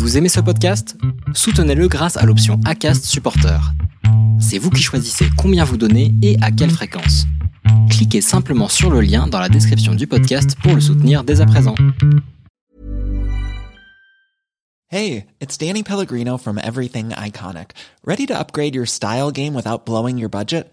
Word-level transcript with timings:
Vous 0.00 0.16
aimez 0.16 0.30
ce 0.30 0.40
podcast? 0.40 0.96
Soutenez-le 1.34 1.86
grâce 1.86 2.16
à 2.16 2.24
l'option 2.24 2.58
ACAST 2.64 3.04
Supporter. 3.04 3.60
C'est 4.40 4.56
vous 4.56 4.70
qui 4.70 4.82
choisissez 4.82 5.26
combien 5.36 5.62
vous 5.62 5.76
donnez 5.76 6.14
et 6.22 6.38
à 6.40 6.50
quelle 6.50 6.70
fréquence. 6.70 7.26
Cliquez 7.90 8.22
simplement 8.22 8.68
sur 8.68 8.90
le 8.90 9.02
lien 9.02 9.26
dans 9.26 9.38
la 9.38 9.50
description 9.50 9.94
du 9.94 10.06
podcast 10.06 10.56
pour 10.62 10.74
le 10.74 10.80
soutenir 10.80 11.22
dès 11.22 11.42
à 11.42 11.46
présent. 11.46 11.74
Hey, 14.90 15.26
it's 15.38 15.58
Danny 15.58 15.82
Pellegrino 15.82 16.38
from 16.38 16.58
Everything 16.58 17.10
Iconic. 17.10 17.72
Ready 18.02 18.24
to 18.24 18.32
upgrade 18.32 18.74
your 18.74 18.86
style 18.86 19.30
game 19.30 19.54
without 19.54 19.84
blowing 19.84 20.16
your 20.16 20.30
budget? 20.30 20.72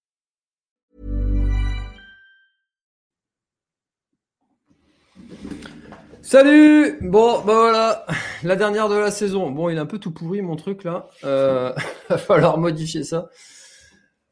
Salut 6.31 6.97
Bon, 7.01 7.41
bah 7.41 7.55
voilà, 7.55 8.05
la 8.43 8.55
dernière 8.55 8.87
de 8.87 8.95
la 8.95 9.11
saison. 9.11 9.51
Bon, 9.51 9.67
il 9.67 9.75
est 9.75 9.81
un 9.81 9.85
peu 9.85 9.97
tout 9.97 10.11
pourri 10.11 10.41
mon 10.41 10.55
truc 10.55 10.85
là. 10.85 11.09
Euh, 11.25 11.73
va 12.09 12.17
falloir 12.17 12.57
modifier 12.57 13.03
ça. 13.03 13.29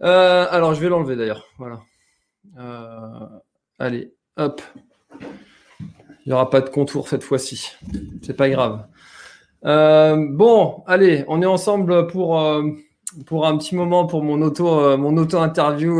Euh, 0.01 0.47
alors, 0.49 0.73
je 0.73 0.79
vais 0.79 0.87
l'enlever 0.87 1.17
d'ailleurs. 1.17 1.43
Voilà. 1.57 1.81
Euh, 2.57 3.27
allez, 3.79 4.13
hop. 4.37 4.61
Il 5.19 6.27
n'y 6.27 6.31
aura 6.31 6.49
pas 6.49 6.61
de 6.61 6.69
contour 6.69 7.09
cette 7.09 7.21
fois-ci. 7.21 7.69
C'est 8.21 8.37
pas 8.37 8.47
grave. 8.47 8.85
Euh, 9.65 10.25
bon, 10.29 10.85
allez, 10.87 11.25
on 11.27 11.41
est 11.41 11.45
ensemble 11.45 12.07
pour, 12.07 12.39
un 12.39 12.77
petit 13.57 13.75
moment 13.75 14.05
pour 14.05 14.23
mon 14.23 14.41
auto 14.41 15.37
interview 15.37 15.95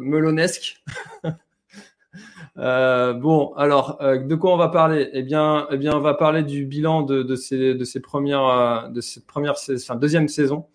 melonesque. 0.00 0.82
Euh, 2.58 3.12
bon, 3.14 3.52
alors, 3.56 3.98
euh, 4.00 4.18
de 4.18 4.34
quoi 4.36 4.52
on 4.54 4.56
va 4.56 4.68
parler? 4.68 5.10
Eh 5.12 5.22
bien, 5.22 5.66
eh 5.70 5.76
bien, 5.76 5.96
on 5.96 6.00
va 6.00 6.14
parler 6.14 6.42
du 6.42 6.64
bilan 6.66 7.02
de, 7.02 7.22
de 7.22 7.36
ces, 7.36 7.74
de 7.74 7.84
ces 7.84 8.00
premières, 8.00 8.46
euh, 8.46 8.88
de 8.88 9.00
cette 9.00 9.26
première, 9.26 9.54
enfin, 9.54 9.96
deuxième 9.96 10.28
saison. 10.28 10.66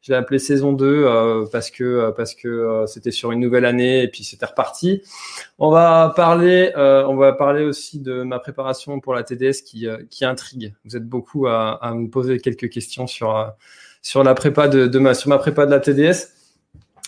Je 0.00 0.12
l'ai 0.12 0.18
appelé 0.18 0.38
saison 0.38 0.72
2 0.72 0.86
euh, 0.86 1.46
parce 1.50 1.70
que 1.70 2.12
parce 2.16 2.34
que 2.36 2.84
c'était 2.86 3.10
sur 3.10 3.32
une 3.32 3.40
nouvelle 3.40 3.64
année 3.64 4.02
et 4.04 4.08
puis 4.08 4.22
c'était 4.22 4.46
reparti. 4.46 5.02
On 5.58 5.70
va 5.70 6.12
parler, 6.14 6.72
on 6.76 7.16
va 7.16 7.32
parler 7.32 7.64
aussi 7.64 7.98
de 8.00 8.22
ma 8.22 8.38
préparation 8.38 9.00
pour 9.00 9.14
la 9.14 9.24
TDS 9.24 9.62
qui 9.64 9.88
qui 10.08 10.24
intrigue. 10.24 10.74
Vous 10.84 10.96
êtes 10.96 11.08
beaucoup 11.08 11.48
à, 11.48 11.84
à 11.84 11.92
me 11.92 12.08
poser 12.08 12.38
quelques 12.38 12.70
questions 12.70 13.08
sur 13.08 13.52
sur 14.00 14.22
la 14.22 14.34
prépa 14.34 14.68
de, 14.68 14.86
de 14.86 14.98
ma 15.00 15.12
sur 15.14 15.28
ma 15.28 15.38
prépa 15.38 15.66
de 15.66 15.72
la 15.72 15.80
TDS. 15.80 16.35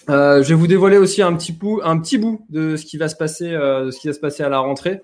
Euh, 0.09 0.43
je 0.43 0.49
vais 0.49 0.55
vous 0.55 0.67
dévoiler 0.67 0.97
aussi 0.97 1.23
un 1.23 1.35
petit 1.35 1.53
bout, 1.53 1.81
un 1.85 1.99
petit 1.99 2.19
bout 2.19 2.47
de 2.49 2.77
ce 2.77 2.85
qui 2.87 2.97
va 2.97 3.09
se 3.09 3.17
passer, 3.17 3.53
euh, 3.53 3.87
de 3.87 3.91
ce 3.91 4.01
qui 4.01 4.07
va 4.07 4.15
se 4.15 4.21
passer 4.21 4.43
à 4.43 4.49
la 4.49 4.59
rentrée. 4.59 5.03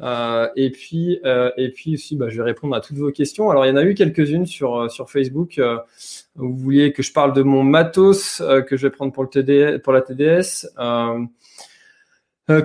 Euh, 0.00 0.48
et 0.56 0.70
puis, 0.70 1.20
euh, 1.24 1.50
et 1.56 1.70
puis 1.70 1.94
aussi, 1.94 2.16
bah, 2.16 2.28
je 2.28 2.36
vais 2.36 2.42
répondre 2.42 2.74
à 2.74 2.80
toutes 2.80 2.96
vos 2.96 3.12
questions. 3.12 3.50
Alors, 3.50 3.64
il 3.64 3.68
y 3.68 3.72
en 3.72 3.76
a 3.76 3.84
eu 3.84 3.94
quelques-unes 3.94 4.46
sur 4.46 4.76
euh, 4.76 4.88
sur 4.88 5.10
Facebook. 5.10 5.60
vous 6.34 6.56
vouliez 6.56 6.92
que 6.92 7.02
je 7.02 7.12
parle 7.12 7.32
de 7.32 7.42
mon 7.42 7.62
matos 7.62 8.42
que 8.66 8.76
je 8.76 8.86
vais 8.86 8.90
prendre 8.90 9.12
pour 9.12 9.24
le 9.24 9.78
pour 9.78 9.92
la 9.92 10.02
TDS. 10.02 10.66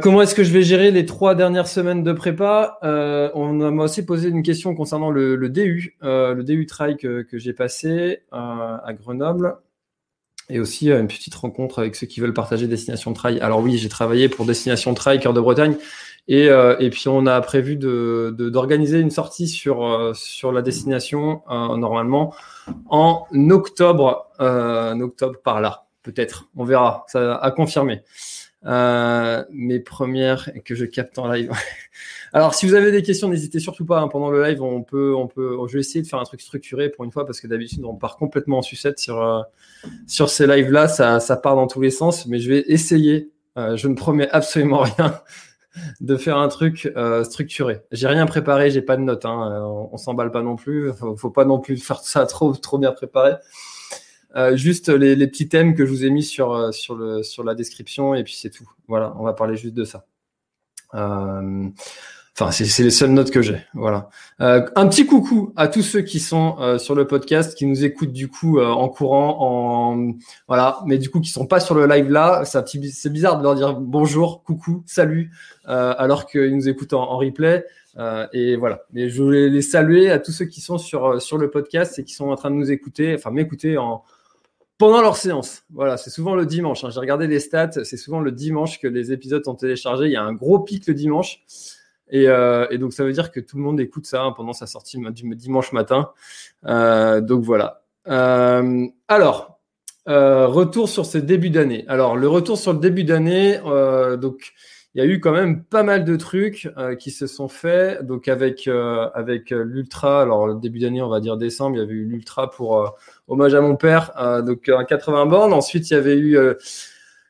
comment 0.02 0.22
est-ce 0.22 0.36
que 0.36 0.44
je 0.44 0.52
vais 0.52 0.64
gérer 0.64 0.92
les 0.92 1.06
trois 1.06 1.36
dernières 1.36 1.68
semaines 1.68 2.04
de 2.04 2.14
prépa? 2.14 2.80
On 3.36 3.54
m'a 3.54 3.84
aussi 3.84 4.06
posé 4.06 4.30
une 4.30 4.44
question 4.44 4.74
concernant 4.74 5.12
le, 5.12 5.36
le 5.36 5.50
DU, 5.50 5.98
le 6.02 6.42
DU 6.42 6.66
trail 6.66 6.98
que, 6.98 7.22
que 7.22 7.38
j'ai 7.38 7.54
passé 7.54 8.24
à 8.32 8.92
Grenoble 9.00 9.56
et 10.50 10.60
aussi 10.60 10.92
euh, 10.92 11.00
une 11.00 11.08
petite 11.08 11.36
rencontre 11.36 11.80
avec 11.80 11.96
ceux 11.96 12.08
qui 12.08 12.20
veulent 12.20 12.34
partager 12.34 12.68
Destination 12.68 13.14
Trail. 13.14 13.40
Alors 13.40 13.60
oui, 13.60 13.78
j'ai 13.78 13.90
travaillé 13.90 14.30
pour 14.30 14.46
Destination 14.46 14.94
Trail 14.94 15.20
Cœur 15.20 15.34
de 15.34 15.42
Bretagne 15.42 15.76
et, 16.28 16.50
euh, 16.50 16.76
et 16.80 16.90
puis 16.90 17.08
on 17.08 17.26
a 17.26 17.40
prévu 17.42 17.76
de, 17.76 18.36
d'organiser 18.38 19.00
une 19.00 19.12
sortie 19.12 19.48
sur, 19.48 19.86
euh, 19.86 20.14
sur 20.14 20.52
la 20.52 20.62
destination 20.62 21.42
normalement 21.50 22.34
en 22.90 23.26
octobre, 23.50 24.28
en 24.40 25.00
octobre 25.00 25.40
par 25.44 25.62
là, 25.62 25.86
peut-être. 26.04 26.50
On 26.56 26.66
verra, 26.66 27.06
ça 27.08 27.36
a 27.36 27.52
confirmé. 27.52 28.02
Mes 28.64 29.80
premières 29.80 30.50
que 30.66 30.76
je 30.76 30.86
capte 30.86 31.18
en 31.20 31.32
live. 31.32 31.52
Alors, 32.32 32.54
si 32.54 32.68
vous 32.68 32.76
avez 32.76 32.92
des 32.92 33.02
questions, 33.02 33.28
n'hésitez 33.28 33.60
surtout 33.60 33.86
pas. 33.86 34.00
Hein. 34.00 34.08
pendant 34.08 34.30
le 34.30 34.44
live, 34.44 34.62
on 34.62 34.84
peut, 34.84 35.16
on 35.16 35.28
peut, 35.28 35.58
je 35.68 35.74
vais 35.74 35.80
essayer 35.80 36.02
de 36.02 36.08
faire 36.08 36.20
un 36.20 36.24
truc 36.24 36.42
structuré 36.42 36.90
pour 36.90 37.04
une 37.06 37.12
fois 37.12 37.26
parce 37.26 37.42
que 37.42 37.48
d'habitude, 37.48 37.84
on 37.86 37.96
part 37.96 38.18
complètement 38.18 38.60
en 38.60 38.62
sucette 38.62 39.00
sur, 39.00 39.22
euh, 39.22 39.42
sur 40.08 40.30
ces 40.30 40.46
lives-là. 40.46 40.88
Ça, 40.88 41.20
ça 41.20 41.38
part 41.38 41.56
dans 41.56 41.68
tous 41.68 41.82
les 41.82 41.92
sens, 41.92 42.28
mais 42.28 42.40
je 42.40 42.50
vais 42.50 42.64
essayer. 42.68 43.32
Euh, 43.58 43.76
je 43.76 43.88
ne 43.88 43.96
promets 43.96 44.30
absolument 44.30 44.80
rien 44.98 45.22
de 46.02 46.16
faire 46.18 46.38
un 46.38 46.50
truc 46.50 46.92
euh, 46.96 47.24
structuré. 47.24 47.82
J'ai 47.92 48.08
rien 48.08 48.26
préparé, 48.28 48.70
j'ai 48.70 48.82
pas 48.82 48.98
de 48.98 49.02
notes. 49.02 49.26
Hein, 49.26 49.64
on, 49.64 49.90
on 49.92 49.98
s'emballe 49.98 50.32
pas 50.32 50.44
non 50.44 50.56
plus. 50.56 50.92
Faut 51.18 51.32
pas 51.32 51.46
non 51.46 51.60
plus 51.60 51.78
faire 51.78 52.00
ça 52.00 52.28
trop, 52.28 52.54
trop 52.54 52.78
bien 52.78 52.92
préparé. 52.92 53.34
Euh, 54.36 54.56
juste 54.56 54.90
les, 54.90 55.28
petits 55.28 55.50
thèmes 55.50 55.76
que 55.76 55.86
je 55.86 55.92
vous 55.92 56.06
ai 56.06 56.10
mis 56.10 56.24
sur, 56.24 56.74
sur, 56.74 56.96
le, 56.96 57.24
sur 57.24 57.44
la 57.44 57.56
description 57.56 58.14
et 58.14 58.24
puis 58.24 58.36
c'est 58.36 58.50
tout. 58.50 58.70
Voilà, 58.88 59.14
on 59.18 59.24
va 59.24 59.34
parler 59.34 59.56
juste 59.56 59.74
de 59.74 59.86
ça. 59.86 60.06
Euh, 60.94 61.70
Enfin, 62.42 62.52
c'est 62.52 62.84
les 62.84 62.90
seules 62.90 63.12
notes 63.12 63.32
que 63.32 63.42
j'ai. 63.42 63.58
Voilà. 63.74 64.10
Euh, 64.40 64.66
un 64.78 64.88
petit 64.88 65.06
coucou 65.06 65.52
à 65.58 65.68
tous 65.68 65.82
ceux 65.82 66.02
qui 66.02 66.22
sont 66.22 66.56
euh, 66.60 66.78
sur 66.78 66.96
le 66.96 67.06
podcast, 67.06 67.58
qui 67.58 67.66
nous 67.66 67.84
écoutent 67.84 68.14
du 68.14 68.30
coup 68.30 68.60
euh, 68.60 68.68
en 68.68 68.88
courant, 68.88 69.38
en 69.42 70.14
voilà, 70.48 70.80
mais 70.86 70.98
du 70.98 71.10
coup 71.10 71.20
qui 71.20 71.32
sont 71.32 71.48
pas 71.48 71.60
sur 71.60 71.76
le 71.76 71.86
live 71.86 72.10
là. 72.10 72.44
C'est 72.46 73.12
bizarre 73.12 73.40
de 73.40 73.44
leur 73.44 73.56
dire 73.56 73.74
bonjour, 73.76 74.42
coucou, 74.44 74.84
salut, 74.86 75.32
alors 75.66 76.28
qu'ils 76.28 76.56
nous 76.56 76.70
écoutent 76.70 76.94
en, 76.94 77.18
replay. 77.18 77.66
et 78.32 78.56
voilà. 78.56 78.84
Mais 78.94 79.10
je 79.10 79.22
voulais 79.22 79.50
les 79.50 79.62
saluer 79.62 80.10
à 80.10 80.20
tous 80.20 80.32
ceux 80.32 80.46
qui 80.46 80.62
sont 80.62 80.78
sur 80.78 81.22
sur 81.22 81.38
le 81.38 81.50
podcast 81.50 82.00
et 82.00 82.06
qui 82.06 82.14
sont 82.14 82.30
en 82.30 82.36
train 82.38 82.52
de 82.52 82.56
nous 82.56 82.72
écouter, 82.72 83.16
enfin 83.16 83.32
m'écouter 83.32 83.78
en 83.78 84.04
pendant 84.80 85.02
leur 85.02 85.18
séance. 85.18 85.64
Voilà, 85.72 85.98
c'est 85.98 86.10
souvent 86.10 86.34
le 86.34 86.48
dimanche. 86.48 86.84
Hein. 86.84 86.90
J'ai 86.90 87.02
regardé 87.02 87.28
les 87.28 87.42
stats, 87.42 87.84
c'est 87.84 87.98
souvent 87.98 88.22
le 88.22 88.32
dimanche 88.32 88.80
que 88.80 88.88
les 88.88 89.12
épisodes 89.12 89.44
sont 89.44 89.54
téléchargés. 89.54 90.06
Il 90.06 90.12
y 90.14 90.16
a 90.16 90.24
un 90.24 90.34
gros 90.34 90.60
pic 90.60 90.88
le 90.88 90.96
dimanche. 90.96 91.44
Et, 92.10 92.28
euh, 92.28 92.66
donc 92.78 92.94
ça 92.94 93.04
veut 93.04 93.12
dire 93.12 93.30
que 93.32 93.42
tout 93.42 93.58
le 93.58 93.62
monde 93.62 93.80
écoute 93.80 94.08
ça 94.08 94.24
hein, 94.24 94.32
pendant 94.32 94.54
sa 94.54 94.66
sortie 94.66 94.98
du 94.98 95.36
dimanche 95.36 95.74
matin. 95.74 96.12
Euh, 96.66 97.20
donc 97.20 97.44
voilà. 97.44 97.84
Euh, 98.08 98.88
alors, 99.10 99.60
retour 100.08 100.88
sur 100.88 101.06
ce 101.06 101.18
début 101.18 101.50
d'année. 101.50 101.84
Alors 101.90 102.16
le 102.16 102.30
retour 102.30 102.58
sur 102.58 102.72
le 102.72 102.80
début 102.80 103.04
d'année, 103.04 103.60
donc 104.18 104.54
il 104.96 105.04
y 105.04 105.06
a 105.06 105.08
eu 105.08 105.20
quand 105.20 105.32
même 105.32 105.64
pas 105.64 105.84
mal 105.84 106.04
de 106.04 106.16
trucs 106.16 106.70
euh, 106.78 106.96
qui 106.96 107.12
se 107.12 107.28
sont 107.28 107.48
faits. 107.48 108.04
Donc 108.04 108.28
avec 108.28 108.68
avec 108.68 109.52
l'ultra, 109.52 110.22
alors 110.22 110.48
le 110.48 110.56
début 110.56 110.80
d'année, 110.80 111.02
on 111.02 111.10
va 111.10 111.20
dire 111.20 111.38
décembre, 111.38 111.78
il 111.78 111.80
y 111.80 111.84
avait 111.84 111.94
eu 111.94 112.06
l'ultra 112.06 112.50
pour 112.50 112.96
hommage 113.28 113.54
à 113.54 113.62
mon 113.62 113.76
père, 113.76 114.12
donc 114.46 114.70
un 114.70 114.84
80 114.84 115.26
bornes. 115.28 115.54
Ensuite 115.54 115.90
il 115.90 115.94
y 115.94 115.98
avait 115.98 116.18
eu 116.18 116.38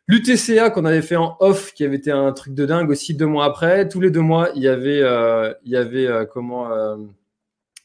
L'UTCA 0.10 0.72
qu'on 0.72 0.86
avait 0.86 1.04
fait 1.04 1.18
en 1.18 1.38
off, 1.40 1.72
qui 1.76 1.86
avait 1.86 1.98
été 1.98 2.10
un 2.10 2.32
truc 2.32 2.56
de 2.56 2.66
dingue 2.66 2.90
aussi 2.90 3.14
deux 3.14 3.28
mois 3.28 3.46
après. 3.46 3.88
Tous 3.88 4.02
les 4.02 4.10
deux 4.10 4.22
mois, 4.22 4.50
il 4.56 4.64
y 4.64 4.68
avait, 4.68 5.04
euh, 5.04 5.54
il 5.66 5.72
y 5.72 5.76
avait 5.76 6.08
euh, 6.08 6.26
comment, 6.26 6.72
euh, 6.72 6.96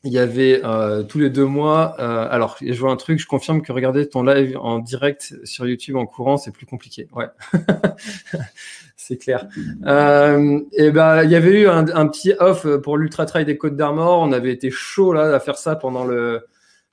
il 0.04 0.12
y 0.12 0.18
avait 0.18 0.62
tous 1.08 1.18
les 1.18 1.30
deux 1.30 1.44
mois. 1.46 1.94
alors, 2.30 2.56
je 2.60 2.78
vois 2.78 2.90
un 2.90 2.96
truc. 2.96 3.18
Je 3.18 3.26
confirme 3.26 3.62
que 3.62 3.72
regarder 3.72 4.08
ton 4.08 4.22
live 4.22 4.56
en 4.60 4.78
direct 4.78 5.34
sur 5.44 5.66
YouTube 5.66 5.96
en 5.96 6.06
courant, 6.06 6.36
c'est 6.36 6.52
plus 6.52 6.66
compliqué. 6.66 7.08
Ouais, 7.12 7.26
c'est 8.96 9.16
clair. 9.16 9.48
et 9.56 10.90
ben, 10.90 11.22
il 11.24 11.30
y 11.30 11.36
avait 11.36 11.62
eu 11.62 11.68
un, 11.68 11.86
un 11.94 12.06
petit 12.06 12.32
off 12.38 12.66
pour 12.82 12.98
l'ultra 12.98 13.26
trail 13.26 13.44
des 13.44 13.56
Côtes 13.56 13.76
d'Armor. 13.76 14.20
On 14.20 14.32
avait 14.32 14.52
été 14.52 14.70
chaud 14.70 15.12
là 15.12 15.34
à 15.34 15.40
faire 15.40 15.58
ça 15.58 15.76
pendant 15.76 16.04
le 16.04 16.44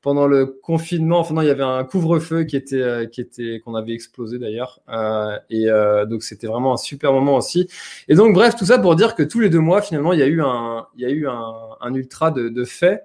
pendant 0.01 0.27
le 0.27 0.45
confinement, 0.45 1.19
enfin 1.19 1.35
non, 1.35 1.41
il 1.41 1.47
y 1.47 1.51
avait 1.51 1.63
un 1.63 1.83
couvre-feu 1.83 2.43
qui 2.43 2.55
était 2.55 2.81
euh, 2.81 3.05
qui 3.05 3.21
était 3.21 3.61
qu'on 3.63 3.75
avait 3.75 3.93
explosé 3.93 4.39
d'ailleurs, 4.39 4.81
euh, 4.89 5.37
et 5.49 5.69
euh, 5.69 6.05
donc 6.05 6.23
c'était 6.23 6.47
vraiment 6.47 6.73
un 6.73 6.77
super 6.77 7.13
moment 7.13 7.37
aussi. 7.37 7.67
Et 8.07 8.15
donc 8.15 8.33
bref, 8.33 8.55
tout 8.55 8.65
ça 8.65 8.79
pour 8.79 8.95
dire 8.95 9.15
que 9.15 9.23
tous 9.23 9.39
les 9.39 9.49
deux 9.49 9.59
mois, 9.59 9.81
finalement, 9.81 10.13
il 10.13 10.19
y 10.19 10.23
a 10.23 10.27
eu 10.27 10.41
un 10.41 10.87
il 10.95 11.01
y 11.03 11.05
a 11.05 11.09
eu 11.11 11.27
un, 11.27 11.53
un 11.79 11.93
ultra 11.93 12.31
de, 12.31 12.49
de 12.49 12.65
fait. 12.65 13.03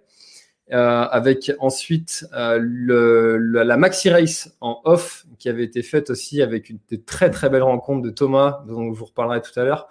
Euh, 0.72 1.02
avec 1.02 1.52
ensuite 1.60 2.26
euh, 2.34 2.58
le, 2.60 3.36
la 3.38 3.76
maxi 3.76 4.10
race 4.10 4.52
en 4.60 4.80
off 4.82 5.24
qui 5.38 5.48
avait 5.48 5.62
été 5.62 5.80
faite 5.80 6.10
aussi 6.10 6.42
avec 6.42 6.70
une 6.70 6.80
très 7.06 7.30
très 7.30 7.48
belles 7.48 7.62
rencontres 7.62 8.02
de 8.02 8.10
Thomas 8.10 8.64
dont 8.66 8.92
je 8.92 8.98
vous 8.98 9.04
reparlerai 9.04 9.42
tout 9.42 9.60
à 9.60 9.62
l'heure 9.62 9.86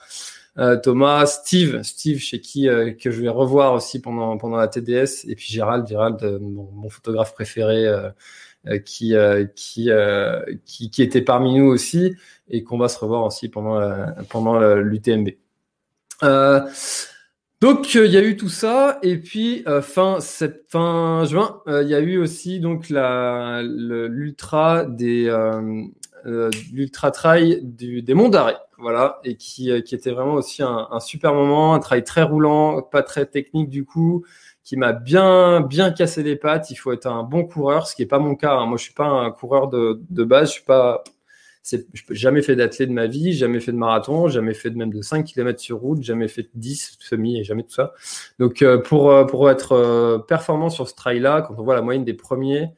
Thomas, 0.84 1.26
Steve, 1.26 1.84
Steve 1.84 2.20
chez 2.20 2.40
qui 2.40 2.70
euh, 2.70 2.92
que 2.94 3.12
je 3.12 3.22
vais 3.22 3.30
revoir 3.30 3.74
aussi 3.74 4.00
pendant 4.00 4.38
pendant 4.38 4.56
la 4.56 4.70
TDS, 4.70 5.26
et 5.28 5.36
puis 5.36 5.48
Gérald, 5.52 5.86
Gérald, 5.86 6.24
euh, 6.24 6.40
mon, 6.40 6.70
mon, 6.72 6.90
photographe 6.90 7.34
préféré, 7.34 7.86
qui, 8.86 9.14
qui, 9.56 9.90
qui, 10.66 10.90
qui 10.90 11.04
était 11.04 11.22
parmi 11.22 11.60
nous 11.60 11.66
aussi 11.66 12.16
et 12.50 12.64
qu'on 12.64 12.78
va 12.78 12.88
se 12.88 12.98
revoir 12.98 13.24
aussi 13.26 13.50
pendant 13.50 13.80
pendant 14.30 14.60
l'UTMB. 14.60 15.30
Donc 17.62 17.94
il 17.94 18.12
y 18.12 18.18
a 18.18 18.24
eu 18.24 18.38
tout 18.38 18.50
ça 18.50 19.00
et 19.04 19.18
puis 19.18 19.66
fin 19.82 20.20
fin 20.70 21.26
juin 21.26 21.62
il 21.68 21.88
y 21.88 21.96
a 21.96 22.00
eu 22.00 22.18
aussi 22.18 22.60
donc 22.60 22.90
la 22.90 23.62
l'ultra 23.62 24.86
des 24.86 25.32
l'ultra 26.74 27.12
trail 27.12 27.60
des 27.62 28.14
Monts 28.14 28.30
d'Arrêt 28.30 28.58
voilà, 28.78 29.20
et 29.24 29.36
qui, 29.38 29.72
euh, 29.72 29.82
qui 29.82 29.96
était 29.96 30.12
vraiment 30.12 30.34
aussi 30.34 30.64
un, 30.64 31.00
super 31.00 31.34
moment, 31.34 31.74
un 31.74 31.80
travail 31.80 32.04
très 32.04 32.24
roulant, 32.24 32.82
pas 32.82 33.04
très 33.04 33.26
technique 33.26 33.70
du 33.70 33.86
coup, 33.86 34.26
qui 34.64 34.78
m'a 34.78 34.94
bien 34.94 35.62
bien 35.62 35.92
cassé 35.92 36.24
les 36.24 36.36
pattes. 36.36 36.72
Il 36.72 36.76
faut 36.76 36.92
être 36.92 37.08
un 37.08 37.24
bon 37.24 37.46
coureur, 37.46 37.88
ce 37.88 37.96
qui 37.96 38.02
est 38.04 38.08
pas 38.08 38.20
mon 38.20 38.36
cas. 38.36 38.54
Hein. 38.54 38.66
Moi, 38.66 38.78
je 38.78 38.84
suis 38.84 38.94
pas 38.94 39.06
un 39.06 39.32
coureur 39.32 39.68
de, 39.70 40.02
de 40.10 40.24
base. 40.24 40.50
Je 40.50 40.54
suis 40.54 40.64
pas, 40.64 41.04
je 41.64 41.78
n'ai 41.78 41.86
jamais 42.12 42.42
fait 42.42 42.56
d'athlète 42.56 42.90
de 42.90 42.94
ma 42.94 43.08
vie, 43.08 43.34
jamais 43.34 43.60
fait 43.60 43.72
de 43.72 43.78
marathon, 43.78 44.28
jamais 44.28 44.54
fait 44.54 44.70
de 44.70 44.78
même 44.78 44.92
de 44.94 45.02
5 45.02 45.26
km 45.26 45.60
sur 45.60 45.80
route, 45.80 46.02
jamais 46.04 46.28
fait 46.28 46.44
de 46.44 46.50
10 46.56 46.98
semi 47.00 47.40
et 47.40 47.44
jamais 47.44 47.64
tout 47.64 47.74
ça. 47.74 47.94
Donc 48.40 48.62
euh, 48.62 48.78
pour 48.78 49.12
euh, 49.12 49.26
pour 49.26 49.50
être 49.50 50.24
performant 50.28 50.70
sur 50.70 50.88
ce 50.90 50.96
trail-là, 50.96 51.42
quand 51.42 51.56
on 51.58 51.64
voit 51.64 51.76
la 51.76 51.82
moyenne 51.82 52.06
des 52.06 52.14
premiers, 52.14 52.72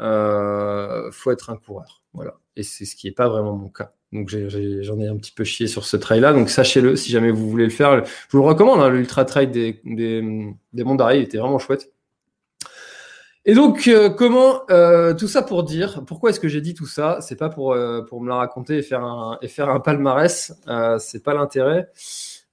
euh, 0.00 1.10
faut 1.12 1.30
être 1.30 1.50
un 1.50 1.56
coureur. 1.56 2.02
Voilà. 2.12 2.34
Et 2.56 2.62
c'est 2.62 2.84
ce 2.84 2.96
qui 2.96 3.06
n'est 3.06 3.14
pas 3.14 3.28
vraiment 3.28 3.54
mon 3.54 3.68
cas. 3.68 3.92
Donc 4.12 4.28
j'en 4.28 5.00
ai, 5.00 5.08
un 5.08 5.16
petit 5.16 5.32
peu 5.32 5.44
chié 5.44 5.66
sur 5.66 5.84
ce 5.84 5.96
trail-là. 5.96 6.32
Donc 6.32 6.50
sachez-le, 6.50 6.96
si 6.96 7.10
jamais 7.10 7.30
vous 7.30 7.48
voulez 7.48 7.64
le 7.64 7.70
faire, 7.70 8.04
je 8.04 8.10
vous 8.30 8.42
le 8.42 8.48
recommande. 8.48 8.80
Hein, 8.80 8.90
L'ultra 8.90 9.24
trail 9.24 9.48
des, 9.48 9.80
des, 9.84 10.22
des 10.72 10.84
monts 10.84 10.94
d'arrêt, 10.94 11.18
il 11.18 11.22
était 11.22 11.38
vraiment 11.38 11.58
chouette. 11.58 11.90
Et 13.44 13.54
donc 13.54 13.88
euh, 13.88 14.08
comment 14.08 14.60
euh, 14.70 15.14
tout 15.14 15.26
ça 15.26 15.42
pour 15.42 15.64
dire 15.64 16.04
pourquoi 16.06 16.30
est-ce 16.30 16.38
que 16.38 16.46
j'ai 16.46 16.60
dit 16.60 16.74
tout 16.74 16.86
ça? 16.86 17.18
C'est 17.20 17.34
pas 17.36 17.48
pour 17.48 17.72
euh, 17.72 18.02
pour 18.02 18.20
me 18.20 18.28
la 18.28 18.36
raconter 18.36 18.78
et 18.78 18.82
faire 18.82 19.02
un 19.02 19.38
et 19.42 19.48
faire 19.48 19.68
un 19.68 19.80
palmarès. 19.80 20.52
c'est 20.98 21.24
pas 21.24 21.34
l'intérêt. 21.34 21.88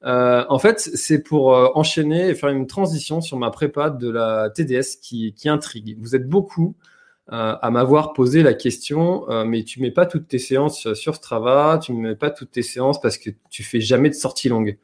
en 0.02 0.60
fait, 0.60 0.80
c'est 0.80 1.22
pour 1.22 1.48
enchaîner 1.78 2.30
et 2.30 2.36
faire 2.36 2.50
une 2.50 2.68
transition 2.68 3.22
sur 3.22 3.38
ma 3.38 3.52
prépa 3.52 3.90
de 3.90 4.10
la 4.10 4.50
TDS 4.50 4.98
qui, 5.02 5.34
qui 5.34 5.50
intrigue. 5.50 5.98
Vous 6.00 6.16
êtes 6.16 6.28
beaucoup 6.28 6.76
euh, 6.80 6.90
à 7.32 7.70
m'avoir 7.70 8.14
posé 8.14 8.42
la 8.42 8.54
question, 8.54 9.30
euh, 9.30 9.46
mais 9.46 9.64
tu 9.64 9.82
mets 9.82 9.92
pas 9.92 10.06
toutes 10.06 10.28
tes 10.28 10.40
séances 10.40 10.94
sur 10.94 11.16
Strava, 11.16 11.80
tu 11.82 11.94
ne 11.94 12.02
mets 12.02 12.16
pas 12.16 12.32
toutes 12.32 12.52
tes 12.52 12.64
séances 12.64 13.00
parce 13.00 13.18
que 13.18 13.30
tu 13.50 13.64
fais 13.64 13.82
jamais 13.82 14.10
de 14.10 14.16
sortie 14.16 14.50
longue. 14.50 14.78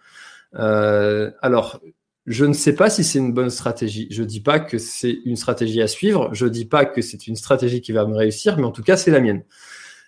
Euh, 0.55 1.31
alors, 1.41 1.81
je 2.27 2.45
ne 2.45 2.53
sais 2.53 2.75
pas 2.75 2.89
si 2.89 3.03
c'est 3.03 3.19
une 3.19 3.33
bonne 3.33 3.49
stratégie. 3.49 4.07
Je 4.11 4.23
dis 4.23 4.41
pas 4.41 4.59
que 4.59 4.77
c'est 4.77 5.19
une 5.25 5.35
stratégie 5.35 5.81
à 5.81 5.87
suivre. 5.87 6.29
Je 6.33 6.45
dis 6.45 6.65
pas 6.65 6.85
que 6.85 7.01
c'est 7.01 7.27
une 7.27 7.35
stratégie 7.35 7.81
qui 7.81 7.91
va 7.91 8.05
me 8.05 8.15
réussir, 8.15 8.57
mais 8.57 8.65
en 8.65 8.71
tout 8.71 8.83
cas, 8.83 8.97
c'est 8.97 9.11
la 9.11 9.21
mienne. 9.21 9.43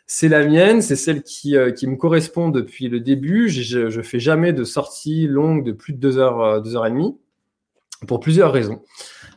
C'est 0.06 0.30
la 0.30 0.46
mienne, 0.46 0.82
c'est 0.82 0.96
celle 0.96 1.24
qui, 1.24 1.56
qui 1.76 1.88
me 1.88 1.96
correspond 1.96 2.50
depuis 2.50 2.88
le 2.88 3.00
début. 3.00 3.50
Je, 3.50 3.90
je 3.90 4.02
fais 4.02 4.20
jamais 4.20 4.54
de 4.54 4.64
sortie 4.64 5.28
longue 5.28 5.66
de 5.66 5.72
plus 5.72 5.94
de 5.94 6.00
deux 6.00 6.18
heures, 6.18 6.62
deux 6.62 6.76
heures 6.76 6.86
et 6.86 6.92
demie, 6.92 7.18
pour 8.06 8.20
plusieurs 8.20 8.52
raisons. 8.52 8.82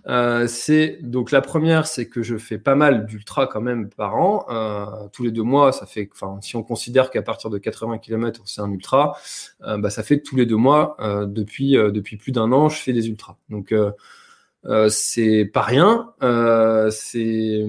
Euh, 0.07 0.47
c'est 0.47 0.99
donc 1.03 1.31
la 1.31 1.41
première, 1.41 1.87
c'est 1.87 2.09
que 2.09 2.23
je 2.23 2.37
fais 2.37 2.59
pas 2.59 2.75
mal 2.75 3.07
d'ultra 3.07 3.47
quand 3.47 3.61
même 3.61 3.89
par 3.91 4.17
an. 4.17 4.47
Euh, 4.51 4.87
tous 5.13 5.23
les 5.23 5.31
deux 5.31 5.43
mois, 5.43 5.73
ça 5.73 5.87
fait, 5.87 6.09
enfin, 6.13 6.39
si 6.43 6.57
on 6.57 6.63
considère 6.63 7.11
qu'à 7.11 7.23
partir 7.23 7.51
de 7.51 7.59
80 7.59 7.99
km 7.99 8.43
c'est 8.47 8.61
un 8.61 8.71
ultra, 8.71 9.17
euh, 9.63 9.79
bah, 9.79 9.91
ça 9.91 10.03
fait 10.03 10.21
tous 10.21 10.37
les 10.37 10.47
deux 10.47 10.57
mois 10.57 10.97
depuis 11.27 11.73
depuis 11.73 12.17
plus 12.17 12.33
d'un 12.33 12.53
an, 12.53 12.69
je 12.69 12.79
fais 12.81 12.93
des 12.93 13.09
ultras. 13.09 13.37
Donc 13.49 13.75
c'est 14.89 15.45
pas 15.53 15.63
rien. 15.63 16.13
c'est 16.91 17.65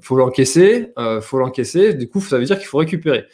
faut 0.00 0.16
l'encaisser, 0.16 0.92
faut 1.22 1.38
l'encaisser. 1.38 1.94
Du 1.94 2.08
coup, 2.08 2.20
ça 2.20 2.38
veut 2.38 2.44
dire 2.44 2.58
qu'il 2.58 2.66
faut 2.66 2.78
récupérer 2.78 3.26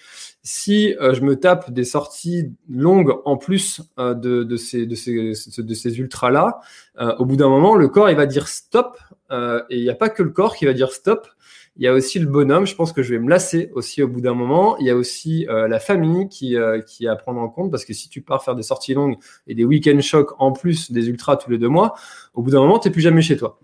si 0.47 0.95
euh, 1.01 1.13
je 1.13 1.23
me 1.23 1.35
tape 1.35 1.73
des 1.73 1.83
sorties 1.83 2.53
longues 2.71 3.13
en 3.25 3.37
plus 3.37 3.83
euh, 3.99 4.15
de, 4.15 4.57
ces, 4.57 4.87
de, 4.87 4.95
ces, 4.95 5.35
de 5.59 5.75
ces 5.75 5.99
ultras-là, 5.99 6.61
euh, 7.01 7.17
au 7.17 7.25
bout 7.25 7.35
d'un 7.35 7.49
moment, 7.49 7.75
le 7.75 7.89
corps, 7.89 8.11
il 8.11 8.17
va 8.17 8.27
dire 8.27 8.47
stop. 8.47 8.97
et 9.33 9.77
il 9.77 9.83
n'y 9.83 9.91
a 9.91 9.97
pas 9.97 10.09
que 10.09 10.23
le 10.23 10.31
corps 10.31 10.55
qui 10.55 10.65
va 10.65 10.73
dire 10.73 10.93
stop. 10.93 11.27
Il 11.79 11.83
y 11.85 11.89
a 11.89 11.93
aussi 11.93 12.21
le 12.21 12.27
bonhomme. 12.27 12.65
Je 12.65 12.77
pense 12.77 12.93
que 12.93 13.03
je 13.03 13.13
vais 13.13 13.19
me 13.19 13.29
lasser 13.29 13.71
aussi 13.75 14.05
au 14.05 14.09
bout 14.09 14.21
d'un 14.21 14.35
moment. 14.35 14.79
Il 14.79 14.87
y 14.87 14.91
a 14.91 14.97
aussi 14.97 15.47
la 15.49 15.79
famille 15.79 16.27
qui, 16.29 16.57
qui 16.87 17.05
est 17.05 17.09
à 17.09 17.17
prendre 17.17 17.41
en 17.41 17.51
compte 17.51 17.71
parce 17.71 17.85
que 17.85 17.93
si 17.93 18.09
tu 18.09 18.23
pars 18.23 18.43
faire 18.43 18.55
des 18.55 18.63
sorties 18.63 18.95
longues 18.95 19.17
et 19.47 19.55
des 19.55 19.65
week-end 19.65 20.01
shocks 20.01 20.33
en 20.39 20.53
plus 20.53 20.91
des 20.91 21.09
ultras 21.09 21.37
tous 21.37 21.51
les 21.51 21.59
deux 21.59 21.69
mois, 21.69 21.95
au 22.33 22.41
bout 22.41 22.51
d'un 22.51 22.61
moment, 22.61 22.79
tu 22.79 22.89
n'es 22.89 22.93
plus 22.93 23.03
jamais 23.03 23.21
chez 23.21 23.37
toi. 23.37 23.59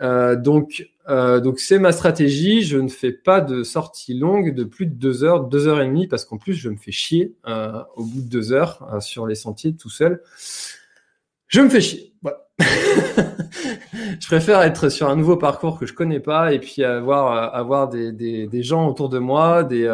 Euh, 0.00 0.36
donc, 0.36 0.88
euh, 1.08 1.40
donc 1.40 1.60
c'est 1.60 1.78
ma 1.78 1.92
stratégie. 1.92 2.62
Je 2.62 2.78
ne 2.78 2.88
fais 2.88 3.12
pas 3.12 3.40
de 3.40 3.62
sortie 3.62 4.14
longue 4.14 4.54
de 4.54 4.64
plus 4.64 4.86
de 4.86 4.94
deux 4.94 5.24
heures, 5.24 5.44
deux 5.44 5.66
heures 5.68 5.80
et 5.80 5.86
demie, 5.86 6.06
parce 6.06 6.24
qu'en 6.24 6.38
plus 6.38 6.54
je 6.54 6.68
me 6.68 6.76
fais 6.76 6.92
chier 6.92 7.34
euh, 7.46 7.82
au 7.96 8.04
bout 8.04 8.22
de 8.22 8.28
deux 8.28 8.52
heures 8.52 8.88
euh, 8.92 9.00
sur 9.00 9.26
les 9.26 9.34
sentiers 9.34 9.74
tout 9.74 9.90
seul. 9.90 10.22
Je 11.48 11.60
me 11.60 11.68
fais 11.68 11.80
chier. 11.80 12.14
Voilà. 12.22 12.46
je 14.20 14.26
préfère 14.26 14.62
être 14.62 14.88
sur 14.88 15.08
un 15.08 15.16
nouveau 15.16 15.36
parcours 15.36 15.78
que 15.78 15.86
je 15.86 15.94
connais 15.94 16.20
pas 16.20 16.52
et 16.52 16.58
puis 16.58 16.84
avoir 16.84 17.54
avoir 17.54 17.88
des, 17.88 18.12
des, 18.12 18.46
des 18.46 18.62
gens 18.62 18.88
autour 18.88 19.08
de 19.08 19.18
moi, 19.18 19.64
des 19.64 19.88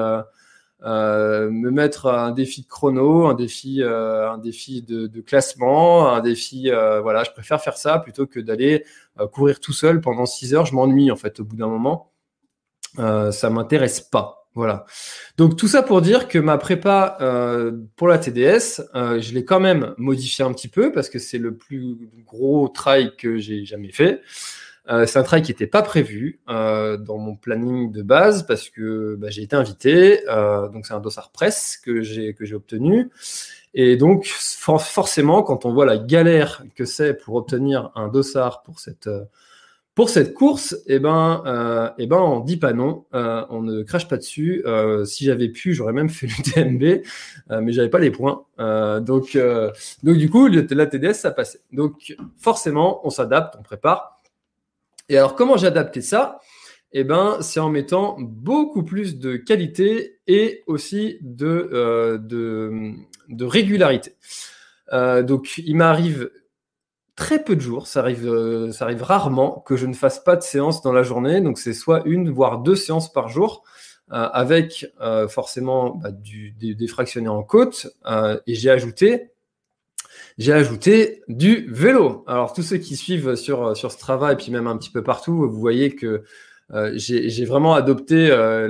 euh, 0.82 1.50
me 1.50 1.70
mettre 1.70 2.06
un 2.06 2.32
défi 2.32 2.62
de 2.62 2.66
chrono, 2.66 3.26
un 3.26 3.34
défi, 3.34 3.82
euh, 3.82 4.30
un 4.30 4.38
défi 4.38 4.82
de, 4.82 5.06
de, 5.06 5.20
classement, 5.22 6.12
un 6.12 6.20
défi, 6.20 6.70
euh, 6.70 7.00
voilà, 7.00 7.24
je 7.24 7.30
préfère 7.30 7.62
faire 7.62 7.78
ça 7.78 7.98
plutôt 7.98 8.26
que 8.26 8.40
d'aller 8.40 8.84
courir 9.32 9.58
tout 9.60 9.72
seul 9.72 10.02
pendant 10.02 10.26
6 10.26 10.54
heures. 10.54 10.66
Je 10.66 10.74
m'ennuie 10.74 11.10
en 11.10 11.16
fait 11.16 11.40
au 11.40 11.44
bout 11.44 11.56
d'un 11.56 11.68
moment. 11.68 12.12
ça 12.96 13.50
m'intéresse 13.50 14.00
pas. 14.00 14.48
Voilà. 14.54 14.86
Donc 15.36 15.56
tout 15.56 15.68
ça 15.68 15.82
pour 15.82 16.00
dire 16.02 16.28
que 16.28 16.38
ma 16.38 16.58
prépa 16.58 17.18
pour 17.96 18.08
la 18.08 18.18
TDS, 18.18 18.82
je 18.94 19.32
l'ai 19.32 19.44
quand 19.46 19.60
même 19.60 19.94
modifié 19.96 20.44
un 20.44 20.52
petit 20.52 20.68
peu 20.68 20.92
parce 20.92 21.08
que 21.08 21.18
c'est 21.18 21.38
le 21.38 21.56
plus 21.56 22.10
gros 22.26 22.68
trail 22.68 23.12
que 23.16 23.38
j'ai 23.38 23.64
jamais 23.64 23.92
fait. 23.92 24.20
Euh, 24.88 25.06
c'est 25.06 25.18
un 25.18 25.22
travail 25.22 25.42
qui 25.42 25.50
n'était 25.50 25.66
pas 25.66 25.82
prévu 25.82 26.40
euh, 26.48 26.96
dans 26.96 27.18
mon 27.18 27.34
planning 27.34 27.90
de 27.90 28.02
base 28.02 28.46
parce 28.46 28.68
que 28.70 29.16
bah, 29.16 29.30
j'ai 29.30 29.42
été 29.42 29.56
invité. 29.56 30.28
Euh, 30.28 30.68
donc 30.68 30.86
c'est 30.86 30.94
un 30.94 31.00
dossard 31.00 31.30
presse 31.30 31.76
que 31.76 32.02
j'ai 32.02 32.34
que 32.34 32.44
j'ai 32.44 32.54
obtenu. 32.54 33.10
Et 33.74 33.96
donc 33.96 34.26
forcément, 34.26 35.42
quand 35.42 35.66
on 35.66 35.72
voit 35.72 35.86
la 35.86 35.98
galère 35.98 36.64
que 36.74 36.84
c'est 36.84 37.14
pour 37.14 37.34
obtenir 37.34 37.90
un 37.94 38.08
dossard 38.08 38.62
pour 38.62 38.78
cette 38.80 39.10
pour 39.94 40.10
cette 40.10 40.34
course, 40.34 40.76
eh 40.86 40.98
ben, 40.98 41.42
euh, 41.46 41.88
eh 41.96 42.06
ben, 42.06 42.18
on 42.18 42.40
dit 42.40 42.58
pas 42.58 42.74
non, 42.74 43.06
on 43.12 43.62
ne 43.62 43.82
crache 43.82 44.08
pas 44.08 44.18
dessus. 44.18 44.62
si 45.04 45.24
j'avais 45.24 45.48
pu, 45.48 45.74
j'aurais 45.74 45.92
même 45.94 46.10
fait 46.10 46.26
l'UTMB, 46.26 47.02
mais 47.62 47.72
j'avais 47.72 47.88
pas 47.88 47.98
les 47.98 48.10
points. 48.10 48.44
donc, 48.58 49.38
donc 50.02 50.16
du 50.16 50.30
coup, 50.30 50.48
la 50.48 50.86
TDS, 50.86 51.14
ça 51.14 51.30
passait. 51.30 51.60
Donc 51.72 52.14
forcément, 52.38 53.06
on 53.06 53.10
s'adapte, 53.10 53.56
on 53.58 53.62
prépare. 53.62 54.15
Et 55.08 55.16
alors, 55.16 55.34
comment 55.34 55.56
j'ai 55.56 55.66
adapté 55.66 56.00
ça? 56.00 56.40
Eh 56.92 57.04
ben, 57.04 57.38
c'est 57.40 57.60
en 57.60 57.68
mettant 57.68 58.16
beaucoup 58.18 58.82
plus 58.82 59.18
de 59.18 59.36
qualité 59.36 60.18
et 60.26 60.62
aussi 60.66 61.18
de, 61.20 61.68
euh, 61.72 62.18
de, 62.18 63.44
régularité. 63.44 64.14
Euh, 64.92 65.22
donc, 65.22 65.58
il 65.58 65.76
m'arrive 65.76 66.30
très 67.14 67.42
peu 67.42 67.56
de 67.56 67.60
jours, 67.60 67.86
ça 67.86 68.00
arrive, 68.00 68.26
euh, 68.26 68.72
ça 68.72 68.84
arrive 68.84 69.02
rarement 69.02 69.62
que 69.66 69.76
je 69.76 69.86
ne 69.86 69.94
fasse 69.94 70.20
pas 70.20 70.36
de 70.36 70.42
séance 70.42 70.82
dans 70.82 70.92
la 70.92 71.02
journée. 71.02 71.40
Donc, 71.40 71.58
c'est 71.58 71.74
soit 71.74 72.02
une, 72.06 72.30
voire 72.30 72.60
deux 72.60 72.76
séances 72.76 73.12
par 73.12 73.28
jour. 73.28 73.64
avec 74.08 74.86
forcément 75.28 75.96
bah, 75.96 76.10
des, 76.12 76.74
des, 76.74 76.86
fractionnés 76.86 77.28
en 77.28 77.42
côte. 77.42 77.88
et 78.46 78.54
j'ai 78.54 78.70
ajouté 78.70 79.32
j'ai 80.38 80.52
ajouté 80.52 81.22
du 81.28 81.66
vélo. 81.70 82.24
Alors 82.26 82.52
tous 82.52 82.62
ceux 82.62 82.76
qui 82.76 82.96
suivent 82.96 83.36
sur 83.36 83.76
sur 83.76 83.90
Strava 83.92 84.32
et 84.32 84.36
puis 84.36 84.50
même 84.50 84.66
un 84.66 84.76
petit 84.76 84.90
peu 84.90 85.02
partout, 85.02 85.48
vous 85.48 85.60
voyez 85.60 85.94
que 85.94 86.24
euh, 86.72 86.92
j'ai 86.96 87.44
vraiment 87.44 87.74
adopté 87.74 88.28
euh, 88.30 88.68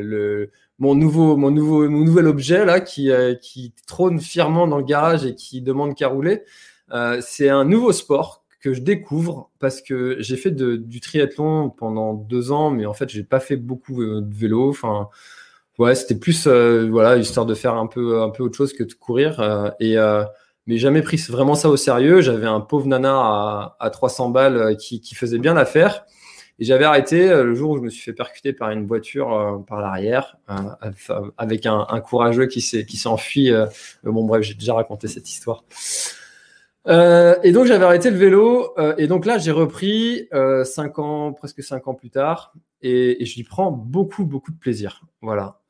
le, 0.00 0.50
mon 0.78 0.94
nouveau 0.94 1.36
mon 1.36 1.50
nouveau 1.50 1.88
mon 1.88 2.04
nouvel 2.04 2.26
objet 2.26 2.64
là 2.64 2.80
qui 2.80 3.10
euh, 3.10 3.34
qui 3.34 3.72
trône 3.86 4.20
fièrement 4.20 4.68
dans 4.68 4.76
le 4.78 4.84
garage 4.84 5.24
et 5.24 5.34
qui 5.34 5.62
demande 5.62 5.94
qu'à 5.94 6.08
rouler. 6.08 6.42
Euh, 6.92 7.20
c'est 7.22 7.48
un 7.48 7.64
nouveau 7.64 7.92
sport 7.92 8.44
que 8.60 8.74
je 8.74 8.80
découvre 8.80 9.50
parce 9.60 9.80
que 9.82 10.16
j'ai 10.20 10.36
fait 10.36 10.50
de, 10.50 10.76
du 10.76 11.00
triathlon 11.00 11.70
pendant 11.70 12.14
deux 12.14 12.50
ans, 12.52 12.70
mais 12.70 12.86
en 12.86 12.94
fait 12.94 13.08
j'ai 13.08 13.24
pas 13.24 13.40
fait 13.40 13.56
beaucoup 13.56 14.04
de 14.04 14.34
vélo. 14.34 14.68
Enfin 14.70 15.08
ouais, 15.78 15.94
c'était 15.94 16.16
plus 16.16 16.46
voilà 16.46 17.16
histoire 17.16 17.46
de 17.46 17.54
faire 17.54 17.74
un 17.74 17.86
peu 17.86 18.22
un 18.22 18.30
peu 18.30 18.42
autre 18.44 18.56
chose 18.56 18.72
que 18.72 18.84
de 18.84 18.92
courir 18.94 19.74
et 19.80 19.96
mais 20.68 20.76
jamais 20.76 21.00
pris 21.00 21.16
vraiment 21.30 21.54
ça 21.54 21.70
au 21.70 21.78
sérieux. 21.78 22.20
J'avais 22.20 22.46
un 22.46 22.60
pauvre 22.60 22.86
nana 22.86 23.14
à, 23.14 23.76
à 23.80 23.88
300 23.90 24.28
balles 24.28 24.56
euh, 24.58 24.74
qui, 24.74 25.14
faisait 25.14 25.38
bien 25.38 25.54
l'affaire. 25.54 26.04
Et 26.58 26.64
j'avais 26.64 26.84
arrêté 26.84 27.30
euh, 27.30 27.42
le 27.42 27.54
jour 27.54 27.70
où 27.70 27.76
je 27.78 27.82
me 27.82 27.88
suis 27.88 28.02
fait 28.02 28.12
percuter 28.12 28.52
par 28.52 28.70
une 28.70 28.86
voiture 28.86 29.32
euh, 29.32 29.58
par 29.66 29.80
l'arrière, 29.80 30.36
avec 31.38 31.64
un, 31.64 32.00
courageux 32.00 32.46
qui 32.46 32.60
s'est 32.60 32.84
enfui. 33.06 33.50
bon 34.04 34.24
bref, 34.24 34.42
j'ai 34.42 34.54
déjà 34.54 34.74
raconté 34.74 35.08
cette 35.08 35.30
histoire. 35.30 35.64
et 36.86 37.52
donc 37.52 37.64
j'avais 37.64 37.84
arrêté 37.84 38.10
le 38.10 38.18
vélo. 38.18 38.74
et 38.98 39.06
donc 39.06 39.24
là, 39.24 39.38
j'ai 39.38 39.52
repris 39.52 40.28
cinq 40.64 40.98
ans, 40.98 41.32
presque 41.32 41.62
cinq 41.62 41.88
ans 41.88 41.94
plus 41.94 42.10
tard. 42.10 42.52
et, 42.82 43.24
j'y 43.24 43.42
prends 43.42 43.70
beaucoup, 43.70 44.26
beaucoup 44.26 44.52
de 44.52 44.58
plaisir. 44.58 45.02
Voilà, 45.22 45.60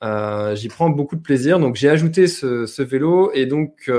j'y 0.57 0.69
prends 0.69 0.91
beaucoup 0.91 1.15
de 1.15 1.23
plaisir. 1.23 1.61
Donc 1.61 1.77
j'ai 1.77 1.89
ajouté 1.89 2.27
ce, 2.27 2.83
vélo 2.83 3.31
et 3.33 3.47
donc 3.47 3.91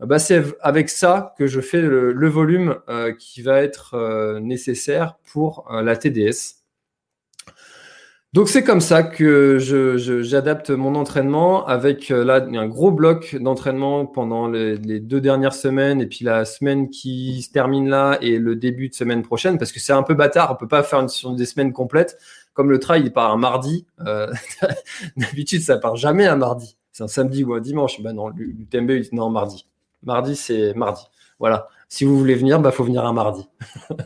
bah, 0.00 0.18
c'est 0.18 0.42
avec 0.60 0.88
ça 0.88 1.34
que 1.38 1.46
je 1.46 1.60
fais 1.60 1.80
le, 1.80 2.28
volume 2.28 2.76
qui 3.18 3.42
va 3.42 3.62
être 3.62 4.38
nécessaire 4.40 5.16
pour 5.24 5.66
la 5.70 5.96
TDS. 5.96 6.64
Donc 8.34 8.48
c'est 8.48 8.64
comme 8.64 8.80
ça 8.80 9.04
que 9.04 9.58
j'adapte 10.22 10.70
mon 10.70 10.96
entraînement 10.96 11.64
avec 11.68 12.10
euh, 12.10 12.24
là 12.24 12.44
un 12.44 12.66
gros 12.66 12.90
bloc 12.90 13.36
d'entraînement 13.36 14.06
pendant 14.06 14.48
les, 14.48 14.76
deux 14.98 15.20
dernières 15.20 15.54
semaines 15.54 16.00
et 16.00 16.06
puis 16.06 16.24
la 16.24 16.44
semaine 16.44 16.90
qui 16.90 17.42
se 17.42 17.52
termine 17.52 17.88
là 17.88 18.18
et 18.22 18.38
le 18.38 18.56
début 18.56 18.88
de 18.88 18.94
semaine 18.94 19.22
prochaine 19.22 19.56
parce 19.56 19.70
que 19.70 19.78
c'est 19.78 19.92
un 19.92 20.02
peu 20.02 20.14
bâtard, 20.14 20.50
on 20.50 20.56
peut 20.56 20.66
pas 20.66 20.82
faire 20.82 20.98
une, 20.98 21.36
des 21.36 21.46
semaines 21.46 21.72
complètes. 21.72 22.18
Comme 22.54 22.72
le 22.72 22.80
trail 22.80 23.02
il 23.04 23.12
part 23.12 23.30
un 23.30 23.36
mardi, 23.36 23.86
euh, 24.04 24.32
d'habitude 25.16 25.60
ça 25.60 25.78
part 25.78 25.94
jamais 25.94 26.26
un 26.26 26.34
mardi, 26.34 26.76
c'est 26.90 27.04
un 27.04 27.08
samedi 27.08 27.44
ou 27.44 27.54
un 27.54 27.60
dimanche. 27.60 28.02
Ben 28.02 28.14
non, 28.14 28.30
l'UTMB 28.30 28.90
il 28.90 29.08
non 29.12 29.30
mardi. 29.30 29.64
Mardi 30.04 30.36
c'est 30.36 30.74
mardi. 30.74 31.02
Voilà 31.38 31.68
si 31.94 32.04
vous 32.04 32.18
voulez 32.18 32.34
venir, 32.34 32.58
bah 32.58 32.72
faut 32.72 32.82
venir 32.82 33.04
un 33.06 33.12
mardi. 33.12 33.48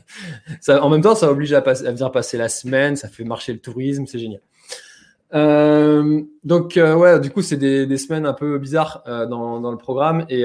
en 0.68 0.90
même 0.90 1.00
temps, 1.00 1.14
ça 1.14 1.30
oblige 1.30 1.54
à, 1.54 1.60
venir 1.60 2.12
passer 2.12 2.36
la 2.36 2.50
semaine, 2.50 2.96
ça 2.96 3.08
fait 3.08 3.24
marcher 3.24 3.54
le 3.54 3.60
tourisme, 3.60 4.04
c'est 4.06 4.18
génial. 4.18 4.42
Euh, 5.34 6.22
donc 6.44 6.76
euh, 6.76 6.94
ouais, 6.94 7.20
du 7.20 7.30
coup 7.30 7.42
c'est 7.42 7.58
des, 7.58 7.98
semaines 7.98 8.24
un 8.24 8.32
peu 8.32 8.58
bizarres 8.58 9.02
euh, 9.06 9.26
dans, 9.26 9.70
le 9.70 9.76
programme 9.76 10.24
et 10.30 10.44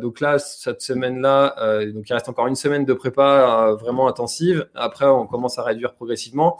donc 0.00 0.20
là 0.20 0.38
cette 0.38 0.80
semaine-là, 0.80 1.54
donc 1.92 2.08
il 2.08 2.12
reste 2.12 2.30
encore 2.30 2.46
une 2.46 2.54
semaine 2.54 2.84
de 2.84 2.92
prépa 2.92 3.74
vraiment 3.80 4.06
intensive. 4.08 4.68
Après 4.74 5.06
on 5.06 5.26
commence 5.26 5.58
à 5.58 5.62
réduire 5.62 5.94
progressivement. 5.94 6.58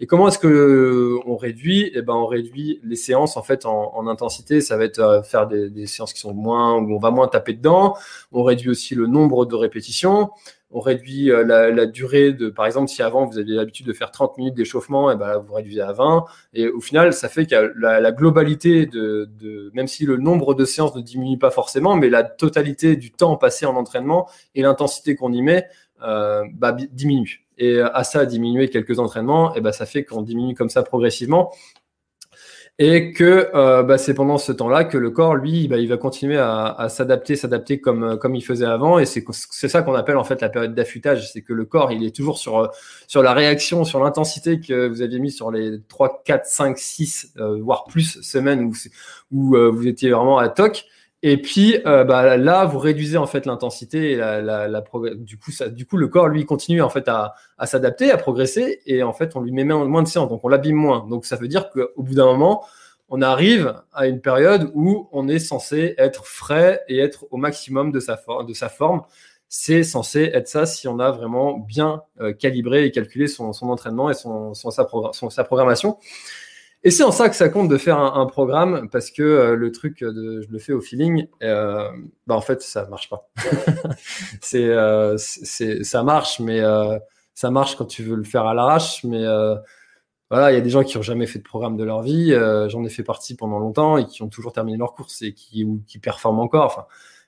Et 0.00 0.06
comment 0.06 0.28
est-ce 0.28 0.38
que 0.38 0.48
euh, 0.48 1.20
on 1.26 1.36
réduit? 1.36 1.90
Eh 1.94 2.02
ben, 2.02 2.14
on 2.14 2.26
réduit 2.26 2.80
les 2.82 2.96
séances 2.96 3.36
en 3.36 3.42
fait 3.42 3.66
en, 3.66 4.06
intensité. 4.08 4.60
Ça 4.60 4.76
va 4.76 4.84
être 4.84 4.98
euh, 4.98 5.22
faire 5.22 5.46
des, 5.46 5.86
séances 5.86 6.12
qui 6.12 6.20
sont 6.20 6.34
moins 6.34 6.74
où 6.74 6.94
on 6.94 6.98
va 6.98 7.10
moins 7.10 7.28
taper 7.28 7.54
dedans. 7.54 7.94
On 8.32 8.42
réduit 8.42 8.70
aussi 8.70 8.94
le 8.94 9.06
nombre 9.06 9.46
de 9.46 9.54
répétitions. 9.54 10.30
On 10.70 10.80
réduit 10.80 11.30
euh, 11.30 11.44
la, 11.44 11.86
durée 11.86 12.32
de, 12.32 12.48
par 12.48 12.64
exemple, 12.66 12.88
si 12.88 13.02
avant 13.02 13.26
vous 13.26 13.38
aviez 13.38 13.54
l'habitude 13.54 13.86
de 13.86 13.92
faire 13.92 14.10
30 14.10 14.38
minutes 14.38 14.54
d'échauffement, 14.54 15.10
et 15.10 15.14
eh 15.14 15.18
ben 15.18 15.38
vous 15.38 15.52
réduisez 15.54 15.82
à 15.82 15.92
20. 15.92 16.24
Et 16.54 16.68
au 16.68 16.80
final, 16.80 17.12
ça 17.12 17.28
fait 17.28 17.46
que 17.46 17.72
la, 17.78 18.12
globalité 18.12 18.86
de, 18.86 19.70
même 19.74 19.86
si 19.86 20.06
le 20.06 20.16
nombre 20.16 20.54
de 20.54 20.64
séances 20.64 20.96
ne 20.96 21.02
diminue 21.02 21.38
pas 21.38 21.50
forcément, 21.50 21.94
mais 21.94 22.08
la 22.08 22.24
totalité 22.24 22.96
du 22.96 23.12
temps 23.12 23.36
passé 23.36 23.66
en 23.66 23.76
entraînement 23.76 24.28
et 24.54 24.62
l'intensité 24.62 25.14
qu'on 25.14 25.32
y 25.32 25.42
met 25.42 25.68
bah, 26.00 26.72
diminue 26.90 27.42
et 27.62 27.76
euh, 27.76 27.96
à 27.96 28.02
ça 28.02 28.26
diminuer 28.26 28.68
quelques 28.68 28.98
entraînements, 28.98 29.54
et 29.54 29.60
ben 29.60 29.70
ça 29.72 29.86
fait 29.86 30.04
qu'on 30.04 30.22
diminue 30.22 30.54
comme 30.54 30.68
ça 30.68 30.82
progressivement. 30.82 31.52
Et 32.78 33.12
que 33.12 33.50
euh, 33.54 33.82
bah, 33.82 33.98
c'est 33.98 34.14
pendant 34.14 34.38
ce 34.38 34.50
temps-là 34.50 34.84
que 34.84 34.96
le 34.98 35.10
corps, 35.10 35.36
lui, 35.36 35.68
bah, 35.68 35.76
il 35.76 35.88
va 35.88 35.98
continuer 35.98 36.38
à, 36.38 36.88
s'adapter, 36.88 37.36
s'adapter 37.36 37.80
comme, 37.80 38.02
euh, 38.02 38.16
comme 38.16 38.34
il 38.34 38.40
faisait 38.40 38.64
avant. 38.64 38.98
Et 38.98 39.04
c'est 39.04 39.68
ça 39.68 39.82
qu'on 39.82 39.94
appelle 39.94 40.16
en 40.16 40.24
fait 40.24 40.40
la 40.40 40.48
période 40.48 40.74
d'affûtage. 40.74 41.30
C'est 41.30 41.42
que 41.42 41.52
le 41.52 41.66
corps, 41.66 41.92
il 41.92 42.02
est 42.02 42.16
toujours 42.16 42.38
sur, 42.38 42.72
sur 43.06 43.22
la 43.22 43.34
réaction, 43.34 43.84
sur 43.84 44.02
l'intensité 44.02 44.58
que 44.58 44.88
vous 44.88 45.02
aviez 45.02 45.20
mis 45.20 45.30
sur 45.30 45.52
les 45.52 45.80
3, 45.88 46.22
4, 46.24 46.46
5, 46.46 46.78
6, 46.78 47.34
voire 47.60 47.84
plus 47.84 48.20
semaines 48.22 48.64
où, 48.64 48.72
où 49.30 49.56
vous 49.70 49.86
étiez 49.86 50.10
vraiment 50.10 50.38
à 50.38 50.48
toc. 50.48 50.86
Et 51.22 51.40
puis 51.40 51.76
euh, 51.86 52.02
bah, 52.04 52.36
là, 52.36 52.64
vous 52.64 52.78
réduisez 52.78 53.16
en 53.16 53.26
fait 53.26 53.46
l'intensité 53.46 54.16
la, 54.16 54.42
la, 54.42 54.66
la 54.66 54.84
du 55.14 55.38
coup, 55.38 55.52
ça, 55.52 55.68
du 55.68 55.86
coup, 55.86 55.96
le 55.96 56.08
corps 56.08 56.28
lui 56.28 56.44
continue 56.44 56.82
en 56.82 56.90
fait 56.90 57.08
à, 57.08 57.34
à 57.58 57.66
s'adapter, 57.66 58.10
à 58.10 58.16
progresser, 58.16 58.80
et 58.86 59.02
en 59.04 59.12
fait, 59.12 59.36
on 59.36 59.40
lui 59.40 59.52
met 59.52 59.64
moins 59.64 60.02
de 60.02 60.08
séances, 60.08 60.28
donc 60.28 60.44
on 60.44 60.48
l'abîme 60.48 60.76
moins. 60.76 61.06
Donc 61.08 61.24
ça 61.24 61.36
veut 61.36 61.48
dire 61.48 61.70
qu'au 61.70 62.02
bout 62.02 62.14
d'un 62.14 62.26
moment, 62.26 62.64
on 63.08 63.22
arrive 63.22 63.74
à 63.92 64.06
une 64.06 64.20
période 64.20 64.70
où 64.74 65.08
on 65.12 65.28
est 65.28 65.38
censé 65.38 65.94
être 65.98 66.26
frais 66.26 66.82
et 66.88 66.98
être 66.98 67.26
au 67.30 67.36
maximum 67.36 67.92
de 67.92 68.00
sa, 68.00 68.18
de 68.46 68.54
sa 68.54 68.68
forme. 68.68 69.02
C'est 69.48 69.82
censé 69.82 70.30
être 70.32 70.48
ça 70.48 70.64
si 70.64 70.88
on 70.88 70.98
a 70.98 71.10
vraiment 71.10 71.58
bien 71.58 72.02
euh, 72.20 72.32
calibré 72.32 72.86
et 72.86 72.90
calculé 72.90 73.26
son, 73.28 73.52
son 73.52 73.68
entraînement 73.68 74.08
et 74.08 74.14
son, 74.14 74.54
son, 74.54 74.70
sa, 74.70 74.88
son, 75.12 75.28
sa 75.28 75.44
programmation. 75.44 75.98
Et 76.84 76.90
c'est 76.90 77.04
en 77.04 77.12
ça 77.12 77.28
que 77.28 77.36
ça 77.36 77.48
compte 77.48 77.68
de 77.68 77.76
faire 77.76 77.98
un, 77.98 78.26
programme 78.26 78.88
parce 78.90 79.12
que 79.12 79.22
euh, 79.22 79.54
le 79.54 79.70
truc 79.70 80.00
de 80.00 80.40
je 80.42 80.48
le 80.50 80.58
fais 80.58 80.72
au 80.72 80.80
feeling, 80.80 81.28
euh, 81.42 81.88
bah 82.26 82.34
en 82.34 82.40
fait 82.40 82.60
ça 82.60 82.86
marche 82.86 83.08
pas. 83.08 83.28
c'est, 84.40 84.64
euh, 84.64 85.16
c'est 85.16 85.84
ça 85.84 86.02
marche, 86.02 86.40
mais 86.40 86.60
euh, 86.60 86.98
ça 87.34 87.50
marche 87.52 87.76
quand 87.76 87.84
tu 87.84 88.02
veux 88.02 88.16
le 88.16 88.24
faire 88.24 88.46
à 88.46 88.54
l'arrache, 88.54 89.04
mais 89.04 89.24
voilà, 90.30 90.50
il 90.50 90.54
y 90.54 90.58
a 90.58 90.62
des 90.62 90.70
gens 90.70 90.82
qui 90.82 90.96
ont 90.96 91.02
jamais 91.02 91.26
fait 91.26 91.38
de 91.38 91.44
programme 91.44 91.76
de 91.76 91.84
leur 91.84 92.02
vie. 92.02 92.34
J'en 92.68 92.84
ai 92.84 92.88
fait 92.88 93.04
partie 93.04 93.36
pendant 93.36 93.58
longtemps 93.58 93.98
et 93.98 94.06
qui 94.06 94.22
ont 94.22 94.28
toujours 94.28 94.52
terminé 94.52 94.78
leur 94.78 94.94
course 94.94 95.22
et 95.22 95.34
qui 95.34 95.64
ou 95.64 95.82
qui 95.86 95.98
performent 95.98 96.40
encore. 96.40 96.66
Enfin, 96.66 96.86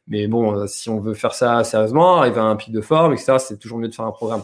mais 0.08 0.26
bon, 0.26 0.66
si 0.66 0.88
on 0.90 1.00
veut 1.00 1.14
faire 1.14 1.34
ça 1.34 1.62
sérieusement, 1.64 2.18
arriver 2.18 2.40
à 2.40 2.44
un 2.44 2.56
pic 2.56 2.72
de 2.72 2.80
forme, 2.80 3.12
etc., 3.12 3.36
c'est 3.38 3.58
toujours 3.58 3.78
mieux 3.78 3.88
de 3.88 3.94
faire 3.94 4.06
un 4.06 4.12
programme. 4.12 4.42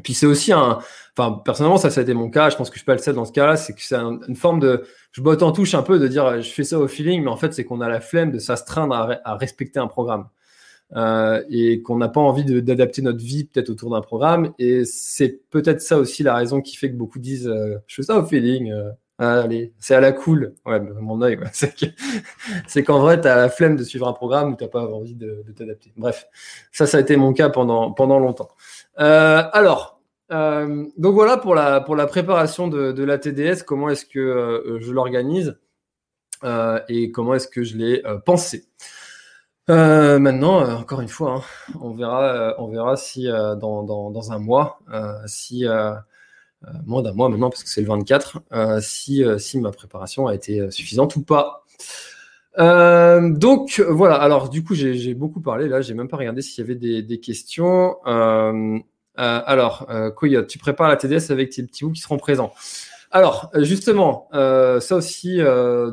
Et 0.00 0.02
puis 0.02 0.14
c'est 0.14 0.24
aussi 0.24 0.50
un, 0.50 0.78
enfin 1.14 1.42
personnellement 1.44 1.76
ça, 1.76 1.90
ça 1.90 2.00
a 2.00 2.02
été 2.02 2.14
mon 2.14 2.30
cas. 2.30 2.48
Je 2.48 2.56
pense 2.56 2.70
que 2.70 2.78
je 2.78 2.84
pas 2.86 2.94
le 2.94 3.00
seul 3.00 3.14
dans 3.14 3.26
ce 3.26 3.32
cas-là. 3.32 3.56
C'est 3.56 3.74
que 3.74 3.82
c'est 3.82 3.96
une 3.96 4.34
forme 4.34 4.58
de, 4.58 4.84
je 5.12 5.20
botte 5.20 5.42
en 5.42 5.52
touche 5.52 5.74
un 5.74 5.82
peu 5.82 5.98
de 5.98 6.08
dire 6.08 6.40
je 6.40 6.48
fais 6.50 6.64
ça 6.64 6.78
au 6.78 6.88
feeling, 6.88 7.22
mais 7.22 7.28
en 7.28 7.36
fait 7.36 7.52
c'est 7.52 7.64
qu'on 7.64 7.82
a 7.82 7.88
la 7.88 8.00
flemme 8.00 8.30
de 8.30 8.38
s'astreindre 8.38 8.94
à, 9.22 9.36
respecter 9.36 9.78
un 9.78 9.88
programme 9.88 10.28
euh, 10.96 11.42
et 11.50 11.82
qu'on 11.82 11.98
n'a 11.98 12.08
pas 12.08 12.22
envie 12.22 12.44
d'adapter 12.62 13.02
notre 13.02 13.22
vie 13.22 13.44
peut-être 13.44 13.68
autour 13.68 13.90
d'un 13.90 14.00
programme. 14.00 14.54
Et 14.58 14.86
c'est 14.86 15.42
peut-être 15.50 15.82
ça 15.82 15.98
aussi 15.98 16.22
la 16.22 16.34
raison 16.34 16.62
qui 16.62 16.76
fait 16.78 16.90
que 16.90 16.96
beaucoup 16.96 17.18
disent 17.18 17.46
euh, 17.46 17.76
je 17.86 17.96
fais 17.96 18.02
ça 18.02 18.18
au 18.18 18.24
feeling. 18.24 18.72
Euh, 18.72 18.90
allez, 19.18 19.74
c'est 19.78 19.94
à 19.94 20.00
la 20.00 20.12
cool. 20.12 20.54
Ouais, 20.64 20.80
mon 20.80 21.20
œil, 21.20 21.38
c'est 22.66 22.84
qu'en 22.84 23.00
vrai, 23.00 23.20
tu 23.20 23.28
as 23.28 23.36
la 23.36 23.50
flemme 23.50 23.76
de 23.76 23.84
suivre 23.84 24.08
un 24.08 24.14
programme 24.14 24.54
où 24.54 24.56
tu 24.56 24.66
pas 24.66 24.86
envie 24.86 25.14
de, 25.14 25.44
de 25.46 25.52
t'adapter. 25.52 25.92
Bref, 25.98 26.26
ça, 26.72 26.86
ça 26.86 26.96
a 26.96 27.00
été 27.00 27.16
mon 27.16 27.34
cas 27.34 27.50
pendant, 27.50 27.92
pendant 27.92 28.18
longtemps. 28.18 28.48
Euh, 29.00 29.42
alors, 29.52 30.00
euh, 30.30 30.86
donc 30.98 31.14
voilà 31.14 31.36
pour 31.38 31.54
la, 31.54 31.80
pour 31.80 31.96
la 31.96 32.06
préparation 32.06 32.68
de, 32.68 32.92
de 32.92 33.02
la 33.02 33.18
TDS, 33.18 33.62
comment 33.64 33.88
est-ce 33.88 34.04
que 34.04 34.18
euh, 34.18 34.78
je 34.80 34.92
l'organise 34.92 35.58
et 36.88 37.10
comment 37.10 37.34
est-ce 37.34 37.48
que 37.48 37.62
je 37.62 37.76
l'ai 37.76 38.02
pensé? 38.24 38.64
maintenant, 39.68 40.80
encore 40.80 41.00
une 41.00 41.08
fois, 41.08 41.34
hein, 41.36 41.74
on 41.80 41.92
verra, 41.92 42.54
on 42.58 42.68
verra 42.68 42.96
si 42.96 43.26
dans, 43.26 43.82
dans, 43.84 44.10
dans, 44.10 44.32
un 44.32 44.38
mois, 44.38 44.80
si 45.26 45.66
moins 46.86 47.02
d'un 47.02 47.12
mois 47.12 47.28
maintenant 47.28 47.50
parce 47.50 47.62
que 47.62 47.68
c'est 47.68 47.82
le 47.82 47.88
24, 47.88 48.40
si, 48.80 49.22
si 49.38 49.58
ma 49.58 49.70
préparation 49.70 50.28
a 50.28 50.34
été 50.34 50.70
suffisante 50.70 51.14
ou 51.16 51.22
pas. 51.22 51.66
Donc 52.58 53.80
voilà, 53.88 54.16
alors 54.16 54.48
du 54.48 54.64
coup 54.64 54.74
j'ai 54.74 55.14
beaucoup 55.14 55.40
parlé 55.40 55.68
là, 55.68 55.80
j'ai 55.80 55.94
même 55.94 56.08
pas 56.08 56.16
regardé 56.16 56.42
s'il 56.42 56.62
y 56.62 56.66
avait 56.66 56.78
des, 56.78 57.02
des 57.02 57.20
questions. 57.20 57.96
Euh, 58.06 58.78
euh, 59.20 59.40
alors, 59.44 59.86
euh, 59.90 60.10
Coyote, 60.10 60.46
tu 60.46 60.58
prépares 60.58 60.88
la 60.88 60.96
TDS 60.96 61.30
avec 61.30 61.50
tes 61.50 61.62
petits 61.62 61.84
bouts 61.84 61.92
qui 61.92 62.00
seront 62.00 62.16
présents. 62.16 62.52
Alors, 63.10 63.50
euh, 63.54 63.64
justement, 63.64 64.28
ça 64.32 64.96
aussi, 64.96 65.40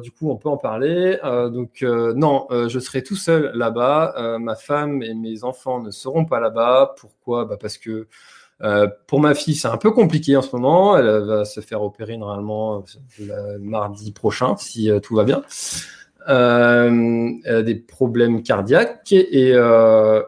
du 0.03 0.11
coup, 0.11 0.29
on 0.29 0.37
peut 0.37 0.49
en 0.49 0.57
parler. 0.57 1.17
donc, 1.23 1.83
non, 1.83 2.47
je 2.51 2.79
serai 2.79 3.03
tout 3.03 3.15
seul 3.15 3.51
là-bas. 3.55 4.37
ma 4.39 4.55
femme 4.55 5.01
et 5.01 5.13
mes 5.13 5.43
enfants 5.43 5.81
ne 5.81 5.91
seront 5.91 6.25
pas 6.25 6.39
là-bas. 6.39 6.95
Pourquoi? 6.99 7.45
Bah 7.45 7.57
Parce 7.59 7.77
que 7.77 8.07
pour 9.07 9.19
ma 9.19 9.33
fille, 9.33 9.55
c'est 9.55 9.67
un 9.67 9.77
peu 9.77 9.91
compliqué 9.91 10.37
en 10.37 10.41
ce 10.41 10.55
moment. 10.55 10.95
Elle 10.97 11.07
va 11.25 11.43
se 11.43 11.59
faire 11.59 11.81
opérer 11.81 12.17
normalement 12.17 12.83
le 13.19 13.57
mardi 13.59 14.11
prochain, 14.11 14.55
si 14.57 14.91
tout 15.01 15.15
va 15.15 15.23
bien. 15.23 15.41
Euh, 16.29 17.61
des 17.63 17.75
problèmes 17.75 18.43
cardiaques 18.43 19.13
et, 19.13 19.53
euh, 19.53 20.21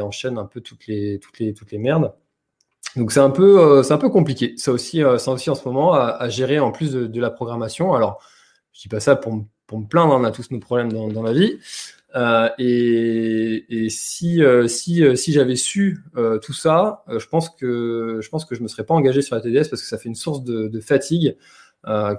enchaîne 0.00 0.38
un 0.38 0.44
peu 0.44 0.60
toutes 0.60 0.86
les, 0.86 1.18
toutes 1.18 1.40
les, 1.40 1.52
toutes 1.52 1.72
les 1.72 1.78
merdes. 1.78 2.12
Donc 2.94 3.10
c'est 3.10 3.20
un 3.20 3.30
peu, 3.30 3.60
euh, 3.60 3.82
un 3.90 3.98
peu 3.98 4.08
compliqué. 4.08 4.54
Ça 4.56 4.70
aussi, 4.70 5.02
ça 5.18 5.32
aussi 5.32 5.50
en 5.50 5.56
ce 5.56 5.66
moment 5.66 5.94
à, 5.94 6.28
gérer 6.28 6.60
en 6.60 6.70
plus 6.70 6.92
de, 6.92 7.20
la 7.20 7.30
programmation. 7.30 7.92
Alors, 7.94 8.22
je 8.72 8.82
dis 8.82 8.88
pas 8.88 9.00
ça 9.00 9.16
pour, 9.16 9.44
pour 9.66 9.80
me 9.80 9.86
plaindre. 9.86 10.14
On 10.14 10.22
a 10.22 10.30
tous 10.30 10.52
nos 10.52 10.60
problèmes 10.60 10.92
dans, 10.92 11.22
la 11.22 11.32
vie. 11.32 11.58
Euh, 12.14 12.48
et, 12.58 13.66
et, 13.68 13.90
si, 13.90 14.40
si, 14.68 15.16
si 15.16 15.32
j'avais 15.32 15.56
su 15.56 16.04
tout 16.40 16.52
ça, 16.52 17.02
je 17.08 17.26
pense 17.26 17.50
que 17.50 18.20
je 18.22 18.28
pense 18.28 18.44
que 18.44 18.54
je 18.54 18.62
me 18.62 18.68
serais 18.68 18.84
pas 18.84 18.94
engagé 18.94 19.22
sur 19.22 19.34
la 19.34 19.40
TDS 19.40 19.68
parce 19.70 19.82
que 19.82 19.88
ça 19.88 19.98
fait 19.98 20.08
une 20.08 20.14
source 20.14 20.44
de, 20.44 20.68
de 20.68 20.80
fatigue 20.80 21.36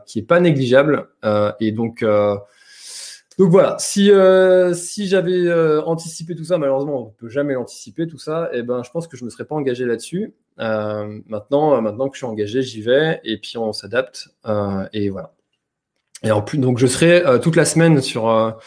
qui 0.06 0.20
est 0.20 0.28
pas 0.28 0.42
négligeable. 0.42 1.08
et 1.62 1.72
donc 1.72 2.04
donc 3.38 3.52
voilà, 3.52 3.76
si, 3.78 4.12
euh, 4.12 4.74
si 4.74 5.08
j'avais 5.08 5.46
euh, 5.46 5.84
anticipé 5.84 6.36
tout 6.36 6.44
ça, 6.44 6.58
malheureusement, 6.58 7.04
on 7.04 7.06
ne 7.06 7.12
peut 7.12 7.30
jamais 7.30 7.54
l'anticiper, 7.54 8.08
tout 8.08 8.18
ça, 8.18 8.50
et 8.52 8.60
eh 8.60 8.64
ben, 8.64 8.82
je 8.82 8.90
pense 8.90 9.08
que 9.08 9.16
je 9.16 9.22
ne 9.24 9.28
me 9.28 9.30
serais 9.30 9.46
pas 9.46 9.54
engagé 9.54 9.86
là-dessus. 9.86 10.34
Euh, 10.60 11.20
maintenant, 11.28 11.80
maintenant 11.80 12.10
que 12.10 12.16
je 12.16 12.20
suis 12.20 12.26
engagé, 12.26 12.64
j'y 12.64 12.82
vais, 12.82 13.22
et 13.24 13.38
puis 13.38 13.60
on 13.60 13.74
s'adapte, 13.74 14.30
et 14.92 15.10
voilà. 15.12 15.34
Et 16.24 16.32
en 16.32 16.42
plus, 16.42 16.58
donc 16.58 16.80
je 16.80 16.88
serai 16.88 17.24
toute 17.40 17.56
la 17.56 17.66
semaine 17.66 18.02
sur, 18.02 18.58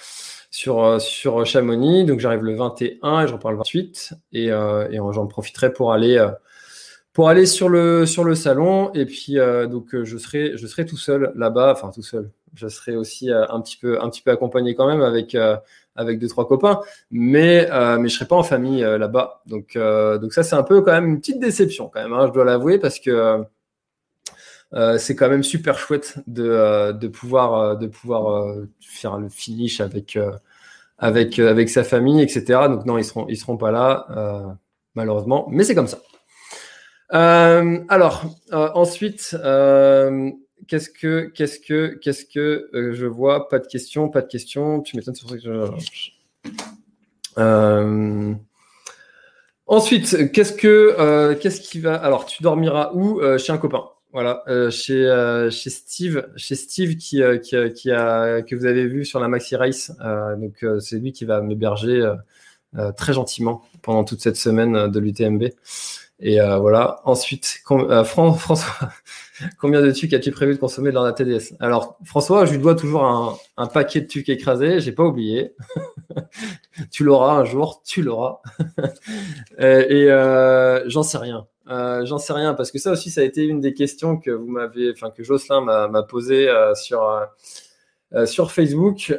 sur, 0.52 1.00
sur 1.00 1.44
Chamonix, 1.44 2.04
donc 2.04 2.20
j'arrive 2.20 2.44
le 2.44 2.54
21 2.54 3.22
et 3.22 3.26
je 3.26 3.32
repars 3.32 3.50
le 3.50 3.58
28, 3.58 4.12
et, 4.34 4.46
et 4.46 4.96
j'en 5.12 5.26
profiterai 5.26 5.72
pour 5.72 5.92
aller 5.92 6.24
pour 7.12 7.28
aller 7.28 7.44
sur 7.44 7.68
le, 7.68 8.06
sur 8.06 8.22
le 8.22 8.36
salon. 8.36 8.92
Et 8.92 9.04
puis, 9.04 9.34
donc, 9.68 10.00
je, 10.04 10.16
serai, 10.16 10.56
je 10.56 10.64
serai 10.68 10.86
tout 10.86 10.96
seul 10.96 11.32
là-bas, 11.34 11.72
enfin, 11.72 11.90
tout 11.90 12.02
seul. 12.02 12.30
Je 12.54 12.68
serai 12.68 12.96
aussi 12.96 13.30
un, 13.32 13.60
petit 13.60 13.76
peu, 13.76 14.00
un 14.02 14.10
petit 14.10 14.22
peu 14.22 14.30
accompagné 14.30 14.74
quand 14.74 14.86
même 14.86 15.02
avec, 15.02 15.36
avec 15.96 16.18
deux, 16.18 16.28
trois 16.28 16.48
copains, 16.48 16.80
mais, 17.10 17.68
mais 17.98 18.08
je 18.08 18.14
serai 18.14 18.26
pas 18.26 18.36
en 18.36 18.42
famille 18.42 18.80
là-bas. 18.80 19.42
Donc, 19.46 19.76
donc, 19.76 20.32
ça, 20.32 20.42
c'est 20.42 20.56
un 20.56 20.62
peu 20.62 20.82
quand 20.82 20.92
même 20.92 21.06
une 21.06 21.20
petite 21.20 21.40
déception, 21.40 21.88
quand 21.92 22.02
même, 22.02 22.12
hein, 22.12 22.26
je 22.26 22.32
dois 22.32 22.44
l'avouer, 22.44 22.78
parce 22.78 22.98
que. 22.98 23.44
Euh, 24.72 24.98
c'est 24.98 25.16
quand 25.16 25.28
même 25.28 25.42
super 25.42 25.78
chouette 25.78 26.18
de, 26.26 26.48
euh, 26.48 26.92
de 26.92 27.08
pouvoir, 27.08 27.54
euh, 27.54 27.74
de 27.74 27.88
pouvoir 27.88 28.54
faire 28.80 29.18
le 29.18 29.28
finish 29.28 29.80
avec, 29.80 30.18
avec, 30.98 31.38
avec 31.38 31.68
sa 31.68 31.84
famille, 31.84 32.22
etc. 32.22 32.68
Donc 32.68 32.86
non, 32.86 32.98
ils 32.98 33.04
seront, 33.04 33.26
ils 33.28 33.36
seront 33.36 33.56
pas 33.56 33.70
là, 33.70 34.56
malheureusement, 34.94 35.46
mais 35.50 35.64
c'est 35.64 35.74
comme 35.74 35.88
ça. 35.88 35.98
alors, 37.10 38.24
ensuite, 38.52 39.36
qu'est-ce 40.68 40.90
que, 40.90 41.30
qu'est-ce 41.34 41.58
que, 41.60 41.98
qu'est-ce 42.02 42.24
que 42.24 42.68
je 42.92 43.06
vois? 43.06 43.48
Pas 43.48 43.58
de 43.58 43.66
questions, 43.66 44.08
pas 44.08 44.22
de 44.22 44.28
questions. 44.28 44.80
Tu 44.80 44.96
m'étonnes, 44.96 45.14
pour 45.20 45.30
ça 45.30 45.36
que 45.36 45.42
je. 47.36 48.34
Ensuite, 49.66 50.32
qu'est-ce 50.32 50.52
que, 50.52 51.34
qu'est-ce 51.34 51.60
qui 51.60 51.80
va 51.80 51.94
Alors, 51.94 52.26
tu 52.26 52.42
dormiras 52.42 52.92
où? 52.94 53.20
Chez 53.38 53.52
un 53.52 53.58
copain. 53.58 53.84
Voilà, 54.12 54.42
euh, 54.48 54.70
chez, 54.70 55.06
euh, 55.06 55.50
chez 55.50 55.70
Steve, 55.70 56.26
chez 56.34 56.56
Steve 56.56 56.96
qui, 56.96 57.22
euh, 57.22 57.38
qui, 57.38 57.54
qui, 57.74 57.92
a, 57.92 58.42
que 58.42 58.56
vous 58.56 58.66
avez 58.66 58.84
vu 58.86 59.04
sur 59.04 59.20
la 59.20 59.28
Maxi 59.28 59.54
Race. 59.54 59.92
donc 60.36 60.64
c'est 60.80 60.98
lui 60.98 61.12
qui 61.12 61.24
va 61.24 61.40
m'héberger 61.40 62.12
très 62.96 63.12
gentiment 63.12 63.62
pendant 63.82 64.04
toute 64.04 64.20
cette 64.20 64.36
semaine 64.36 64.88
de 64.90 65.00
l'UTMB. 65.00 65.44
Et 66.20 66.38
voilà. 66.38 67.00
Ensuite, 67.04 67.60
François, 68.04 68.90
combien 69.58 69.80
de 69.80 69.90
tucs 69.90 70.12
as-tu 70.12 70.30
prévu 70.32 70.54
de 70.54 70.58
consommer 70.58 70.92
dans 70.92 71.02
la 71.02 71.12
TDS 71.12 71.54
Alors 71.60 71.96
François, 72.04 72.44
je 72.44 72.52
lui 72.52 72.58
dois 72.58 72.74
toujours 72.74 73.04
un, 73.04 73.66
paquet 73.66 74.02
de 74.02 74.06
tucs 74.06 74.28
écrasés. 74.28 74.80
J'ai 74.80 74.92
pas 74.92 75.04
oublié. 75.04 75.54
tu 76.90 77.04
l'auras 77.04 77.36
un 77.36 77.44
jour, 77.44 77.82
tu 77.84 78.02
l'auras. 78.02 78.40
et, 79.58 80.04
et 80.04 80.82
j'en 80.86 81.02
sais 81.02 81.18
rien. 81.18 81.46
Euh, 81.70 82.04
j'en 82.04 82.18
sais 82.18 82.32
rien 82.32 82.54
parce 82.54 82.72
que 82.72 82.78
ça 82.78 82.90
aussi, 82.90 83.10
ça 83.10 83.20
a 83.20 83.24
été 83.24 83.44
une 83.44 83.60
des 83.60 83.74
questions 83.74 84.16
que 84.18 84.30
vous 84.30 84.48
m'avez, 84.48 84.90
enfin 84.90 85.10
que 85.10 85.22
Jocelyn 85.22 85.60
m'a 85.60 86.02
posé 86.02 86.48
euh, 86.48 86.74
sur 86.74 87.04
euh, 88.12 88.26
sur 88.26 88.50
Facebook. 88.50 89.16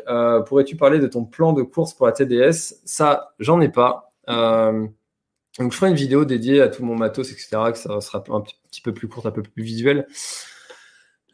Pourrais-tu 0.48 0.75
parler 0.75 1.00
de 1.00 1.08
ton 1.08 1.24
plan 1.24 1.53
de 1.53 1.63
course 1.63 1.93
pour 1.93 2.08
la 2.08 2.12
TDS 2.12 2.75
Ça, 2.84 3.34
j'en 3.39 3.62
ai 3.62 3.70
pas. 3.70 4.12
Donc, 5.60 5.72
je 5.72 5.77
ferai 5.77 5.89
une 5.89 5.98
vidéo 5.98 6.24
dédiée 6.25 6.62
à 6.62 6.70
tout 6.70 6.84
mon 6.84 6.96
matos, 6.96 7.31
etc. 7.31 7.72
Que 7.72 7.77
ça 7.77 8.00
sera 8.01 8.24
un 8.29 8.41
petit 8.41 8.81
peu 8.81 8.93
plus 8.93 9.08
courte, 9.08 9.25
un 9.25 9.31
peu 9.31 9.43
plus 9.43 9.63
visuel. 9.63 10.08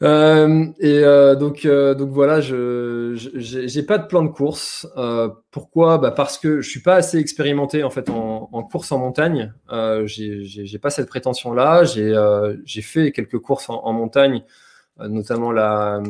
Euh, 0.04 0.66
et 0.80 1.04
euh, 1.04 1.36
donc, 1.36 1.66
euh, 1.66 1.96
donc 1.96 2.12
voilà, 2.12 2.40
je 2.40 3.14
j'ai 3.16 3.84
pas 3.84 3.98
de 3.98 4.06
plan 4.08 4.24
de 4.24 4.30
course. 4.30 4.88
pourquoi? 5.52 5.98
Bah 5.98 6.12
Parce 6.12 6.38
que 6.38 6.62
je 6.62 6.70
suis 6.70 6.82
pas 6.82 6.96
assez 6.96 7.18
expérimenté 7.18 7.84
en 7.84 7.90
fait 7.90 8.10
en, 8.10 8.50
en 8.52 8.64
course 8.64 8.92
en 8.92 9.00
montagne. 9.00 9.54
j'ai 10.06 10.80
pas 10.82 10.90
cette 10.90 11.08
prétention-là. 11.10 11.84
J'ai 11.84 12.82
fait 12.82 13.12
quelques 13.12 13.40
courses 13.40 13.70
en, 13.70 13.84
en 13.84 13.94
montagne, 13.94 14.44
notamment 15.00 15.52
la, 15.52 16.02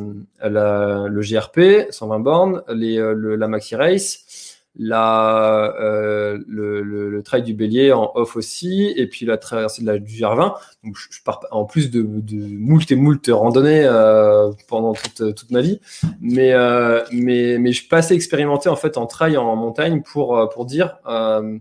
la, 0.41 1.07
le 1.07 1.21
GRP 1.21 1.91
120 1.91 2.19
bornes, 2.19 2.63
les, 2.69 2.97
le, 2.97 3.35
la 3.35 3.47
Maxi 3.47 3.75
Race 3.75 4.56
la, 4.79 5.75
euh, 5.79 6.39
le, 6.47 6.81
le, 6.81 7.09
le, 7.09 7.23
trail 7.23 7.41
du 7.41 7.53
bélier 7.53 7.91
en 7.91 8.11
off 8.15 8.35
aussi, 8.35 8.93
et 8.95 9.07
puis 9.07 9.25
la 9.25 9.37
traversée 9.37 9.81
de 9.81 9.87
la, 9.87 9.97
du 9.97 10.13
Gervin. 10.13 10.53
Donc, 10.83 10.95
je, 10.97 11.21
pars 11.23 11.41
en 11.51 11.65
plus 11.65 11.89
de, 11.89 12.01
de 12.03 12.35
moult 12.57 12.89
et 12.91 12.95
moult 12.95 13.27
randonnées 13.27 13.83
euh, 13.85 14.51
pendant 14.67 14.93
toute, 14.93 15.35
toute, 15.35 15.51
ma 15.51 15.61
vie, 15.61 15.79
mais, 16.21 16.53
euh, 16.53 17.03
mais, 17.11 17.57
mais 17.57 17.71
je 17.71 17.79
suis 17.79 17.87
pas 17.87 17.97
assez 17.97 18.13
expérimenté 18.13 18.69
en 18.69 18.75
fait 18.75 18.97
en 18.97 19.07
trail 19.07 19.37
en 19.37 19.55
montagne 19.55 20.01
pour, 20.03 20.37
euh, 20.37 20.45
pour 20.45 20.65
dire 20.65 20.97
euh, 21.07 21.57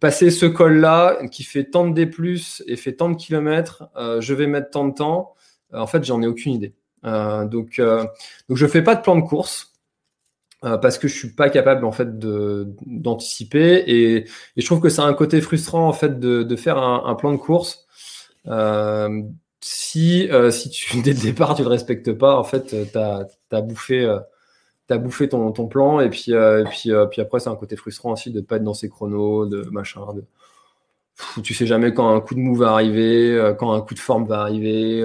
passer 0.00 0.30
ce 0.30 0.46
col-là 0.46 1.18
qui 1.30 1.42
fait 1.42 1.64
tant 1.64 1.86
de 1.86 1.92
D+, 1.92 2.10
et 2.66 2.76
fait 2.76 2.92
tant 2.94 3.10
de 3.10 3.16
kilomètres, 3.16 3.84
euh, 3.96 4.20
je 4.20 4.32
vais 4.34 4.46
mettre 4.46 4.70
tant 4.70 4.86
de 4.86 4.94
temps. 4.94 5.34
en 5.72 5.86
fait, 5.86 6.04
j'en 6.04 6.22
ai 6.22 6.26
aucune 6.26 6.52
idée. 6.52 6.74
donc, 7.04 7.80
donc, 7.80 8.56
je 8.56 8.66
fais 8.66 8.82
pas 8.82 8.94
de 8.94 9.02
plan 9.02 9.16
de 9.16 9.22
course. 9.22 9.69
Euh, 10.62 10.76
parce 10.76 10.98
que 10.98 11.08
je 11.08 11.16
suis 11.16 11.30
pas 11.30 11.48
capable 11.48 11.86
en 11.86 11.92
fait 11.92 12.18
d'anticiper 12.18 13.82
et, 13.86 14.26
je 14.58 14.66
trouve 14.66 14.80
que 14.80 14.90
c'est 14.90 15.00
un 15.00 15.14
côté 15.14 15.40
frustrant 15.40 15.88
en 15.88 15.94
fait 15.94 16.20
de, 16.20 16.56
faire 16.56 16.76
un, 16.76 17.14
plan 17.14 17.32
de 17.32 17.38
course. 17.38 17.86
Euh, 18.46 19.22
si 19.60 20.28
euh, 20.30 20.50
si 20.50 20.68
tu 20.68 21.00
dès 21.02 21.12
le 21.14 21.20
départ 21.20 21.54
tu 21.54 21.62
le 21.62 21.68
respectes 21.68 22.12
pas 22.12 22.38
en 22.38 22.44
fait 22.44 22.74
t'as 22.92 23.24
as 23.52 23.60
bouffé 23.62 24.18
t'as 24.86 24.98
bouffé 24.98 25.28
ton, 25.30 25.52
plan 25.52 26.00
et 26.00 26.10
puis 26.10 26.32
et 26.32 26.64
puis 26.68 26.90
puis 27.10 27.22
après 27.22 27.40
c'est 27.40 27.50
un 27.50 27.56
côté 27.56 27.76
frustrant 27.76 28.12
aussi 28.12 28.30
de 28.30 28.40
pas 28.42 28.56
être 28.56 28.64
dans 28.64 28.74
ses 28.74 28.90
chronos 28.90 29.46
de 29.46 29.62
machin 29.70 30.02
de 30.14 30.24
tu 31.42 31.54
sais 31.54 31.66
jamais 31.66 31.94
quand 31.94 32.14
un 32.14 32.20
coup 32.20 32.34
de 32.34 32.40
mou 32.40 32.54
va 32.54 32.72
arriver 32.72 33.54
quand 33.58 33.72
un 33.72 33.80
coup 33.80 33.94
de 33.94 33.98
forme 33.98 34.26
va 34.26 34.40
arriver 34.40 35.02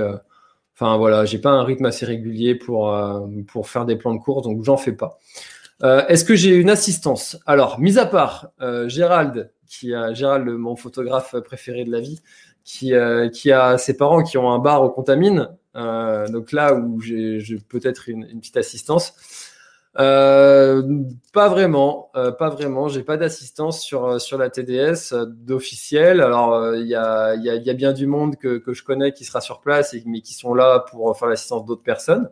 Enfin 0.76 0.98
voilà, 0.98 1.24
j'ai 1.26 1.40
pas 1.40 1.52
un 1.52 1.64
rythme 1.64 1.86
assez 1.86 2.06
régulier 2.06 2.54
pour, 2.54 2.94
euh, 2.94 3.22
pour 3.48 3.70
faire 3.70 3.86
des 3.86 3.96
plans 3.96 4.14
de 4.14 4.20
course, 4.20 4.44
donc 4.44 4.64
j'en 4.64 4.78
fais 4.78 4.92
pas. 4.92 5.20
Euh, 5.84 6.06
Est-ce 6.08 6.26
que 6.26 6.36
j'ai 6.36 6.56
une 6.56 6.70
assistance? 6.70 7.38
Alors, 7.46 7.80
mis 7.80 7.98
à 7.98 8.06
part 8.06 8.50
euh, 8.62 8.88
Gérald, 8.90 9.52
qui 9.68 9.94
a 9.94 10.14
Gérald, 10.14 10.48
mon 10.48 10.76
photographe 10.76 11.36
préféré 11.40 11.86
de 11.86 11.92
la 11.92 12.02
vie, 12.02 12.22
qui, 12.64 12.94
euh, 12.94 13.30
qui 13.30 13.52
a 13.52 13.78
ses 13.78 13.96
parents 13.96 14.24
qui 14.24 14.38
ont 14.38 14.52
un 14.52 14.60
bar 14.60 14.84
au 14.84 14.90
Contamine, 14.90 15.50
euh, 15.76 16.28
donc 16.28 16.52
là 16.52 16.74
où 16.74 17.00
j'ai 17.02 17.40
peut-être 17.70 18.10
une, 18.10 18.26
petite 18.40 18.58
assistance. 18.58 19.14
Euh, 19.98 21.04
pas 21.32 21.48
vraiment, 21.48 22.12
euh, 22.16 22.32
pas 22.32 22.50
vraiment. 22.50 22.90
J'ai 22.90 23.04
pas 23.04 23.16
d'assistance 23.16 23.82
sur 23.82 24.06
euh, 24.06 24.20
sur 24.20 24.38
la 24.38 24.50
TDS 24.50 25.14
euh, 25.14 25.26
d'officiel. 25.26 26.22
Alors 26.22 26.76
il 26.76 26.88
y 26.88 26.96
a 26.96 27.36
y 27.36 27.50
a, 27.50 27.56
y 27.56 27.70
a 27.70 27.74
bien 27.74 27.94
du 27.94 28.06
monde 28.06 28.36
que, 28.36 28.58
que 28.58 28.74
je 28.74 28.84
connais 28.84 29.14
qui 29.14 29.24
sera 29.24 29.40
sur 29.40 29.62
place 29.62 29.94
et 29.94 30.04
mais 30.06 30.22
qui 30.22 30.34
sont 30.34 30.54
là 30.54 30.80
pour 30.92 31.18
faire 31.18 31.30
l'assistance 31.30 31.66
d'autres 31.66 31.84
personnes. 31.84 32.30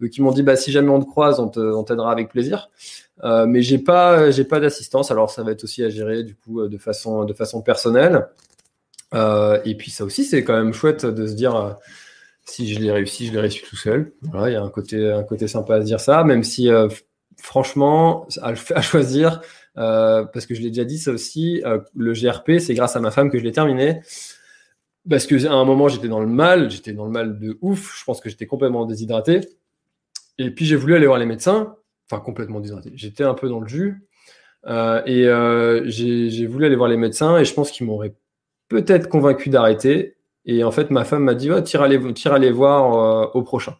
Ils 0.00 0.22
m'ont 0.22 0.32
dit 0.32 0.42
bah 0.42 0.56
si 0.56 0.72
jamais 0.72 0.90
on 0.90 1.00
te 1.00 1.08
croise, 1.08 1.38
on 1.40 1.50
on 1.56 1.84
t'aidera 1.84 2.10
avec 2.12 2.28
plaisir. 2.28 2.70
mais 3.22 3.62
j'ai 3.62 3.78
pas 3.78 4.30
j'ai 4.30 4.44
pas 4.44 4.60
d'assistance. 4.60 5.10
Alors 5.10 5.30
ça 5.30 5.42
va 5.44 5.52
être 5.52 5.64
aussi 5.64 5.84
à 5.84 5.88
gérer 5.88 6.24
du 6.24 6.34
coup 6.34 6.66
de 6.66 6.78
façon 6.78 7.24
de 7.24 7.32
façon 7.32 7.62
personnelle. 7.62 8.28
et 9.14 9.74
puis 9.78 9.90
ça 9.90 10.04
aussi 10.04 10.24
c'est 10.24 10.44
quand 10.44 10.54
même 10.54 10.72
chouette 10.74 11.06
de 11.06 11.26
se 11.26 11.34
dire 11.34 11.78
si 12.44 12.72
je 12.72 12.80
l'ai 12.80 12.90
réussi, 12.90 13.26
je 13.26 13.32
l'ai 13.32 13.40
réussi 13.40 13.62
tout 13.62 13.76
seul. 13.76 14.12
Il 14.22 14.52
y 14.52 14.56
a 14.56 14.62
un 14.62 14.70
côté, 14.70 15.10
un 15.10 15.22
côté 15.22 15.48
sympa 15.48 15.76
à 15.76 15.80
se 15.80 15.86
dire 15.86 16.00
ça, 16.00 16.24
même 16.24 16.42
si 16.42 16.68
euh, 16.68 16.88
franchement, 17.40 18.26
à, 18.40 18.54
choisir, 18.82 19.40
euh, 19.78 20.24
parce 20.24 20.46
que 20.46 20.54
je 20.54 20.60
l'ai 20.60 20.68
déjà 20.68 20.84
dit 20.84 20.98
ça 20.98 21.12
aussi, 21.12 21.62
euh, 21.64 21.78
le 21.94 22.12
GRP, 22.12 22.58
c'est 22.58 22.74
grâce 22.74 22.96
à 22.96 23.00
ma 23.00 23.10
femme 23.10 23.30
que 23.30 23.38
je 23.38 23.44
l'ai 23.44 23.52
terminé. 23.52 24.00
Parce 25.08 25.26
que 25.26 25.46
à 25.46 25.52
un 25.52 25.64
moment, 25.64 25.88
j'étais 25.88 26.08
dans 26.08 26.20
le 26.20 26.26
mal, 26.26 26.70
j'étais 26.70 26.92
dans 26.92 27.04
le 27.04 27.10
mal 27.10 27.38
de 27.38 27.58
ouf, 27.60 27.98
je 27.98 28.04
pense 28.04 28.20
que 28.20 28.28
j'étais 28.28 28.46
complètement 28.46 28.86
déshydraté. 28.86 29.40
Et 30.38 30.50
puis 30.50 30.64
j'ai 30.64 30.76
voulu 30.76 30.94
aller 30.94 31.06
voir 31.06 31.18
les 31.18 31.26
médecins, 31.26 31.76
enfin 32.10 32.22
complètement 32.22 32.60
déshydraté. 32.60 32.92
J'étais 32.94 33.24
un 33.24 33.34
peu 33.34 33.48
dans 33.48 33.60
le 33.60 33.68
jus. 33.68 34.04
Et 34.68 35.26
j'ai 35.86 36.46
voulu 36.46 36.66
aller 36.66 36.76
voir 36.76 36.88
les 36.88 36.96
médecins 36.96 37.36
et 37.38 37.44
je 37.44 37.52
pense 37.52 37.72
qu'ils 37.72 37.86
m'auraient 37.86 38.14
peut-être 38.68 39.08
convaincu 39.08 39.50
d'arrêter. 39.50 40.16
Et 40.44 40.64
en 40.64 40.72
fait, 40.72 40.90
ma 40.90 41.04
femme 41.04 41.24
m'a 41.24 41.34
dit, 41.34 41.50
oh, 41.50 41.60
tire 41.60 41.82
aller, 41.82 42.50
voir 42.50 42.94
euh, 42.94 43.30
au 43.34 43.42
prochain. 43.42 43.76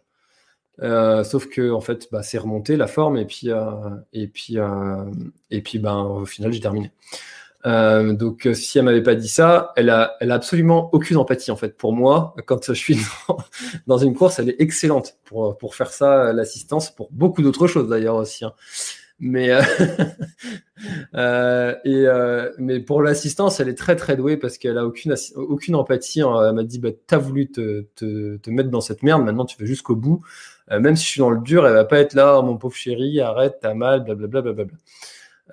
Euh, 0.80 1.22
sauf 1.22 1.48
que 1.48 1.70
en 1.70 1.80
fait, 1.80 2.08
bah, 2.10 2.22
c'est 2.22 2.38
remonté 2.38 2.76
la 2.76 2.86
forme 2.86 3.16
et 3.16 3.26
puis 3.26 3.50
euh, 3.50 3.90
et 4.12 4.26
puis 4.26 4.58
euh, 4.58 5.04
et 5.50 5.60
puis 5.62 5.78
ben 5.78 6.00
au 6.02 6.24
final 6.24 6.52
j'ai 6.52 6.60
terminé. 6.60 6.92
Donc 7.64 8.48
si 8.54 8.78
elle 8.78 8.84
m'avait 8.84 9.02
pas 9.02 9.14
dit 9.14 9.28
ça, 9.28 9.72
elle 9.76 9.90
a 9.90 10.16
elle 10.20 10.32
a 10.32 10.34
absolument 10.34 10.88
aucune 10.92 11.18
empathie 11.18 11.50
en 11.50 11.56
fait 11.56 11.76
pour 11.76 11.92
moi 11.92 12.34
quand 12.46 12.72
je 12.72 12.72
suis 12.72 12.96
dans, 13.28 13.38
dans 13.86 13.98
une 13.98 14.14
course. 14.14 14.38
Elle 14.38 14.48
est 14.48 14.60
excellente 14.60 15.16
pour 15.24 15.56
pour 15.58 15.74
faire 15.74 15.92
ça 15.92 16.32
l'assistance 16.32 16.90
pour 16.90 17.08
beaucoup 17.12 17.42
d'autres 17.42 17.66
choses 17.66 17.88
d'ailleurs 17.88 18.16
aussi. 18.16 18.44
Hein. 18.44 18.54
Mais, 19.24 19.50
euh, 19.50 19.62
euh, 21.14 21.76
et, 21.84 22.06
euh, 22.08 22.50
mais 22.58 22.80
pour 22.80 23.02
l'assistance, 23.02 23.60
elle 23.60 23.68
est 23.68 23.78
très 23.78 23.94
très 23.94 24.16
douée 24.16 24.36
parce 24.36 24.58
qu'elle 24.58 24.76
a 24.76 24.84
aucune, 24.84 25.14
aucune 25.36 25.76
empathie. 25.76 26.22
Hein. 26.22 26.48
Elle 26.48 26.54
m'a 26.56 26.64
dit 26.64 26.80
bah, 26.80 26.88
T'as 27.06 27.18
voulu 27.18 27.48
te, 27.48 27.82
te, 27.94 28.36
te, 28.38 28.50
mettre 28.50 28.68
dans 28.68 28.80
cette 28.80 29.04
merde, 29.04 29.22
maintenant 29.22 29.44
tu 29.44 29.56
vas 29.60 29.64
jusqu'au 29.64 29.94
bout. 29.94 30.22
Euh, 30.72 30.80
même 30.80 30.96
si 30.96 31.04
je 31.04 31.10
suis 31.10 31.20
dans 31.20 31.30
le 31.30 31.40
dur, 31.40 31.64
elle 31.68 31.74
va 31.74 31.84
pas 31.84 32.00
être 32.00 32.14
là, 32.14 32.40
oh, 32.40 32.42
mon 32.42 32.56
pauvre 32.56 32.74
chéri, 32.74 33.20
arrête, 33.20 33.58
t'as 33.62 33.74
mal, 33.74 34.02
blablabla. 34.02 34.52
Bla, 34.52 34.64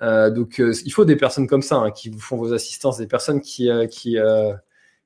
euh, 0.02 0.30
donc 0.30 0.58
il 0.58 0.92
faut 0.92 1.04
des 1.04 1.16
personnes 1.16 1.46
comme 1.46 1.62
ça 1.62 1.76
hein, 1.76 1.92
qui 1.92 2.10
vous 2.10 2.18
font 2.18 2.36
vos 2.36 2.52
assistances, 2.52 2.98
des 2.98 3.06
personnes 3.06 3.40
qui, 3.40 3.70
qui, 3.88 4.18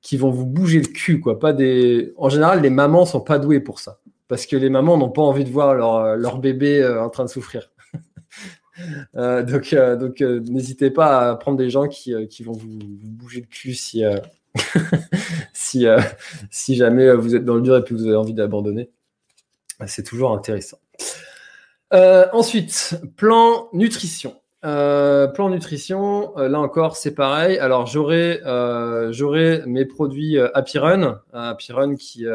qui 0.01 0.17
vont 0.17 0.31
vous 0.31 0.47
bouger 0.47 0.79
le 0.79 0.87
cul. 0.87 1.19
Quoi. 1.19 1.37
Pas 1.37 1.53
des... 1.53 2.13
En 2.17 2.29
général, 2.29 2.61
les 2.61 2.71
mamans 2.71 3.05
sont 3.05 3.21
pas 3.21 3.37
douées 3.37 3.59
pour 3.59 3.79
ça 3.79 3.99
parce 4.27 4.47
que 4.47 4.55
les 4.55 4.71
mamans 4.71 4.97
n'ont 4.97 5.11
pas 5.11 5.21
envie 5.21 5.43
de 5.43 5.51
voir 5.51 5.75
leur, 5.75 6.15
leur 6.15 6.39
bébé 6.39 6.83
en 6.83 7.11
train 7.11 7.25
de 7.25 7.29
souffrir. 7.29 7.69
Euh, 9.15 9.43
donc, 9.43 9.73
euh, 9.73 10.09
euh, 10.21 10.39
n'hésitez 10.41 10.91
pas 10.91 11.29
à 11.29 11.35
prendre 11.35 11.57
des 11.57 11.69
gens 11.69 11.87
qui, 11.87 12.13
vont 12.43 12.51
vous, 12.53 12.67
bouger 12.77 13.41
le 13.41 13.47
cul 13.47 13.73
si, 15.53 15.85
jamais 16.75 17.13
vous 17.13 17.35
êtes 17.35 17.45
dans 17.45 17.55
le 17.55 17.61
dur 17.61 17.77
et 17.77 17.83
que 17.83 17.93
vous 17.93 18.05
avez 18.05 18.15
envie 18.15 18.33
d'abandonner. 18.33 18.89
C'est 19.87 20.03
toujours 20.03 20.31
intéressant. 20.31 20.79
ensuite, 21.91 22.99
plan 23.15 23.69
nutrition. 23.73 24.35
Plan 24.61 25.49
nutrition, 25.49 26.35
là 26.37 26.59
encore, 26.59 26.97
c'est 26.97 27.13
pareil. 27.13 27.57
Alors, 27.57 27.85
j'aurai 27.85 28.41
mes 29.65 29.85
produits 29.85 30.37
Happy 30.37 30.77
Run, 30.79 31.21
qui, 31.97 32.25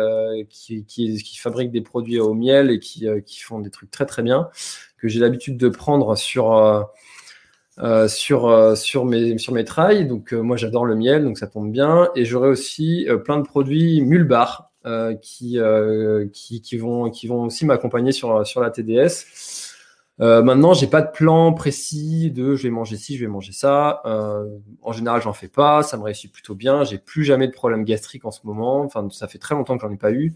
qui, 0.86 1.36
fabrique 1.38 1.70
des 1.70 1.82
produits 1.82 2.20
au 2.20 2.34
miel 2.34 2.70
et 2.70 2.78
qui, 2.78 3.06
qui 3.24 3.40
font 3.40 3.60
des 3.60 3.70
trucs 3.70 3.90
très 3.90 4.06
très 4.06 4.22
bien, 4.22 4.48
que 5.00 5.08
j'ai 5.08 5.20
l'habitude 5.20 5.56
de 5.56 5.68
prendre 5.68 6.16
sur, 6.16 6.88
sur, 8.08 8.76
sur, 8.76 9.04
mes, 9.04 9.38
sur 9.38 9.52
mes 9.52 9.64
trails. 9.64 10.06
Donc, 10.06 10.32
moi, 10.32 10.56
j'adore 10.56 10.84
le 10.84 10.94
miel, 10.94 11.24
donc 11.24 11.38
ça 11.38 11.46
tombe 11.46 11.70
bien. 11.70 12.10
Et 12.14 12.24
j'aurai 12.24 12.48
aussi 12.48 13.06
plein 13.24 13.38
de 13.38 13.44
produits 13.44 14.02
Mulbar 14.02 14.70
qui, 15.22 15.58
qui, 16.32 16.60
qui, 16.60 16.78
vont, 16.78 17.10
qui 17.10 17.26
vont 17.26 17.44
aussi 17.44 17.66
m'accompagner 17.66 18.12
sur, 18.12 18.46
sur 18.46 18.60
la 18.60 18.70
TDS. 18.70 19.24
Euh, 20.20 20.42
maintenant, 20.42 20.74
j'ai 20.74 20.86
pas 20.86 21.00
de 21.00 21.10
plan 21.10 21.52
précis 21.54 22.30
de 22.30 22.54
je 22.54 22.64
vais 22.64 22.70
manger 22.70 22.96
ci, 22.96 23.16
je 23.16 23.24
vais 23.24 23.30
manger 23.30 23.52
ça. 23.52 24.02
Euh, 24.04 24.44
en 24.82 24.92
général, 24.92 25.22
j'en 25.22 25.32
fais 25.32 25.48
pas, 25.48 25.82
ça 25.82 25.96
me 25.96 26.02
réussit 26.02 26.30
plutôt 26.30 26.54
bien. 26.54 26.84
J'ai 26.84 26.98
plus 26.98 27.24
jamais 27.24 27.46
de 27.46 27.52
problème 27.52 27.84
gastrique 27.84 28.26
en 28.26 28.30
ce 28.30 28.40
moment. 28.44 28.82
Enfin, 28.82 29.08
ça 29.10 29.28
fait 29.28 29.38
très 29.38 29.54
longtemps 29.54 29.76
que 29.78 29.82
j'en 29.82 29.92
ai 29.92 29.96
pas 29.96 30.12
eu. 30.12 30.34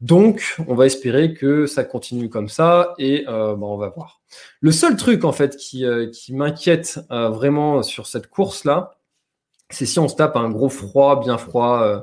Donc, 0.00 0.56
on 0.66 0.74
va 0.74 0.86
espérer 0.86 1.34
que 1.34 1.66
ça 1.66 1.84
continue 1.84 2.28
comme 2.28 2.48
ça 2.48 2.94
et 2.98 3.24
euh, 3.28 3.54
bah, 3.54 3.66
on 3.66 3.76
va 3.76 3.88
voir. 3.88 4.20
Le 4.60 4.72
seul 4.72 4.96
truc 4.96 5.24
en 5.24 5.32
fait 5.32 5.56
qui, 5.56 5.84
euh, 5.84 6.10
qui 6.10 6.34
m'inquiète 6.34 7.00
euh, 7.10 7.28
vraiment 7.28 7.82
sur 7.82 8.06
cette 8.06 8.28
course 8.28 8.64
là, 8.64 8.98
c'est 9.70 9.86
si 9.86 9.98
on 9.98 10.08
se 10.08 10.16
tape 10.16 10.36
un 10.36 10.50
gros 10.50 10.68
froid, 10.68 11.20
bien 11.20 11.38
froid 11.38 11.82
euh, 11.82 12.00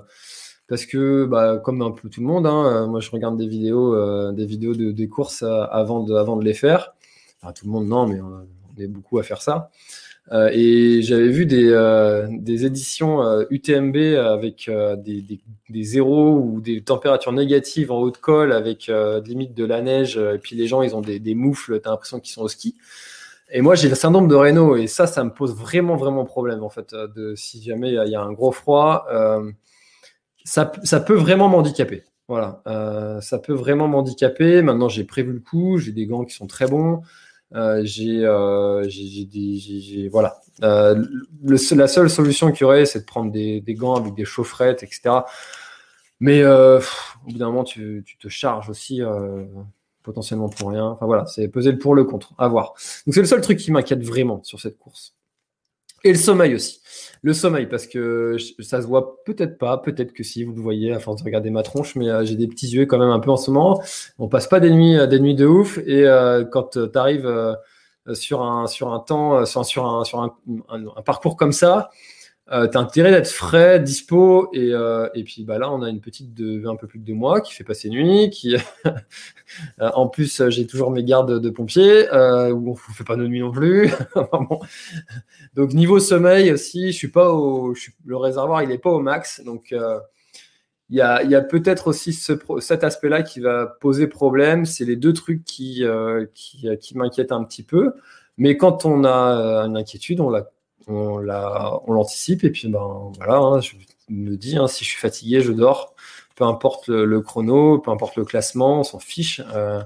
parce 0.68 0.86
que 0.86 1.26
bah, 1.26 1.58
comme 1.58 1.82
un 1.82 1.92
peu 1.92 2.10
tout 2.10 2.22
le 2.22 2.28
monde, 2.28 2.48
hein, 2.48 2.88
moi 2.88 3.02
je 3.02 3.12
regarde 3.12 3.38
des 3.38 3.48
vidéos, 3.48 4.32
des 4.32 4.46
vidéos 4.46 4.74
de, 4.74 4.92
des 4.92 5.10
courses 5.10 5.44
avant 5.44 6.02
de, 6.02 6.16
avant 6.16 6.38
de 6.38 6.46
les 6.46 6.54
faire. 6.54 6.94
Enfin, 7.42 7.52
tout 7.52 7.66
le 7.66 7.72
monde 7.72 7.88
non, 7.88 8.08
mais 8.08 8.22
on, 8.22 8.48
est 8.78 8.88
beaucoup 8.88 9.20
à 9.20 9.24
faire 9.24 9.42
ça. 9.42 9.70
Et 10.32 11.02
j'avais 11.02 11.28
vu 11.28 11.46
des, 11.46 11.70
des 12.30 12.66
éditions 12.66 13.22
UTMB 13.50 13.98
avec 14.18 14.70
des, 15.04 15.26
des, 15.70 15.84
zéros 15.84 16.38
ou 16.38 16.62
des 16.62 16.82
températures 16.82 17.34
négatives 17.34 17.92
en 17.92 18.00
haut 18.00 18.12
de 18.12 18.18
col 18.18 18.54
avec 18.54 18.90
limite 19.26 19.54
de 19.54 19.66
la 19.66 19.82
neige. 19.82 20.18
Et 20.18 20.38
puis 20.38 20.56
les 20.56 20.68
gens, 20.68 20.84
ils 20.84 20.96
ont 20.96 21.02
des, 21.02 21.20
des 21.20 21.36
moufles, 21.36 21.82
t'as 21.82 21.90
l'impression 21.90 22.20
qu'ils 22.20 22.34
sont 22.34 22.44
au 22.44 22.48
ski. 22.48 22.78
Et 23.54 23.62
moi, 23.62 23.76
j'ai 23.76 23.90
le 23.90 23.96
syndrome 23.96 24.30
de 24.30 24.36
Raynaud 24.36 24.78
et 24.78 24.88
ça, 24.88 25.08
ça 25.08 25.24
me 25.26 25.30
pose 25.30 25.54
vraiment, 25.54 25.98
vraiment 25.98 26.24
problème 26.24 26.64
en 26.64 26.70
fait. 26.70 26.94
De, 26.94 27.36
si 27.36 27.62
jamais 27.62 27.90
il 27.90 28.10
y 28.10 28.16
a 28.16 28.22
un 28.22 28.32
gros 28.32 28.54
froid, 28.54 29.06
euh, 29.12 29.52
ça, 30.46 30.72
ça 30.84 31.02
peut 31.02 31.16
vraiment 31.16 31.50
m'handicaper. 31.50 32.04
Voilà, 32.30 32.62
euh, 32.68 33.20
ça 33.20 33.40
peut 33.40 33.54
vraiment 33.54 33.90
m'handicaper. 33.90 34.62
Maintenant, 34.62 34.88
j'ai 34.88 35.04
prévu 35.04 35.34
le 35.34 35.42
coup, 35.42 35.78
j'ai 35.80 35.92
des 35.92 36.06
gants 36.06 36.24
qui 36.24 36.34
sont 36.34 36.48
très 36.48 36.66
bons. 36.66 37.02
Euh, 37.54 37.82
j'ai, 37.84 38.24
euh, 38.24 38.86
des, 38.86 40.10
voilà. 40.10 40.40
Euh, 40.64 41.04
la 41.44 41.88
seule 41.88 42.10
solution 42.10 42.52
qu'il 42.52 42.62
y 42.62 42.64
aurait, 42.64 42.86
c'est 42.86 43.02
de 43.02 43.06
prendre 43.06 43.32
des, 43.32 43.62
des, 43.62 43.74
gants 43.74 43.96
avec 43.96 44.14
des 44.14 44.26
chaufferettes, 44.26 44.84
etc. 44.84 45.22
Mais 46.20 46.42
euh, 46.42 46.80
au 47.26 47.32
bout 47.32 47.38
d'un 47.38 47.48
moment, 47.48 47.64
tu, 47.64 48.04
tu, 48.06 48.18
te 48.18 48.30
charges 48.30 48.70
aussi 48.70 49.02
potentiellement 50.04 50.50
pour 50.50 50.70
rien. 50.70 50.86
Enfin 50.86 51.06
voilà, 51.06 51.26
c'est 51.26 51.48
peser 51.48 51.72
le 51.72 51.78
pour 51.78 51.96
le 51.96 52.04
contre. 52.06 52.34
À 52.38 52.48
voir. 52.48 52.74
Donc 53.06 53.14
c'est 53.14 53.22
le 53.22 53.28
seul 53.28 53.42
truc 53.42 53.58
qui 53.58 53.72
m'inquiète 53.72 54.04
vraiment 54.04 54.42
sur 54.44 54.60
cette 54.60 54.78
course. 54.78 55.16
Et 56.04 56.12
le 56.12 56.18
sommeil 56.18 56.56
aussi. 56.56 56.82
Le 57.24 57.34
sommeil, 57.34 57.68
parce 57.68 57.86
que 57.86 58.38
ça 58.60 58.82
se 58.82 58.88
voit 58.88 59.24
peut-être 59.26 59.60
pas, 59.60 59.78
peut-être 59.78 60.12
que 60.12 60.24
si 60.24 60.44
vous 60.44 60.54
le 60.54 60.62
voyez 60.62 60.92
à 60.92 61.00
force 61.00 61.18
de 61.18 61.24
regarder 61.24 61.52
ma 61.52 61.62
tronche, 61.62 61.96
mais 61.96 62.10
euh, 62.10 62.26
j'ai 62.26 62.36
des 62.36 62.48
petits 62.48 62.68
yeux 62.70 62.88
quand 62.88 62.98
même 62.98 63.12
un 63.12 63.20
peu 63.20 63.30
en 63.30 63.38
ce 63.38 63.52
moment. 63.52 63.80
On 64.18 64.28
passe 64.28 64.48
pas 64.48 64.60
des 64.60 64.72
nuits, 64.72 64.98
euh, 64.98 65.06
des 65.06 65.20
nuits 65.20 65.36
de 65.36 65.46
ouf, 65.46 65.78
et 65.86 66.08
euh, 66.08 66.44
quand 66.44 66.80
tu 66.80 66.98
arrives 66.98 67.56
sur 68.14 68.42
un 68.42 68.66
sur 68.66 68.92
un 68.92 69.00
temps, 69.00 69.46
sur 69.46 69.86
un 69.86 70.04
sur 70.04 70.20
un, 70.22 70.36
un 70.70 71.02
parcours 71.04 71.38
comme 71.38 71.52
ça, 71.52 71.92
euh, 72.52 72.68
tu 72.68 72.78
as 72.78 72.82
intérêt 72.82 73.12
d'être 73.12 73.30
frais, 73.30 73.80
dispo, 73.80 74.50
et, 74.52 74.74
euh, 74.74 75.08
et 75.14 75.24
puis 75.24 75.46
bah, 75.46 75.58
là, 75.58 75.72
on 75.72 75.82
a 75.84 75.90
une 75.90 76.02
petite 76.02 76.34
de 76.34 76.68
un 76.68 76.76
peu 76.76 76.86
plus 76.86 77.00
de 77.00 77.06
deux 77.06 77.14
mois 77.14 77.40
qui 77.40 77.54
fait 77.54 77.64
passer 77.64 77.90
nuit, 77.90 78.30
qui 78.30 78.56
euh, 79.80 79.90
en 79.94 80.10
plus, 80.10 80.50
j'ai 80.50 80.68
toujours 80.68 80.92
mes 80.92 81.04
gardes 81.06 81.40
de 81.40 81.50
pompiers, 81.50 82.10
où 82.52 82.72
on 82.72 82.76
fait 82.76 83.06
pas 83.06 83.16
de 83.16 83.26
nuit 83.26 83.40
non 83.40 83.52
plus. 83.52 83.90
Donc 85.56 85.74
niveau 85.74 86.00
sommeil 86.00 86.52
aussi, 86.52 86.92
je 86.92 86.98
suis 86.98 87.08
pas 87.08 87.32
au, 87.32 87.74
le 88.06 88.18
réservoir, 88.18 88.64
il 88.64 88.72
est 88.72 88.78
pas 88.78 88.92
au 88.92 89.00
max, 89.00 89.42
donc 89.46 89.74
il 90.90 90.98
y 90.98 91.02
a, 91.02 91.24
y 91.24 91.36
a 91.36 91.42
peut-être 91.42 91.88
aussi 91.88 92.12
ce, 92.12 92.34
cet 92.60 92.84
aspect-là 92.84 93.24
qui 93.24 93.40
va 93.40 93.66
poser 93.66 94.08
problème. 94.08 94.66
C'est 94.66 94.84
les 94.84 94.98
deux 94.98 95.14
trucs 95.14 95.46
qui, 95.46 95.84
qui, 96.34 96.68
qui 96.80 96.98
m'inquiètent 96.98 97.32
un 97.32 97.44
petit 97.44 97.64
peu. 97.64 97.94
Mais 98.38 98.58
quand 98.58 98.86
on 98.86 99.06
a 99.06 99.64
une 99.66 99.78
inquiétude, 99.78 100.20
on 100.20 100.30
la 100.30 100.50
on 100.88 101.18
l'anticipe 101.20 102.44
et 102.44 102.50
puis 102.50 102.68
ben 102.68 103.12
voilà, 103.18 103.38
hein, 103.38 103.62
je 103.62 103.74
me 104.10 104.36
dis 104.36 104.58
hein, 104.58 104.68
si 104.68 104.84
je 104.84 104.90
suis 104.90 105.00
fatigué, 105.00 105.42
je 105.42 105.52
dors. 105.52 105.96
Peu 106.36 106.46
importe 106.46 106.88
le, 106.88 107.22
chrono, 107.22 107.80
peu 107.80 107.92
importe 107.92 108.16
le 108.16 108.26
classement, 108.26 108.80
on 108.80 108.84
s'en 108.84 109.00
fiche. 109.00 109.42
Euh, 109.54 109.82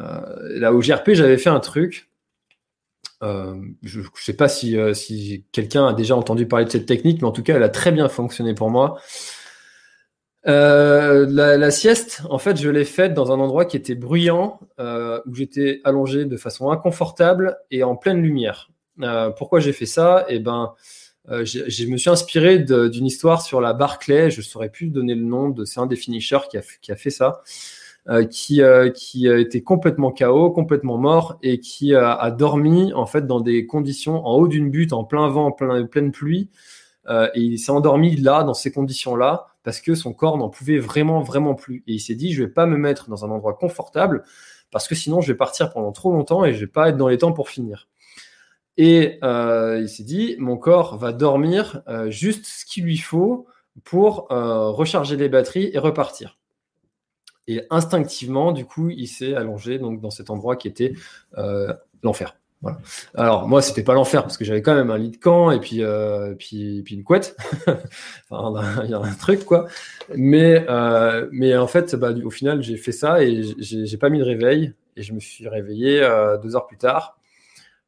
euh, 0.00 0.58
là 0.58 0.72
au 0.72 0.80
GRP, 0.80 1.12
j'avais 1.12 1.38
fait 1.38 1.50
un 1.50 1.60
truc. 1.60 2.10
Euh, 3.22 3.54
je 3.82 4.00
ne 4.00 4.06
sais 4.14 4.34
pas 4.34 4.48
si, 4.48 4.76
euh, 4.76 4.92
si 4.92 5.46
quelqu'un 5.52 5.88
a 5.88 5.94
déjà 5.94 6.16
entendu 6.16 6.46
parler 6.46 6.66
de 6.66 6.70
cette 6.70 6.86
technique, 6.86 7.22
mais 7.22 7.28
en 7.28 7.32
tout 7.32 7.42
cas, 7.42 7.56
elle 7.56 7.62
a 7.62 7.70
très 7.70 7.92
bien 7.92 8.08
fonctionné 8.08 8.54
pour 8.54 8.70
moi. 8.70 8.98
La, 10.44 11.70
sieste, 11.70 12.22
en 12.30 12.38
fait, 12.38 12.56
je 12.60 12.68
l'ai 12.68 12.84
faite 12.84 13.14
dans 13.14 13.32
un 13.32 13.40
endroit 13.40 13.64
qui 13.64 13.76
était 13.76 13.94
bruyant, 13.94 14.60
où 14.78 15.34
j'étais 15.34 15.80
allongé 15.84 16.24
de 16.24 16.36
façon 16.36 16.70
inconfortable 16.70 17.58
et 17.70 17.82
en 17.82 17.96
pleine 17.96 18.22
lumière. 18.22 18.70
Euh, 19.02 19.30
pourquoi 19.30 19.60
j'ai 19.60 19.72
fait 19.72 19.86
ça? 19.86 20.24
Eh 20.28 20.38
ben, 20.38 20.74
euh, 21.28 21.44
je 21.44 21.86
me 21.86 21.96
suis 21.96 22.10
inspiré 22.10 22.58
d'une 22.58 23.06
histoire 23.06 23.42
sur 23.42 23.60
la 23.60 23.72
Barclay. 23.72 24.30
Je 24.30 24.38
ne 24.38 24.44
saurais 24.44 24.68
plus 24.70 24.88
donner 24.88 25.14
le 25.14 25.24
nom 25.24 25.48
de 25.48 25.64
c'est 25.64 25.80
un 25.80 25.86
des 25.86 25.96
finishers 25.96 26.48
qui 26.50 26.56
a, 26.92 26.96
fait 26.96 27.10
ça. 27.10 27.42
Euh, 28.08 28.24
qui, 28.24 28.62
euh, 28.62 28.88
qui 28.90 29.26
était 29.26 29.62
complètement 29.62 30.12
KO, 30.12 30.52
complètement 30.52 30.96
mort 30.96 31.38
et 31.42 31.58
qui 31.58 31.92
a, 31.92 32.30
dormi 32.30 32.92
en 32.94 33.04
fait 33.04 33.26
dans 33.26 33.40
des 33.40 33.66
conditions 33.66 34.24
en 34.24 34.36
haut 34.36 34.46
d'une 34.46 34.70
butte, 34.70 34.92
en 34.92 35.02
plein 35.02 35.28
vent, 35.28 35.46
en 35.46 35.52
plein, 35.52 35.84
pleine 35.86 36.12
pluie. 36.12 36.48
Et 37.08 37.40
il 37.40 37.58
s'est 37.58 37.70
endormi 37.70 38.16
là, 38.16 38.42
dans 38.42 38.54
ces 38.54 38.72
conditions-là, 38.72 39.46
parce 39.62 39.80
que 39.80 39.94
son 39.94 40.12
corps 40.12 40.38
n'en 40.38 40.48
pouvait 40.48 40.78
vraiment, 40.78 41.22
vraiment 41.22 41.54
plus. 41.54 41.84
Et 41.86 41.94
il 41.94 42.00
s'est 42.00 42.16
dit, 42.16 42.32
je 42.32 42.42
vais 42.42 42.50
pas 42.50 42.66
me 42.66 42.76
mettre 42.76 43.08
dans 43.08 43.24
un 43.24 43.30
endroit 43.30 43.54
confortable, 43.54 44.24
parce 44.72 44.88
que 44.88 44.96
sinon 44.96 45.20
je 45.20 45.28
vais 45.28 45.36
partir 45.36 45.72
pendant 45.72 45.92
trop 45.92 46.12
longtemps 46.12 46.44
et 46.44 46.52
je 46.52 46.60
vais 46.60 46.66
pas 46.66 46.88
être 46.88 46.96
dans 46.96 47.06
les 47.06 47.18
temps 47.18 47.32
pour 47.32 47.48
finir. 47.48 47.86
Et 48.78 49.18
euh, 49.24 49.80
il 49.80 49.88
s'est 49.88 50.04
dit, 50.04 50.36
mon 50.38 50.56
corps 50.56 50.98
va 50.98 51.12
dormir 51.12 51.82
euh, 51.88 52.10
juste 52.10 52.44
ce 52.46 52.64
qu'il 52.66 52.84
lui 52.84 52.98
faut 52.98 53.46
pour 53.84 54.30
euh, 54.32 54.70
recharger 54.70 55.16
les 55.16 55.28
batteries 55.28 55.70
et 55.72 55.78
repartir. 55.78 56.38
Et 57.48 57.62
instinctivement, 57.70 58.52
du 58.52 58.64
coup, 58.64 58.90
il 58.90 59.06
s'est 59.06 59.34
allongé 59.34 59.78
donc 59.78 60.00
dans 60.00 60.10
cet 60.10 60.30
endroit 60.30 60.56
qui 60.56 60.68
était 60.68 60.94
euh, 61.38 61.72
l'enfer. 62.02 62.36
Voilà. 62.62 62.78
Alors 63.14 63.46
moi, 63.46 63.62
c'était 63.62 63.84
pas 63.84 63.94
l'enfer 63.94 64.22
parce 64.22 64.36
que 64.36 64.44
j'avais 64.44 64.62
quand 64.62 64.74
même 64.74 64.90
un 64.90 64.98
lit 64.98 65.10
de 65.10 65.18
camp 65.18 65.50
et 65.50 65.60
puis 65.60 65.84
euh, 65.84 66.34
puis, 66.34 66.82
puis 66.82 66.96
une 66.96 67.04
couette. 67.04 67.36
enfin, 68.30 68.82
il 68.84 68.90
y 68.90 68.94
a 68.94 68.98
un 68.98 69.14
truc 69.14 69.44
quoi. 69.44 69.68
Mais 70.14 70.64
euh, 70.68 71.28
mais 71.30 71.56
en 71.56 71.66
fait, 71.66 71.94
bah, 71.94 72.12
au 72.24 72.30
final, 72.30 72.62
j'ai 72.62 72.76
fait 72.76 72.92
ça 72.92 73.22
et 73.22 73.42
j'ai 73.60 73.98
pas 73.98 74.08
mis 74.08 74.18
de 74.18 74.24
réveil 74.24 74.72
et 74.96 75.02
je 75.02 75.12
me 75.12 75.20
suis 75.20 75.46
réveillé 75.48 76.00
deux 76.42 76.56
heures 76.56 76.66
plus 76.66 76.78
tard 76.78 77.18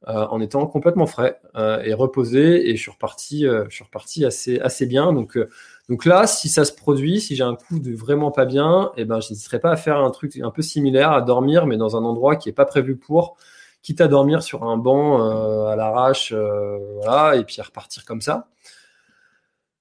euh, 0.07 0.27
en 0.27 0.41
étant 0.41 0.65
complètement 0.67 1.07
frais 1.07 1.41
euh, 1.57 1.83
et 1.83 1.93
reposé 1.93 2.71
et 2.71 2.77
je 2.77 2.83
suis 2.83 2.91
reparti, 2.93 3.45
euh, 3.45 3.65
je 3.69 3.75
suis 3.75 3.85
reparti 3.85 4.25
assez, 4.25 4.61
assez 4.61 4.87
bien. 4.87 5.13
Donc, 5.13 5.37
donc 5.89 6.05
là, 6.05 6.29
si 6.29 6.49
ça 6.49 6.65
se 6.65 6.73
produit, 6.73 7.21
si 7.21 7.35
j'ai 7.35 7.43
un 7.43 7.57
coup 7.57 7.81
de 7.81 7.93
vraiment 7.97 8.31
pas 8.31 8.45
bien, 8.45 8.93
eh 8.97 9.05
ben, 9.05 9.21
je 9.21 9.31
n'hésiterai 9.31 9.59
pas 9.59 9.73
à 9.73 9.77
faire 9.77 9.99
un 9.99 10.11
truc 10.13 10.39
un 10.41 10.53
peu 10.53 10.63
similaire, 10.63 11.11
à 11.11 11.21
dormir, 11.21 11.67
mais 11.67 11.77
dans 11.77 11.97
un 11.97 12.05
endroit 12.05 12.37
qui 12.37 12.49
est 12.49 12.53
pas 12.53 12.65
prévu 12.65 12.97
pour, 12.97 13.37
quitte 13.83 14.01
à 14.01 14.07
dormir 14.07 14.45
sur 14.45 14.63
un 14.63 14.77
banc 14.77 15.21
à 15.67 15.75
l'arrache, 15.75 16.33
voilà, 16.33 17.35
et 17.37 17.45
puis 17.45 17.61
à 17.61 17.65
repartir 17.65 18.05
comme 18.05 18.21
ça. 18.21 18.49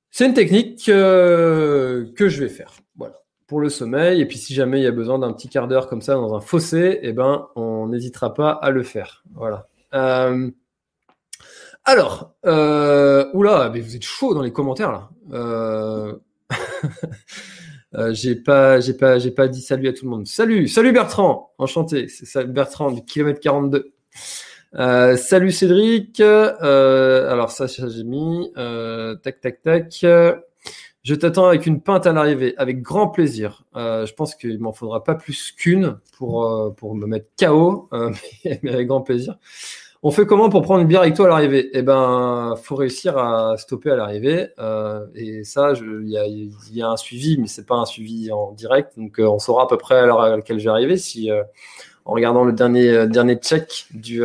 C'est 0.09 0.25
une 0.25 0.33
technique 0.33 0.85
que 0.85 2.13
je 2.17 2.43
vais 2.43 2.49
faire. 2.49 2.73
Voilà 2.95 3.21
pour 3.45 3.61
le 3.61 3.69
sommeil. 3.69 4.21
Et 4.21 4.25
puis, 4.25 4.37
si 4.37 4.53
jamais 4.53 4.79
il 4.79 4.83
y 4.83 4.87
a 4.87 4.91
besoin 4.91 5.19
d'un 5.19 5.31
petit 5.31 5.47
quart 5.47 5.67
d'heure 5.67 5.87
comme 5.87 6.01
ça 6.01 6.15
dans 6.15 6.35
un 6.35 6.41
fossé, 6.41 6.99
eh 7.01 7.13
ben, 7.13 7.47
on 7.55 7.87
n'hésitera 7.87 8.33
pas 8.33 8.51
à 8.51 8.71
le 8.71 8.83
faire. 8.83 9.23
Voilà. 9.33 9.67
Euh, 9.93 10.51
alors, 11.85 12.35
euh, 12.45 13.29
oula, 13.33 13.69
mais 13.73 13.79
vous 13.79 13.95
êtes 13.95 14.03
chaud 14.03 14.33
dans 14.33 14.41
les 14.41 14.51
commentaires 14.51 14.91
là. 14.91 15.09
Euh, 15.31 16.15
euh, 17.95 18.13
j'ai 18.13 18.35
pas, 18.35 18.81
j'ai 18.81 18.93
pas, 18.93 19.19
j'ai 19.19 19.31
pas 19.31 19.47
dit 19.47 19.61
salut 19.61 19.87
à 19.87 19.93
tout 19.93 20.03
le 20.03 20.11
monde. 20.11 20.27
Salut, 20.27 20.67
salut 20.67 20.91
Bertrand, 20.91 21.53
enchanté. 21.57 22.09
C'est 22.09 22.43
Bertrand 22.45 22.91
du 22.91 23.05
kilomètre 23.05 23.39
42. 23.39 23.93
Euh, 24.75 25.15
salut 25.15 25.51
Cédric. 25.51 26.19
Euh, 26.19 27.31
alors 27.31 27.51
ça, 27.51 27.67
j'ai 27.67 28.03
mis. 28.03 28.51
tac, 29.23 29.39
tac, 29.39 29.61
tac. 29.61 30.05
Je 31.07 31.15
t'attends 31.15 31.47
avec 31.47 31.65
une 31.65 31.79
pinte 31.79 32.05
à 32.05 32.11
l'arrivée, 32.11 32.53
avec 32.57 32.81
grand 32.81 33.07
plaisir. 33.07 33.63
Euh, 33.77 34.05
je 34.05 34.13
pense 34.13 34.35
qu'il 34.35 34.59
m'en 34.59 34.73
faudra 34.73 35.05
pas 35.05 35.15
plus 35.15 35.53
qu'une 35.53 35.99
pour, 36.17 36.45
euh, 36.45 36.75
me 36.83 37.05
mettre 37.05 37.27
KO, 37.39 37.87
euh, 37.93 38.11
mais, 38.61 38.73
avec 38.73 38.87
grand 38.87 38.99
plaisir. 38.99 39.37
On 40.03 40.11
fait 40.11 40.25
comment 40.25 40.49
pour 40.49 40.63
prendre 40.63 40.81
une 40.81 40.87
bière 40.89 41.03
avec 41.03 41.15
toi 41.15 41.27
à 41.27 41.29
l'arrivée? 41.29 41.69
Eh 41.71 41.81
ben, 41.81 42.55
faut 42.61 42.75
réussir 42.75 43.17
à 43.17 43.55
stopper 43.55 43.91
à 43.91 43.95
l'arrivée. 43.95 44.49
et 45.15 45.45
ça, 45.45 45.71
il 45.79 46.09
y 46.73 46.81
a, 46.81 46.89
un 46.89 46.97
suivi, 46.97 47.37
mais 47.37 47.47
c'est 47.47 47.65
pas 47.65 47.75
un 47.75 47.85
suivi 47.85 48.29
en 48.33 48.51
direct. 48.51 48.91
Donc, 48.97 49.15
on 49.19 49.39
saura 49.39 49.63
à 49.63 49.67
peu 49.67 49.77
près 49.77 49.95
à 49.99 50.05
l'heure 50.05 50.19
à 50.19 50.35
laquelle 50.35 50.67
arriver. 50.67 50.97
Si, 50.97 51.31
en 52.03 52.11
regardant 52.11 52.43
le 52.43 52.51
dernier, 52.51 53.35
check 53.35 53.85
du 53.91 54.23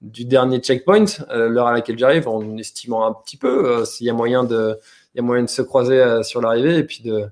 du 0.00 0.24
dernier 0.24 0.58
checkpoint, 0.58 1.06
l'heure 1.30 1.66
à 1.68 1.72
laquelle 1.72 1.98
j'arrive, 1.98 2.28
en 2.28 2.56
estimant 2.56 3.06
un 3.06 3.12
petit 3.12 3.36
peu 3.36 3.84
s'il 3.84 4.06
y 4.06 4.10
a 4.10 4.12
moyen 4.12 4.44
de, 4.44 4.78
y 5.18 5.20
a 5.20 5.22
moyen 5.22 5.42
de 5.42 5.48
se 5.48 5.62
croiser 5.62 6.00
euh, 6.00 6.22
sur 6.22 6.40
l'arrivée 6.40 6.78
et 6.78 6.84
puis 6.84 7.02
de, 7.02 7.26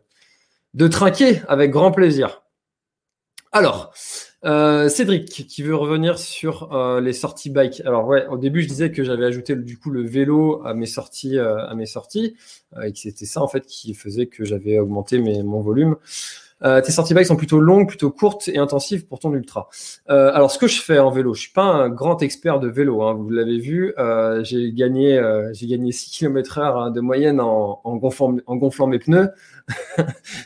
de 0.75 0.89
trinquer 0.89 1.41
avec 1.49 1.71
grand 1.71 1.93
plaisir. 1.93 2.43
Alors, 3.53 3.95
euh, 4.45 4.89
Cédric 4.89 5.47
qui 5.47 5.63
veut 5.63 5.75
revenir 5.75 6.19
sur 6.19 6.75
euh, 6.75 7.01
les 7.01 7.13
sorties 7.13 7.49
bike. 7.49 7.81
Alors 7.87 8.07
ouais, 8.07 8.27
au 8.27 8.37
début 8.37 8.63
je 8.63 8.69
disais 8.69 8.91
que 8.91 9.03
j'avais 9.03 9.25
ajouté 9.25 9.55
du 9.57 9.79
coup 9.79 9.91
le 9.91 10.05
vélo 10.05 10.63
à 10.67 10.75
mes 10.75 10.87
sorties, 10.87 11.39
à 11.39 11.73
mes 11.75 11.87
sorties, 11.87 12.37
et 12.83 12.93
que 12.93 12.99
c'était 12.99 13.25
ça 13.25 13.41
en 13.41 13.49
fait 13.49 13.65
qui 13.65 13.95
faisait 13.95 14.27
que 14.27 14.45
j'avais 14.45 14.79
augmenté 14.79 15.19
mon 15.19 15.61
volume. 15.61 15.97
Euh, 16.65 16.81
tes 16.81 16.91
sorties 16.91 17.13
bike 17.13 17.27
sont 17.27 17.37
plutôt 17.37 17.61
longues, 17.61 17.87
plutôt 17.87 18.11
courtes 18.11 18.49
et 18.49 18.59
intensives 18.59 19.07
pour 19.07 19.19
ton 19.19 19.33
ultra. 19.35 19.69
Euh, 20.09 20.31
alors, 20.33 20.51
ce 20.51 20.59
que 20.59 20.67
je 20.67 20.81
fais 20.81 20.99
en 20.99 21.11
vélo, 21.11 21.35
je 21.35 21.43
suis 21.43 21.53
pas 21.53 21.65
un 21.65 21.91
grand 21.91 22.23
expert 22.23 22.61
de 22.61 22.69
vélo. 22.69 23.03
Hein, 23.03 23.15
vous 23.15 23.29
l'avez 23.29 23.59
vu, 23.59 23.93
euh, 23.99 24.43
j'ai 24.43 24.73
gagné, 24.73 25.19
euh, 25.19 25.53
j'ai 25.53 25.67
gagné 25.67 25.93
6 25.93 26.11
km/h 26.11 26.61
hein, 26.61 26.91
de 26.91 27.01
moyenne 27.01 27.41
en, 27.41 27.81
en, 27.85 27.97
gonflant, 27.97 28.37
en 28.47 28.57
gonflant 28.57 28.87
mes 28.87 28.99
pneus. 28.99 29.31
je 29.99 30.05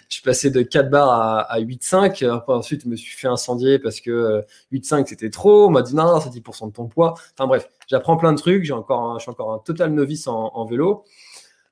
suis 0.09 0.23
passé 0.23 0.51
de 0.51 0.63
4 0.63 0.91
bars 0.91 1.11
à, 1.11 1.41
à 1.43 1.61
8,5. 1.61 2.43
Ensuite, 2.49 2.83
je 2.85 2.89
me 2.89 2.97
suis 2.97 3.17
fait 3.17 3.29
incendier 3.29 3.79
parce 3.79 4.01
que 4.01 4.43
8,5 4.73 5.07
c'était 5.07 5.31
trop. 5.31 5.67
On 5.67 5.71
m'a 5.71 5.83
dit 5.83 5.95
non, 5.95 6.19
c'est 6.21 6.31
10% 6.31 6.69
de 6.69 6.73
ton 6.73 6.87
poids. 6.87 7.15
Enfin 7.39 7.47
bref, 7.47 7.69
j'apprends 7.87 8.17
plein 8.17 8.33
de 8.33 8.39
trucs. 8.39 8.65
J'ai 8.65 8.73
encore, 8.73 9.19
je 9.19 9.23
suis 9.23 9.31
encore 9.31 9.53
un 9.53 9.59
total 9.59 9.93
novice 9.93 10.27
en, 10.27 10.51
en 10.55 10.65
vélo. 10.65 11.05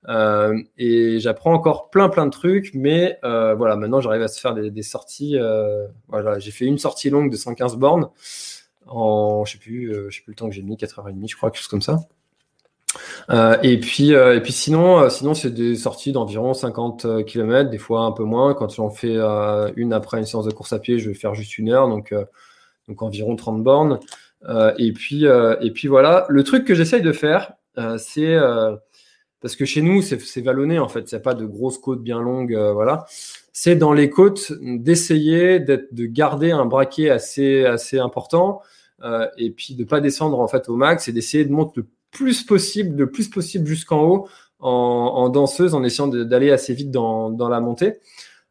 Euh, 0.06 0.56
et 0.76 1.18
j'apprends 1.18 1.52
encore 1.52 1.90
plein 1.90 2.08
plein 2.08 2.26
de 2.26 2.30
trucs, 2.30 2.72
mais 2.72 3.18
euh, 3.24 3.54
voilà, 3.54 3.76
maintenant 3.76 4.00
j'arrive 4.00 4.22
à 4.22 4.28
se 4.28 4.40
faire 4.40 4.54
des, 4.54 4.82
sorties. 4.82 5.36
Euh, 5.36 5.86
voilà, 6.08 6.38
j'ai 6.38 6.50
fait 6.50 6.66
une 6.66 6.78
sortie 6.78 7.10
longue 7.10 7.30
de 7.30 7.36
115 7.36 7.76
bornes 7.76 8.08
en, 8.86 9.44
je 9.44 9.52
sais 9.52 9.58
plus, 9.58 9.92
je 10.08 10.16
sais 10.16 10.22
plus 10.22 10.32
le 10.32 10.36
temps 10.36 10.48
que 10.48 10.54
j'ai 10.54 10.62
mis, 10.62 10.76
4h30, 10.76 11.28
je 11.28 11.36
crois, 11.36 11.50
quelque 11.50 11.60
chose 11.60 11.68
comme 11.68 11.82
ça. 11.82 11.98
et 13.62 13.78
puis, 13.80 14.12
et 14.12 14.40
puis 14.40 14.52
sinon, 14.52 15.10
sinon 15.10 15.34
c'est 15.34 15.50
des 15.50 15.76
sorties 15.76 16.12
d'environ 16.12 16.54
50 16.54 17.24
km, 17.26 17.68
des 17.68 17.78
fois 17.78 18.02
un 18.02 18.12
peu 18.12 18.24
moins. 18.24 18.54
Quand 18.54 18.70
j'en 18.70 18.88
fais 18.88 19.16
une 19.76 19.92
après 19.92 20.18
une 20.18 20.24
séance 20.24 20.46
de 20.46 20.52
course 20.52 20.72
à 20.72 20.78
pied, 20.78 20.98
je 20.98 21.10
vais 21.10 21.14
faire 21.14 21.34
juste 21.34 21.58
une 21.58 21.70
heure, 21.70 21.88
donc 21.88 22.14
donc 22.86 23.02
environ 23.02 23.36
30 23.36 23.62
bornes. 23.62 24.00
et 24.78 24.92
puis, 24.92 25.26
et 25.26 25.70
puis 25.72 25.88
voilà, 25.88 26.24
le 26.30 26.42
truc 26.44 26.64
que 26.64 26.74
j'essaye 26.74 27.02
de 27.02 27.12
faire, 27.12 27.52
c'est 27.98 28.38
parce 29.40 29.56
que 29.56 29.64
chez 29.64 29.82
nous, 29.82 30.02
c'est 30.02 30.40
vallonné 30.40 30.78
en 30.78 30.88
fait, 30.88 31.10
il 31.10 31.14
n'y 31.14 31.18
a 31.18 31.22
pas 31.22 31.34
de 31.34 31.46
grosses 31.46 31.78
côtes 31.78 32.02
bien 32.02 32.20
longues, 32.20 32.54
euh, 32.54 32.72
voilà. 32.72 33.06
C'est 33.52 33.76
dans 33.76 33.92
les 33.92 34.10
côtes 34.10 34.52
d'essayer 34.60 35.58
de 35.60 36.06
garder 36.06 36.52
un 36.52 36.64
braquet 36.64 37.10
assez 37.10 37.64
assez 37.64 37.98
important 37.98 38.60
euh, 39.04 39.28
et 39.36 39.50
puis 39.50 39.74
de 39.74 39.84
pas 39.84 40.00
descendre 40.00 40.40
en 40.40 40.48
fait 40.48 40.68
au 40.68 40.76
max 40.76 41.08
et 41.08 41.12
d'essayer 41.12 41.44
de 41.44 41.52
monter 41.52 41.72
le 41.76 41.86
plus 42.10 42.42
possible, 42.42 42.96
le 42.96 43.10
plus 43.10 43.28
possible 43.28 43.66
jusqu'en 43.66 44.02
haut 44.02 44.28
en, 44.60 44.70
en, 44.70 45.28
danseuse, 45.28 45.74
en 45.74 45.84
essayant 45.84 46.08
d'aller 46.08 46.50
assez 46.50 46.74
vite 46.74 46.90
dans, 46.90 47.30
dans 47.30 47.48
la 47.48 47.60
montée 47.60 47.98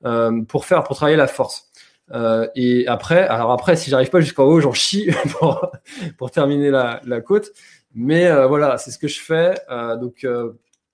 euh, 0.06 0.42
pour 0.44 0.66
faire 0.66 0.84
pour 0.84 0.96
travailler 0.96 1.18
la 1.18 1.28
force. 1.28 1.70
Euh, 2.12 2.48
et 2.56 2.88
après, 2.88 3.28
alors 3.28 3.52
après, 3.52 3.76
si 3.76 3.90
j'arrive 3.90 4.10
pas 4.10 4.22
jusqu'en 4.22 4.46
haut, 4.46 4.62
j'en 4.62 4.72
chie 4.74 5.10
pour, 5.40 5.72
pour 6.18 6.32
terminer 6.32 6.72
la, 6.72 7.02
la 7.06 7.22
côte. 7.22 7.52
Mais 7.94 8.28
euh, 8.28 8.48
voilà, 8.48 8.78
c'est 8.78 8.92
ce 8.92 8.98
que 8.98 9.08
je 9.08 9.20
fais. 9.20 9.56
Euh, 9.70 9.98
donc 9.98 10.26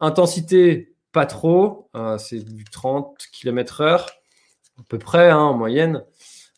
Intensité, 0.04 0.94
pas 1.14 1.26
trop. 1.26 1.88
Euh, 1.96 2.18
c'est 2.18 2.40
du 2.40 2.66
30 2.66 3.16
km/h, 3.32 4.08
à 4.78 4.82
peu 4.90 4.98
près, 4.98 5.30
hein, 5.30 5.38
en 5.38 5.54
moyenne, 5.54 6.04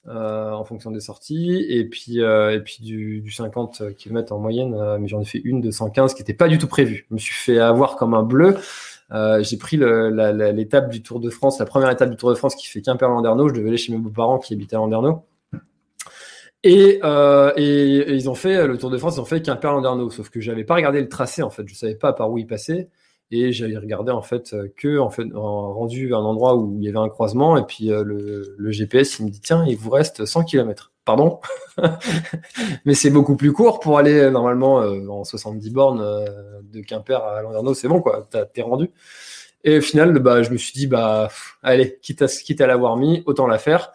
euh, 0.07 0.51
en 0.51 0.63
fonction 0.63 0.89
des 0.89 0.99
sorties. 0.99 1.63
Et 1.69 1.85
puis, 1.85 2.21
euh, 2.21 2.55
et 2.55 2.59
puis 2.59 2.79
du, 2.81 3.29
50 3.29 3.95
km 3.97 4.33
en 4.33 4.39
moyenne, 4.39 4.75
mais 4.99 5.07
j'en 5.07 5.21
ai 5.21 5.25
fait 5.25 5.41
une 5.43 5.61
de 5.61 5.69
115 5.69 6.15
qui 6.15 6.21
n'était 6.21 6.33
pas 6.33 6.47
du 6.47 6.57
tout 6.57 6.67
prévue. 6.67 7.05
Je 7.07 7.13
me 7.13 7.19
suis 7.19 7.35
fait 7.35 7.59
avoir 7.59 7.97
comme 7.97 8.15
un 8.15 8.23
bleu. 8.23 8.57
j'ai 9.11 9.57
pris 9.57 9.77
l'étape 9.77 10.89
du 10.89 11.03
Tour 11.03 11.19
de 11.19 11.29
France, 11.29 11.59
la 11.59 11.65
première 11.67 11.91
étape 11.91 12.09
du 12.09 12.15
Tour 12.15 12.31
de 12.31 12.35
France 12.35 12.55
qui 12.55 12.65
fait 12.65 12.81
Quimper-Landerneau. 12.81 13.49
Je 13.49 13.53
devais 13.53 13.67
aller 13.67 13.77
chez 13.77 13.91
mes 13.93 13.99
beaux-parents 13.99 14.39
qui 14.39 14.55
habitaient 14.55 14.75
à 14.75 14.79
Landerneau. 14.79 15.23
Et, 16.63 16.99
et, 17.57 18.11
ils 18.11 18.27
ont 18.27 18.33
fait 18.33 18.65
le 18.65 18.79
Tour 18.79 18.89
de 18.89 18.97
France, 18.97 19.17
ils 19.17 19.19
ont 19.19 19.25
fait 19.25 19.45
Quimper-Landerneau. 19.45 20.09
Sauf 20.09 20.31
que 20.31 20.41
j'avais 20.41 20.63
pas 20.63 20.73
regardé 20.73 20.99
le 20.99 21.09
tracé 21.09 21.43
en 21.43 21.51
fait, 21.51 21.67
je 21.67 21.75
savais 21.75 21.93
pas 21.93 22.11
par 22.11 22.31
où 22.31 22.39
il 22.39 22.47
passait 22.47 22.89
et 23.31 23.51
j'avais 23.51 23.77
regardé 23.77 24.11
en 24.11 24.21
fait 24.21 24.53
euh, 24.53 24.67
que 24.75 24.99
en 24.99 25.09
fait 25.09 25.25
rendu 25.33 26.13
à 26.13 26.17
un 26.17 26.23
endroit 26.23 26.55
où 26.55 26.77
il 26.77 26.83
y 26.83 26.89
avait 26.89 26.99
un 26.99 27.09
croisement. 27.09 27.57
Et 27.57 27.63
puis 27.63 27.91
euh, 27.91 28.03
le, 28.03 28.71
GPS 28.71 29.19
il 29.19 29.25
me 29.25 29.31
dit 29.31 29.41
tiens 29.41 29.65
il 29.67 29.77
vous 29.77 29.89
reste 29.89 30.25
100 30.25 30.43
km 30.43 30.91
pardon? 31.05 31.39
Mais 32.85 32.93
c'est 32.93 33.09
beaucoup 33.09 33.35
plus 33.35 33.51
court 33.51 33.79
pour 33.79 33.97
aller 33.97 34.19
euh, 34.19 34.31
normalement 34.31 34.77
en 34.77 35.23
70 35.23 35.69
bornes 35.71 36.25
de 36.71 36.81
Quimper 36.81 37.23
à 37.23 37.41
Landerneau. 37.41 37.73
C'est 37.73 37.87
bon 37.87 38.01
quoi. 38.01 38.27
T'es 38.53 38.61
rendu. 38.61 38.91
Et 39.63 39.79
au 39.79 39.81
final 39.81 40.17
bah 40.19 40.43
je 40.43 40.51
me 40.51 40.57
suis 40.57 40.73
dit 40.73 40.87
bah 40.87 41.29
allez 41.63 41.97
quitte 42.01 42.61
à 42.61 42.67
l'avoir 42.67 42.97
mis 42.97 43.23
autant 43.25 43.47
la 43.47 43.57
faire. 43.57 43.91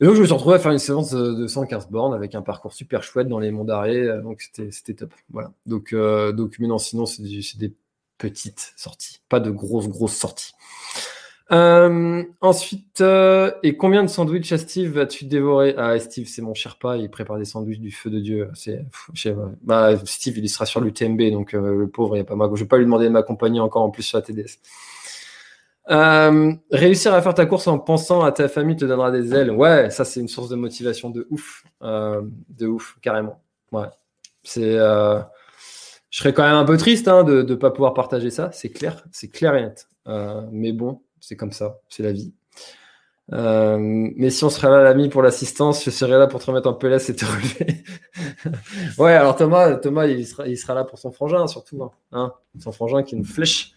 Et 0.00 0.04
donc 0.04 0.14
je 0.14 0.20
me 0.20 0.26
suis 0.26 0.34
retrouvé 0.34 0.56
à 0.56 0.58
faire 0.60 0.70
une 0.70 0.78
séance 0.78 1.12
de 1.12 1.46
115 1.46 1.88
bornes 1.88 2.14
avec 2.14 2.34
un 2.34 2.42
parcours 2.42 2.72
super 2.72 3.02
chouette 3.02 3.26
dans 3.26 3.40
les 3.40 3.50
monts 3.50 3.64
d'arrêt 3.64 4.20
donc 4.22 4.42
c'était 4.42 4.70
c'était 4.70 4.94
top. 4.94 5.14
Voilà. 5.30 5.52
Donc 5.66 5.94
donc 5.94 6.56
mais 6.58 6.66
non 6.66 6.78
sinon 6.78 7.06
c'est 7.06 7.22
des 7.22 7.72
petites 8.18 8.72
sorties, 8.76 9.20
pas 9.28 9.40
de 9.40 9.50
grosses, 9.50 9.88
grosses 9.88 10.16
sorties. 10.16 10.52
Euh, 11.50 12.24
ensuite, 12.42 13.00
euh, 13.00 13.50
et 13.62 13.76
combien 13.76 14.02
de 14.02 14.08
sandwichs 14.08 14.52
à 14.52 14.58
Steve 14.58 14.92
vas-tu 14.92 15.24
dévorer? 15.24 15.74
Ah, 15.78 15.98
Steve, 15.98 16.26
c'est 16.28 16.42
mon 16.42 16.52
Sherpa, 16.52 16.98
il 16.98 17.08
prépare 17.10 17.38
des 17.38 17.46
sandwichs 17.46 17.80
du 17.80 17.90
feu 17.90 18.10
de 18.10 18.20
Dieu. 18.20 18.50
C'est, 18.54 18.84
bah, 19.62 19.96
Steve, 20.04 20.38
il 20.38 20.48
sera 20.50 20.66
sur 20.66 20.80
l'UTMB, 20.80 21.30
donc 21.30 21.54
euh, 21.54 21.74
le 21.74 21.88
pauvre, 21.88 22.16
il 22.16 22.18
n'y 22.18 22.22
a 22.22 22.24
pas 22.24 22.36
mal. 22.36 22.50
Je 22.54 22.62
vais 22.62 22.68
pas 22.68 22.76
lui 22.76 22.84
demander 22.84 23.06
de 23.06 23.10
m'accompagner 23.12 23.60
encore 23.60 23.82
en 23.82 23.90
plus 23.90 24.02
sur 24.02 24.18
la 24.18 24.22
TDS. 24.22 24.58
réussir 26.70 27.14
à 27.14 27.22
faire 27.22 27.34
ta 27.34 27.46
course 27.46 27.66
en 27.66 27.78
pensant 27.78 28.22
à 28.22 28.32
ta 28.32 28.48
famille 28.48 28.76
te 28.76 28.84
donnera 28.84 29.10
des 29.10 29.34
ailes. 29.34 29.50
Ouais, 29.50 29.88
ça 29.88 30.04
c'est 30.04 30.20
une 30.20 30.28
source 30.28 30.50
de 30.50 30.56
motivation 30.56 31.08
de 31.08 31.26
ouf, 31.30 31.64
de 31.80 32.66
ouf, 32.66 32.98
carrément. 33.00 33.40
Ouais, 33.72 33.88
c'est 34.42 34.76
je 36.10 36.18
serais 36.18 36.32
quand 36.32 36.44
même 36.44 36.54
un 36.54 36.64
peu 36.64 36.76
triste 36.76 37.08
hein, 37.08 37.24
de 37.24 37.42
ne 37.42 37.54
pas 37.54 37.70
pouvoir 37.70 37.94
partager 37.94 38.30
ça, 38.30 38.50
c'est 38.52 38.70
clair, 38.70 39.04
c'est 39.12 39.28
clair 39.28 39.54
et 39.54 39.62
net. 39.62 39.88
Euh, 40.06 40.42
mais 40.50 40.72
bon, 40.72 41.02
c'est 41.20 41.36
comme 41.36 41.52
ça, 41.52 41.80
c'est 41.88 42.02
la 42.02 42.12
vie. 42.12 42.32
Euh, 43.32 43.76
mais 43.78 44.30
si 44.30 44.42
on 44.44 44.48
serait 44.48 44.70
là 44.70 44.82
l'ami 44.82 45.10
pour 45.10 45.20
l'assistance, 45.20 45.84
je 45.84 45.90
serais 45.90 46.18
là 46.18 46.26
pour 46.26 46.40
te 46.40 46.46
remettre 46.46 46.68
en 46.68 46.72
PLS 46.72 47.10
et 47.10 47.16
te 47.16 47.26
relever. 47.26 47.84
ouais, 48.98 49.12
alors 49.12 49.36
Thomas, 49.36 49.76
Thomas, 49.76 50.06
il 50.06 50.26
sera, 50.26 50.48
il 50.48 50.56
sera 50.56 50.74
là 50.74 50.84
pour 50.84 50.98
son 50.98 51.12
frangin 51.12 51.46
surtout, 51.46 51.82
hein, 51.82 51.90
hein 52.12 52.32
son 52.58 52.72
frangin 52.72 53.02
qui 53.02 53.14
est 53.14 53.18
une 53.18 53.24
flèche. 53.24 53.74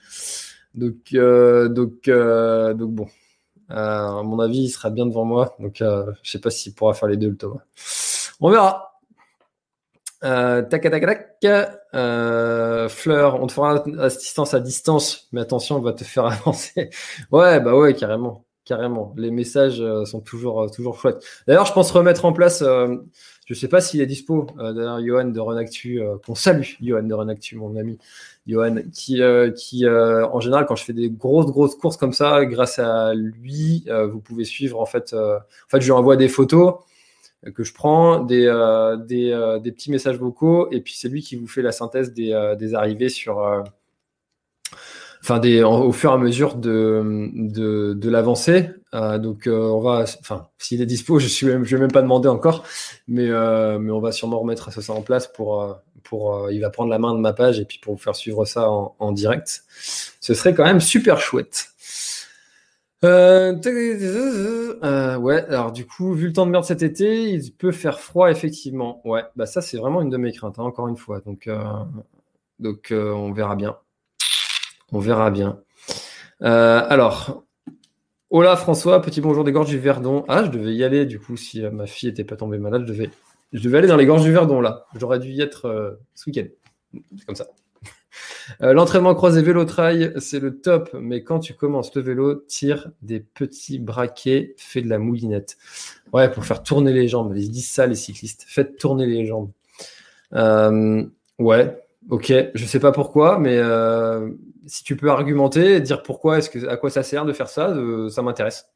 Donc, 0.74 0.96
euh, 1.14 1.68
donc, 1.68 2.08
euh, 2.08 2.74
donc 2.74 2.92
bon, 2.92 3.08
euh, 3.72 3.76
à 4.20 4.24
mon 4.24 4.40
avis, 4.40 4.64
il 4.64 4.70
sera 4.70 4.90
bien 4.90 5.06
devant 5.06 5.26
moi. 5.26 5.56
Donc, 5.60 5.82
euh, 5.82 6.12
je 6.24 6.32
sais 6.32 6.40
pas 6.40 6.50
s'il 6.50 6.74
pourra 6.74 6.94
faire 6.94 7.10
les 7.10 7.18
deux, 7.18 7.30
le 7.30 7.38
Thomas. 7.38 7.62
On 8.40 8.50
verra. 8.50 9.00
Tac, 10.22 10.70
tac, 10.70 10.82
tac, 10.82 11.42
euh, 11.94 12.90
Fleur, 12.90 13.42
on 13.42 13.48
te 13.48 13.54
fera 13.54 13.84
assistance 14.00 14.54
à 14.54 14.60
distance, 14.60 15.28
mais 15.32 15.42
attention, 15.42 15.78
on 15.78 15.82
va 15.82 15.94
te 15.94 16.04
faire 16.04 16.26
avancer. 16.26 16.90
ouais, 17.32 17.60
bah 17.60 17.76
ouais, 17.76 17.94
carrément, 17.94 18.46
carrément. 18.66 19.14
Les 19.18 19.32
messages 19.32 19.82
euh, 19.82 20.06
sont 20.06 20.22
toujours, 20.22 20.62
euh, 20.64 20.68
toujours 20.70 21.00
chouettes. 21.00 21.24
D'ailleurs, 21.48 21.66
je 21.66 21.74
pense 21.74 21.92
remettre 21.92 22.26
en 22.26 22.34
place, 22.34 22.62
euh, 22.62 22.96
je 23.46 23.54
sais 23.54 23.68
pas 23.68 23.82
s'il 23.82 24.00
est 24.00 24.06
dispo, 24.06 24.48
euh, 24.60 24.72
d'ailleurs, 24.72 25.02
Johan 25.04 25.26
de 25.26 25.40
Renactu, 25.40 26.02
qu'on 26.26 26.36
salue, 26.36 26.64
Johan 26.82 27.04
de 27.04 27.14
Renactu, 27.14 27.58
mon 27.58 27.76
ami, 27.76 27.98
Johan, 28.48 28.78
qui, 28.94 29.22
qui 29.58 29.88
en 29.88 30.40
général, 30.40 30.66
quand 30.66 30.76
je 30.78 30.86
fais 30.86 30.94
des 30.94 31.10
grosses, 31.10 31.48
grosses 31.48 31.76
courses 31.76 31.98
comme 31.98 32.14
ça, 32.14 32.46
grâce 32.46 32.80
à 32.80 33.14
lui, 33.14 33.86
vous 34.12 34.20
pouvez 34.22 34.46
suivre, 34.46 34.80
en 34.80 34.86
fait, 34.86 35.14
en 35.14 35.40
fait, 35.68 35.82
je 35.82 35.86
lui 35.86 35.92
envoie 35.92 36.16
des 36.16 36.30
photos 36.30 36.76
que 37.50 37.64
je 37.64 37.74
prends, 37.74 38.20
des, 38.20 38.46
euh, 38.46 38.98
des, 38.98 39.32
euh, 39.32 39.60
des, 39.60 39.72
petits 39.72 39.90
messages 39.90 40.18
vocaux, 40.18 40.68
et 40.72 40.82
puis 40.82 40.94
c'est 40.96 41.10
lui 41.10 41.22
qui 41.22 41.36
vous 41.36 41.48
fait 41.48 41.64
la 41.64 41.72
synthèse 41.72 42.14
des, 42.14 42.34
euh, 42.34 42.56
des 42.56 42.76
arrivées 42.76 43.10
sur, 43.10 43.64
enfin 45.22 45.40
des, 45.40 45.64
au 45.64 45.92
fur 45.92 46.12
et 46.12 46.14
à 46.14 46.18
mesure 46.18 46.56
de, 46.56 47.30
de, 47.34 47.94
de 47.94 48.10
l'avancée. 48.10 48.70
donc 48.94 49.48
on 49.48 49.80
va, 49.80 50.06
enfin 50.20 50.48
s'il 50.60 50.82
est 50.82 50.86
dispo, 50.86 51.18
je 51.20 51.28
suis 51.28 51.48
même, 51.48 51.64
je 51.64 51.76
vais 51.76 51.82
même 51.82 51.92
pas 51.92 52.04
demander 52.04 52.30
encore, 52.30 52.64
mais 53.08 53.28
mais 53.80 53.92
on 53.92 54.00
va 54.00 54.12
sûrement 54.12 54.40
remettre 54.40 54.72
ça 54.72 54.94
en 54.94 55.02
place 55.02 55.28
pour 55.28 55.78
pour, 56.04 56.50
il 56.50 56.60
va 56.60 56.72
prendre 56.72 56.90
la 56.90 56.98
main 56.98 57.14
de 57.14 57.20
ma 57.20 57.32
page 57.32 57.60
et 57.60 57.66
puis 57.66 57.78
pour 57.80 57.94
vous 57.94 58.02
faire 58.02 58.16
suivre 58.16 58.46
ça 58.46 58.70
en, 58.70 59.12
direct. 59.12 59.64
Ce 60.20 60.34
serait 60.34 60.54
quand 60.54 60.66
même 60.66 60.82
super 60.82 61.20
chouette. 61.20 61.71
Ouais, 65.18 65.46
alors 65.46 65.72
du 65.72 65.86
coup, 65.86 66.14
vu 66.14 66.28
le 66.28 66.34
temps 66.34 66.46
de 66.46 66.52
merde 66.52 66.66
cet 66.66 66.84
été, 66.84 67.30
il 67.30 67.52
peut 67.54 67.72
faire 67.72 68.00
froid 68.00 68.30
effectivement. 68.30 69.02
Ouais, 69.06 69.24
bah 69.36 69.46
ça 69.46 69.62
c'est 69.62 69.78
vraiment 69.78 70.02
une 70.02 70.10
de 70.10 70.18
mes 70.18 70.32
craintes, 70.32 70.60
hein, 70.60 70.64
encore 70.64 70.88
une 70.88 70.98
fois. 70.98 71.22
Donc, 71.22 71.50
donc 72.60 72.92
on 72.92 73.32
verra 73.32 73.56
bien. 73.56 73.78
On 74.92 75.00
verra 75.00 75.32
bien. 75.32 75.60
alors, 76.42 77.44
Hola 78.34 78.56
François, 78.56 79.02
petit 79.02 79.20
bonjour 79.20 79.44
des 79.44 79.52
gorges 79.52 79.68
du 79.68 79.78
Verdon. 79.78 80.24
Ah, 80.30 80.46
je 80.46 80.52
devais 80.52 80.74
y 80.74 80.86
aller 80.86 81.06
du 81.06 81.20
coup 81.20 81.36
si 81.36 81.66
euh, 81.66 81.70
ma 81.70 81.86
fille 81.86 82.08
n'était 82.08 82.24
pas 82.24 82.38
tombée 82.38 82.60
malade, 82.60 82.84
je 82.84 82.94
devais, 82.94 83.10
je 83.52 83.62
devais 83.62 83.80
aller 83.80 83.90
dans 83.90 83.98
les 83.98 84.06
gorges 84.06 84.24
du 84.24 84.32
Verdon 84.32 84.62
là. 84.62 84.86
J'aurais 84.96 85.20
dû 85.20 85.32
y 85.32 85.42
être 85.42 85.66
euh, 85.66 86.00
ce 86.16 86.30
week-end. 86.30 86.48
C'est 87.18 87.26
comme 87.26 87.36
ça. 87.36 87.48
Euh, 88.62 88.74
l'entraînement 88.74 89.16
croisé 89.16 89.42
vélo 89.42 89.66
trail, 89.66 90.14
c'est 90.18 90.40
le 90.40 90.60
top, 90.60 90.90
mais 91.00 91.24
quand 91.24 91.40
tu 91.40 91.54
commences 91.54 91.94
le 91.96 92.02
vélo, 92.02 92.36
tire 92.36 92.92
des 93.02 93.20
petits 93.20 93.80
braquets, 93.80 94.56
fais 94.58 94.82
de 94.82 94.90
la 94.90 95.00
moulinette. 95.00 95.58
Ouais, 96.14 96.30
pour 96.30 96.46
faire 96.46 96.64
tourner 96.64 96.94
les 96.94 97.08
jambes. 97.08 97.34
Ils 97.36 97.52
disent 97.52 97.70
ça 97.70 97.88
les 97.88 97.96
cyclistes. 97.96 98.46
Faites 98.48 98.78
tourner 98.78 99.06
les 99.06 99.26
jambes. 99.26 99.52
ouais, 101.40 101.84
ok. 102.10 102.34
Je 102.54 102.66
sais 102.66 102.80
pas 102.80 102.92
pourquoi, 102.92 103.40
mais 103.40 103.60
si 104.68 104.84
tu 104.84 104.96
peux 104.96 105.10
argumenter, 105.10 105.80
dire 105.82 106.04
pourquoi, 106.04 106.38
est-ce 106.38 106.50
que, 106.50 106.68
à 106.68 106.78
quoi 106.78 106.90
ça 106.90 107.04
sert 107.04 107.26
de 107.26 107.34
faire 107.34 107.50
ça, 107.50 107.74
ça 108.10 108.22
m'intéresse. 108.22 108.72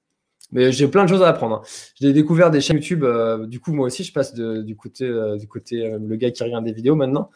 Mais 0.56 0.72
j'ai 0.72 0.88
plein 0.88 1.04
de 1.04 1.10
choses 1.10 1.22
à 1.22 1.28
apprendre. 1.28 1.56
Hein. 1.58 1.62
J'ai 2.00 2.14
découvert 2.14 2.50
des 2.50 2.62
chaînes 2.62 2.78
YouTube. 2.78 3.04
Euh, 3.04 3.46
du 3.46 3.60
coup, 3.60 3.74
moi 3.74 3.88
aussi, 3.88 4.06
je 4.06 4.14
passe 4.14 4.34
du 4.34 4.76
côté, 4.78 5.04
euh, 5.04 5.36
du 5.36 5.50
côté 5.50 5.86
euh, 5.86 6.00
le 6.02 6.16
gars 6.16 6.32
qui 6.32 6.42
regarde 6.44 6.64
des 6.64 6.72
vidéos 6.72 6.96
maintenant. 6.96 7.30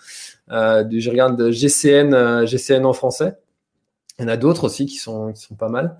je 0.48 1.10
regarde 1.10 1.52
GCN, 1.52 2.46
GCN 2.46 2.86
en 2.86 2.94
français. 2.94 3.38
Il 4.18 4.22
y 4.22 4.26
en 4.26 4.30
a 4.30 4.38
d'autres 4.38 4.64
aussi 4.64 4.86
qui 4.86 4.96
sont, 4.96 5.34
qui 5.34 5.42
sont 5.42 5.56
pas 5.56 5.68
mal. 5.68 5.98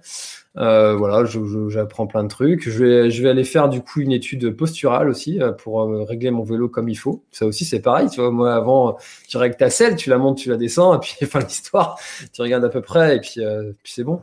Voilà, 0.56 1.26
j'apprends 1.68 2.08
plein 2.08 2.24
de 2.24 2.30
trucs. 2.30 2.70
Je 2.70 2.84
vais, 2.84 3.12
je 3.12 3.22
vais 3.22 3.30
aller 3.30 3.44
faire 3.44 3.68
du 3.68 3.82
coup 3.82 4.00
une 4.00 4.14
étude 4.14 4.56
posturale 4.56 5.10
aussi 5.10 5.40
pour 5.58 5.90
régler 6.08 6.32
mon 6.32 6.44
vélo 6.44 6.70
comme 6.70 6.88
il 6.88 6.96
faut. 6.96 7.26
Ça 7.32 7.46
aussi, 7.46 7.66
c'est 7.66 7.82
pareil. 7.82 8.10
Tu 8.10 8.22
vois, 8.22 8.32
moi 8.32 8.56
avant, 8.56 8.98
tu 9.28 9.36
règles 9.36 9.58
ta 9.58 9.70
selle, 9.70 9.98
tu 9.98 10.10
la 10.10 10.18
montes, 10.18 10.38
tu 10.38 10.50
la 10.50 10.58
descends, 10.58 10.96
et 10.96 11.00
puis 11.00 11.16
fin 11.26 11.40
l'histoire, 11.40 12.00
tu 12.34 12.42
regardes 12.42 12.64
à 12.64 12.70
peu 12.70 12.82
près, 12.82 13.18
et 13.18 13.20
puis, 13.20 13.42
puis 13.84 13.94
c'est 13.94 14.06
bon. 14.06 14.22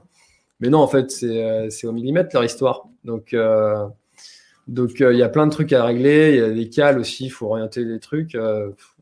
Mais 0.60 0.68
non, 0.68 0.78
en 0.78 0.88
fait, 0.88 1.10
c'est 1.10 1.86
au 1.86 1.92
millimètre 1.92 2.30
leur 2.32 2.44
histoire. 2.44 2.88
Donc, 3.04 3.36
donc 4.68 5.00
il 5.00 5.16
y 5.16 5.22
a 5.22 5.28
plein 5.28 5.46
de 5.46 5.52
trucs 5.52 5.72
à 5.72 5.84
régler. 5.84 6.30
Il 6.30 6.36
y 6.36 6.40
a 6.40 6.50
des 6.50 6.68
cales 6.70 6.98
aussi, 6.98 7.26
il 7.26 7.30
faut 7.30 7.46
orienter 7.46 7.84
les 7.84 8.00
trucs. 8.00 8.36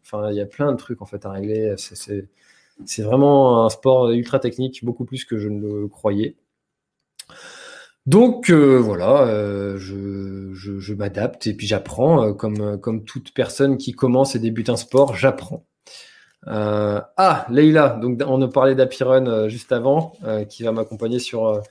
Enfin, 0.02 0.30
il 0.30 0.36
y 0.36 0.40
a 0.40 0.46
plein 0.46 0.72
de 0.72 0.76
trucs 0.76 1.00
en 1.00 1.06
fait 1.06 1.24
à 1.26 1.30
régler. 1.30 1.74
C'est 1.76 3.02
vraiment 3.02 3.64
un 3.64 3.68
sport 3.68 4.10
ultra 4.10 4.40
technique, 4.40 4.84
beaucoup 4.84 5.04
plus 5.04 5.24
que 5.24 5.38
je 5.38 5.48
ne 5.48 5.82
le 5.82 5.88
croyais. 5.88 6.36
Donc 8.06 8.50
euh, 8.50 8.78
voilà, 8.78 9.26
euh, 9.28 9.78
je, 9.78 10.92
m'adapte 10.94 11.46
et 11.46 11.54
puis 11.54 11.66
j'apprends, 11.66 12.22
euh, 12.22 12.32
comme, 12.34 12.78
comme 12.78 13.04
toute 13.04 13.32
personne 13.32 13.78
qui 13.78 13.92
commence 13.92 14.34
et 14.36 14.38
débute 14.38 14.68
un 14.68 14.76
sport, 14.76 15.16
j'apprends. 15.16 15.64
Ah, 16.46 17.46
Leïla, 17.50 17.98
donc 18.00 18.20
on 18.26 18.40
a 18.42 18.48
parlé 18.48 18.74
d'Apirun 18.74 19.48
juste 19.48 19.72
avant, 19.72 20.14
qui 20.48 20.62
va 20.62 20.72
m'accompagner 20.72 21.18
sur, 21.18 21.62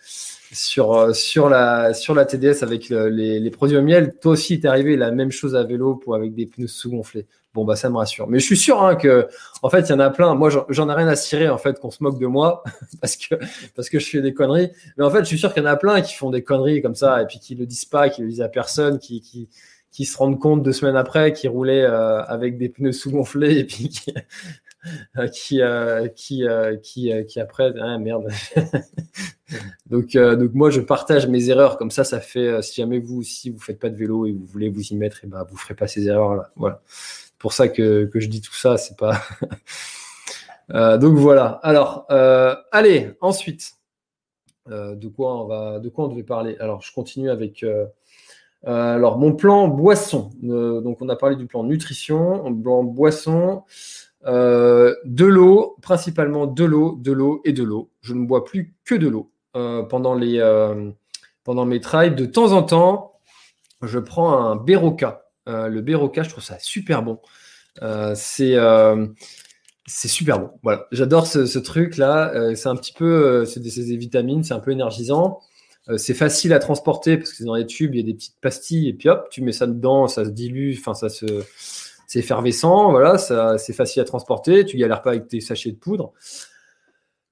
sur, 0.52 1.16
sur, 1.16 1.50
la, 1.50 1.94
sur 1.94 2.14
la 2.16 2.26
TDS 2.26 2.64
avec 2.64 2.90
les, 2.90 3.40
les, 3.40 3.52
produits 3.52 3.78
au 3.78 3.82
miel. 3.82 4.16
Toi 4.22 4.34
aussi, 4.34 4.60
t'es 4.60 4.68
arrivé 4.68 4.96
la 4.96 5.12
même 5.12 5.32
chose 5.32 5.56
à 5.56 5.64
vélo 5.64 5.96
pour, 5.96 6.16
avec 6.16 6.34
des 6.34 6.46
pneus 6.46 6.68
sous-gonflés. 6.68 7.28
Bon, 7.54 7.66
bah, 7.66 7.76
ça 7.76 7.90
me 7.90 7.98
rassure. 7.98 8.28
Mais 8.28 8.40
je 8.40 8.46
suis 8.46 8.58
sûr 8.58 8.82
hein, 8.82 8.96
que, 8.96 9.28
en 9.62 9.70
fait, 9.70 9.82
il 9.82 9.90
y 9.90 9.94
en 9.94 10.00
a 10.00 10.10
plein. 10.10 10.34
Moi, 10.34 10.50
j'en 10.70 10.90
ai 10.90 10.94
rien 10.94 11.08
à 11.08 11.16
cirer, 11.16 11.50
en 11.50 11.60
fait, 11.60 11.80
qu'on 11.80 11.92
se 11.92 12.02
moque 12.02 12.20
de 12.20 12.26
moi 12.26 12.64
parce 13.02 13.16
que, 13.16 13.36
parce 13.76 13.90
que 13.90 14.00
je 14.00 14.10
fais 14.10 14.22
des 14.22 14.34
conneries. 14.34 14.72
Mais 14.98 15.04
en 15.04 15.12
fait, 15.12 15.20
je 15.20 15.26
suis 15.26 15.38
sûr 15.38 15.54
qu'il 15.54 15.62
y 15.62 15.66
en 15.66 15.70
a 15.70 15.76
plein 15.76 16.02
qui 16.02 16.16
font 16.16 16.32
des 16.32 16.44
conneries 16.44 16.82
comme 16.82 16.96
ça 16.96 17.22
et 17.22 17.28
puis 17.28 17.40
qui 17.40 17.54
le 17.54 17.68
disent 17.68 17.86
pas, 17.86 18.10
qui 18.10 18.22
le 18.22 18.28
disent 18.28 18.42
à 18.42 18.50
personne, 18.50 18.98
qui, 18.98 19.22
qui, 19.22 19.50
qui 19.92 20.06
se 20.06 20.18
rendent 20.18 20.40
compte 20.40 20.64
deux 20.64 20.74
semaines 20.74 20.96
après, 20.96 21.32
qui 21.32 21.48
roulaient 21.48 21.84
euh, 21.84 22.24
avec 22.24 22.58
des 22.58 22.70
pneus 22.70 22.92
sous-gonflés 22.92 23.60
et 23.60 23.66
puis 23.66 23.90
qui, 23.90 24.12
qui, 25.34 25.62
euh, 25.62 26.08
qui, 26.08 26.48
euh, 26.48 26.78
qui, 26.78 27.12
qui, 27.28 27.40
après, 27.40 27.74
ah, 27.80 27.98
merde. 27.98 28.28
donc, 29.90 30.14
donc 30.14 30.54
moi, 30.54 30.70
je 30.70 30.82
partage 30.82 31.28
mes 31.28 31.50
erreurs 31.50 31.78
comme 31.78 31.92
ça. 31.92 32.04
Ça 32.04 32.20
fait, 32.20 32.62
si 32.62 32.82
jamais 32.82 33.00
vous 33.00 33.20
aussi 33.20 33.50
vous 33.50 33.60
faites 33.60 33.80
pas 33.80 33.90
de 33.90 33.96
vélo 33.96 34.26
et 34.26 34.32
vous 34.32 34.46
voulez 34.46 34.70
vous 34.70 34.82
y 34.82 34.96
mettre, 34.96 35.24
et 35.24 35.28
ben 35.28 35.46
vous 35.50 35.58
ferez 35.58 35.76
pas 35.76 35.88
ces 35.88 36.08
erreurs 36.08 36.36
là. 36.36 36.52
Voilà 36.56 36.82
pour 37.44 37.52
ça 37.52 37.68
que, 37.68 38.10
je 38.16 38.28
dis 38.28 38.40
tout 38.40 38.56
ça. 38.56 38.78
C'est 38.78 38.98
pas. 38.98 39.22
Euh, 40.74 40.98
donc 40.98 41.18
voilà. 41.18 41.60
Alors, 41.62 42.06
euh, 42.10 42.56
allez, 42.72 43.12
ensuite, 43.20 43.74
euh, 44.70 44.96
de 44.96 45.10
quoi 45.10 45.44
on 45.44 45.46
va, 45.46 45.80
de 45.80 45.90
quoi 45.90 46.06
on 46.06 46.08
devait 46.08 46.24
parler? 46.24 46.56
Alors, 46.62 46.82
je 46.82 46.94
continue 46.94 47.30
avec. 47.30 47.66
alors, 48.64 49.18
mon 49.18 49.34
plan 49.34 49.68
boisson. 49.68 50.32
donc, 50.42 51.02
on 51.02 51.10
a 51.10 51.18
parlé 51.18 51.36
du 51.36 51.48
plan 51.48 51.66
nutrition, 51.66 52.62
plan 52.64 52.86
boisson. 52.86 53.64
De 54.26 55.26
l'eau, 55.26 55.78
principalement 55.82 56.48
de 56.48 56.64
l'eau, 56.64 56.98
de 57.02 57.12
l'eau 57.12 57.42
et 57.46 57.54
de 57.54 57.64
l'eau. 57.64 57.92
Je 58.02 58.14
ne 58.14 58.26
bois 58.26 58.46
plus 58.46 58.76
que 58.86 58.96
de 58.96 59.08
l'eau 59.08 59.32
pendant, 59.54 60.16
les, 60.16 60.40
pendant 61.44 61.66
mes 61.66 61.80
trails. 61.80 62.16
De 62.16 62.26
temps 62.26 62.52
en 62.54 62.64
temps, 62.64 63.14
je 63.82 64.00
prends 64.00 64.50
un. 64.50 64.56
Euh, 65.50 65.68
le 65.68 65.82
Béroca, 65.82 66.24
je 66.24 66.30
trouve 66.30 66.44
ça 66.44 66.58
super 66.60 67.04
bon. 67.04 67.20
Euh, 67.82 68.14
c'est 68.16 68.56
euh, 68.56 69.08
super 69.88 70.40
bon. 70.40 70.52
Voilà, 70.64 70.88
j'adore 70.92 71.28
ce, 71.28 71.60
truc 71.60 71.98
là. 71.98 72.32
c'est 72.56 72.70
un 72.70 72.76
petit 72.76 72.94
peu, 72.94 73.46
c'est 73.46 73.60
des, 73.60 73.98
vitamines, 73.98 74.44
c'est 74.44 74.54
un 74.54 74.60
peu 74.60 74.72
énergisant. 74.72 75.40
c'est 75.98 76.14
facile 76.14 76.54
à 76.54 76.60
transporter 76.60 77.18
parce 77.18 77.32
que 77.32 77.38
c'est 77.38 77.44
dans 77.46 77.56
les 77.56 77.66
tubes, 77.66 77.94
il 77.94 77.98
y 77.98 78.04
a 78.04 78.06
des 78.06 78.14
petites 78.14 78.40
pastilles 78.42 78.88
et 78.88 78.94
puis 78.94 79.10
hop, 79.10 79.28
tu 79.30 79.42
mets 79.42 79.52
ça 79.52 79.68
dedans, 79.68 80.08
ça 80.08 80.24
se 80.24 80.30
dilue, 80.30 80.76
enfin 80.78 80.94
ça 80.94 81.10
se, 81.10 81.26
c'est 82.14 82.20
effervescent, 82.20 82.92
voilà, 82.92 83.18
c'est 83.18 83.74
facile 83.74 84.04
à 84.04 84.06
transporter. 84.06 84.66
Tu 84.66 84.78
galères 84.78 85.02
pas 85.02 85.10
avec 85.12 85.28
tes 85.28 85.42
sachets 85.42 85.72
de 85.72 85.78
poudre. 85.78 86.14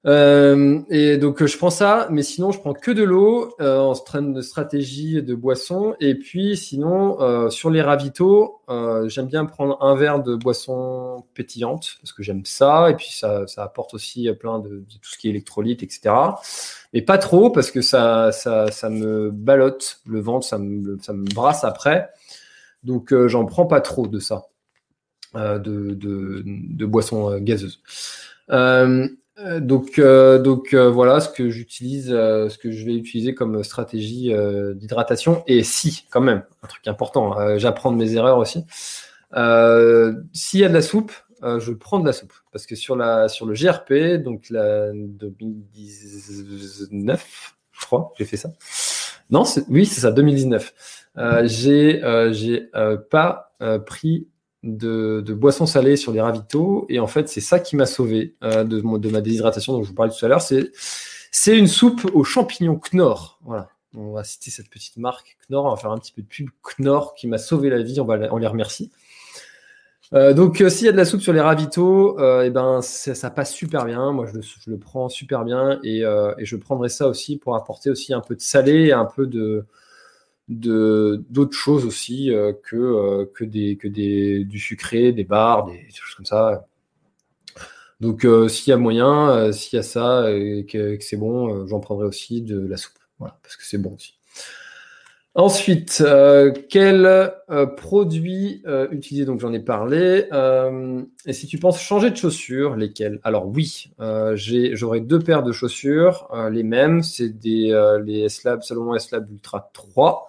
Euh, 0.04 0.80
et 0.90 1.18
donc 1.18 1.46
je 1.46 1.56
prends 1.56 1.70
ça, 1.70 2.08
mais 2.10 2.24
sinon 2.24 2.50
je 2.50 2.58
prends 2.58 2.72
que 2.72 2.90
de 2.90 3.04
l'eau 3.04 3.54
euh, 3.60 3.78
en 3.78 3.92
de 3.92 4.40
stratégie 4.40 5.22
de 5.22 5.34
boisson. 5.36 5.94
Et 6.00 6.16
puis 6.16 6.56
sinon 6.56 7.20
euh, 7.20 7.48
sur 7.48 7.70
les 7.70 7.80
ravitaux, 7.80 8.60
euh, 8.70 9.08
j'aime 9.08 9.28
bien 9.28 9.44
prendre 9.44 9.80
un 9.80 9.94
verre 9.94 10.20
de 10.20 10.34
boisson 10.34 11.24
pétillante 11.34 11.98
parce 12.00 12.12
que 12.12 12.24
j'aime 12.24 12.44
ça. 12.44 12.90
Et 12.90 12.96
puis 12.96 13.12
ça, 13.12 13.46
ça 13.46 13.62
apporte 13.62 13.94
aussi 13.94 14.28
plein 14.32 14.58
de, 14.58 14.84
tout 15.00 15.10
ce 15.12 15.16
qui 15.16 15.28
est 15.28 15.30
électrolyte, 15.30 15.84
etc. 15.84 16.12
Mais 16.92 17.02
pas 17.02 17.18
trop 17.18 17.50
parce 17.50 17.70
que 17.70 17.82
ça, 17.82 18.32
ça, 18.32 18.72
ça 18.72 18.90
me 18.90 19.30
ballotte 19.30 20.00
le 20.06 20.20
ventre, 20.20 20.44
ça 20.44 20.58
me 20.58 21.32
brasse 21.32 21.62
après. 21.62 22.10
Donc 22.82 23.14
j'en 23.28 23.44
prends 23.46 23.66
pas 23.66 23.80
trop 23.80 24.08
de 24.08 24.18
ça, 24.18 24.46
de, 25.34 25.58
de, 25.58 26.42
de 26.44 26.86
boissons 26.86 27.38
gazeuses. 27.38 27.80
Euh, 28.50 29.08
euh, 29.38 29.60
donc, 29.60 29.98
euh, 29.98 30.38
donc 30.38 30.74
euh, 30.74 30.90
voilà 30.90 31.20
ce 31.20 31.28
que 31.28 31.48
j'utilise, 31.48 32.08
ce 32.08 32.58
que 32.58 32.70
je 32.70 32.84
vais 32.84 32.94
utiliser 32.94 33.34
comme 33.34 33.64
stratégie 33.64 34.32
d'hydratation. 34.74 35.42
Et 35.46 35.64
si, 35.64 36.04
quand 36.10 36.20
même, 36.20 36.42
un 36.62 36.66
truc 36.66 36.86
important, 36.86 37.58
j'apprends 37.58 37.92
de 37.92 37.96
mes 37.96 38.14
erreurs 38.14 38.36
aussi. 38.38 38.64
S'il 40.32 40.60
y 40.60 40.64
a 40.64 40.68
de 40.68 40.74
la 40.74 40.82
soupe, 40.82 41.12
je 41.42 41.72
prends 41.72 41.98
de 41.98 42.06
la 42.06 42.12
soupe 42.12 42.34
parce 42.52 42.66
que 42.66 42.76
sur 42.76 42.94
la 42.96 43.28
sur 43.28 43.46
le 43.46 43.54
GRP, 43.54 44.22
donc 44.22 44.50
la 44.50 44.92
2019, 44.92 47.54
je 47.72 47.86
crois, 47.86 48.12
j'ai 48.18 48.24
fait 48.24 48.36
ça. 48.36 48.50
Non, 49.30 49.44
oui, 49.68 49.86
c'est 49.86 50.02
ça, 50.02 50.12
2019. 50.12 50.74
j'ai 51.44 52.30
j'ai 52.32 52.70
pas 53.10 53.54
pris 53.86 54.28
de, 54.62 55.32
boissons 55.32 55.66
salées 55.66 55.96
sur 55.96 56.12
les 56.12 56.20
ravitaux. 56.20 56.86
Et 56.88 57.00
en 57.00 57.06
fait, 57.06 57.28
c'est 57.28 57.40
ça 57.40 57.58
qui 57.58 57.76
m'a 57.76 57.86
sauvé 57.86 58.34
euh, 58.42 58.64
de, 58.64 58.80
de, 58.80 59.08
ma 59.08 59.20
déshydratation 59.20 59.72
dont 59.72 59.82
je 59.82 59.88
vous 59.88 59.94
parlais 59.94 60.12
tout 60.12 60.24
à 60.24 60.28
l'heure. 60.28 60.42
C'est, 60.42 61.58
une 61.58 61.66
soupe 61.66 62.10
aux 62.14 62.24
champignons 62.24 62.78
Knorr. 62.92 63.38
Voilà. 63.44 63.68
On 63.94 64.12
va 64.12 64.24
citer 64.24 64.50
cette 64.50 64.70
petite 64.70 64.96
marque 64.96 65.36
Knorr. 65.48 65.66
On 65.66 65.70
va 65.70 65.76
faire 65.76 65.90
un 65.90 65.98
petit 65.98 66.12
peu 66.12 66.22
de 66.22 66.26
pub 66.26 66.48
Knorr 66.78 67.14
qui 67.14 67.26
m'a 67.26 67.38
sauvé 67.38 67.70
la 67.70 67.82
vie. 67.82 68.00
On, 68.00 68.04
va, 68.04 68.18
on 68.32 68.38
les 68.38 68.46
remercie. 68.46 68.90
Euh, 70.14 70.34
donc, 70.34 70.60
euh, 70.60 70.68
s'il 70.68 70.86
y 70.86 70.88
a 70.88 70.92
de 70.92 70.96
la 70.98 71.06
soupe 71.06 71.22
sur 71.22 71.32
les 71.32 71.40
ravitaux, 71.40 72.18
et 72.20 72.46
eh 72.46 72.50
ben, 72.50 72.82
ça 72.82 73.30
passe 73.30 73.52
super 73.52 73.86
bien. 73.86 74.12
Moi, 74.12 74.26
je 74.26 74.70
le, 74.70 74.78
prends 74.78 75.08
super 75.08 75.44
bien 75.44 75.80
et, 75.82 76.00
et, 76.00 76.44
je 76.44 76.56
prendrai 76.56 76.88
ça 76.88 77.08
aussi 77.08 77.38
pour 77.38 77.56
apporter 77.56 77.90
aussi 77.90 78.12
un 78.12 78.20
peu 78.20 78.34
de 78.36 78.42
salé 78.42 78.92
un 78.92 79.06
peu 79.06 79.26
de, 79.26 79.38
de 79.38 79.66
d'autres 80.60 81.56
choses 81.56 81.84
aussi 81.84 82.30
euh, 82.32 82.52
que, 82.52 82.76
euh, 82.76 83.26
que, 83.34 83.44
des, 83.44 83.76
que 83.76 83.88
des, 83.88 84.44
du 84.44 84.58
sucré, 84.58 85.12
des 85.12 85.24
bars, 85.24 85.66
des, 85.66 85.86
choses 85.92 86.14
comme 86.14 86.26
ça. 86.26 86.66
Donc 88.00 88.24
euh, 88.24 88.48
s'il 88.48 88.70
y 88.70 88.74
a 88.74 88.76
moyen, 88.76 89.52
s'il 89.52 89.76
y 89.76 89.80
a 89.80 89.82
ça 89.82 90.30
et 90.32 90.66
que, 90.66 90.98
c'est 91.00 91.16
bon, 91.16 91.66
j'en 91.66 91.80
prendrai 91.80 92.06
aussi 92.06 92.42
de 92.42 92.66
la 92.66 92.76
soupe. 92.76 92.98
Voilà, 93.18 93.38
parce 93.42 93.56
que 93.56 93.64
c'est 93.64 93.78
bon 93.78 93.94
aussi. 93.94 94.14
Ensuite, 95.34 96.02
euh, 96.06 96.52
quel 96.68 97.06
euh, 97.06 97.64
produit 97.64 98.62
euh, 98.66 98.86
utiliser? 98.90 99.24
Donc 99.24 99.40
j'en 99.40 99.52
ai 99.54 99.60
parlé. 99.60 100.28
et 101.24 101.32
si 101.32 101.46
tu 101.46 101.58
penses 101.58 101.80
changer 101.80 102.10
de 102.10 102.16
chaussures, 102.16 102.76
lesquelles? 102.76 103.18
Alors 103.24 103.46
oui, 103.46 103.90
j'aurai 104.74 105.00
deux 105.00 105.20
paires 105.20 105.42
de 105.42 105.52
chaussures, 105.52 106.28
les 106.50 106.62
mêmes. 106.62 107.02
C'est 107.02 107.30
des 107.30 107.72
les 108.04 108.24
S-Lab 108.24 108.62
Salomon 108.62 108.94
S-Lab 108.94 109.30
Ultra 109.30 109.70
3. 109.72 110.28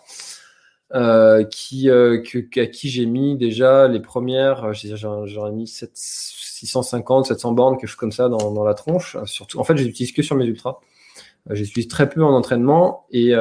qui, 1.50 1.86
que, 1.88 2.60
à 2.62 2.68
qui 2.68 2.90
j'ai 2.90 3.06
mis 3.06 3.36
déjà 3.36 3.90
les 3.90 4.00
premières, 4.00 4.74
j'aurais 4.74 5.52
mis 5.52 5.68
650, 5.68 7.26
700 7.26 7.52
bornes, 7.52 7.78
quelque 7.78 7.90
chose 7.90 7.98
comme 7.98 8.14
ça 8.14 8.30
dans, 8.30 8.52
dans 8.52 8.64
la 8.64 8.74
tronche. 8.74 9.18
Surtout, 9.26 9.60
en 9.60 9.66
fait, 9.66 9.76
je 9.76 9.84
les 9.84 10.14
que 10.14 10.22
sur 10.22 10.38
mes 10.38 10.46
ultras. 10.46 10.80
J'utilise 11.50 11.90
très 11.90 12.10
peu 12.10 12.24
en 12.24 12.34
entraînement 12.34 13.06
et, 13.12 13.34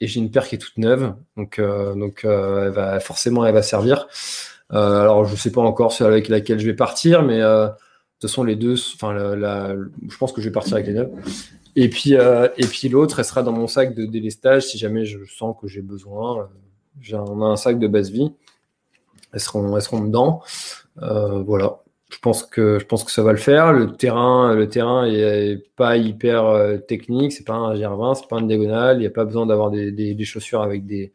et 0.00 0.06
j'ai 0.06 0.20
une 0.20 0.30
paire 0.30 0.46
qui 0.46 0.56
est 0.56 0.58
toute 0.58 0.76
neuve, 0.78 1.14
donc 1.36 1.58
euh, 1.58 1.94
donc 1.94 2.24
euh, 2.24 2.66
elle 2.66 2.72
va 2.72 3.00
forcément 3.00 3.46
elle 3.46 3.54
va 3.54 3.62
servir. 3.62 4.08
Euh, 4.72 5.00
alors 5.00 5.24
je 5.24 5.36
sais 5.36 5.52
pas 5.52 5.62
encore 5.62 5.92
celle 5.92 6.08
avec 6.08 6.28
laquelle 6.28 6.58
je 6.58 6.66
vais 6.66 6.74
partir, 6.74 7.22
mais 7.22 7.38
de 7.38 7.68
toute 8.20 8.30
façon 8.30 8.44
les 8.44 8.56
deux, 8.56 8.74
enfin 8.94 9.12
la, 9.14 9.74
je 10.08 10.16
pense 10.18 10.32
que 10.32 10.40
je 10.40 10.48
vais 10.48 10.52
partir 10.52 10.74
avec 10.74 10.86
les 10.86 10.94
neuves. 10.94 11.10
Et 11.76 11.88
puis 11.88 12.12
et 12.12 12.66
puis 12.66 12.88
l'autre, 12.88 13.18
elle 13.18 13.24
sera 13.24 13.42
dans 13.42 13.52
mon 13.52 13.66
sac 13.66 13.94
de 13.94 14.04
délestage 14.04 14.64
si 14.64 14.78
jamais 14.78 15.04
je 15.04 15.18
sens 15.24 15.56
que 15.60 15.68
j'ai 15.68 15.82
besoin. 15.82 16.48
J'ai 17.00 17.16
a 17.16 17.20
un 17.20 17.56
sac 17.56 17.78
de 17.78 17.88
base 17.88 18.10
vie, 18.10 18.32
elles 19.32 19.40
seront 19.40 19.76
elles 19.76 19.82
seront 19.82 20.00
dedans. 20.04 20.42
voilà 20.96 21.78
je 22.10 22.18
pense 22.18 22.44
que 22.44 22.78
je 22.78 22.84
pense 22.86 23.02
que 23.04 23.10
ça 23.10 23.22
va 23.22 23.32
le 23.32 23.38
faire. 23.38 23.72
Le 23.72 23.92
terrain, 23.92 24.54
le 24.54 24.68
terrain 24.68 25.06
est, 25.06 25.58
pas 25.76 25.96
hyper 25.96 26.46
euh, 26.46 26.78
technique. 26.78 27.32
C'est 27.32 27.44
pas 27.44 27.54
un 27.54 27.74
GR20, 27.74 28.14
c'est 28.14 28.28
pas 28.28 28.38
une 28.38 28.48
diagonale. 28.48 28.98
Il 28.98 29.00
n'y 29.00 29.06
a 29.06 29.10
pas 29.10 29.24
besoin 29.24 29.46
d'avoir 29.46 29.70
des, 29.70 29.90
des, 29.90 30.24
chaussures 30.24 30.62
avec 30.62 30.86
des 30.86 31.12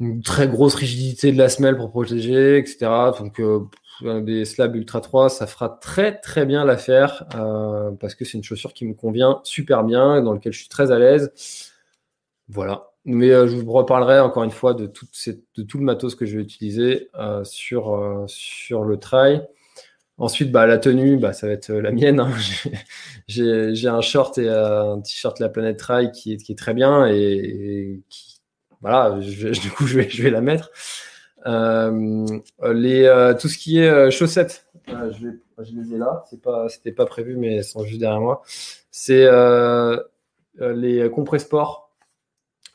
une 0.00 0.22
très 0.22 0.48
grosse 0.48 0.74
rigidité 0.74 1.30
de 1.32 1.38
la 1.38 1.48
semelle 1.48 1.76
pour 1.76 1.90
protéger, 1.90 2.58
etc. 2.58 2.90
Donc 3.18 3.38
euh, 3.40 3.68
des 4.02 4.44
slabs 4.44 4.74
Ultra 4.74 5.00
3, 5.00 5.28
ça 5.30 5.46
fera 5.46 5.68
très 5.68 6.18
très 6.18 6.46
bien 6.46 6.64
l'affaire 6.64 7.24
euh, 7.36 7.92
parce 7.92 8.14
que 8.14 8.24
c'est 8.24 8.38
une 8.38 8.44
chaussure 8.44 8.72
qui 8.74 8.86
me 8.86 8.94
convient 8.94 9.40
super 9.44 9.84
bien, 9.84 10.20
dans 10.22 10.32
laquelle 10.32 10.52
je 10.52 10.58
suis 10.60 10.68
très 10.68 10.90
à 10.90 10.98
l'aise. 10.98 11.32
Voilà. 12.48 12.93
Mais 13.06 13.30
euh, 13.30 13.46
je 13.46 13.56
vous 13.56 13.72
reparlerai 13.72 14.20
encore 14.20 14.44
une 14.44 14.50
fois 14.50 14.72
de, 14.72 14.86
tout 14.86 15.06
le 15.78 15.84
matos 15.84 16.14
que 16.14 16.24
je 16.24 16.38
vais 16.38 16.42
utiliser 16.42 17.10
euh, 17.16 17.44
sur, 17.44 17.94
euh, 17.94 18.24
sur 18.26 18.82
le 18.82 18.98
trail. 18.98 19.46
Ensuite, 20.16 20.50
bah, 20.50 20.66
la 20.66 20.78
tenue, 20.78 21.18
bah, 21.18 21.32
ça 21.32 21.46
va 21.46 21.52
être 21.52 21.70
la 21.70 21.90
mienne. 21.90 22.20
Hein. 22.20 22.30
J'ai 23.28 23.88
un 23.88 24.00
short 24.00 24.38
et 24.38 24.48
un 24.48 25.00
t-shirt 25.00 25.38
La 25.38 25.48
Planète 25.50 25.78
Trail 25.78 26.12
qui 26.12 26.32
est, 26.32 26.36
qui 26.38 26.52
est 26.52 26.58
très 26.58 26.72
bien 26.72 27.06
et, 27.06 28.00
qui, 28.08 28.40
voilà, 28.80 29.10
du 29.20 29.70
coup, 29.70 29.86
je 29.86 29.98
vais, 29.98 30.08
je 30.08 30.22
vais 30.22 30.30
la 30.30 30.40
mettre. 30.40 30.70
les, 31.44 33.34
tout 33.38 33.48
ce 33.48 33.58
qui 33.58 33.80
est 33.80 34.10
chaussettes, 34.10 34.66
je, 34.86 35.28
je, 35.58 35.72
les 35.74 35.94
ai 35.94 35.98
là. 35.98 36.24
C'est 36.30 36.40
pas, 36.40 36.68
c'était 36.70 36.92
pas 36.92 37.06
prévu, 37.06 37.36
mais 37.36 37.56
elles 37.56 37.64
sont 37.64 37.84
juste 37.84 38.00
derrière 38.00 38.20
moi. 38.20 38.42
C'est 38.90 39.26
les 40.58 41.10
Compressport 41.10 41.83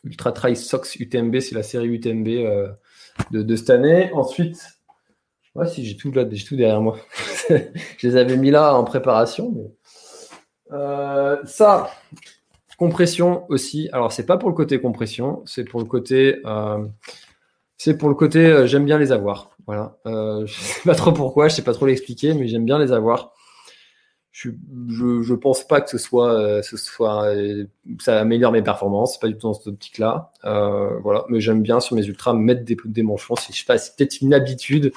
Ultra 0.04 0.32
Trail 0.32 0.56
Sox 0.56 0.96
UTMB, 0.96 1.40
c'est 1.40 1.56
la 1.56 1.64
série 1.64 1.88
UTMB 1.88 2.28
euh, 2.28 2.70
de, 3.32 3.56
cette 3.56 3.70
année. 3.70 4.12
Ensuite, 4.14 4.62
ouais, 5.56 5.68
si 5.68 5.86
j'ai 5.86 5.98
tout 5.98 6.12
là, 6.12 6.26
j'ai 6.30 6.46
tout 6.46 6.56
derrière 6.56 6.82
moi. 6.82 6.98
je 7.50 8.08
les 8.08 8.16
avais 8.16 8.38
mis 8.38 8.52
là 8.52 8.76
en 8.76 8.84
préparation. 8.84 9.72
Euh, 10.72 11.38
ça, 11.46 11.92
compression 12.78 13.46
aussi. 13.50 13.90
Alors, 13.92 14.12
c'est 14.12 14.26
pas 14.26 14.38
pour 14.38 14.50
le 14.50 14.56
côté 14.56 14.80
compression, 14.80 15.44
c'est 15.46 15.66
pour 15.66 15.80
le 15.80 15.86
côté. 15.86 16.40
Euh, 16.46 16.86
c'est 17.78 17.98
pour 17.98 18.10
le 18.10 18.16
côté, 18.16 18.68
j'aime 18.68 18.86
bien 18.86 18.98
les 18.98 19.12
avoir. 19.12 19.52
Voilà. 19.66 19.98
je 20.06 20.54
sais 20.54 20.82
pas 20.84 20.96
trop 20.96 21.12
pourquoi, 21.12 21.48
je 21.48 21.56
sais 21.56 21.62
pas 21.62 21.74
trop 21.74 21.86
l'expliquer, 21.86 22.34
mais 22.34 22.48
j'aime 22.48 22.66
bien 22.66 22.80
les 22.80 22.92
avoir 22.92 23.34
je, 24.40 25.22
je, 25.22 25.34
pense 25.34 25.68
pas 25.68 25.82
que 25.82 25.90
ce 25.90 25.98
soit, 25.98 26.34
euh, 26.34 26.62
euh, 27.02 27.66
ça 28.00 28.20
améliore 28.20 28.54
mes 28.54 28.62
performances. 28.62 29.20
Pas 29.20 29.28
du 29.28 29.34
tout 29.34 29.48
dans 29.48 29.54
cette 29.54 29.68
optique-là. 29.68 30.32
Euh, 30.46 30.98
voilà. 31.00 31.26
Mais 31.28 31.42
j'aime 31.42 31.62
bien 31.62 31.82
sur 31.82 31.96
mes 31.96 32.06
ultras 32.06 32.34
mettre 32.34 32.64
des, 32.64 33.04
manchons. 33.04 33.36
Je 33.36 33.58
sais 33.58 33.66
pas, 33.66 33.78
c'est 33.78 33.96
peut-être 33.98 34.22
une 34.22 34.34
habitude. 34.34 34.94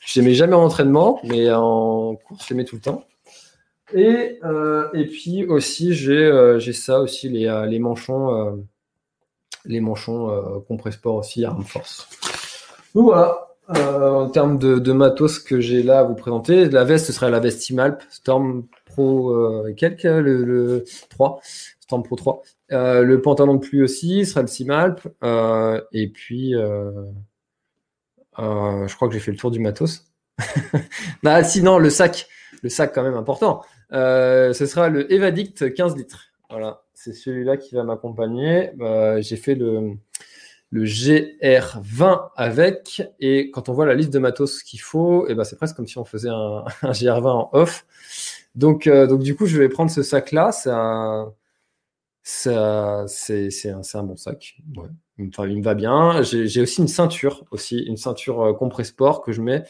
Je 0.00 0.20
les 0.20 0.26
mets 0.26 0.34
jamais 0.34 0.54
en 0.54 0.64
entraînement, 0.64 1.20
mais 1.24 1.52
en 1.52 2.16
course, 2.16 2.46
je 2.48 2.54
les 2.54 2.56
mets 2.56 2.64
tout 2.64 2.76
le 2.76 2.80
temps. 2.80 3.04
Et, 3.94 4.40
et 4.94 5.04
puis 5.06 5.44
aussi, 5.44 5.94
j'ai, 5.94 6.72
ça 6.72 7.00
aussi, 7.00 7.28
les, 7.28 7.66
les 7.68 7.78
manchons, 7.78 8.64
les 9.66 9.80
manchons 9.80 10.62
Compressport 10.66 11.16
aussi, 11.16 11.44
Arm 11.44 11.64
Force. 11.64 12.08
Donc 12.94 13.04
voilà. 13.04 13.48
en 13.68 14.28
termes 14.30 14.58
de, 14.58 14.92
matos 14.92 15.38
que 15.38 15.60
j'ai 15.60 15.82
là 15.82 16.00
à 16.00 16.02
vous 16.04 16.14
présenter, 16.14 16.68
la 16.70 16.84
veste, 16.84 17.06
ce 17.06 17.12
serait 17.12 17.30
la 17.30 17.40
veste 17.40 17.68
Imalp 17.68 18.02
Storm 18.10 18.64
Pro 18.96 19.30
euh, 19.30 19.74
quelques, 19.74 20.04
le, 20.04 20.44
le 20.44 20.84
3, 21.10 21.40
Storm 21.80 22.02
Pro 22.02 22.16
3. 22.16 22.42
Euh, 22.72 23.02
le 23.02 23.20
pantalon 23.20 23.54
de 23.54 23.60
pluie 23.60 23.82
aussi 23.82 24.24
sera 24.24 24.40
le 24.40 24.46
Simalp. 24.46 25.06
Euh, 25.22 25.80
et 25.92 26.08
puis, 26.08 26.52
je 26.52 27.12
crois 28.94 29.08
que 29.08 29.14
j'ai 29.14 29.20
fait 29.20 29.32
le 29.32 29.36
tour 29.36 29.50
du 29.50 29.60
matos. 29.60 30.06
bah, 31.22 31.44
sinon, 31.44 31.78
le 31.78 31.90
sac, 31.90 32.26
le 32.62 32.70
sac 32.70 32.94
quand 32.94 33.02
même 33.02 33.14
important. 33.14 33.62
ce 33.90 34.66
sera 34.66 34.88
le 34.88 35.12
Evadict 35.12 35.74
15 35.74 35.96
litres. 35.96 36.24
Voilà, 36.48 36.82
c'est 36.94 37.12
celui-là 37.12 37.58
qui 37.58 37.74
va 37.74 37.84
m'accompagner. 37.84 38.70
j'ai 39.20 39.36
fait 39.36 39.54
le, 39.54 39.98
le 40.70 40.84
GR20 40.84 42.30
avec. 42.36 43.02
Et 43.20 43.50
quand 43.50 43.68
on 43.68 43.74
voit 43.74 43.86
la 43.86 43.94
liste 43.94 44.12
de 44.12 44.18
matos 44.18 44.62
qu'il 44.62 44.80
faut, 44.80 45.26
et 45.26 45.32
eh 45.32 45.34
ben 45.34 45.44
c'est 45.44 45.56
presque 45.56 45.76
comme 45.76 45.86
si 45.86 45.98
on 45.98 46.04
faisait 46.04 46.30
un, 46.30 46.64
un 46.82 46.92
GR20 46.92 47.26
en 47.26 47.50
off. 47.52 47.84
Donc, 48.56 48.86
euh, 48.86 49.06
donc 49.06 49.22
du 49.22 49.36
coup, 49.36 49.46
je 49.46 49.58
vais 49.58 49.68
prendre 49.68 49.90
ce 49.90 50.02
sac-là. 50.02 50.52
C'est, 50.52 50.70
un, 50.70 51.32
c'est 53.06 53.70
un 53.94 54.02
bon 54.02 54.16
sac. 54.16 54.56
Ouais. 54.76 54.88
Enfin, 55.28 55.46
il 55.46 55.58
me 55.58 55.62
va 55.62 55.74
bien. 55.74 56.22
J'ai, 56.22 56.60
aussi 56.60 56.80
une 56.80 56.88
ceinture, 56.88 57.44
aussi 57.50 57.78
une 57.78 57.96
ceinture 57.96 58.42
euh, 58.42 58.52
Compressport 58.52 59.22
que 59.22 59.32
je 59.32 59.40
mets 59.40 59.64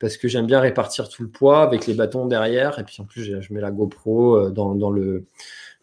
parce 0.00 0.16
que 0.16 0.28
j'aime 0.28 0.46
bien 0.46 0.60
répartir 0.60 1.08
tout 1.08 1.22
le 1.22 1.30
poids 1.30 1.62
avec 1.62 1.86
les 1.86 1.94
bâtons 1.94 2.26
derrière. 2.26 2.78
Et 2.78 2.84
puis 2.84 2.96
en 3.00 3.04
plus, 3.04 3.40
je 3.40 3.54
mets 3.54 3.60
la 3.60 3.70
GoPro 3.70 4.36
euh, 4.36 4.50
dans, 4.50 4.74
dans 4.74 4.90
le 4.90 5.26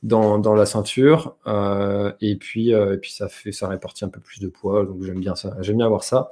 dans, 0.04 0.39
dans 0.39 0.56
la 0.56 0.66
ceinture. 0.66 1.36
Euh, 1.47 2.12
et 2.22 2.36
puis 2.36 2.72
et 2.72 2.97
puis 2.97 3.12
ça 3.12 3.30
fait 3.30 3.52
ça 3.52 3.68
répartit 3.68 4.06
un 4.06 4.10
peu 4.10 4.20
plus 4.20 4.39
de 4.39 4.47
poids. 4.47 4.86
Donc 4.86 5.04
j'aime 5.04 5.20
bien 5.20 5.36
ça. 5.36 5.56
J'aime 5.62 5.78
bien 5.78 5.86
avoir 5.86 6.04
ça. 6.04 6.32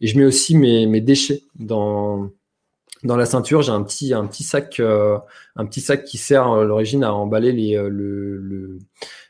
Et 0.00 0.06
je 0.06 0.18
mets 0.18 0.24
aussi 0.24 0.56
mes, 0.56 0.86
mes 0.86 1.00
déchets 1.00 1.42
dans 1.58 2.30
dans 3.04 3.16
la 3.16 3.26
ceinture, 3.26 3.62
j'ai 3.62 3.72
un 3.72 3.82
petit, 3.82 4.14
un 4.14 4.26
petit 4.26 4.42
sac, 4.42 4.80
euh, 4.80 5.18
un 5.56 5.66
petit 5.66 5.80
sac 5.80 6.04
qui 6.04 6.16
sert 6.16 6.46
à 6.46 6.64
l'origine 6.64 7.04
à 7.04 7.12
emballer 7.12 7.52
les, 7.52 7.76
euh, 7.76 7.88
le, 7.88 8.78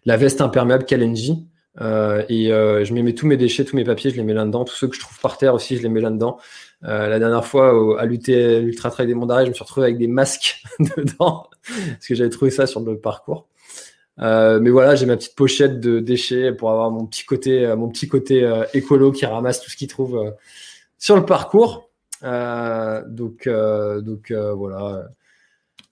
la 0.04 0.16
veste 0.16 0.40
imperméable 0.40 0.84
Kalenji. 0.84 1.46
Euh, 1.80 2.24
et 2.28 2.46
je 2.50 2.94
mets, 2.94 3.14
tous 3.14 3.26
mes 3.26 3.36
déchets, 3.36 3.64
tous 3.64 3.74
mes 3.74 3.84
papiers, 3.84 4.10
je 4.10 4.16
les 4.16 4.22
mets 4.22 4.32
là-dedans. 4.32 4.64
Tous 4.64 4.74
ceux 4.74 4.86
que 4.86 4.94
je 4.94 5.00
trouve 5.00 5.18
par 5.20 5.38
terre 5.38 5.54
aussi, 5.54 5.76
je 5.76 5.82
les 5.82 5.88
mets 5.88 6.00
là-dedans. 6.00 6.38
la 6.82 7.18
dernière 7.18 7.44
fois, 7.44 8.00
à 8.00 8.06
l'Ultra 8.06 8.90
Trail 8.90 9.08
des 9.08 9.14
Monts 9.14 9.26
d'Arrêt, 9.26 9.44
je 9.44 9.50
me 9.50 9.54
suis 9.54 9.64
retrouvé 9.64 9.86
avec 9.86 9.98
des 9.98 10.06
masques 10.06 10.62
dedans 10.96 11.48
parce 11.64 12.06
que 12.06 12.14
j'avais 12.14 12.30
trouvé 12.30 12.52
ça 12.52 12.68
sur 12.68 12.78
le 12.78 12.96
parcours. 12.98 13.48
mais 14.18 14.70
voilà, 14.70 14.94
j'ai 14.94 15.06
ma 15.06 15.16
petite 15.16 15.34
pochette 15.34 15.80
de 15.80 15.98
déchets 15.98 16.52
pour 16.52 16.70
avoir 16.70 16.92
mon 16.92 17.06
petit 17.06 17.24
côté, 17.24 17.74
mon 17.76 17.88
petit 17.88 18.06
côté 18.06 18.48
écolo 18.72 19.10
qui 19.10 19.26
ramasse 19.26 19.60
tout 19.60 19.70
ce 19.70 19.76
qu'il 19.76 19.88
trouve 19.88 20.32
sur 20.96 21.16
le 21.16 21.26
parcours. 21.26 21.90
Euh, 22.24 23.02
donc, 23.06 23.46
euh, 23.46 24.00
donc 24.00 24.30
euh, 24.30 24.54
voilà. 24.54 25.08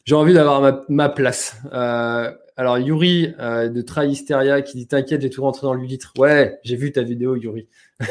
J'ai 0.04 0.14
envie 0.14 0.34
d'avoir 0.34 0.82
ma, 0.88 1.08
place. 1.08 1.56
alors 1.70 2.78
Yuri 2.78 3.28
de 3.38 3.82
Try 3.82 4.08
Hysteria 4.08 4.60
qui 4.62 4.76
dit 4.76 4.88
t'inquiète 4.88 5.22
j'ai 5.22 5.30
tout 5.30 5.42
rentré 5.42 5.64
dans 5.64 5.74
le 5.74 5.84
litres. 5.84 6.12
Ouais 6.18 6.58
j'ai 6.64 6.74
vu 6.74 6.90
ta 6.90 7.02
vidéo 7.02 7.36
Yuri. 7.36 7.68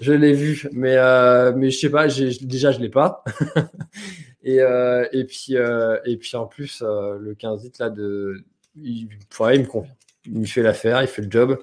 je 0.00 0.12
l'ai 0.12 0.32
vu 0.32 0.68
mais 0.70 0.94
mais 1.56 1.70
je 1.70 1.78
sais 1.78 1.90
pas 1.90 2.06
déjà 2.06 2.70
je 2.70 2.78
l'ai 2.78 2.88
pas. 2.88 3.24
et, 4.44 4.58
et 5.12 5.24
puis 5.24 5.56
et 5.56 6.16
puis 6.18 6.36
en 6.36 6.46
plus 6.46 6.82
le 6.82 7.34
15 7.34 7.64
litres 7.64 7.82
là 7.82 7.90
de 7.90 8.44
il, 8.76 9.08
il 9.08 9.60
me 9.60 9.66
convient. 9.66 9.92
Il 10.32 10.46
fait 10.46 10.62
l'affaire, 10.62 11.02
il 11.02 11.08
fait 11.08 11.22
le 11.22 11.30
job. 11.30 11.58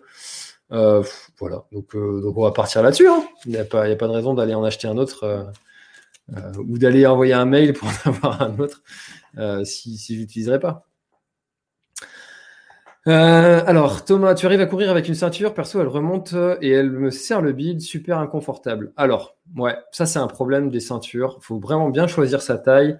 Euh, 0.73 1.03
voilà, 1.39 1.65
donc, 1.71 1.95
euh, 1.95 2.21
donc 2.21 2.37
on 2.37 2.43
va 2.43 2.51
partir 2.51 2.81
là-dessus. 2.81 3.07
Hein. 3.07 3.23
Il 3.45 3.51
n'y 3.51 3.57
a, 3.57 3.65
pas, 3.65 3.87
de 3.87 4.03
raison 4.05 4.33
d'aller 4.33 4.55
en 4.55 4.63
acheter 4.63 4.87
un 4.87 4.97
autre 4.97 5.23
euh, 5.23 6.53
ou 6.57 6.77
d'aller 6.77 7.05
envoyer 7.05 7.33
un 7.33 7.45
mail 7.45 7.73
pour 7.73 7.87
en 8.05 8.09
avoir 8.09 8.41
un 8.41 8.57
autre 8.59 8.81
si, 9.65 9.97
si 9.97 10.15
je 10.15 10.21
n'utiliserai 10.21 10.59
pas. 10.59 10.87
alors, 13.05 14.05
Thomas, 14.05 14.33
tu 14.33 14.45
arrives 14.45 14.61
à 14.61 14.65
courir 14.65 14.89
avec 14.89 15.07
une 15.07 15.15
ceinture, 15.15 15.53
perso, 15.53 15.79
elle 15.81 15.87
remonte 15.87 16.33
et 16.61 16.69
elle 16.69 16.91
me 16.91 17.11
serre 17.11 17.41
le 17.41 17.51
bide, 17.51 17.81
super 17.81 18.19
inconfortable. 18.19 18.93
Alors, 18.95 19.35
ouais, 19.57 19.75
ça 19.91 20.05
c'est 20.05 20.19
un 20.19 20.27
problème 20.27 20.69
des 20.69 20.79
ceintures. 20.79 21.37
Il 21.41 21.45
faut 21.45 21.59
vraiment 21.59 21.89
bien 21.89 22.07
choisir 22.07 22.41
sa 22.41 22.57
taille. 22.57 22.97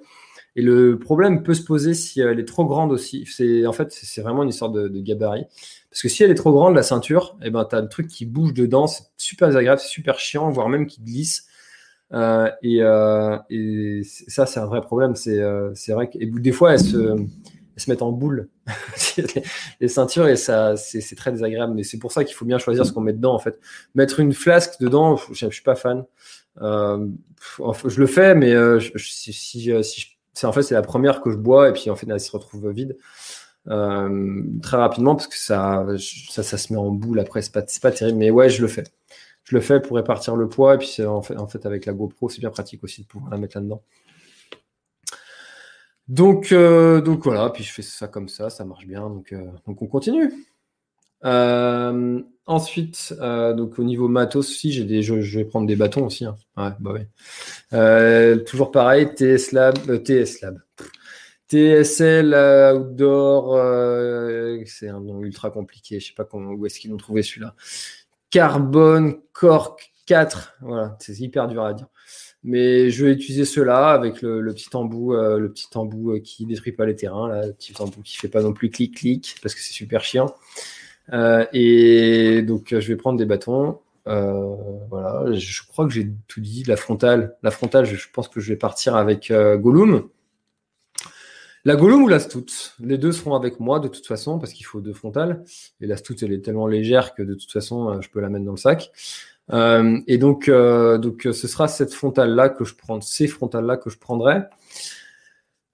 Et 0.55 0.61
le 0.61 0.99
problème 0.99 1.41
peut 1.41 1.55
se 1.55 1.63
poser 1.63 1.93
si 1.93 2.21
elle 2.21 2.39
est 2.39 2.45
trop 2.45 2.65
grande 2.65 2.91
aussi. 2.91 3.25
C'est 3.25 3.65
en 3.65 3.73
fait 3.73 3.91
c'est 3.91 4.21
vraiment 4.21 4.43
une 4.43 4.49
histoire 4.49 4.71
de, 4.71 4.87
gabarit. 4.99 5.45
Parce 5.89 6.01
que 6.01 6.09
si 6.09 6.23
elle 6.23 6.31
est 6.31 6.35
trop 6.35 6.51
grande 6.51 6.75
la 6.75 6.83
ceinture, 6.83 7.37
et 7.41 7.47
eh 7.47 7.49
ben 7.49 7.65
t'as 7.65 7.81
le 7.81 7.89
truc 7.89 8.07
qui 8.07 8.25
bouge 8.25 8.53
dedans, 8.53 8.87
c'est 8.87 9.03
super 9.17 9.47
désagréable, 9.47 9.79
c'est 9.79 9.87
super 9.87 10.19
chiant, 10.19 10.49
voire 10.51 10.69
même 10.69 10.85
qui 10.85 11.01
glisse. 11.01 11.47
Euh, 12.13 12.51
et, 12.61 12.83
euh, 12.83 13.37
ça 14.27 14.45
c'est 14.45 14.59
un 14.59 14.67
vrai 14.67 14.81
problème. 14.81 15.15
C'est 15.15 15.39
euh, 15.39 15.71
c'est 15.73 15.93
vrai 15.93 16.09
que 16.09 16.19
et 16.19 16.27
des 16.27 16.51
fois 16.51 16.73
elles 16.73 16.81
se 16.81 17.89
mettent 17.89 18.03
en 18.03 18.11
boule 18.11 18.49
les 19.81 19.87
ceintures 19.87 20.27
et 20.27 20.35
ça 20.35 20.77
c'est 20.77 21.15
très 21.15 21.31
désagréable. 21.31 21.73
Mais 21.73 21.83
c'est 21.83 21.97
pour 21.97 22.11
ça 22.11 22.23
qu'il 22.23 22.35
faut 22.35 22.45
bien 22.45 22.59
choisir 22.59 22.85
ce 22.85 22.93
qu'on 22.93 23.01
met 23.01 23.13
dedans 23.13 23.33
en 23.33 23.39
fait. 23.39 23.59
Mettre 23.95 24.19
une 24.19 24.33
flasque 24.33 24.79
dedans, 24.79 25.15
je, 25.15 25.33
je 25.33 25.49
suis 25.49 25.63
pas 25.63 25.75
fan. 25.75 26.05
Euh, 26.61 27.07
je 27.87 27.99
le 27.99 28.05
fais, 28.05 28.35
mais 28.35 28.53
si, 28.97 29.33
si, 29.33 29.83
si 29.83 30.12
c'est 30.33 30.47
en 30.47 30.51
fait 30.51 30.63
c'est 30.63 30.73
la 30.73 30.81
première 30.81 31.21
que 31.21 31.31
je 31.31 31.37
bois 31.37 31.69
et 31.69 31.73
puis 31.73 31.89
en 31.89 31.95
fait 31.95 32.07
elle 32.09 32.19
se 32.19 32.31
retrouve 32.31 32.69
vide 32.69 32.97
euh, 33.67 34.43
très 34.61 34.77
rapidement 34.77 35.15
parce 35.15 35.27
que 35.27 35.37
ça, 35.37 35.85
ça, 35.97 36.57
se 36.57 36.73
met 36.73 36.79
en 36.79 36.91
boule 36.91 37.19
après. 37.19 37.41
C'est 37.41 37.53
pas 37.53 37.63
pas 37.81 37.91
terrible 37.91 38.17
mais 38.17 38.29
ouais 38.29 38.49
je 38.49 38.61
le 38.61 38.67
fais. 38.67 38.83
Je 39.43 39.55
le 39.55 39.61
fais 39.61 39.79
pour 39.81 39.97
répartir 39.97 40.35
le 40.35 40.49
poids 40.49 40.75
et 40.75 40.77
puis 40.77 41.03
en 41.05 41.21
fait 41.21 41.37
en 41.37 41.47
fait 41.47 41.65
avec 41.65 41.85
la 41.85 41.93
GoPro 41.93 42.29
c'est 42.29 42.39
bien 42.39 42.49
pratique 42.49 42.83
aussi 42.83 43.01
de 43.01 43.07
pouvoir 43.07 43.31
la 43.31 43.37
mettre 43.37 43.57
là 43.57 43.61
dedans 43.61 43.81
donc 46.07 46.51
euh, 46.51 47.01
donc 47.01 47.23
voilà 47.23 47.49
puis 47.49 47.63
je 47.63 47.71
fais 47.71 47.81
ça 47.81 48.07
comme 48.07 48.29
ça 48.29 48.49
ça 48.49 48.65
marche 48.65 48.85
bien 48.85 49.09
donc 49.09 49.31
euh, 49.33 49.45
donc 49.65 49.81
on 49.81 49.87
continue 49.87 50.33
ensuite, 52.45 53.15
euh, 53.19 53.53
donc 53.53 53.79
au 53.79 53.83
niveau 53.83 54.07
matos 54.07 54.49
aussi, 54.49 54.71
j'ai 54.71 54.83
des, 54.83 55.01
je, 55.01 55.15
vais 55.15 55.45
prendre 55.45 55.67
des 55.67 55.75
bâtons 55.75 56.05
aussi. 56.05 56.25
Hein. 56.25 56.35
Ouais, 56.57 56.69
bah 56.79 56.91
oui. 56.93 57.01
Euh, 57.73 58.37
toujours 58.37 58.71
pareil, 58.71 59.13
TS 59.13 59.51
Lab, 59.51 59.77
euh, 59.89 59.97
TS 59.97 60.41
Lab. 60.41 60.59
TSL 61.49 62.33
Outdoor, 62.75 63.57
c'est 64.65 64.87
un 64.87 64.99
nom 64.99 65.21
ultra 65.21 65.51
compliqué. 65.51 65.99
Je 65.99 66.07
sais 66.07 66.13
pas 66.13 66.27
où 66.33 66.65
est-ce 66.65 66.79
qu'ils 66.79 66.89
l'ont 66.89 66.97
trouvé 66.97 67.21
celui-là. 67.21 67.53
Carbone 68.31 69.17
Cork 69.33 69.91
4. 70.07 70.55
Voilà, 70.61 70.97
c'est 70.99 71.19
hyper 71.19 71.47
dur 71.47 71.63
à 71.63 71.73
dire. 71.73 71.87
Mais 72.43 72.89
je 72.89 73.05
vais 73.05 73.13
utiliser 73.13 73.45
cela 73.45 73.89
avec 73.89 74.21
le, 74.21 74.41
le 74.41 74.53
petit 74.53 74.75
embout, 74.75 75.13
euh, 75.13 75.39
le 75.39 75.51
petit 75.51 75.67
embout 75.75 76.19
qui 76.21 76.45
détruit 76.45 76.73
pas 76.73 76.85
les 76.85 76.95
terrains, 76.95 77.29
là, 77.29 77.47
le 77.47 77.53
petit 77.53 77.73
embout 77.79 78.01
qui 78.01 78.17
fait 78.17 78.27
pas 78.27 78.41
non 78.41 78.51
plus 78.51 78.69
clic 78.69 78.95
clic 78.97 79.35
parce 79.41 79.55
que 79.55 79.61
c'est 79.61 79.71
super 79.71 80.03
chiant. 80.03 80.33
Euh, 81.11 81.45
et 81.53 82.41
donc, 82.41 82.67
je 82.69 82.87
vais 82.87 82.95
prendre 82.95 83.17
des 83.17 83.25
bâtons. 83.25 83.79
Euh, 84.07 84.55
voilà, 84.89 85.33
je 85.33 85.61
crois 85.67 85.85
que 85.85 85.91
j'ai 85.91 86.09
tout 86.27 86.41
dit. 86.41 86.63
La 86.63 86.77
frontale, 86.77 87.35
la 87.43 87.51
frontale, 87.51 87.85
je, 87.85 88.07
pense 88.11 88.27
que 88.27 88.39
je 88.39 88.49
vais 88.49 88.57
partir 88.57 88.95
avec 88.95 89.31
euh, 89.31 89.57
Gollum. 89.57 90.09
La 91.65 91.75
Gollum 91.77 92.03
ou 92.03 92.07
la 92.09 92.19
Stout 92.19 92.73
Les 92.81 92.97
deux 92.97 93.13
seront 93.13 93.35
avec 93.35 93.61
moi 93.61 93.79
de 93.79 93.87
toute 93.87 94.05
façon 94.05 94.37
parce 94.37 94.51
qu'il 94.51 94.65
faut 94.65 94.81
deux 94.81 94.93
frontales. 94.93 95.43
Et 95.81 95.87
la 95.87 95.97
Stout, 95.97 96.15
elle 96.21 96.33
est 96.33 96.43
tellement 96.43 96.67
légère 96.67 97.15
que 97.15 97.23
de 97.23 97.33
toute 97.33 97.51
façon, 97.51 98.01
je 98.01 98.09
peux 98.09 98.19
la 98.19 98.29
mettre 98.29 98.45
dans 98.45 98.51
le 98.51 98.57
sac. 98.57 98.91
Euh, 99.51 99.99
et 100.07 100.17
donc, 100.17 100.47
euh, 100.47 100.97
donc, 100.97 101.23
ce 101.31 101.47
sera 101.47 101.67
cette 101.67 101.93
frontale-là 101.93 102.49
que 102.49 102.63
je 102.63 102.75
prends, 102.75 103.01
ces 103.01 103.27
frontales-là 103.27 103.77
que 103.77 103.89
je 103.89 103.97
prendrai. 103.97 104.41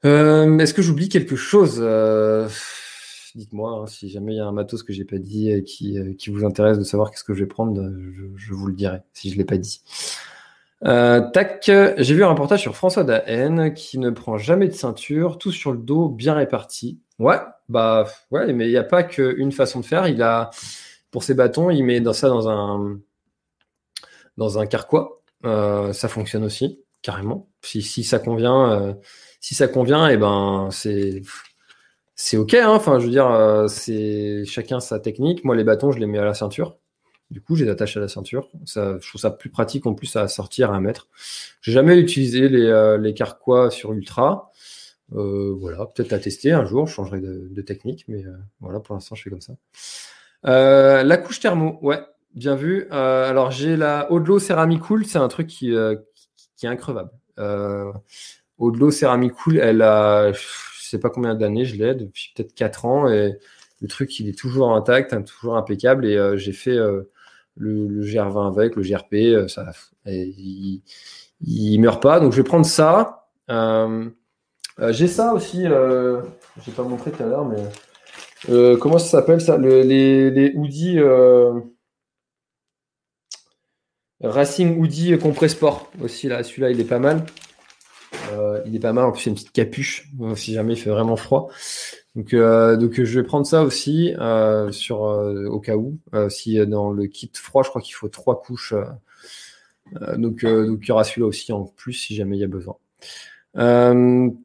Euh, 0.05 0.57
Est-ce 0.57 0.73
que 0.73 0.81
j'oublie 0.81 1.09
quelque 1.09 1.35
chose? 1.35 1.79
Dites-moi 3.37 3.71
hein, 3.71 3.87
si 3.87 4.09
jamais 4.09 4.33
il 4.33 4.37
y 4.37 4.39
a 4.39 4.45
un 4.45 4.51
matos 4.51 4.83
que 4.83 4.93
j'ai 4.93 5.05
pas 5.05 5.17
dit 5.17 5.51
et 5.51 5.63
qui, 5.63 5.99
euh, 5.99 6.13
qui 6.13 6.29
vous 6.29 6.45
intéresse 6.45 6.77
de 6.77 6.83
savoir 6.83 7.11
qu'est-ce 7.11 7.23
que 7.23 7.33
je 7.33 7.39
vais 7.39 7.47
prendre, 7.47 7.81
je, 8.13 8.23
je, 8.35 8.53
vous 8.53 8.67
le 8.67 8.73
dirai 8.73 9.01
si 9.13 9.31
je 9.31 9.37
l'ai 9.37 9.45
pas 9.45 9.57
dit. 9.57 9.81
Euh, 10.85 11.29
tac, 11.31 11.63
j'ai 11.65 12.13
vu 12.13 12.23
un 12.23 12.29
reportage 12.29 12.61
sur 12.61 12.75
François 12.75 13.03
Daen 13.03 13.73
qui 13.73 13.99
ne 13.99 14.09
prend 14.09 14.37
jamais 14.37 14.67
de 14.67 14.73
ceinture, 14.73 15.37
tout 15.37 15.51
sur 15.51 15.71
le 15.71 15.77
dos, 15.77 16.07
bien 16.09 16.33
réparti. 16.33 16.99
Ouais, 17.19 17.39
bah 17.67 18.07
ouais, 18.31 18.53
mais 18.53 18.67
il 18.67 18.71
n'y 18.71 18.77
a 18.77 18.83
pas 18.83 19.03
qu'une 19.03 19.51
façon 19.51 19.81
de 19.81 19.85
faire. 19.85 20.07
Il 20.07 20.21
a 20.21 20.51
pour 21.11 21.23
ses 21.23 21.33
bâtons, 21.33 21.69
il 21.69 21.83
met 21.83 21.99
dans 21.99 22.13
ça 22.13 22.29
dans 22.29 22.47
un 22.49 22.99
dans 24.37 24.59
un 24.59 24.65
carquois. 24.65 25.21
Euh, 25.45 25.93
ça 25.93 26.07
fonctionne 26.07 26.43
aussi 26.43 26.79
carrément. 27.01 27.49
Si, 27.61 27.81
si 27.81 28.03
ça 28.03 28.19
convient, 28.19 28.71
euh, 28.71 28.93
si 29.39 29.55
ça 29.55 29.67
convient, 29.67 30.09
et 30.09 30.13
eh 30.13 30.17
ben 30.17 30.69
c'est 30.71 31.21
c'est 32.21 32.35
ok. 32.35 32.53
Hein 32.53 32.67
enfin, 32.67 32.99
je 32.99 33.05
veux 33.05 33.11
dire, 33.11 33.31
euh, 33.31 33.67
c'est 33.69 34.43
chacun 34.43 34.81
sa 34.81 34.99
technique. 34.99 35.45
Moi, 35.45 35.55
les 35.55 35.63
bâtons, 35.63 35.93
je 35.93 35.99
les 35.99 36.05
mets 36.05 36.19
à 36.19 36.25
la 36.25 36.33
ceinture. 36.33 36.77
Du 37.31 37.39
coup, 37.39 37.55
je 37.55 37.63
les 37.63 37.71
attache 37.71 37.95
à 37.95 38.01
la 38.01 38.09
ceinture. 38.09 38.49
Ça, 38.65 38.97
je 38.99 39.07
trouve 39.07 39.21
ça 39.21 39.31
plus 39.31 39.49
pratique 39.49 39.85
en 39.85 39.93
plus 39.93 40.13
à 40.17 40.27
sortir, 40.27 40.73
à 40.73 40.81
mettre. 40.81 41.07
J'ai 41.61 41.71
jamais 41.71 41.97
utilisé 41.97 42.49
les, 42.49 42.65
euh, 42.65 43.13
carquois 43.13 43.71
sur 43.71 43.93
Ultra. 43.93 44.51
Euh, 45.15 45.55
voilà, 45.57 45.85
peut-être 45.85 46.11
à 46.11 46.19
tester 46.19 46.51
un 46.51 46.65
jour. 46.65 46.87
Je 46.87 46.93
changerai 46.93 47.21
de, 47.21 47.61
technique, 47.61 48.03
mais 48.09 48.25
euh, 48.25 48.35
voilà, 48.59 48.81
pour 48.81 48.95
l'instant, 48.95 49.15
je 49.15 49.23
fais 49.23 49.29
comme 49.29 49.39
ça. 49.39 49.53
La 50.43 51.17
couche 51.17 51.39
thermo, 51.39 51.79
ouais, 51.81 52.01
bien 52.35 52.55
vu. 52.55 52.89
alors, 52.91 53.51
j'ai 53.51 53.77
la 53.77 54.11
Odlo 54.11 54.39
Cool. 54.85 55.05
C'est 55.05 55.19
un 55.19 55.29
truc 55.29 55.47
qui, 55.47 55.73
qui, 56.57 56.65
est 56.65 56.69
increvable. 56.69 57.11
Odlo 58.57 58.89
Cool, 59.37 59.57
elle 59.57 59.81
a 59.83 60.33
sais 60.89 60.99
pas 60.99 61.09
combien 61.09 61.35
d'années 61.35 61.65
je 61.65 61.75
l'ai, 61.75 61.95
depuis 61.95 62.33
peut-être 62.35 62.53
4 62.53 62.85
ans, 62.85 63.07
et 63.07 63.37
le 63.81 63.87
truc, 63.87 64.19
il 64.19 64.27
est 64.29 64.37
toujours 64.37 64.73
intact, 64.73 65.13
hein, 65.13 65.21
toujours 65.21 65.57
impeccable, 65.57 66.05
et 66.05 66.17
euh, 66.17 66.37
j'ai 66.37 66.53
fait 66.53 66.75
euh, 66.75 67.09
le, 67.55 68.01
GR20 68.03 68.47
avec, 68.47 68.75
le 68.75 68.83
GRP, 68.83 69.13
euh, 69.13 69.47
ça, 69.47 69.71
il, 70.05 70.81
meurt 71.79 72.01
pas, 72.01 72.19
donc 72.19 72.31
je 72.33 72.37
vais 72.37 72.43
prendre 72.43 72.65
ça. 72.65 73.27
j'ai 74.89 75.07
ça 75.07 75.33
aussi, 75.33 75.65
euh, 75.65 76.21
j'ai 76.65 76.71
pas 76.71 76.83
montré 76.83 77.11
tout 77.11 77.23
à 77.23 77.27
l'heure, 77.27 77.45
mais 77.45 78.77
comment 78.77 78.97
ça 78.97 79.07
s'appelle 79.07 79.41
ça 79.41 79.57
Les, 79.57 80.29
les 80.31 80.53
hoodies 80.55 80.99
Racing 84.21 84.77
Hoodie 84.77 85.17
Compresport 85.17 85.89
aussi 86.01 86.27
là, 86.27 86.43
celui-là 86.43 86.71
il 86.71 86.81
est 86.81 86.85
pas 86.85 86.99
mal. 86.99 87.25
Euh, 88.31 88.61
il 88.65 88.75
est 88.75 88.79
pas 88.79 88.93
mal. 88.93 89.05
En 89.05 89.11
plus, 89.11 89.23
il 89.23 89.25
y 89.25 89.29
a 89.29 89.31
une 89.31 89.35
petite 89.35 89.51
capuche 89.51 90.09
euh, 90.21 90.35
si 90.35 90.53
jamais 90.53 90.73
il 90.73 90.77
fait 90.77 90.89
vraiment 90.89 91.15
froid. 91.15 91.49
Donc, 92.15 92.33
euh, 92.33 92.77
je 92.91 93.19
vais 93.19 93.25
prendre 93.25 93.45
ça 93.45 93.63
aussi 93.63 94.13
au 94.17 95.59
cas 95.59 95.75
où. 95.75 95.97
si 96.29 96.65
dans 96.67 96.91
le 96.91 97.07
kit 97.07 97.31
froid, 97.33 97.63
je 97.63 97.69
crois 97.69 97.81
qu'il 97.81 97.95
faut 97.95 98.09
trois 98.09 98.41
couches. 98.41 98.73
donc, 100.17 100.45
donc 100.45 100.79
il 100.81 100.87
y 100.87 100.91
aura 100.91 101.03
celui-là 101.03 101.27
aussi 101.27 101.51
en 101.51 101.65
plus 101.65 101.93
si 101.93 102.15
jamais 102.15 102.37
il 102.37 102.41
y 102.41 102.43
a 102.43 102.47
besoin. 102.47 102.75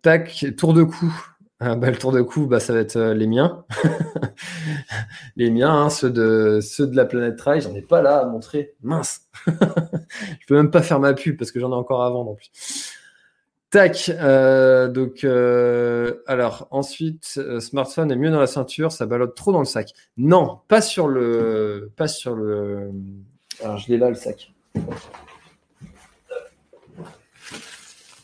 tac, 0.02 0.46
tour 0.56 0.74
de 0.74 0.82
cou. 0.82 1.12
Ah, 1.60 1.76
bah, 1.76 1.90
le 1.90 1.96
tour 1.96 2.12
de 2.12 2.20
cou, 2.20 2.46
bah, 2.46 2.60
ça 2.60 2.74
va 2.74 2.80
être 2.80 2.98
les 2.98 3.26
miens. 3.26 3.64
les 5.36 5.50
miens, 5.50 5.72
hein, 5.72 5.88
ceux, 5.88 6.10
de, 6.10 6.60
ceux 6.60 6.86
de 6.86 6.96
la 6.96 7.06
planète 7.06 7.36
Trail, 7.36 7.62
j'en 7.62 7.74
ai 7.74 7.80
pas 7.80 8.02
là 8.02 8.18
à 8.18 8.26
montrer. 8.26 8.74
Mince. 8.82 9.22
je 9.46 10.46
peux 10.46 10.56
même 10.56 10.70
pas 10.70 10.82
faire 10.82 11.00
ma 11.00 11.14
pub 11.14 11.38
parce 11.38 11.52
que 11.52 11.60
j'en 11.60 11.70
ai 11.70 11.74
encore 11.74 12.02
à 12.02 12.10
vendre 12.10 12.32
en 12.32 12.34
plus. 12.34 12.50
Tac, 13.74 14.08
euh, 14.08 14.86
donc 14.86 15.24
euh, 15.24 16.22
alors 16.28 16.68
ensuite, 16.70 17.34
euh, 17.38 17.58
smartphone 17.58 18.12
est 18.12 18.14
mieux 18.14 18.30
dans 18.30 18.38
la 18.38 18.46
ceinture, 18.46 18.92
ça 18.92 19.04
ballotte 19.04 19.34
trop 19.34 19.50
dans 19.50 19.58
le 19.58 19.64
sac. 19.64 19.90
Non, 20.16 20.60
pas 20.68 20.80
sur 20.80 21.08
le, 21.08 21.90
pas 21.96 22.06
sur 22.06 22.36
le. 22.36 22.92
Alors 23.64 23.78
je 23.78 23.88
l'ai 23.88 23.98
là 23.98 24.10
le 24.10 24.14
sac. 24.14 24.52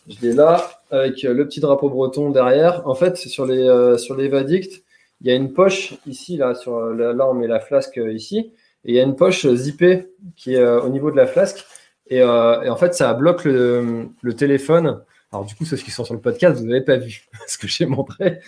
Je 0.08 0.20
l'ai 0.22 0.34
là 0.34 0.82
avec 0.92 1.20
le 1.24 1.44
petit 1.48 1.58
drapeau 1.58 1.90
breton 1.90 2.30
derrière. 2.30 2.86
En 2.86 2.94
fait, 2.94 3.16
sur 3.16 3.44
les 3.44 3.98
sur 3.98 4.14
les 4.14 4.28
Vadict, 4.28 4.84
il 5.20 5.26
y 5.26 5.32
a 5.32 5.34
une 5.34 5.52
poche 5.52 5.94
ici 6.06 6.36
là 6.36 6.54
sur 6.54 6.78
là 6.80 7.26
on 7.28 7.34
met 7.34 7.48
la 7.48 7.58
flasque 7.58 8.00
ici 8.12 8.52
et 8.84 8.92
il 8.92 8.94
y 8.94 9.00
a 9.00 9.02
une 9.02 9.16
poche 9.16 9.52
zippée 9.52 10.12
qui 10.36 10.54
est 10.54 10.64
au 10.64 10.90
niveau 10.90 11.10
de 11.10 11.16
la 11.16 11.26
flasque 11.26 11.66
et, 12.06 12.18
et 12.18 12.22
en 12.22 12.76
fait 12.76 12.94
ça 12.94 13.12
bloque 13.14 13.46
le 13.46 14.32
téléphone 14.36 15.02
alors 15.32 15.44
du 15.44 15.54
coup, 15.54 15.64
ceux 15.64 15.76
qui 15.76 15.90
sont 15.90 16.04
sur 16.04 16.14
le 16.14 16.20
podcast, 16.20 16.60
vous 16.60 16.66
n'avez 16.66 16.80
pas 16.80 16.96
vu 16.96 17.28
ce 17.46 17.58
que 17.58 17.68
j'ai 17.68 17.86
montré. 17.86 18.40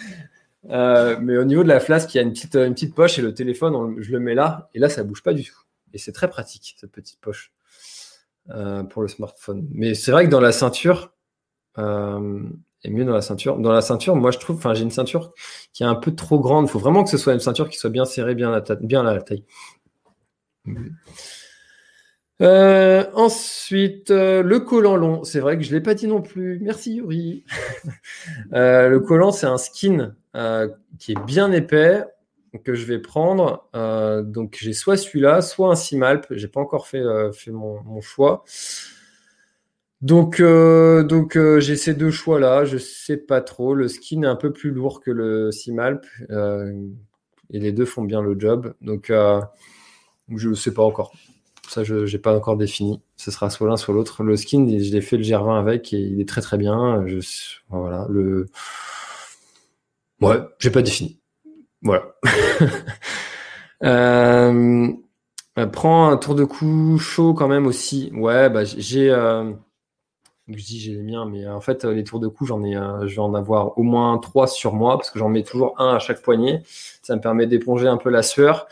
Euh, 0.70 1.16
mais 1.20 1.36
au 1.36 1.44
niveau 1.44 1.62
de 1.62 1.68
la 1.68 1.80
flasque, 1.80 2.14
il 2.14 2.18
y 2.18 2.20
a 2.20 2.22
une 2.22 2.32
petite, 2.32 2.56
une 2.56 2.74
petite 2.74 2.94
poche 2.94 3.18
et 3.18 3.22
le 3.22 3.34
téléphone, 3.34 3.96
je 4.00 4.12
le 4.12 4.20
mets 4.20 4.34
là, 4.34 4.70
et 4.74 4.78
là, 4.78 4.88
ça 4.88 5.02
bouge 5.02 5.22
pas 5.22 5.32
du 5.32 5.44
tout. 5.44 5.58
Et 5.92 5.98
c'est 5.98 6.12
très 6.12 6.28
pratique, 6.28 6.76
cette 6.78 6.92
petite 6.92 7.20
poche, 7.20 7.52
euh, 8.50 8.82
pour 8.84 9.02
le 9.02 9.08
smartphone. 9.08 9.68
Mais 9.72 9.94
c'est 9.94 10.12
vrai 10.12 10.24
que 10.24 10.30
dans 10.30 10.40
la 10.40 10.52
ceinture, 10.52 11.12
euh, 11.78 12.42
et 12.84 12.90
mieux 12.90 13.04
dans 13.04 13.14
la 13.14 13.22
ceinture. 13.22 13.58
Dans 13.58 13.72
la 13.72 13.80
ceinture, 13.80 14.16
moi, 14.16 14.30
je 14.30 14.38
trouve, 14.38 14.56
enfin, 14.56 14.74
j'ai 14.74 14.82
une 14.82 14.90
ceinture 14.90 15.32
qui 15.72 15.82
est 15.84 15.86
un 15.86 15.94
peu 15.94 16.14
trop 16.14 16.40
grande. 16.40 16.66
Il 16.66 16.70
faut 16.70 16.78
vraiment 16.78 17.04
que 17.04 17.10
ce 17.10 17.18
soit 17.18 17.32
une 17.32 17.40
ceinture 17.40 17.68
qui 17.68 17.78
soit 17.78 17.90
bien 17.90 18.04
serrée, 18.04 18.34
bien 18.34 18.52
à 18.52 18.60
bien 18.76 19.06
à 19.06 19.14
la 19.14 19.22
taille. 19.22 19.44
Euh, 22.42 23.04
ensuite, 23.14 24.10
euh, 24.10 24.42
le 24.42 24.58
collant 24.60 24.96
long. 24.96 25.22
C'est 25.22 25.38
vrai 25.38 25.56
que 25.56 25.62
je 25.62 25.70
ne 25.70 25.76
l'ai 25.76 25.80
pas 25.80 25.94
dit 25.94 26.08
non 26.08 26.22
plus. 26.22 26.58
Merci 26.60 26.96
Yuri. 26.96 27.44
euh, 28.52 28.88
le 28.88 29.00
collant, 29.00 29.30
c'est 29.30 29.46
un 29.46 29.58
skin 29.58 30.14
qui 30.98 31.12
est 31.12 31.24
bien 31.26 31.52
épais 31.52 32.04
que 32.64 32.74
je 32.74 32.84
vais 32.84 32.98
prendre. 32.98 33.68
Donc 34.24 34.58
j'ai 34.60 34.72
soit 34.72 34.96
celui-là, 34.96 35.40
soit 35.40 35.70
un 35.70 35.76
Simalp. 35.76 36.26
J'ai 36.30 36.48
pas 36.48 36.60
encore 36.60 36.88
fait, 36.88 37.02
mon, 37.48 37.80
mon, 37.82 38.00
choix. 38.00 38.44
Donc, 40.00 40.42
donc 40.42 41.38
j'ai 41.58 41.76
ces 41.76 41.94
deux 41.94 42.10
choix 42.10 42.40
là. 42.40 42.64
Je 42.64 42.78
sais 42.78 43.18
pas 43.18 43.40
trop. 43.40 43.74
Le 43.74 43.88
skin 43.88 44.22
est 44.22 44.26
un 44.26 44.36
peu 44.36 44.52
plus 44.52 44.70
lourd 44.70 45.00
que 45.00 45.10
le 45.10 45.52
Simalp 45.52 46.04
et 46.30 47.60
les 47.60 47.72
deux 47.72 47.84
font 47.84 48.02
bien 48.02 48.22
le 48.22 48.38
job. 48.38 48.74
Donc, 48.80 49.12
je 49.12 50.48
ne 50.48 50.54
sais 50.54 50.74
pas 50.74 50.82
encore. 50.82 51.12
Ça, 51.72 51.84
je 51.84 52.04
n'ai 52.04 52.18
pas 52.18 52.36
encore 52.36 52.58
défini. 52.58 53.00
Ce 53.16 53.30
sera 53.30 53.48
soit 53.48 53.66
l'un, 53.66 53.78
soit 53.78 53.94
l'autre. 53.94 54.22
Le 54.22 54.36
skin, 54.36 54.66
je 54.68 54.92
l'ai 54.92 55.00
fait 55.00 55.16
le 55.16 55.22
GR20 55.22 55.58
avec 55.58 55.94
et 55.94 56.00
il 56.00 56.20
est 56.20 56.28
très 56.28 56.42
très 56.42 56.58
bien. 56.58 57.02
Je, 57.06 57.18
voilà. 57.70 58.04
Le, 58.10 58.44
ouais, 60.20 60.36
j'ai 60.58 60.68
pas 60.68 60.82
défini. 60.82 61.18
Voilà. 61.80 62.14
euh, 63.84 64.92
prends 65.72 66.10
un 66.10 66.18
tour 66.18 66.34
de 66.34 66.44
cou 66.44 66.98
chaud 66.98 67.32
quand 67.32 67.48
même 67.48 67.66
aussi. 67.66 68.12
Ouais, 68.14 68.50
bah 68.50 68.64
j'ai. 68.64 69.08
Euh, 69.08 69.50
je 70.48 70.62
dis 70.62 70.78
j'ai 70.78 70.92
les 70.92 71.02
miens, 71.02 71.24
mais 71.24 71.48
en 71.48 71.62
fait 71.62 71.86
les 71.86 72.04
tours 72.04 72.20
de 72.20 72.28
cou, 72.28 72.44
j'en 72.44 72.62
ai, 72.64 72.76
euh, 72.76 73.08
je 73.08 73.14
vais 73.14 73.22
en 73.22 73.32
avoir 73.32 73.78
au 73.78 73.82
moins 73.82 74.18
trois 74.18 74.46
sur 74.46 74.74
moi 74.74 74.98
parce 74.98 75.10
que 75.10 75.18
j'en 75.18 75.30
mets 75.30 75.42
toujours 75.42 75.80
un 75.80 75.94
à 75.94 75.98
chaque 75.98 76.20
poignet. 76.20 76.62
Ça 77.00 77.16
me 77.16 77.22
permet 77.22 77.46
d'éponger 77.46 77.88
un 77.88 77.96
peu 77.96 78.10
la 78.10 78.22
sueur. 78.22 78.66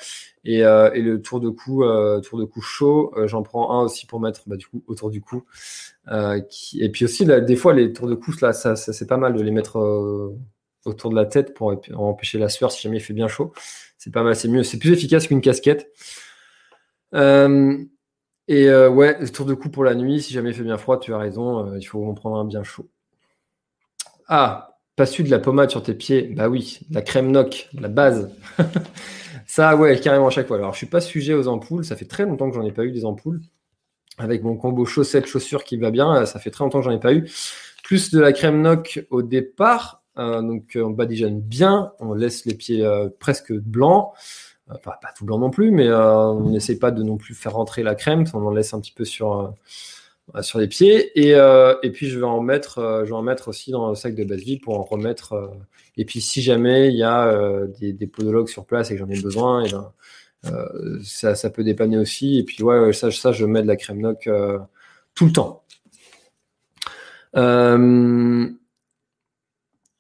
Et, 0.45 0.65
euh, 0.65 0.91
et 0.93 1.03
le 1.03 1.21
tour 1.21 1.41
de 1.41 1.51
cou, 1.51 1.85
euh, 1.85 2.21
tour 2.21 2.39
de 2.39 2.45
cou 2.45 2.63
chaud, 2.63 3.13
euh, 3.17 3.27
j'en 3.27 3.43
prends 3.43 3.79
un 3.79 3.83
aussi 3.85 4.07
pour 4.07 4.21
mettre 4.21 4.43
bah, 4.47 4.57
du 4.57 4.67
coup 4.67 4.83
autour 4.87 5.11
du 5.11 5.21
cou. 5.21 5.45
Et 6.11 6.89
puis 6.91 7.05
aussi 7.05 7.27
des 7.27 7.57
fois 7.57 7.75
les 7.75 7.93
tours 7.93 8.09
de 8.09 8.15
cou, 8.15 8.33
c'est 8.33 9.07
pas 9.07 9.17
mal 9.17 9.35
de 9.35 9.43
les 9.43 9.51
mettre 9.51 9.77
autour 10.87 11.11
de 11.11 11.15
la 11.17 11.27
tête 11.27 11.55
pour 11.55 11.79
empêcher 11.95 12.39
la 12.39 12.49
sueur 12.49 12.73
si 12.73 12.83
jamais 12.83 12.97
il 12.97 13.01
fait 13.01 13.13
bien 13.13 13.29
chaud. 13.29 13.53
C'est 13.99 14.13
pas 14.13 14.23
mal, 14.23 14.35
c'est 14.35 14.49
mieux, 14.49 14.63
c'est 14.63 14.79
plus 14.79 14.93
efficace 14.93 15.27
qu'une 15.27 15.43
casquette. 15.43 15.93
Et 17.13 18.71
ouais, 18.71 19.27
tour 19.31 19.47
de 19.47 19.55
cou 19.55 19.69
pour 19.69 19.85
la 19.85 19.95
nuit, 19.95 20.23
si 20.23 20.33
jamais 20.33 20.51
il 20.51 20.57
fait 20.57 20.65
bien 20.65 20.79
froid, 20.79 20.99
tu 20.99 21.13
as 21.13 21.19
raison, 21.19 21.77
il 21.77 21.85
faut 21.85 22.05
en 22.07 22.15
prendre 22.15 22.37
un 22.37 22.45
bien 22.45 22.63
chaud. 22.65 22.89
Ah, 24.27 24.70
pas 25.01 25.07
su 25.07 25.23
de 25.23 25.31
la 25.31 25.39
pommade 25.39 25.71
sur 25.71 25.83
tes 25.83 25.95
pieds 25.95 26.31
Bah 26.37 26.51
oui, 26.51 26.81
la 26.91 27.01
crème 27.01 27.31
noc, 27.31 27.71
la 27.73 27.89
base. 27.89 28.31
ça, 29.47 29.75
ouais, 29.75 29.99
carrément 29.99 30.27
à 30.27 30.31
chaque 30.31 30.47
fois. 30.47 30.59
Alors, 30.59 30.75
je 30.75 30.77
suis 30.77 30.87
pas 30.87 31.01
sujet 31.01 31.33
aux 31.33 31.49
ampoules, 31.49 31.87
ça 31.87 31.97
fait 31.97 32.05
très 32.05 32.27
longtemps 32.27 32.51
que 32.51 32.55
j'en 32.55 32.67
ai 32.67 32.71
pas 32.71 32.85
eu 32.85 32.93
des 32.93 33.07
ampoules. 33.07 33.41
Avec 34.19 34.43
mon 34.43 34.59
combo 34.59 34.85
chaussettes, 34.85 35.25
chaussures 35.25 35.65
qui 35.65 35.79
va 35.79 35.91
bien, 35.91 36.27
ça 36.27 36.39
fait 36.39 36.51
très 36.51 36.65
longtemps 36.65 36.81
que 36.81 36.85
j'en 36.85 36.91
ai 36.91 37.01
pas 37.01 37.15
eu. 37.15 37.31
Plus 37.83 38.11
de 38.11 38.21
la 38.21 38.35
crème 38.35 38.61
noc 38.61 39.07
au 39.09 39.23
départ, 39.23 40.03
euh, 40.19 40.43
donc 40.43 40.73
on 40.77 40.91
badigeonne 40.91 41.41
bien, 41.41 41.93
on 42.01 42.13
laisse 42.13 42.45
les 42.45 42.53
pieds 42.53 42.85
euh, 42.85 43.09
presque 43.19 43.55
blancs. 43.55 44.13
Pas 44.85 44.99
tout 45.17 45.25
blanc 45.25 45.39
non 45.39 45.49
plus, 45.49 45.71
mais 45.71 45.89
euh, 45.89 46.27
on 46.27 46.51
n'essaie 46.51 46.79
pas 46.79 46.91
de 46.91 47.03
non 47.03 47.17
plus 47.17 47.35
faire 47.35 47.55
rentrer 47.55 47.83
la 47.83 47.95
crème, 47.95 48.25
on 48.35 48.47
en 48.47 48.51
laisse 48.51 48.75
un 48.75 48.81
petit 48.81 48.93
peu 48.93 49.07
sur, 49.07 49.33
euh, 49.33 49.49
sur 50.43 50.59
les 50.59 50.69
pieds. 50.69 51.19
Et, 51.21 51.35
euh, 51.35 51.75
puis 51.93 52.09
je 52.09 52.19
vais 52.19 52.27
en 52.27 52.41
mettre, 52.41 53.03
je 53.05 53.11
vais 53.11 53.17
en 53.17 53.23
mettre 53.23 53.49
aussi 53.49 53.71
dans 53.71 53.89
le 53.89 53.95
sac 53.95 54.15
de 54.15 54.25
base 54.25 54.43
pour 54.63 54.79
en 54.79 54.83
remettre. 54.83 55.51
et 55.97 56.05
puis 56.05 56.21
si 56.21 56.43
jamais 56.43 56.89
il 56.89 56.97
y 56.97 57.03
a 57.03 57.67
des, 57.81 58.07
podologues 58.07 58.49
sur 58.49 58.67
place 58.67 58.91
et 58.91 58.95
que 58.95 59.01
j'en 59.01 59.09
ai 59.09 59.21
besoin, 59.21 59.65
et 59.65 59.71
ben, 59.71 59.93
ça, 61.03 61.51
peut 61.51 61.65
dépanner 61.65 61.99
aussi. 61.99 62.39
Et 62.39 62.45
puis 62.45 62.63
ouais, 62.63 62.93
ça, 62.93 63.11
ça 63.11 63.33
je 63.33 63.45
mets 63.45 63.63
de 63.63 63.69
la 63.69 63.77
crème 63.77 64.01
noc 64.01 64.29
tout 65.15 65.27
le 65.27 65.33
temps. 65.33 65.65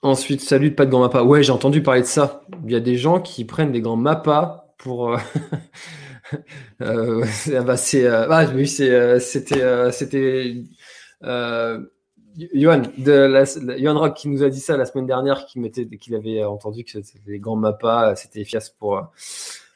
Ensuite, 0.03 0.41
salut, 0.41 0.75
pas 0.75 0.87
de 0.87 0.91
grands 0.91 1.01
mappas. 1.01 1.23
Ouais, 1.25 1.43
j'ai 1.43 1.53
entendu 1.53 1.83
parler 1.83 2.01
de 2.01 2.07
ça. 2.07 2.43
Il 2.65 2.73
y 2.73 2.75
a 2.75 2.81
des 2.81 2.97
gens 2.97 3.21
qui 3.21 3.45
prennent 3.45 3.73
des 3.73 3.83
grands 3.83 3.97
mappas 3.97 4.75
pour. 4.79 5.17
Euh, 6.83 7.25
euh, 7.49 7.77
c'est, 7.77 8.07
euh, 8.07 9.19
c'était, 9.19 9.91
c'était. 9.93 10.65
Johan, 12.55 12.83
de 12.97 13.89
Rock 13.99 14.17
qui 14.17 14.29
nous 14.29 14.43
a 14.43 14.49
dit 14.49 14.61
ça 14.61 14.77
la 14.77 14.87
semaine 14.87 15.07
dernière, 15.07 15.45
qui 15.45 15.59
mettait, 15.59 15.87
qu'il 15.87 16.15
avait 16.15 16.43
entendu 16.45 16.85
que 16.85 16.91
c'était 16.91 17.19
des 17.27 17.39
grands 17.39 17.57
mappas, 17.57 18.15
c'était 18.17 18.41
efficace 18.41 18.71
pour, 18.71 19.13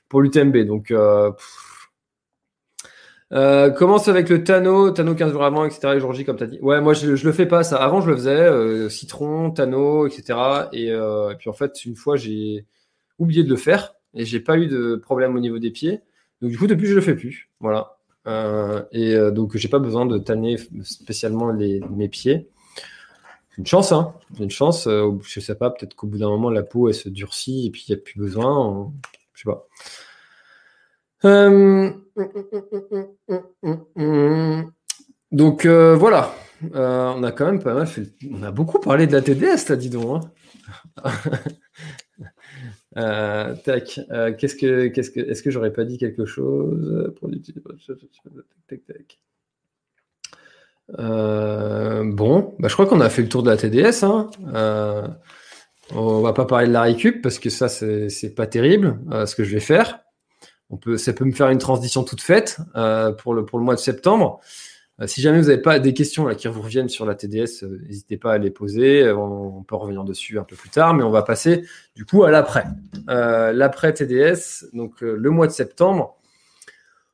pour 0.08 0.22
l'UTMB. 0.22 0.58
Donc, 0.58 0.92
euh, 3.32 3.70
commence 3.70 4.06
avec 4.08 4.28
le 4.28 4.44
Tano, 4.44 4.90
Tano 4.90 5.14
15 5.14 5.32
jours 5.32 5.44
avant, 5.44 5.64
etc. 5.64 5.98
Et 5.98 6.24
comme 6.24 6.36
tu 6.36 6.44
as 6.44 6.46
dit. 6.46 6.58
Ouais, 6.60 6.80
moi, 6.80 6.92
je, 6.94 7.16
je 7.16 7.26
le 7.26 7.32
fais 7.32 7.46
pas, 7.46 7.64
ça. 7.64 7.76
Avant, 7.76 8.00
je 8.00 8.08
le 8.10 8.16
faisais, 8.16 8.30
euh, 8.30 8.88
citron, 8.88 9.50
Tano, 9.50 10.06
etc. 10.06 10.68
Et, 10.72 10.90
euh, 10.90 11.32
et, 11.32 11.36
puis, 11.36 11.50
en 11.50 11.52
fait, 11.52 11.84
une 11.84 11.96
fois, 11.96 12.16
j'ai 12.16 12.66
oublié 13.18 13.42
de 13.42 13.50
le 13.50 13.56
faire 13.56 13.94
et 14.14 14.24
j'ai 14.24 14.40
pas 14.40 14.56
eu 14.56 14.68
de 14.68 14.96
problème 14.96 15.34
au 15.34 15.40
niveau 15.40 15.58
des 15.58 15.70
pieds. 15.70 16.00
Donc, 16.44 16.52
du 16.52 16.58
coup, 16.58 16.66
depuis, 16.66 16.86
je 16.86 16.94
le 16.94 17.00
fais 17.00 17.14
plus. 17.14 17.48
Voilà. 17.58 17.96
Euh, 18.26 18.82
et 18.92 19.14
euh, 19.14 19.30
donc, 19.30 19.56
j'ai 19.56 19.68
pas 19.68 19.78
besoin 19.78 20.04
de 20.04 20.18
tanner 20.18 20.58
spécialement 20.82 21.50
les, 21.50 21.80
mes 21.90 22.08
pieds. 22.08 22.48
Une 23.56 23.66
chance, 23.66 23.92
hein. 23.92 24.12
Une 24.38 24.50
chance. 24.50 24.86
je 24.86 25.40
sais 25.40 25.54
pas, 25.54 25.70
peut-être 25.70 25.94
qu'au 25.94 26.06
bout 26.06 26.18
d'un 26.18 26.28
moment, 26.28 26.50
la 26.50 26.62
peau, 26.62 26.88
elle 26.88 26.94
se 26.94 27.08
durcit 27.08 27.66
et 27.66 27.70
puis 27.70 27.86
il 27.88 27.94
n'y 27.94 27.98
a 27.98 28.02
plus 28.02 28.18
besoin. 28.20 28.92
Je 29.32 29.42
sais 29.42 29.50
pas. 29.50 29.66
Euh, 31.24 31.90
donc 35.32 35.64
euh, 35.64 35.96
voilà, 35.96 36.34
euh, 36.74 37.12
on 37.16 37.22
a 37.22 37.32
quand 37.32 37.46
même 37.46 37.62
pas 37.62 37.72
mal 37.74 37.86
fait. 37.86 38.12
On 38.30 38.42
a 38.42 38.50
beaucoup 38.50 38.78
parlé 38.78 39.06
de 39.06 39.12
la 39.12 39.22
TDS, 39.22 39.64
t'as 39.66 39.76
dit 39.76 39.88
donc. 39.88 40.22
Hein 41.02 41.10
tac, 42.94 44.00
qu'est-ce 44.38 44.54
que, 44.54 44.88
qu'est-ce 44.88 45.10
que, 45.10 45.20
est-ce 45.20 45.42
que 45.42 45.50
j'aurais 45.50 45.72
pas 45.72 45.84
dit 45.84 45.98
quelque 45.98 46.24
chose 46.24 47.12
pour 47.18 47.28
bon, 52.04 52.54
bah, 52.58 52.68
je 52.68 52.74
crois 52.74 52.86
qu'on 52.86 53.00
a 53.00 53.08
fait 53.08 53.22
le 53.22 53.28
tour 53.28 53.42
de 53.42 53.50
la 53.50 53.56
TDS. 53.56 54.04
Hein. 54.04 54.30
on 55.92 56.20
va 56.20 56.32
pas 56.32 56.44
parler 56.44 56.68
de 56.68 56.72
la 56.72 56.82
récup 56.82 57.22
parce 57.22 57.38
que 57.38 57.50
ça 57.50 57.68
c'est, 57.68 58.08
c'est 58.08 58.34
pas 58.34 58.46
terrible 58.46 58.98
ce 59.26 59.34
que 59.34 59.44
je 59.44 59.54
vais 59.54 59.60
faire 59.60 60.04
peut, 60.76 60.96
ça 60.96 61.12
peut 61.12 61.24
me 61.24 61.32
faire 61.32 61.48
une 61.50 61.58
transition 61.58 62.04
toute 62.04 62.20
faite 62.20 62.58
euh, 62.76 63.12
pour, 63.12 63.34
le, 63.34 63.44
pour 63.44 63.58
le 63.58 63.64
mois 63.64 63.74
de 63.74 63.80
septembre. 63.80 64.40
Euh, 65.00 65.06
si 65.06 65.20
jamais 65.20 65.40
vous 65.40 65.48
n'avez 65.48 65.60
pas 65.60 65.78
des 65.78 65.92
questions 65.92 66.32
qui 66.34 66.46
vous 66.46 66.62
reviennent 66.62 66.88
sur 66.88 67.04
la 67.04 67.14
TDS, 67.14 67.64
euh, 67.64 67.80
n'hésitez 67.86 68.16
pas 68.16 68.34
à 68.34 68.38
les 68.38 68.50
poser. 68.50 69.10
On, 69.10 69.62
peut 69.62 69.74
revenir 69.76 70.04
dessus 70.04 70.38
un 70.38 70.44
peu 70.44 70.56
plus 70.56 70.70
tard, 70.70 70.94
mais 70.94 71.02
on 71.02 71.10
va 71.10 71.22
passer 71.22 71.64
du 71.96 72.04
coup 72.04 72.24
à 72.24 72.30
l'après. 72.30 72.64
l'après 73.06 73.94
TDS, 73.94 74.66
donc 74.72 75.00
le 75.00 75.30
mois 75.30 75.46
de 75.46 75.52
septembre. 75.52 76.18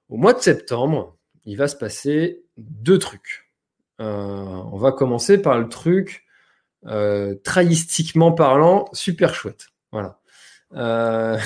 Au 0.09 0.17
mois 0.17 0.33
de 0.33 0.41
septembre, 0.41 1.17
il 1.45 1.57
va 1.57 1.69
se 1.69 1.77
passer 1.77 2.43
deux 2.59 2.99
trucs. 2.99 3.51
on 3.99 4.77
va 4.77 4.91
commencer 4.93 5.41
par 5.41 5.59
le 5.59 5.69
truc 5.69 6.25
traïstiquement 7.45 8.33
parlant, 8.33 8.87
super 8.93 9.35
chouette. 9.35 9.69
Voilà. 9.93 10.19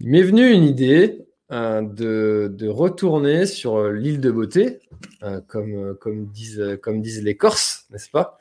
Il 0.00 0.08
m'est 0.08 0.22
venu 0.22 0.50
une 0.50 0.64
idée 0.64 1.18
euh, 1.20 1.27
de, 1.50 2.52
de, 2.52 2.68
retourner 2.68 3.46
sur 3.46 3.76
euh, 3.78 3.92
l'île 3.92 4.20
de 4.20 4.30
beauté, 4.30 4.80
euh, 5.22 5.40
comme, 5.46 5.96
euh, 6.06 6.26
disent, 6.26 7.22
les 7.22 7.36
Corses, 7.36 7.86
n'est-ce 7.90 8.10
pas? 8.10 8.38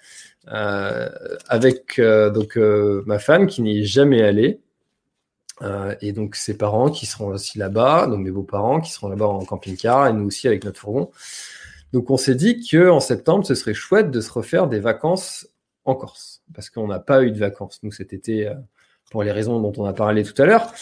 Euh, 0.49 1.09
Avec 1.47 1.99
donc 1.99 2.57
ma 3.05 3.19
femme 3.19 3.47
qui 3.47 3.61
n'y 3.61 3.79
est 3.79 3.85
jamais 3.85 4.21
allée. 4.21 4.59
et 6.01 6.11
donc 6.11 6.35
ses 6.35 6.57
parents 6.57 6.89
qui 6.89 7.05
seront 7.05 7.29
aussi 7.29 7.57
là-bas, 7.57 8.07
donc 8.07 8.19
mes 8.19 8.31
beaux-parents 8.31 8.79
qui 8.81 8.91
seront 8.91 9.09
là-bas 9.09 9.27
en 9.27 9.43
camping-car 9.45 10.07
et 10.07 10.13
nous 10.13 10.25
aussi 10.25 10.47
avec 10.47 10.63
notre 10.63 10.79
fourgon. 10.79 11.09
Donc 11.93 12.09
on 12.11 12.17
s'est 12.17 12.35
dit 12.35 12.65
que 12.65 12.89
en 12.89 12.99
septembre, 12.99 13.45
ce 13.45 13.55
serait 13.55 13.73
chouette 13.73 14.11
de 14.11 14.21
se 14.21 14.31
refaire 14.31 14.67
des 14.67 14.79
vacances 14.79 15.47
en 15.85 15.95
Corse 15.95 16.41
parce 16.53 16.69
qu'on 16.69 16.87
n'a 16.87 16.99
pas 16.99 17.23
eu 17.23 17.31
de 17.31 17.39
vacances 17.39 17.79
nous 17.83 17.91
cet 17.91 18.13
été 18.13 18.53
pour 19.11 19.23
les 19.23 19.31
raisons 19.31 19.59
dont 19.59 19.73
on 19.77 19.85
a 19.85 19.93
parlé 19.93 20.23
tout 20.23 20.39
à 20.41 20.45
l'heure. 20.45 20.73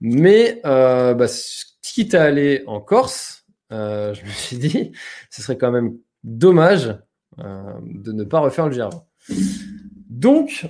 Mais 0.00 0.60
euh, 0.64 1.14
bah, 1.14 1.28
quitte 1.92 2.14
à 2.14 2.24
aller 2.24 2.62
en 2.66 2.80
Corse, 2.80 3.40
euh, 3.72 4.14
je 4.14 4.24
me 4.24 4.30
suis 4.30 4.56
dit, 4.56 4.92
ce 5.30 5.42
serait 5.42 5.58
quand 5.58 5.70
même 5.70 5.96
dommage 6.24 6.96
euh, 7.38 7.74
de 7.82 8.12
ne 8.12 8.24
pas 8.24 8.40
refaire 8.40 8.68
le 8.68 8.76
GR20. 8.76 9.04
Donc, 10.08 10.66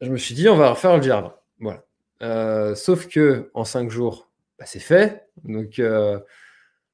je 0.00 0.10
me 0.10 0.16
suis 0.16 0.34
dit, 0.34 0.48
on 0.48 0.56
va 0.56 0.70
refaire 0.70 0.96
le 0.96 1.02
GR20. 1.02 1.32
Voilà. 1.60 1.84
Euh, 2.22 2.74
sauf 2.74 3.08
que 3.08 3.50
en 3.54 3.64
cinq 3.64 3.90
jours, 3.90 4.30
bah, 4.58 4.64
c'est 4.66 4.80
fait. 4.80 5.28
Donc, 5.44 5.80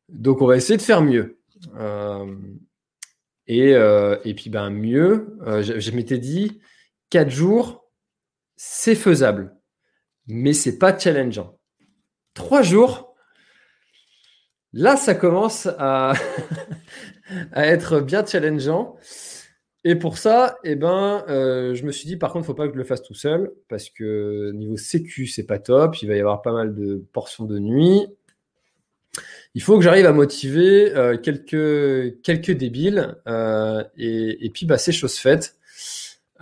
donc, 0.09 0.43
on 0.43 0.47
va 0.47 0.57
essayer 0.57 0.77
de 0.77 0.83
faire 0.83 1.03
mieux. 1.03 1.39
Et, 3.47 3.71
et 3.71 4.35
puis, 4.35 4.51
ben, 4.51 4.71
mieux, 4.71 5.39
je, 5.47 5.79
je 5.79 5.91
m'étais 5.93 6.19
dit, 6.19 6.61
quatre 7.11 7.31
jours, 7.31 7.85
c'est 8.57 8.95
faisable, 8.95 9.57
mais 10.27 10.53
c'est 10.53 10.79
pas 10.79 10.97
challengeant. 10.97 11.59
Trois 12.35 12.63
jours, 12.63 13.04
là, 14.75 14.97
ça 14.97 15.15
commence 15.15 15.67
à, 15.79 16.13
à 17.53 17.67
être 17.67 18.01
bien 18.01 18.25
challengeant. 18.27 18.97
Et 19.85 19.97
pour 19.97 20.19
ça, 20.19 20.57
eh 20.65 20.77
ben, 20.77 21.25
euh, 21.29 21.75
je 21.75 21.85
me 21.85 21.93
suis 21.93 22.07
dit, 22.07 22.17
par 22.17 22.33
contre, 22.33 22.47
faut 22.47 22.55
pas 22.55 22.67
que 22.67 22.73
je 22.73 22.79
le 22.79 22.85
fasse 22.85 23.03
tout 23.03 23.15
seul, 23.15 23.53
parce 23.69 23.91
que 23.91 24.51
niveau 24.53 24.77
sécu, 24.77 25.27
c'est 25.27 25.45
pas 25.47 25.59
top. 25.59 26.01
Il 26.03 26.09
va 26.09 26.17
y 26.17 26.21
avoir 26.21 26.43
pas 26.43 26.53
mal 26.53 26.75
de 26.75 27.05
portions 27.13 27.45
de 27.45 27.59
nuit. 27.59 28.07
il 29.55 29.63
faut 29.63 29.77
que 29.77 29.85
j'arrive 29.85 30.07
à 30.07 30.13
motiver 30.13 30.93
quelques, 31.23 32.21
quelques 32.23 32.51
débiles. 32.51 33.17
et, 33.97 34.47
et, 34.47 34.51
puis, 34.51 34.67
bah, 34.67 34.79
c'est 34.79 34.93
chose 34.93 35.17
faite. 35.17 35.57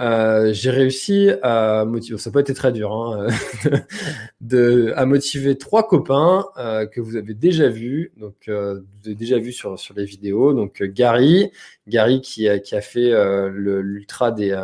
Euh, 0.01 0.53
j'ai 0.55 0.71
réussi 0.71 1.31
à 1.43 1.85
motiver, 1.85 2.17
ça 2.17 2.31
peut 2.31 2.41
être 2.41 2.53
très 2.55 2.73
dur, 2.73 2.93
hein, 2.93 3.27
de, 4.41 4.93
à 4.97 5.05
motiver 5.05 5.59
trois 5.59 5.87
copains 5.87 6.47
euh, 6.57 6.87
que 6.87 7.01
vous 7.01 7.17
avez 7.17 7.35
déjà 7.35 7.69
vus, 7.69 8.11
donc 8.17 8.35
euh, 8.49 8.81
vous 8.81 9.09
avez 9.09 9.15
déjà 9.15 9.39
vu 9.39 9.53
sur, 9.53 9.79
sur 9.79 9.95
les 9.95 10.07
vidéos. 10.07 10.55
Donc 10.55 10.83
Gary, 10.83 11.53
Gary 11.89 12.23
qui 12.23 12.49
a, 12.49 12.59
qui 12.59 12.75
a 12.75 12.81
fait 12.81 13.13
l'ultra 13.51 14.33
des, 14.33 14.59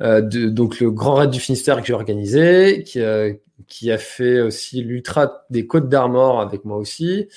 de, 0.00 0.48
donc 0.48 0.80
le 0.80 0.90
Grand 0.90 1.14
Raid 1.14 1.30
du 1.30 1.40
Finistère 1.40 1.80
que 1.80 1.86
j'ai 1.86 1.94
organisé, 1.94 2.82
qui, 2.82 3.00
qui 3.68 3.92
a 3.92 3.98
fait 3.98 4.40
aussi 4.40 4.82
l'ultra 4.82 5.46
des 5.50 5.66
Côtes 5.66 5.88
d'Armor 5.88 6.40
avec 6.40 6.64
moi 6.64 6.78
aussi. 6.78 7.28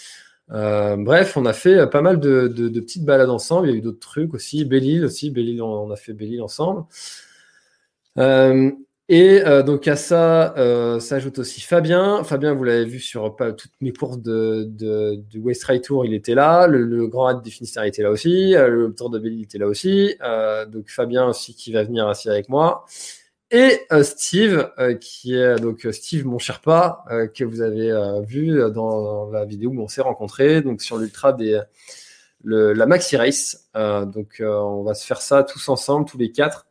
Euh, 0.51 0.95
bref, 0.97 1.37
on 1.37 1.45
a 1.45 1.53
fait 1.53 1.75
euh, 1.75 1.85
pas 1.85 2.01
mal 2.01 2.19
de, 2.19 2.47
petites 2.79 3.05
balades 3.05 3.29
ensemble. 3.29 3.67
Il 3.67 3.71
y 3.71 3.73
a 3.75 3.77
eu 3.77 3.81
d'autres 3.81 3.99
trucs 3.99 4.33
aussi. 4.33 4.65
Belle-Île 4.65 5.05
aussi. 5.05 5.31
Belle-Île, 5.31 5.61
on, 5.61 5.91
a 5.91 5.95
fait 5.95 6.13
Belle-Île 6.13 6.41
ensemble. 6.41 6.85
Euh, 8.17 8.71
et 9.11 9.41
donc 9.65 9.87
à 9.87 9.95
ça 9.95 10.53
s'ajoute 10.99 11.39
aussi 11.39 11.61
Fabien. 11.61 12.23
Fabien, 12.23 12.53
vous 12.53 12.63
l'avez 12.63 12.85
vu 12.85 12.99
sur 12.99 13.35
toutes 13.57 13.71
mes 13.81 13.91
courses 13.91 14.19
de, 14.19 14.69
West 15.35 15.63
Ride 15.63 15.81
Tour, 15.81 16.05
il 16.05 16.13
était 16.13 16.35
là. 16.35 16.67
Le, 16.67 17.07
Grand 17.07 17.25
Raid 17.25 17.41
des 17.41 17.49
Finistères 17.49 17.85
était 17.85 18.03
là 18.03 18.11
aussi. 18.11 18.53
le 18.53 18.93
Tour 18.95 19.09
de 19.09 19.17
Belle-Île 19.17 19.41
était 19.41 19.57
là 19.57 19.65
aussi. 19.65 20.15
donc 20.71 20.89
Fabien 20.89 21.25
aussi 21.25 21.55
qui 21.55 21.71
va 21.71 21.83
venir 21.83 22.07
assis 22.07 22.29
avec 22.29 22.49
moi 22.49 22.85
et 23.51 23.81
euh, 23.91 24.03
Steve, 24.03 24.71
euh, 24.77 24.93
qui 24.93 25.33
est 25.33 25.55
donc 25.55 25.85
euh, 25.85 25.91
Steve 25.91 26.25
mon 26.25 26.37
que 26.37 27.43
vous 27.43 27.61
avez 27.61 27.91
vu 28.25 28.59
dans, 28.71 29.29
la 29.31 29.45
vidéo 29.45 29.71
où 29.71 29.81
on 29.81 29.87
s'est 29.87 30.01
rencontrés, 30.01 30.61
donc 30.61 30.81
sur 30.81 30.97
l'ultra 30.97 31.33
des 31.33 31.61
la 32.43 32.85
Maxi 32.85 33.17
Race. 33.17 33.69
donc 33.73 34.41
on 34.41 34.83
va 34.83 34.93
se 34.93 35.05
faire 35.05 35.21
ça 35.21 35.43
tous 35.43 35.67
ensemble, 35.69 36.07
tous 36.07 36.17
les 36.17 36.31
quatre, 36.31 36.67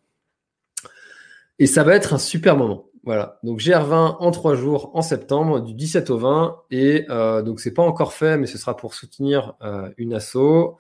et 1.59 1.67
ça 1.67 1.83
va 1.83 1.95
être 1.95 2.15
un 2.15 2.19
super 2.19 2.57
moment. 2.57 2.87
Voilà, 3.05 3.39
donc 3.43 3.61
GR20 3.61 4.17
en 4.19 4.31
trois 4.31 4.55
jours 4.55 4.91
en 4.95 5.03
septembre, 5.03 5.61
du 5.61 5.75
17 5.75 6.11
au 6.11 6.19
20, 6.19 6.63
et 6.71 7.07
donc 7.45 7.61
c'est 7.61 7.75
pas 7.75 7.83
encore 7.83 8.13
fait, 8.13 8.39
mais 8.39 8.47
ce 8.47 8.57
sera 8.57 8.77
pour 8.77 8.95
soutenir 8.95 9.55
une 9.99 10.15
asso. 10.15 10.77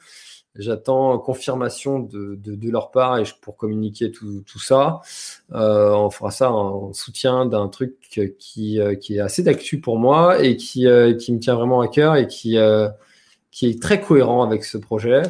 J'attends 0.55 1.19
confirmation 1.19 2.01
de, 2.01 2.35
de, 2.35 2.71
leur 2.71 2.91
part 2.91 3.19
et 3.19 3.23
pour 3.43 3.57
communiquer 3.57 4.11
tout, 4.11 4.43
tout 4.45 4.59
ça. 4.59 5.01
Euh, 5.53 5.93
on 5.93 6.11
fera 6.11 6.33
ça 6.33 6.51
en 6.51 6.93
soutien 6.93 7.47
d'un 7.47 7.69
truc 7.69 7.95
qui, 8.39 8.81
euh, 8.81 8.97
qui 8.97 9.17
est 9.17 9.21
assez 9.21 9.45
d'actu 9.45 9.81
pour 9.81 9.99
moi 9.99 10.43
et 10.43 10.57
qui, 10.57 10.89
euh, 10.89 11.15
qui 11.15 11.33
me 11.33 11.39
tient 11.39 11.55
vraiment 11.55 11.81
à 11.81 11.87
cœur 11.87 12.17
et 12.17 12.27
qui, 12.27 12.57
qui 13.53 13.67
est 13.69 13.81
très 13.81 14.01
cohérent 14.01 14.43
avec 14.43 14.65
ce 14.65 14.79
projet. 14.79 15.23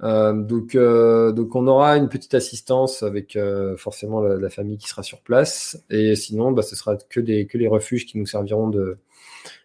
donc, 0.00 0.76
donc 0.76 1.56
on 1.56 1.66
aura 1.66 1.96
une 1.96 2.08
petite 2.08 2.34
assistance 2.34 3.02
avec 3.02 3.36
forcément 3.78 4.20
la, 4.20 4.50
famille 4.50 4.78
qui 4.78 4.88
sera 4.88 5.02
sur 5.02 5.22
place 5.22 5.82
et 5.90 6.14
sinon 6.14 6.52
bah, 6.52 6.62
ce 6.62 6.76
sera 6.76 6.96
que, 6.96 7.20
des, 7.20 7.46
que 7.46 7.58
les 7.58 7.66
refuges 7.66 8.06
qui 8.06 8.18
nous 8.18 8.26
serviront 8.26 8.68
de, 8.68 8.98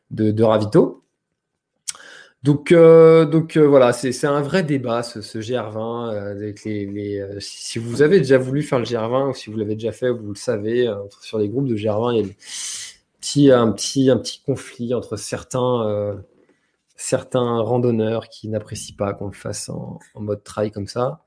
de, 0.09 0.31
de 0.31 0.43
ravito. 0.43 1.03
Donc, 2.43 2.71
euh, 2.71 3.31
euh, 3.55 3.67
voilà, 3.67 3.93
c'est 3.93 4.25
un 4.25 4.41
vrai 4.41 4.63
débat 4.63 5.03
ce, 5.03 5.21
ce 5.21 5.37
GR20 5.37 6.11
euh, 6.65 7.39
si 7.39 7.77
vous 7.77 8.01
avez 8.01 8.17
déjà 8.17 8.39
voulu 8.39 8.63
faire 8.63 8.79
le 8.79 8.85
GR20 8.85 9.29
ou 9.29 9.33
si 9.35 9.51
vous 9.51 9.57
l'avez 9.57 9.75
déjà 9.75 9.91
fait, 9.91 10.09
vous 10.09 10.29
le 10.29 10.35
savez, 10.35 10.91
sur 11.21 11.37
les 11.37 11.49
groupes 11.49 11.67
de 11.67 11.75
GR20, 11.75 12.33
il 13.35 13.41
y 13.43 13.51
a 13.51 13.61
un 13.61 13.71
petit 13.71 14.41
conflit 14.43 14.95
entre 14.95 15.17
certains 15.17 16.09
randonneurs 17.61 18.27
qui 18.27 18.49
n'apprécient 18.49 18.95
pas 18.97 19.13
qu'on 19.13 19.27
le 19.27 19.33
fasse 19.33 19.69
en, 19.69 19.99
mode 20.15 20.43
trail 20.43 20.71
comme 20.71 20.87
ça. 20.87 21.21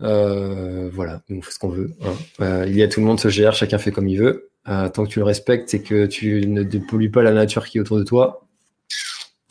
voilà, 0.00 1.20
on 1.28 1.42
fait 1.42 1.52
ce 1.52 1.58
qu'on 1.58 1.68
veut. 1.68 1.92
Hein. 2.40 2.64
il 2.66 2.74
y 2.74 2.82
a 2.82 2.88
tout 2.88 3.00
le 3.00 3.06
monde 3.06 3.20
se 3.20 3.28
gère, 3.28 3.52
chacun 3.52 3.76
fait 3.76 3.90
comme 3.90 4.08
il 4.08 4.18
veut. 4.18 4.48
tant 4.64 5.04
que 5.04 5.08
tu 5.08 5.18
le 5.18 5.26
respectes 5.26 5.74
et 5.74 5.82
que 5.82 6.06
tu 6.06 6.46
ne 6.46 6.62
dépollues 6.62 7.10
pas 7.10 7.22
la 7.22 7.32
nature 7.32 7.66
qui 7.66 7.76
est 7.76 7.82
autour 7.82 7.98
de 7.98 8.04
toi, 8.04 8.47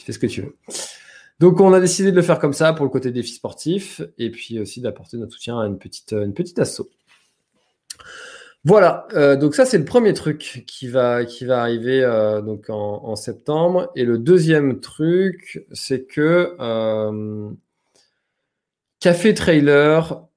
fais 0.08 0.14
ce 0.14 0.20
que 0.20 0.28
tu 0.28 0.42
veux. 0.42 0.56
Donc, 1.40 1.62
on 1.62 1.72
a 1.72 1.80
décidé 1.80 2.12
de 2.12 2.16
le 2.16 2.24
faire 2.24 2.40
comme 2.40 2.54
ça 2.54 2.74
pour 2.74 2.84
le 2.84 2.90
côté 2.90 3.12
défi 3.12 3.34
sportif 3.34 4.02
et 4.18 4.32
puis 4.32 4.60
aussi 4.60 4.82
d'apporter 4.82 5.18
notre 5.18 5.34
soutien 5.34 5.60
à 5.60 5.68
une 5.68 5.78
petite, 5.78 6.14
une 6.14 6.34
petite 6.34 6.58
asso. 6.58 6.90
Voilà, 8.64 9.08
euh, 9.14 9.38
donc 9.38 9.56
ça 9.56 9.66
c'est 9.66 9.78
le 9.78 9.86
premier 9.86 10.14
truc 10.14 10.66
qui 10.68 10.90
va, 10.90 11.24
qui 11.24 11.46
va 11.46 11.62
arriver 11.62 12.04
euh, 12.04 12.42
donc 12.42 12.66
en, 12.70 13.16
septembre. 13.16 13.92
Et 13.96 14.04
le 14.04 14.18
deuxième 14.18 14.82
truc, 14.82 15.66
c'est 15.72 16.06
que 16.06 16.58
euh, 16.60 17.50
Café 19.00 19.34
Trailer 19.34 20.28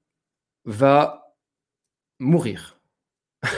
va 0.64 1.34
mourir. 2.20 2.78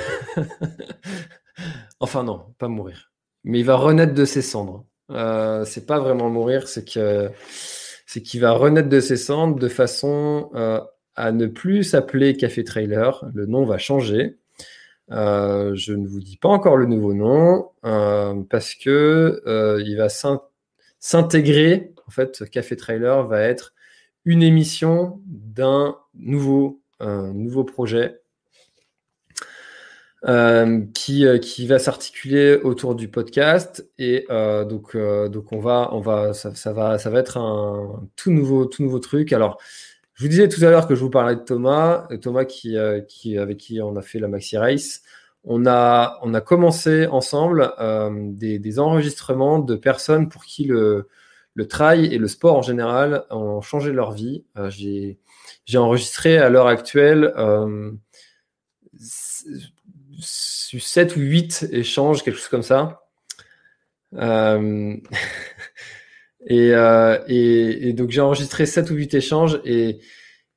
enfin 2.00 2.22
non, 2.22 2.54
pas 2.58 2.68
mourir, 2.68 3.12
mais 3.44 3.60
il 3.60 3.66
va 3.66 3.74
renaître 3.76 4.14
de 4.14 4.24
ses 4.24 4.42
cendres. 4.42 4.86
Euh, 5.12 5.64
c'est 5.64 5.86
pas 5.86 5.98
vraiment 5.98 6.30
mourir, 6.30 6.68
c'est 6.68 6.88
que 6.88 7.30
c'est 8.06 8.22
qu'il 8.22 8.40
va 8.40 8.52
renaître 8.52 8.88
de 8.88 9.00
ses 9.00 9.16
cendres 9.16 9.58
de 9.58 9.68
façon 9.68 10.50
euh, 10.54 10.80
à 11.16 11.32
ne 11.32 11.46
plus 11.46 11.84
s'appeler 11.84 12.36
Café 12.36 12.64
Trailer. 12.64 13.24
Le 13.34 13.46
nom 13.46 13.64
va 13.64 13.78
changer. 13.78 14.38
Euh, 15.10 15.72
je 15.74 15.92
ne 15.92 16.06
vous 16.06 16.20
dis 16.20 16.36
pas 16.36 16.48
encore 16.48 16.76
le 16.76 16.86
nouveau 16.86 17.14
nom 17.14 17.70
parce 18.50 18.74
que 18.74 19.42
il 19.84 19.96
va 19.96 20.08
s'intégrer. 20.98 21.92
En 22.06 22.10
fait, 22.10 22.48
Café 22.50 22.76
Trailer 22.76 23.26
va 23.26 23.40
être 23.40 23.74
une 24.24 24.42
émission 24.42 25.20
d'un 25.26 25.96
nouveau, 26.14 26.80
nouveau 27.00 27.64
projet 27.64 28.21
euh, 30.24 30.82
qui, 30.94 31.26
euh, 31.26 31.38
qui 31.38 31.66
va 31.66 31.80
s'articuler 31.80 32.56
autour 32.62 32.94
du 32.94 33.08
podcast 33.08 33.88
et 33.98 34.24
euh, 34.30 34.64
donc 34.64 34.94
euh, 34.94 35.28
donc 35.28 35.52
on 35.52 35.58
va 35.58 35.88
on 35.92 36.00
va 36.00 36.32
ça, 36.32 36.54
ça, 36.54 36.72
va 36.72 36.96
ça 36.98 37.10
va 37.10 37.18
être 37.18 37.38
un 37.38 38.08
tout 38.14 38.30
nouveau 38.30 38.66
tout 38.66 38.84
nouveau 38.84 39.00
truc. 39.00 39.32
Alors 39.32 39.58
je 40.14 40.22
vous 40.22 40.28
disais 40.28 40.48
tout 40.48 40.64
à 40.64 40.70
l'heure 40.70 40.86
que 40.86 40.94
je 40.94 41.00
vous 41.00 41.10
parlais 41.10 41.34
de 41.34 41.40
Thomas, 41.40 42.06
Thomas 42.20 42.44
qui 42.44 42.76
qui 43.08 43.36
avec 43.36 43.58
qui 43.58 43.80
on 43.82 43.96
a 43.96 44.02
fait 44.02 44.20
la 44.20 44.28
maxi 44.28 44.56
race. 44.56 45.02
On 45.44 45.66
a 45.66 46.20
on 46.22 46.34
a 46.34 46.40
commencé 46.40 47.06
ensemble 47.06 47.72
des, 48.36 48.60
des 48.60 48.78
enregistrements 48.78 49.58
de 49.58 49.74
personnes 49.74 50.28
pour 50.28 50.44
qui 50.44 50.64
le 50.64 51.08
le 51.54 51.66
trail 51.68 52.06
et 52.14 52.18
le 52.18 52.28
sport 52.28 52.56
en 52.56 52.62
général 52.62 53.24
ont 53.30 53.60
changé 53.60 53.92
leur 53.92 54.12
vie. 54.12 54.44
j'ai 54.68 55.18
j'ai 55.64 55.78
enregistré 55.78 56.38
à 56.38 56.48
l'heure 56.48 56.68
actuelle 56.68 57.32
7 60.80 61.16
ou 61.16 61.20
8 61.20 61.68
échanges, 61.72 62.22
quelque 62.22 62.36
chose 62.36 62.48
comme 62.48 62.62
ça. 62.62 63.02
Euh, 64.14 64.96
euh, 66.50 67.18
et, 67.28 67.92
donc 67.92 68.10
j'ai 68.10 68.20
enregistré 68.20 68.66
7 68.66 68.90
ou 68.90 68.94
8 68.94 69.14
échanges 69.14 69.60
et, 69.64 70.00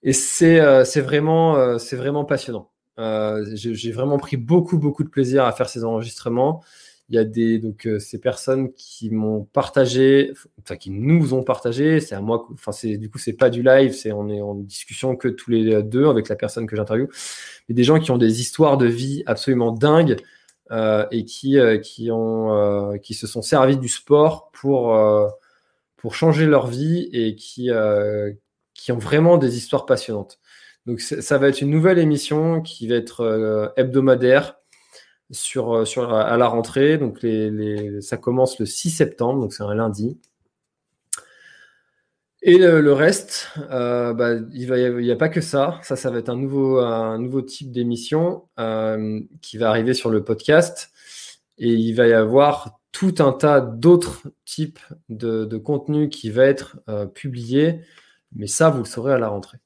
et 0.04 0.14
c'est 0.14 0.60
euh, 0.60 0.84
vraiment, 0.98 1.78
c'est 1.80 1.96
vraiment 1.96 2.26
passionnant. 2.26 2.72
j'ai 2.98 3.92
vraiment 3.92 4.18
pris 4.18 4.38
beaucoup, 4.38 4.78
beaucoup 4.78 5.04
de 5.04 5.10
plaisir 5.10 5.46
à 5.46 5.52
faire 5.52 5.70
ces 5.70 5.84
enregistrements. 5.84 6.64
Il 7.10 7.16
y 7.16 7.20
a 7.20 7.24
des 7.24 7.60
donc 7.60 7.88
ces 8.00 8.20
personnes 8.20 8.74
qui 8.74 9.12
m'ont 9.12 9.44
partagé, 9.44 10.34
enfin 10.60 10.76
qui 10.76 10.90
nous 10.90 11.34
ont 11.34 11.44
partagé. 11.44 12.00
C'est 12.00 12.16
à 12.16 12.22
moi, 12.22 12.48
enfin 12.54 12.72
c'est 12.72 12.98
du 12.98 13.10
coup 13.12 13.20
c'est 13.20 13.34
pas 13.34 13.52
du 13.52 13.62
live, 13.62 13.94
c'est 13.94 14.12
on 14.12 14.28
est 14.30 14.42
en 14.42 14.56
discussion 14.56 15.16
que 15.16 15.28
tous 15.28 15.52
les 15.52 15.84
deux 15.84 16.08
avec 16.08 16.30
la 16.30 16.36
personne 16.36 16.66
que 16.66 16.76
j'interviewe 16.76 17.10
et 17.70 17.74
des 17.74 17.84
gens 17.84 18.00
qui 18.00 18.12
ont 18.12 18.18
des 18.18 18.42
histoires 18.42 18.78
de 18.78 18.88
vie 18.88 19.24
absolument 19.26 19.72
dingues 19.72 20.18
euh, 20.72 21.06
et 21.12 21.26
qui, 21.26 21.60
euh, 21.60 21.78
qui, 21.78 22.10
ont, 22.12 22.52
euh, 22.54 22.98
qui 22.98 23.14
se 23.14 23.28
sont 23.28 23.44
servis 23.44 23.78
du 23.78 23.88
sport 23.88 24.50
pour, 24.52 24.98
pour 25.98 26.16
changer 26.16 26.48
leur 26.48 26.68
vie 26.68 27.10
et 27.14 27.36
qui, 27.36 27.70
qui 28.74 28.92
ont 28.92 28.98
vraiment 28.98 29.38
des 29.38 29.58
histoires 29.58 29.86
passionnantes. 29.86 30.40
Donc 30.86 31.02
ça 31.02 31.38
va 31.40 31.48
être 31.48 31.62
une 31.62 31.72
nouvelle 31.72 31.98
émission 31.98 32.62
qui 32.62 32.88
va 32.88 32.96
être 32.96 33.74
hebdomadaire 33.76 34.58
sur, 35.32 35.88
sur, 35.88 36.14
à 36.14 36.38
la 36.38 36.48
rentrée. 36.48 36.98
Donc 36.98 37.26
ça 38.02 38.18
commence 38.18 38.60
le 38.60 38.66
6 38.66 38.92
septembre, 38.92 39.42
donc 39.42 39.54
c'est 39.54 39.64
un 39.64 39.76
lundi. 39.76 40.18
Et 42.48 42.60
le, 42.60 42.94
reste, 42.94 43.50
euh, 43.72 44.14
bah, 44.14 44.36
il 44.54 44.72
n'y 44.72 45.12
a, 45.12 45.16
pas 45.16 45.30
que 45.30 45.42
ça. 45.42 45.80
Ça, 45.82 45.96
ça 45.96 46.12
va 46.12 46.20
être 46.20 46.30
un 46.30 46.36
nouveau, 46.38 47.42
type 47.42 47.72
d'émission 47.72 48.48
euh, 48.60 49.20
qui 49.42 49.58
va 49.58 49.70
arriver 49.70 49.96
sur 49.96 50.12
le 50.12 50.24
podcast. 50.24 50.92
Et 51.58 51.72
il 51.72 51.94
va 51.94 52.06
y 52.06 52.14
avoir 52.14 52.80
tout 52.92 53.16
un 53.18 53.32
tas 53.32 53.62
d'autres 53.62 54.28
types 54.46 54.80
de, 55.10 55.46
de 55.46 55.58
contenu 55.58 56.10
qui 56.10 56.30
va 56.30 56.46
être 56.46 56.78
euh, 56.88 57.08
publié. 57.08 57.82
Mais 58.36 58.46
ça, 58.46 58.70
vous 58.70 58.80
le 58.80 58.86
saurez 58.86 59.14
à 59.14 59.18
la 59.18 59.30
rentrée. 59.30 59.58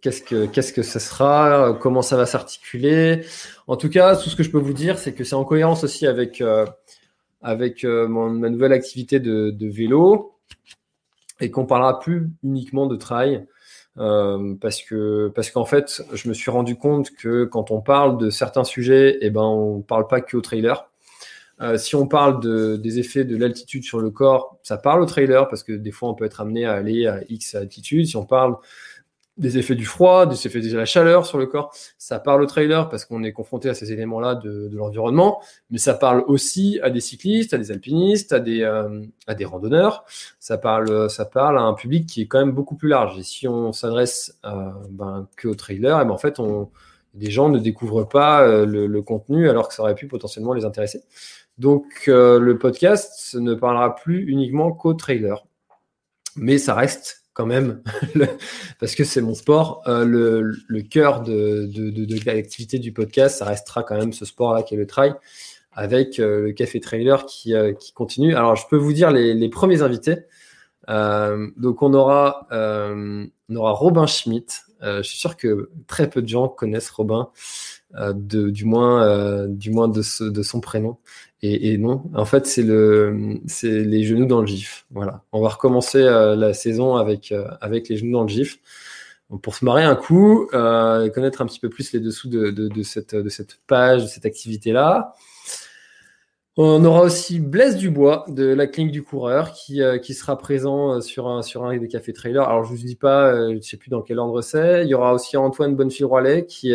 Qu'est-ce 0.00 0.22
que 0.22 0.46
qu'est-ce 0.46 0.72
que 0.72 0.82
sera? 0.82 1.76
Comment 1.80 2.02
ça 2.02 2.16
va 2.16 2.26
s'articuler? 2.26 3.22
En 3.66 3.76
tout 3.76 3.90
cas, 3.90 4.16
tout 4.16 4.30
ce 4.30 4.36
que 4.36 4.42
je 4.42 4.50
peux 4.50 4.58
vous 4.58 4.72
dire, 4.72 4.98
c'est 4.98 5.12
que 5.12 5.24
c'est 5.24 5.34
en 5.34 5.44
cohérence 5.44 5.84
aussi 5.84 6.06
avec 6.06 6.42
avec 7.42 7.84
mon, 7.84 8.30
ma 8.30 8.48
nouvelle 8.48 8.72
activité 8.72 9.20
de, 9.20 9.54
vélo 9.68 10.36
et 11.40 11.50
qu'on 11.50 11.66
parlera 11.66 12.00
plus 12.00 12.30
uniquement 12.42 12.86
de 12.86 12.96
trail. 12.96 13.46
Euh, 13.98 14.54
parce 14.60 14.82
que 14.82 15.32
parce 15.34 15.50
qu'en 15.50 15.64
fait, 15.64 16.02
je 16.12 16.28
me 16.28 16.34
suis 16.34 16.50
rendu 16.50 16.76
compte 16.76 17.12
que 17.12 17.44
quand 17.44 17.70
on 17.70 17.80
parle 17.80 18.18
de 18.18 18.28
certains 18.28 18.64
sujets, 18.64 19.16
eh 19.22 19.30
ben 19.30 19.40
on 19.40 19.80
parle 19.80 20.06
pas 20.06 20.20
que 20.20 20.36
au 20.36 20.42
trailer. 20.42 20.90
Euh, 21.62 21.78
si 21.78 21.94
on 21.94 22.06
parle 22.06 22.40
de, 22.40 22.76
des 22.76 22.98
effets 22.98 23.24
de 23.24 23.34
l'altitude 23.34 23.84
sur 23.84 23.98
le 24.00 24.10
corps, 24.10 24.58
ça 24.62 24.76
parle 24.76 25.00
au 25.00 25.06
trailer 25.06 25.48
parce 25.48 25.62
que 25.62 25.72
des 25.72 25.92
fois 25.92 26.10
on 26.10 26.14
peut 26.14 26.26
être 26.26 26.42
amené 26.42 26.66
à 26.66 26.74
aller 26.74 27.06
à 27.06 27.20
X 27.30 27.54
altitude. 27.54 28.06
Si 28.06 28.16
on 28.16 28.26
parle 28.26 28.56
des 29.36 29.58
effets 29.58 29.74
du 29.74 29.84
froid, 29.84 30.26
des 30.26 30.46
effets 30.46 30.60
de 30.60 30.76
la 30.76 30.84
chaleur 30.84 31.26
sur 31.26 31.38
le 31.38 31.46
corps. 31.46 31.74
Ça 31.98 32.18
parle 32.18 32.42
au 32.42 32.46
trailer 32.46 32.88
parce 32.88 33.04
qu'on 33.04 33.22
est 33.22 33.32
confronté 33.32 33.68
à 33.68 33.74
ces 33.74 33.92
éléments-là 33.92 34.34
de, 34.34 34.70
l'environnement, 34.72 35.40
mais 35.70 35.78
ça 35.78 35.94
parle 35.94 36.24
aussi 36.26 36.80
à 36.82 36.90
des 36.90 37.00
cyclistes, 37.00 37.54
à 37.54 37.58
des 37.58 37.70
alpinistes, 37.70 38.32
à 38.32 38.40
des, 38.40 38.62
euh, 38.62 39.02
à 39.26 39.34
des 39.34 39.44
randonneurs. 39.44 40.04
Ça 40.40 40.58
parle, 40.58 41.10
ça 41.10 41.24
parle 41.24 41.58
à 41.58 41.62
un 41.62 41.74
public 41.74 42.06
qui 42.06 42.22
est 42.22 42.26
quand 42.26 42.38
même 42.38 42.52
beaucoup 42.52 42.76
plus 42.76 42.88
large. 42.88 43.18
Et 43.18 43.22
si 43.22 43.46
on 43.48 43.72
s'adresse 43.72 44.38
euh, 44.44 44.70
ben, 44.90 45.28
que 45.36 45.48
au 45.48 45.54
trailer, 45.54 46.00
et 46.00 46.04
ben 46.04 46.10
en 46.10 46.18
fait, 46.18 46.40
on, 46.40 46.70
des 47.16 47.30
gens 47.30 47.48
ne 47.48 47.58
découvrent 47.58 48.04
pas 48.04 48.42
euh, 48.42 48.66
le, 48.66 48.86
le, 48.86 49.02
contenu 49.02 49.48
alors 49.48 49.68
que 49.68 49.74
ça 49.74 49.82
aurait 49.82 49.94
pu 49.94 50.06
potentiellement 50.06 50.52
les 50.52 50.64
intéresser. 50.64 51.02
Donc 51.58 51.84
euh, 52.08 52.38
le 52.38 52.58
podcast 52.58 53.34
ne 53.34 53.54
parlera 53.54 53.94
plus 53.94 54.28
uniquement 54.28 54.72
qu'au 54.72 54.94
trailer, 54.94 55.46
mais 56.36 56.58
ça 56.58 56.74
reste 56.74 57.25
quand 57.36 57.44
même, 57.44 57.82
parce 58.80 58.94
que 58.94 59.04
c'est 59.04 59.20
mon 59.20 59.34
sport, 59.34 59.82
euh, 59.86 60.06
le, 60.06 60.56
le, 60.68 60.80
cœur 60.80 61.20
de, 61.20 61.66
de, 61.66 61.90
de, 61.90 62.16
l'activité 62.24 62.78
du 62.78 62.94
podcast, 62.94 63.38
ça 63.38 63.44
restera 63.44 63.82
quand 63.82 63.98
même 63.98 64.14
ce 64.14 64.24
sport-là 64.24 64.62
qui 64.62 64.74
est 64.74 64.78
le 64.78 64.86
trail, 64.86 65.12
avec 65.72 66.18
euh, 66.18 66.44
le 66.44 66.52
café 66.52 66.80
trailer 66.80 67.26
qui, 67.26 67.54
euh, 67.54 67.74
qui 67.74 67.92
continue. 67.92 68.34
Alors, 68.34 68.56
je 68.56 68.66
peux 68.70 68.78
vous 68.78 68.94
dire 68.94 69.10
les, 69.10 69.34
les 69.34 69.48
premiers 69.50 69.82
invités. 69.82 70.16
Donc, 70.88 71.82
on 71.82 71.92
aura, 71.92 72.46
on 72.52 73.56
aura 73.56 73.72
Robin 73.72 74.06
Schmitt. 74.06 74.62
je 74.80 75.02
suis 75.02 75.18
sûr 75.18 75.36
que 75.36 75.70
très 75.88 76.08
peu 76.08 76.22
de 76.22 76.28
gens 76.28 76.48
connaissent 76.48 76.90
Robin, 76.90 77.28
du 78.14 78.64
moins, 78.64 79.46
du 79.48 79.72
moins 79.72 79.88
de, 79.88 80.00
ce, 80.00 80.24
de 80.24 80.42
son 80.42 80.60
prénom. 80.60 80.96
Et, 81.42 81.72
et, 81.72 81.78
non, 81.78 82.04
en 82.14 82.24
fait, 82.24 82.46
c'est 82.46 82.62
le, 82.62 83.38
c'est 83.46 83.84
les 83.84 84.04
genoux 84.04 84.26
dans 84.26 84.40
le 84.40 84.46
gif. 84.46 84.86
Voilà. 84.90 85.22
On 85.32 85.40
va 85.42 85.48
recommencer 85.50 86.02
euh, 86.02 86.34
la 86.34 86.54
saison 86.54 86.96
avec 86.96 87.30
euh, 87.30 87.46
avec 87.60 87.88
les 87.88 87.96
genoux 87.96 88.12
dans 88.12 88.22
le 88.22 88.28
gif 88.28 88.58
pour 89.42 89.54
se 89.54 89.64
marrer 89.64 89.82
un 89.82 89.96
coup, 89.96 90.48
euh, 90.54 91.10
connaître 91.10 91.42
un 91.42 91.46
petit 91.46 91.58
peu 91.60 91.68
plus 91.68 91.92
les 91.92 92.00
dessous 92.00 92.28
de, 92.28 92.50
de, 92.50 92.68
de 92.68 92.82
cette 92.82 93.14
de 93.14 93.28
cette 93.28 93.58
page, 93.66 94.04
de 94.04 94.08
cette 94.08 94.24
activité 94.24 94.72
là. 94.72 95.14
On 96.58 96.82
aura 96.86 97.02
aussi 97.02 97.38
Blaise 97.38 97.76
Dubois 97.76 98.24
de 98.28 98.46
la 98.46 98.66
clinique 98.66 98.92
du 98.92 99.02
coureur 99.02 99.52
qui, 99.52 99.82
euh, 99.82 99.98
qui 99.98 100.14
sera 100.14 100.38
présent 100.38 101.02
sur 101.02 101.28
un, 101.28 101.42
sur 101.42 101.66
un 101.66 101.76
des 101.76 101.86
cafés 101.86 102.14
trailers. 102.14 102.48
Alors 102.48 102.64
je 102.64 102.70
vous 102.70 102.78
dis 102.78 102.96
pas, 102.96 103.30
euh, 103.30 103.58
je 103.60 103.60
sais 103.60 103.76
plus 103.76 103.90
dans 103.90 104.00
quel 104.00 104.18
ordre 104.18 104.40
c'est. 104.40 104.84
Il 104.84 104.88
y 104.88 104.94
aura 104.94 105.12
aussi 105.12 105.36
Antoine 105.36 105.76
Bonnefil-Roilet 105.76 106.46
qui 106.46 106.72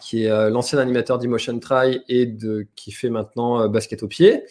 qui 0.00 0.24
est 0.24 0.30
euh, 0.30 0.50
l'ancien 0.50 0.78
animateur 0.78 1.18
d'Emotion 1.18 1.58
Try 1.58 2.00
et 2.08 2.26
de, 2.26 2.66
qui 2.74 2.92
fait 2.92 3.10
maintenant 3.10 3.60
euh, 3.60 3.68
basket 3.68 4.02
au 4.02 4.08
pied. 4.08 4.42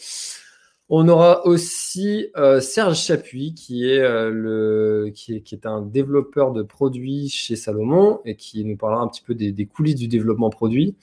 On 0.88 1.08
aura 1.08 1.44
aussi 1.46 2.28
euh, 2.36 2.60
Serge 2.60 2.98
Chapuis, 2.98 3.54
qui 3.54 3.90
est, 3.90 3.98
le, 3.98 5.10
qui, 5.12 5.34
est, 5.34 5.66
un 5.66 5.82
développeur 5.82 6.52
de 6.52 6.62
produits 6.62 7.28
chez 7.28 7.56
Salomon 7.56 8.20
et 8.24 8.36
qui 8.36 8.64
nous 8.64 8.76
parlera 8.76 9.02
un 9.02 9.08
petit 9.08 9.22
peu 9.22 9.34
des, 9.34 9.66
coulisses 9.66 9.96
du 9.96 10.06
développement 10.06 10.48
produit. 10.48 10.94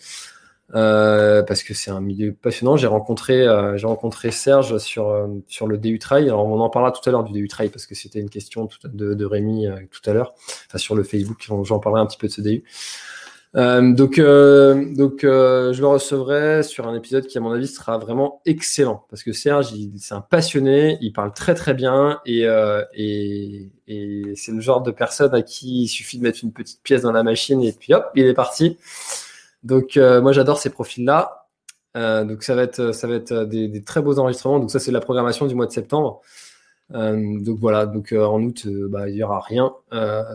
Euh, 0.74 1.44
parce 1.44 1.64
que 1.64 1.74
c'est 1.74 1.92
un 1.92 2.00
milieu 2.00 2.32
passionnant. 2.32 2.78
J'ai 2.78 2.88
rencontré, 2.88 3.46
j'ai 3.76 3.86
rencontré 3.86 4.32
Serge 4.32 4.78
sur, 4.78 5.28
sur 5.50 5.68
le 5.68 5.78
DU 5.78 6.00
Trail. 6.00 6.30
Alors, 6.30 6.46
on 6.46 6.62
en 6.62 6.70
parlera 6.70 6.94
tout 6.94 7.08
à 7.08 7.12
l'heure 7.12 7.26
du 7.26 7.34
DU 7.34 7.50
Trail 7.50 7.68
parce 7.68 7.86
que 7.86 7.94
c'était 7.94 8.20
une 8.20 8.30
question 8.30 8.70
de, 8.86 9.14
de 9.14 9.26
Rémi 9.26 9.68
tout 9.92 10.10
à 10.10 10.14
l'heure. 10.14 10.34
Enfin, 10.70 10.78
sur 10.78 10.96
le 10.96 11.04
Facebook, 11.04 11.46
j'en 11.46 11.80
parlerai 11.80 12.02
un 12.02 12.06
petit 12.06 12.18
peu 12.18 12.28
de 12.28 12.32
ce 12.32 12.40
DU. 12.40 12.64
Euh, 13.56 13.94
donc, 13.94 14.18
euh, 14.18 14.96
donc 14.96 15.24
euh, 15.24 15.74
je 15.74 15.82
le 15.82 15.88
recevrai 15.88 16.64
sur 16.64 16.88
un 16.88 16.96
épisode 16.96 17.28
qui, 17.28 17.38
à 17.38 17.42
mon 17.42 17.52
avis, 17.52 17.68
sera 17.68 17.98
vraiment 18.00 18.42
excellent 18.46 19.06
parce 19.10 19.22
que 19.22 19.32
Serge, 19.32 19.74
c'est 19.98 20.16
un 20.16 20.22
passionné, 20.22 20.98
il 21.02 21.14
parle 21.14 21.34
très 21.34 21.54
très 21.54 21.76
bien 21.76 22.20
et, 22.26 22.48
euh, 22.48 22.84
et, 22.96 23.70
et 23.88 24.34
c'est 24.36 24.52
le 24.52 24.60
genre 24.60 24.82
de 24.82 24.90
personne 24.92 25.36
à 25.36 25.44
qui 25.44 25.84
il 25.84 25.88
suffit 25.88 26.18
de 26.18 26.24
mettre 26.24 26.40
une 26.44 26.52
petite 26.52 26.82
pièce 26.82 27.04
dans 27.04 27.12
la 27.12 27.22
machine 27.22 27.62
et 27.62 27.74
puis 27.74 27.94
hop, 27.94 28.10
il 28.16 28.26
est 28.26 28.34
parti. 28.34 28.78
Donc, 29.64 29.98
euh, 29.98 30.22
moi, 30.22 30.34
j'adore 30.34 30.58
ces 30.60 30.70
profils-là. 30.70 31.48
Donc, 31.96 32.44
ça 32.44 32.56
va 32.56 32.64
être, 32.64 32.92
ça 32.94 33.08
va 33.08 33.16
être 33.16 33.46
des, 33.46 33.68
des, 33.68 33.84
très 33.84 34.02
beaux 34.02 34.18
enregistrements. 34.20 34.60
Donc, 34.60 34.72
ça, 34.72 34.80
c'est 34.80 34.92
la 34.92 35.00
programmation 35.00 35.46
du 35.46 35.56
mois 35.56 35.68
de 35.68 35.72
septembre. 35.72 36.22
donc 36.90 37.60
voilà. 37.60 37.86
Donc 37.86 38.14
en 38.14 38.42
août, 38.44 38.68
bah, 38.90 39.10
il 39.10 39.16
y 39.16 39.24
aura 39.24 39.42
rien. 39.42 39.74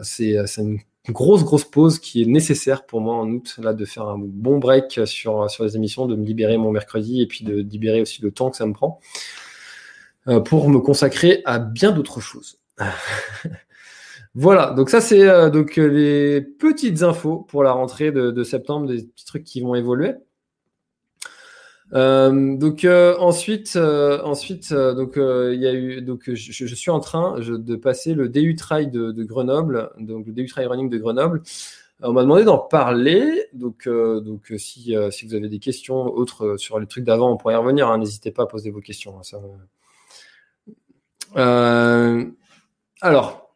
c'est 0.02 0.36
une 0.58 0.78
grosse, 1.10 1.44
grosse 1.44 1.64
pause 1.64 1.98
qui 1.98 2.22
est 2.22 2.26
nécessaire 2.26 2.84
pour 2.84 3.00
moi 3.00 3.14
en 3.16 3.28
août, 3.30 3.56
là, 3.58 3.72
de 3.72 3.84
faire 3.84 4.04
un 4.04 4.18
bon 4.18 4.58
break 4.58 5.00
sur, 5.06 5.50
sur 5.50 5.64
les 5.64 5.76
émissions, 5.76 6.06
de 6.06 6.16
me 6.16 6.24
libérer 6.24 6.56
mon 6.56 6.70
mercredi 6.70 7.22
et 7.22 7.26
puis 7.26 7.44
de 7.44 7.56
libérer 7.56 8.00
aussi 8.00 8.22
le 8.22 8.30
temps 8.30 8.50
que 8.50 8.56
ça 8.56 8.66
me 8.66 8.72
prend 8.72 9.00
euh, 10.28 10.40
pour 10.40 10.68
me 10.68 10.78
consacrer 10.78 11.42
à 11.44 11.58
bien 11.58 11.92
d'autres 11.92 12.20
choses. 12.20 12.58
voilà, 14.34 14.72
donc 14.72 14.90
ça, 14.90 15.00
c'est 15.00 15.28
euh, 15.28 15.50
donc 15.50 15.76
les 15.76 16.40
petites 16.40 17.02
infos 17.02 17.38
pour 17.48 17.62
la 17.62 17.72
rentrée 17.72 18.12
de, 18.12 18.30
de 18.30 18.44
septembre, 18.44 18.86
des 18.86 19.02
petits 19.02 19.24
trucs 19.24 19.44
qui 19.44 19.60
vont 19.60 19.74
évoluer. 19.74 20.14
Euh, 21.94 22.56
donc 22.56 22.84
euh, 22.84 23.16
ensuite, 23.18 23.76
euh, 23.76 24.22
ensuite, 24.22 24.72
donc 24.72 25.14
il 25.16 25.60
y 25.60 25.66
a 25.66 25.72
eu, 25.72 26.02
donc 26.02 26.30
je, 26.32 26.74
suis 26.74 26.90
en 26.90 27.00
train 27.00 27.38
de 27.38 27.76
passer 27.76 28.14
le 28.14 28.28
DU 28.28 28.56
Trail 28.56 28.88
de, 28.88 29.24
Grenoble, 29.24 29.90
donc 29.98 30.26
le 30.26 30.32
DU 30.32 30.46
Trail 30.46 30.66
Running 30.66 30.90
de 30.90 30.98
Grenoble. 30.98 31.42
On 32.00 32.12
m'a 32.12 32.22
demandé 32.22 32.44
d'en 32.44 32.58
parler, 32.58 33.46
donc 33.54 33.88
donc 33.88 34.52
si 34.56 34.94
si 35.10 35.26
vous 35.26 35.34
avez 35.34 35.48
des 35.48 35.58
questions 35.58 36.06
autres 36.06 36.56
sur 36.56 36.78
les 36.78 36.86
trucs 36.86 37.04
d'avant, 37.04 37.32
on 37.32 37.36
pourrait 37.36 37.54
y 37.54 37.56
revenir. 37.56 37.88
Hein, 37.88 37.98
N'hésitez 37.98 38.30
pas 38.30 38.44
à 38.44 38.46
poser 38.46 38.70
vos 38.70 38.80
questions. 38.80 39.20
Hein, 41.34 42.30
alors, 43.00 43.47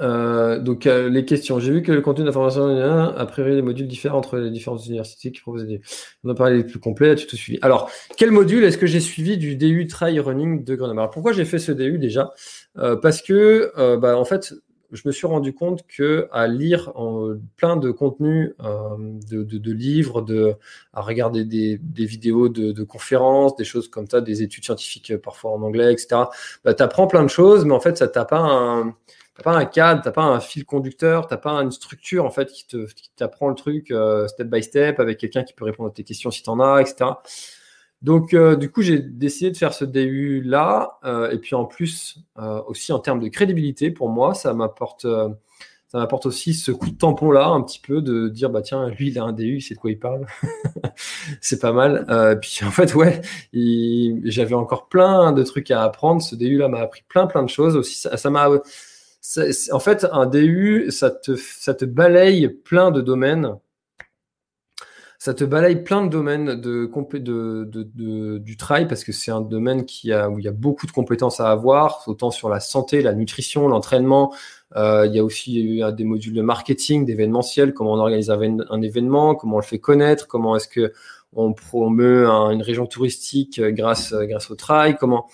euh, 0.00 0.58
donc 0.58 0.86
euh, 0.86 1.08
les 1.08 1.24
questions. 1.24 1.58
J'ai 1.58 1.72
vu 1.72 1.82
que 1.82 1.92
le 1.92 2.00
contenu 2.00 2.24
d'information 2.24 2.64
a 2.64 3.26
priori 3.26 3.54
des 3.54 3.62
modules 3.62 3.86
différents 3.86 4.18
entre 4.18 4.38
les 4.38 4.50
différentes 4.50 4.86
universités 4.86 5.32
qui 5.32 5.40
proposent 5.40 5.66
des. 5.66 5.80
On 6.24 6.30
a 6.30 6.34
parlé 6.34 6.58
des 6.58 6.64
plus 6.64 6.78
complets. 6.78 7.10
As-tu 7.10 7.26
tout 7.26 7.36
suivi 7.36 7.58
Alors, 7.62 7.90
quel 8.16 8.30
module 8.30 8.64
est-ce 8.64 8.78
que 8.78 8.86
j'ai 8.86 9.00
suivi 9.00 9.36
du 9.36 9.56
DU 9.56 9.86
Trail 9.86 10.18
Running 10.20 10.64
de 10.64 10.74
Grenoble? 10.74 11.00
Alors 11.00 11.10
pourquoi 11.10 11.32
j'ai 11.32 11.44
fait 11.44 11.58
ce 11.58 11.72
DU 11.72 11.98
déjà? 11.98 12.32
Euh, 12.78 12.96
Parce 12.96 13.22
que 13.22 13.72
euh, 13.78 13.96
bah, 13.96 14.16
en 14.16 14.24
fait, 14.24 14.54
je 14.92 15.02
me 15.06 15.12
suis 15.12 15.26
rendu 15.26 15.54
compte 15.54 15.86
que 15.86 16.28
à 16.32 16.46
lire 16.46 16.92
plein 17.56 17.76
de 17.76 17.90
contenus, 17.90 18.54
euh, 18.62 18.96
de, 19.30 19.42
de, 19.42 19.58
de, 19.58 19.72
livres, 19.72 20.20
de, 20.22 20.54
à 20.92 21.00
regarder 21.00 21.44
des, 21.44 21.78
des 21.78 22.04
vidéos 22.04 22.48
de, 22.48 22.72
de, 22.72 22.82
conférences, 22.84 23.56
des 23.56 23.64
choses 23.64 23.88
comme 23.88 24.06
ça, 24.06 24.20
des 24.20 24.42
études 24.42 24.64
scientifiques 24.64 25.16
parfois 25.16 25.52
en 25.52 25.62
anglais, 25.62 25.92
etc. 25.92 26.24
Bah, 26.64 26.74
tu 26.74 26.82
apprends 26.82 27.06
plein 27.06 27.22
de 27.22 27.30
choses, 27.30 27.64
mais 27.64 27.72
en 27.72 27.80
fait, 27.80 27.96
ça 27.96 28.08
t'a 28.08 28.24
pas 28.24 28.40
un 28.40 28.94
t'as 29.34 29.42
pas 29.42 29.56
un 29.56 29.64
cadre, 29.64 30.02
t'as 30.02 30.12
pas 30.12 30.22
un 30.24 30.40
fil 30.40 30.64
conducteur, 30.64 31.26
t'as 31.26 31.36
pas 31.36 31.52
une 31.62 31.70
structure 31.70 32.24
en 32.24 32.30
fait 32.30 32.50
qui 32.50 32.66
te 32.66 32.86
qui 32.92 33.10
t'apprend 33.16 33.48
le 33.48 33.54
truc 33.54 33.90
euh, 33.90 34.28
step 34.28 34.48
by 34.48 34.62
step 34.62 35.00
avec 35.00 35.18
quelqu'un 35.18 35.42
qui 35.44 35.54
peut 35.54 35.64
répondre 35.64 35.88
à 35.88 35.92
tes 35.92 36.04
questions 36.04 36.30
si 36.30 36.42
t'en 36.42 36.60
as, 36.60 36.80
etc. 36.80 37.10
Donc 38.02 38.34
euh, 38.34 38.56
du 38.56 38.70
coup 38.70 38.82
j'ai 38.82 38.98
décidé 38.98 39.50
de 39.50 39.56
faire 39.56 39.72
ce 39.74 39.84
DU 39.84 40.42
là 40.42 40.98
euh, 41.04 41.30
et 41.30 41.38
puis 41.38 41.54
en 41.54 41.64
plus 41.64 42.18
aussi 42.66 42.92
en 42.92 42.98
termes 42.98 43.20
de 43.20 43.28
crédibilité 43.28 43.90
pour 43.90 44.08
moi 44.08 44.34
ça 44.34 44.52
m'apporte 44.54 45.06
ça 45.92 45.98
m'apporte 45.98 46.24
aussi 46.24 46.54
ce 46.54 46.72
coup 46.72 46.88
de 46.88 46.96
tampon 46.96 47.30
là 47.30 47.48
un 47.48 47.60
petit 47.60 47.78
peu 47.78 48.00
de 48.00 48.28
dire 48.28 48.48
bah 48.48 48.62
tiens 48.62 48.88
lui 48.88 49.08
il 49.08 49.18
a 49.18 49.24
un 49.24 49.34
DU 49.34 49.60
sait 49.60 49.74
de 49.74 49.78
quoi 49.78 49.90
il 49.90 49.98
parle. 49.98 50.24
C'est 51.42 51.60
pas 51.60 51.72
mal. 51.72 52.06
Euh, 52.08 52.34
puis 52.34 52.60
en 52.64 52.70
fait 52.70 52.94
ouais 52.94 53.20
j'avais 53.52 54.54
encore 54.54 54.88
plein 54.88 55.32
de 55.32 55.42
trucs 55.42 55.70
à 55.70 55.82
apprendre. 55.82 56.22
Ce 56.22 56.34
DU 56.34 56.56
là 56.56 56.68
m'a 56.68 56.78
appris 56.78 57.02
plein 57.06 57.26
plein 57.26 57.42
de 57.42 57.50
choses 57.50 57.76
aussi. 57.76 57.94
Ça 57.94 58.30
m'a 58.30 58.48
en 59.70 59.78
fait, 59.78 60.06
un 60.10 60.26
DU, 60.26 60.90
ça 60.90 61.10
te, 61.10 61.36
ça 61.36 61.74
te 61.74 61.84
balaye 61.84 62.48
plein 62.48 62.90
de 62.90 63.00
domaines. 63.00 63.56
Ça 65.18 65.34
te 65.34 65.44
balaye 65.44 65.76
plein 65.84 66.04
de 66.04 66.08
domaines 66.08 66.60
de, 66.60 66.90
de, 66.90 67.18
de, 67.62 67.64
de 67.94 68.38
du 68.38 68.56
trail 68.56 68.88
parce 68.88 69.04
que 69.04 69.12
c'est 69.12 69.30
un 69.30 69.40
domaine 69.40 69.86
qui 69.86 70.12
a, 70.12 70.28
où 70.28 70.40
il 70.40 70.44
y 70.44 70.48
a 70.48 70.52
beaucoup 70.52 70.86
de 70.86 70.90
compétences 70.90 71.38
à 71.38 71.48
avoir, 71.48 72.02
autant 72.08 72.32
sur 72.32 72.48
la 72.48 72.58
santé, 72.58 73.02
la 73.02 73.14
nutrition, 73.14 73.68
l'entraînement. 73.68 74.34
Euh, 74.74 75.06
il 75.06 75.14
y 75.14 75.20
a 75.20 75.24
aussi 75.24 75.80
des 75.92 76.04
modules 76.04 76.34
de 76.34 76.42
marketing, 76.42 77.04
d'événementiel, 77.04 77.72
comment 77.72 77.92
on 77.92 77.98
organise 77.98 78.30
un, 78.30 78.82
événement, 78.82 79.36
comment 79.36 79.56
on 79.56 79.60
le 79.60 79.64
fait 79.64 79.78
connaître, 79.78 80.26
comment 80.26 80.56
est-ce 80.56 80.66
que 80.66 80.92
on 81.34 81.52
promeut 81.52 82.28
un, 82.28 82.50
une 82.50 82.62
région 82.62 82.86
touristique 82.86 83.60
grâce, 83.60 84.12
grâce 84.12 84.50
au 84.50 84.56
trail, 84.56 84.96
comment 84.98 85.28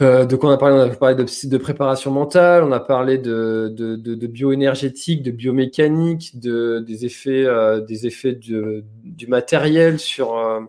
euh, 0.00 0.24
donc 0.24 0.44
on 0.44 0.50
a 0.50 0.56
parlé, 0.56 0.76
on 0.76 0.80
a 0.80 0.94
parlé 0.94 1.14
de, 1.14 1.56
préparation 1.58 2.10
mentale, 2.10 2.64
on 2.64 2.72
a 2.72 2.80
parlé 2.80 3.18
de, 3.18 3.72
de, 3.74 3.96
de, 3.96 4.26
bioénergétique, 4.26 5.22
de 5.22 5.30
biomécanique, 5.30 6.38
de, 6.38 6.78
des 6.80 7.04
effets, 7.04 7.44
euh, 7.44 7.80
des 7.80 8.06
effets 8.06 8.32
du 8.34 9.26
matériel 9.26 9.98
sur, 9.98 10.36
euh, 10.36 10.60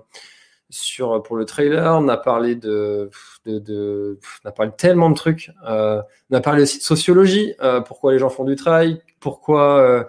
sur, 0.71 1.21
pour 1.23 1.35
le 1.35 1.45
trailer, 1.45 1.97
on 1.97 2.07
a 2.07 2.17
parlé 2.17 2.55
de, 2.55 3.09
on 3.45 4.09
a 4.45 4.51
parlé 4.51 4.71
tellement 4.77 5.09
de 5.09 5.15
trucs. 5.15 5.51
Euh, 5.67 6.01
on 6.29 6.35
a 6.35 6.41
parlé 6.41 6.63
aussi 6.63 6.79
de 6.79 6.83
sociologie, 6.83 7.53
euh, 7.61 7.81
pourquoi 7.81 8.13
les 8.13 8.19
gens 8.19 8.29
font 8.29 8.45
du 8.45 8.55
trail, 8.55 9.01
pourquoi, 9.19 10.07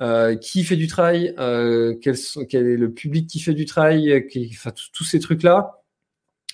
euh, 0.00 0.36
qui 0.36 0.64
fait 0.64 0.76
du 0.76 0.86
trail, 0.86 1.34
quel, 1.36 2.16
est 2.16 2.76
le 2.76 2.92
public 2.92 3.26
qui 3.28 3.40
fait 3.40 3.54
du 3.54 3.64
trail, 3.64 4.26
qui, 4.30 4.50
enfin, 4.52 4.72
tous 4.92 5.04
ces 5.04 5.18
trucs-là. 5.18 5.81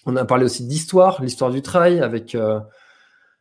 On 0.08 0.16
a 0.16 0.24
parlé 0.24 0.44
aussi 0.44 0.66
d'histoire, 0.66 1.22
l'histoire 1.22 1.50
du 1.50 1.62
trail 1.62 2.00
avec. 2.00 2.36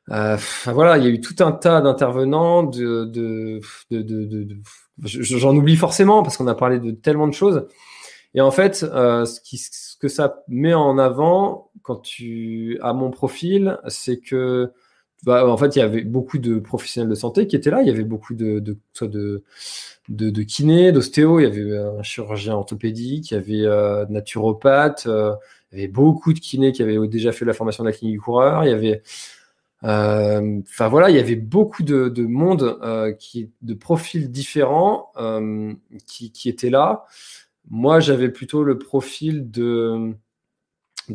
voilà, 0.08 0.98
il 0.98 1.04
y 1.04 1.08
a 1.08 1.10
eu 1.10 1.22
tout 1.22 1.36
un 1.40 1.52
tas 1.52 1.82
d'intervenants, 1.82 2.70
j'en 5.00 5.56
oublie 5.56 5.76
forcément 5.78 6.24
parce 6.24 6.38
qu'on 6.38 6.48
a 6.48 6.56
parlé 6.56 6.80
de 6.80 6.92
tellement 6.92 7.28
de 7.28 7.34
choses. 7.34 7.66
Et 8.34 8.42
en 8.42 8.52
fait, 8.52 8.84
euh, 8.84 9.26
ce, 9.26 9.98
que 9.98 10.08
ça 10.08 10.44
met 10.48 10.74
en 10.74 10.98
avant 10.98 11.72
quand 11.82 11.98
tu 11.98 12.78
as 12.82 12.94
mon 12.94 13.10
profil, 13.10 13.80
c'est 13.88 14.20
que 14.20 14.72
bah, 15.24 15.48
en 15.48 15.58
fait, 15.58 15.76
il 15.76 15.80
y 15.80 15.82
avait 15.82 16.04
beaucoup 16.04 16.38
de 16.38 16.60
professionnels 16.60 17.10
de 17.10 17.16
santé 17.16 17.48
qui 17.48 17.56
étaient 17.56 17.72
là. 17.72 17.82
Il 17.82 17.88
y 17.88 17.92
avait 17.92 18.04
beaucoup 18.04 18.36
de, 18.36 18.60
de, 18.60 20.42
kinés, 20.44 20.92
d'ostéo. 20.92 21.40
Il 21.40 21.44
y 21.44 21.46
avait 21.48 21.78
un 21.78 22.04
chirurgien 22.04 22.54
orthopédique, 22.54 23.32
il 23.32 23.34
y 23.34 23.38
avait 23.38 23.66
euh, 23.66 24.06
naturopathe. 24.10 25.08
Euh, 25.08 25.34
il 25.72 25.80
y 25.80 25.82
avait 25.82 25.92
beaucoup 25.92 26.34
de 26.34 26.40
kinés 26.40 26.72
qui 26.72 26.82
avaient 26.82 27.08
déjà 27.08 27.32
fait 27.32 27.46
la 27.46 27.54
formation 27.54 27.84
de 27.84 27.90
la 27.90 27.96
clinique 27.96 28.16
du 28.16 28.22
coureur. 28.22 28.64
Il 28.64 28.70
y 28.70 28.74
avait 28.74 29.02
euh, 29.84 30.60
enfin 30.68 30.88
voilà, 30.88 31.10
il 31.10 31.16
y 31.16 31.20
avait 31.20 31.36
beaucoup 31.36 31.84
de, 31.84 32.10
de 32.10 32.24
monde 32.26 32.80
euh, 32.82 33.14
qui, 33.14 33.52
de 33.62 33.74
profils 33.74 34.32
différents 34.32 35.12
euh, 35.18 35.74
qui, 36.08 36.50
étaient 36.50 36.70
là. 36.70 37.06
Moi, 37.70 38.00
j'avais 38.00 38.30
plutôt 38.30 38.64
le 38.64 38.78
profil 38.78 39.52
de, 39.52 40.14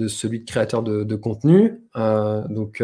celui 0.09 0.41
de 0.41 0.45
créateur 0.45 0.83
de, 0.83 1.17
contenu. 1.17 1.81
Donc, 1.95 2.83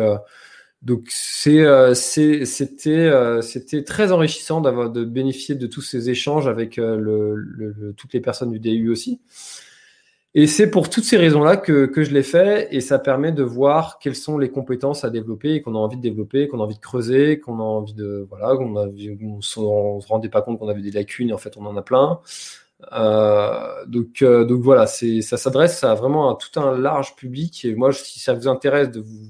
donc 0.82 1.08
c'est, 1.10 1.60
euh, 1.60 1.92
c'était, 1.94 3.10
c'était 3.42 3.84
très 3.84 4.12
enrichissant 4.12 4.60
d'avoir 4.60 4.90
de 4.90 5.04
bénéficier 5.04 5.54
de 5.54 5.66
tous 5.66 5.82
ces 5.82 6.08
échanges 6.10 6.48
avec 6.48 6.80
toutes 7.96 8.12
les 8.12 8.20
personnes 8.20 8.50
du 8.50 8.58
DU 8.58 8.90
aussi. 8.90 9.20
Et 10.38 10.46
c'est 10.46 10.70
pour 10.70 10.88
toutes 10.88 11.02
ces 11.02 11.16
raisons-là 11.16 11.56
que, 11.56 11.86
que 11.86 12.04
je 12.04 12.14
l'ai 12.14 12.22
fait 12.22 12.68
et 12.70 12.80
ça 12.80 13.00
permet 13.00 13.32
de 13.32 13.42
voir 13.42 13.98
quelles 13.98 14.14
sont 14.14 14.38
les 14.38 14.50
compétences 14.50 15.02
à 15.02 15.10
développer 15.10 15.54
et 15.54 15.62
qu'on 15.62 15.74
a 15.74 15.78
envie 15.78 15.96
de 15.96 16.00
développer, 16.00 16.46
qu'on 16.46 16.60
a 16.60 16.62
envie 16.62 16.76
de 16.76 16.80
creuser, 16.80 17.40
qu'on 17.40 17.58
a 17.58 17.64
envie 17.64 17.92
de 17.92 18.24
voilà, 18.30 18.56
qu'on 18.56 18.76
on, 18.76 19.40
se, 19.40 19.54
se 19.54 20.06
rendait 20.06 20.28
pas 20.28 20.40
compte 20.42 20.60
qu'on 20.60 20.68
avait 20.68 20.80
des 20.80 20.92
lacunes 20.92 21.30
et 21.30 21.32
en 21.32 21.38
fait 21.38 21.56
on 21.56 21.66
en 21.66 21.76
a 21.76 21.82
plein. 21.82 22.20
Euh, 22.92 23.84
donc, 23.86 24.22
euh, 24.22 24.44
donc 24.44 24.60
voilà, 24.62 24.86
c'est, 24.86 25.22
ça 25.22 25.36
s'adresse 25.36 25.82
à 25.82 25.94
vraiment 25.96 26.30
à 26.30 26.38
tout 26.38 26.60
un 26.60 26.78
large 26.78 27.16
public. 27.16 27.64
Et 27.64 27.74
moi, 27.74 27.92
si 27.92 28.20
ça 28.20 28.32
vous 28.32 28.46
intéresse 28.46 28.92
de 28.92 29.00
vous, 29.00 29.26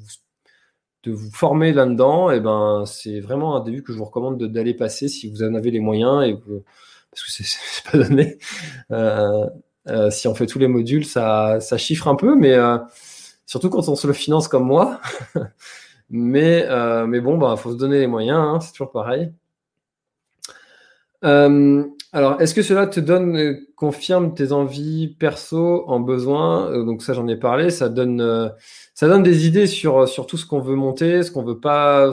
de 1.04 1.12
vous 1.12 1.30
former 1.30 1.72
là-dedans, 1.72 2.30
et 2.30 2.36
eh 2.36 2.40
ben, 2.40 2.84
c'est 2.84 3.20
vraiment 3.20 3.56
un 3.56 3.61
début 3.61 3.82
que 3.82 3.94
je 3.94 3.98
vous 3.98 4.04
recommande 4.04 4.42
d'aller 4.44 4.74
passer 4.74 5.09
si 5.09 5.30
vous 5.30 5.42
en 5.42 5.54
avez 5.54 5.70
les 5.70 5.80
moyens 5.80 6.22
et 6.26 6.34
parce 7.11 7.22
que 7.24 7.30
c'est, 7.44 7.90
pas 7.90 7.96
donné. 7.96 8.38
Euh, 8.90 9.46
euh, 9.89 10.11
si 10.11 10.28
on 10.28 10.34
fait 10.34 10.47
tous 10.47 10.59
les 10.59 10.68
modules, 10.68 11.05
ça, 11.05 11.61
ça 11.61 11.78
chiffre 11.78 12.09
un 12.09 12.14
peu, 12.14 12.34
mais 12.36 12.55
euh, 12.55 12.78
surtout 13.47 13.70
quand 13.70 13.89
on 13.89 13.97
se 13.97 14.07
le 14.07 14.12
finance 14.12 14.49
comme 14.49 14.64
moi. 14.66 15.01
mais, 16.11 16.64
euh, 16.68 17.07
mais 17.07 17.20
bon, 17.20 17.34
il 17.34 17.41
bah, 17.41 17.57
faut 17.57 17.72
se 17.72 17.76
donner 17.76 18.01
les 18.01 18.07
moyens, 18.07 18.39
hein, 18.39 18.61
c'est 18.61 18.72
toujours 18.72 18.93
pareil. 18.93 19.32
Alors, 22.12 22.41
est-ce 22.41 22.55
que 22.55 22.62
cela 22.62 22.86
te 22.86 23.01
donne, 23.01 23.36
euh, 23.36 23.68
confirme 23.76 24.34
tes 24.34 24.53
envies 24.53 25.09
perso 25.09 25.84
en 25.89 26.01
besoin? 26.01 26.70
Euh, 26.70 26.84
Donc 26.84 27.03
ça, 27.03 27.12
j'en 27.12 27.28
ai 27.28 27.36
parlé. 27.36 27.70
Ça 27.70 27.91
donne, 27.91 28.22
euh, 28.22 28.49
ça 28.95 29.09
donne 29.09 29.22
des 29.22 29.47
idées 29.47 29.66
sur, 29.66 30.09
sur 30.09 30.26
tout 30.26 30.39
ce 30.39 30.47
qu'on 30.47 30.61
veut 30.61 30.74
monter, 30.74 31.22
ce 31.22 31.30
qu'on 31.30 31.45
veut 31.45 31.61
pas, 31.61 32.11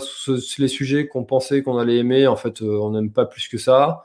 les 0.58 0.68
sujets 0.68 1.08
qu'on 1.08 1.24
pensait 1.24 1.64
qu'on 1.64 1.78
allait 1.78 1.98
aimer. 1.98 2.28
En 2.28 2.36
fait, 2.36 2.62
on 2.62 2.92
n'aime 2.92 3.12
pas 3.12 3.26
plus 3.26 3.48
que 3.48 3.58
ça. 3.58 4.04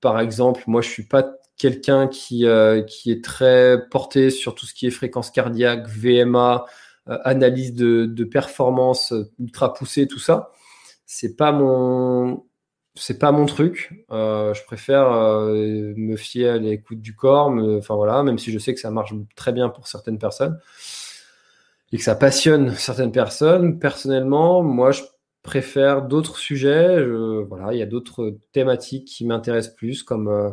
par 0.00 0.20
exemple, 0.20 0.62
moi, 0.66 0.80
je 0.82 0.88
suis 0.88 1.04
pas 1.04 1.37
quelqu'un 1.58 2.06
qui, 2.08 2.46
qui 2.86 3.10
est 3.10 3.24
très 3.24 3.88
porté 3.90 4.30
sur 4.30 4.54
tout 4.54 4.64
ce 4.64 4.74
qui 4.74 4.86
est 4.86 4.90
fréquence 4.90 5.30
cardiaque, 5.30 5.88
VMA, 5.88 6.64
analyse 7.06 7.74
de, 7.74 8.06
de 8.06 8.24
performance 8.24 9.12
ultra 9.38 9.74
poussée, 9.74 10.06
tout 10.06 10.18
ça. 10.18 10.52
C'est 11.04 11.36
pas 11.36 11.52
mon 11.52 12.44
c'est 12.98 13.18
pas 13.18 13.32
mon 13.32 13.46
truc. 13.46 14.04
Euh, 14.10 14.52
je 14.54 14.64
préfère 14.64 15.10
euh, 15.12 15.94
me 15.96 16.16
fier 16.16 16.48
à 16.54 16.58
l'écoute 16.58 17.00
du 17.00 17.14
corps, 17.14 17.48
enfin 17.48 17.94
voilà, 17.94 18.22
même 18.22 18.38
si 18.38 18.52
je 18.52 18.58
sais 18.58 18.74
que 18.74 18.80
ça 18.80 18.90
marche 18.90 19.14
très 19.36 19.52
bien 19.52 19.68
pour 19.68 19.88
certaines 19.88 20.18
personnes 20.18 20.58
et 21.92 21.96
que 21.96 22.02
ça 22.02 22.14
passionne 22.14 22.74
certaines 22.74 23.12
personnes. 23.12 23.78
Personnellement, 23.78 24.62
moi, 24.62 24.90
je 24.90 25.02
préfère 25.42 26.02
d'autres 26.02 26.36
sujets. 26.38 27.04
voilà, 27.48 27.72
il 27.72 27.78
y 27.78 27.82
a 27.82 27.86
d'autres 27.86 28.36
thématiques 28.52 29.06
qui 29.06 29.24
m'intéressent 29.24 29.74
plus, 29.74 30.02
comme 30.02 30.28
euh, 30.28 30.50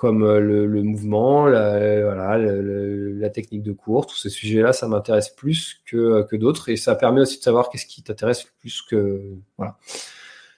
comme 0.00 0.24
le, 0.24 0.82
mouvement, 0.82 1.44
la, 1.46 3.28
technique 3.28 3.62
de 3.62 3.72
cours, 3.72 4.06
tous 4.06 4.16
ces 4.16 4.30
sujets-là, 4.30 4.72
ça 4.72 4.88
m'intéresse 4.88 5.28
plus 5.28 5.82
que, 5.84 6.22
que 6.22 6.36
d'autres 6.36 6.70
et 6.70 6.76
ça 6.76 6.94
permet 6.94 7.20
aussi 7.20 7.36
de 7.36 7.42
savoir 7.42 7.68
qu'est-ce 7.68 7.84
qui 7.84 8.02
t'intéresse 8.02 8.44
plus 8.60 8.80
que 8.80 9.20
voilà. 9.58 9.76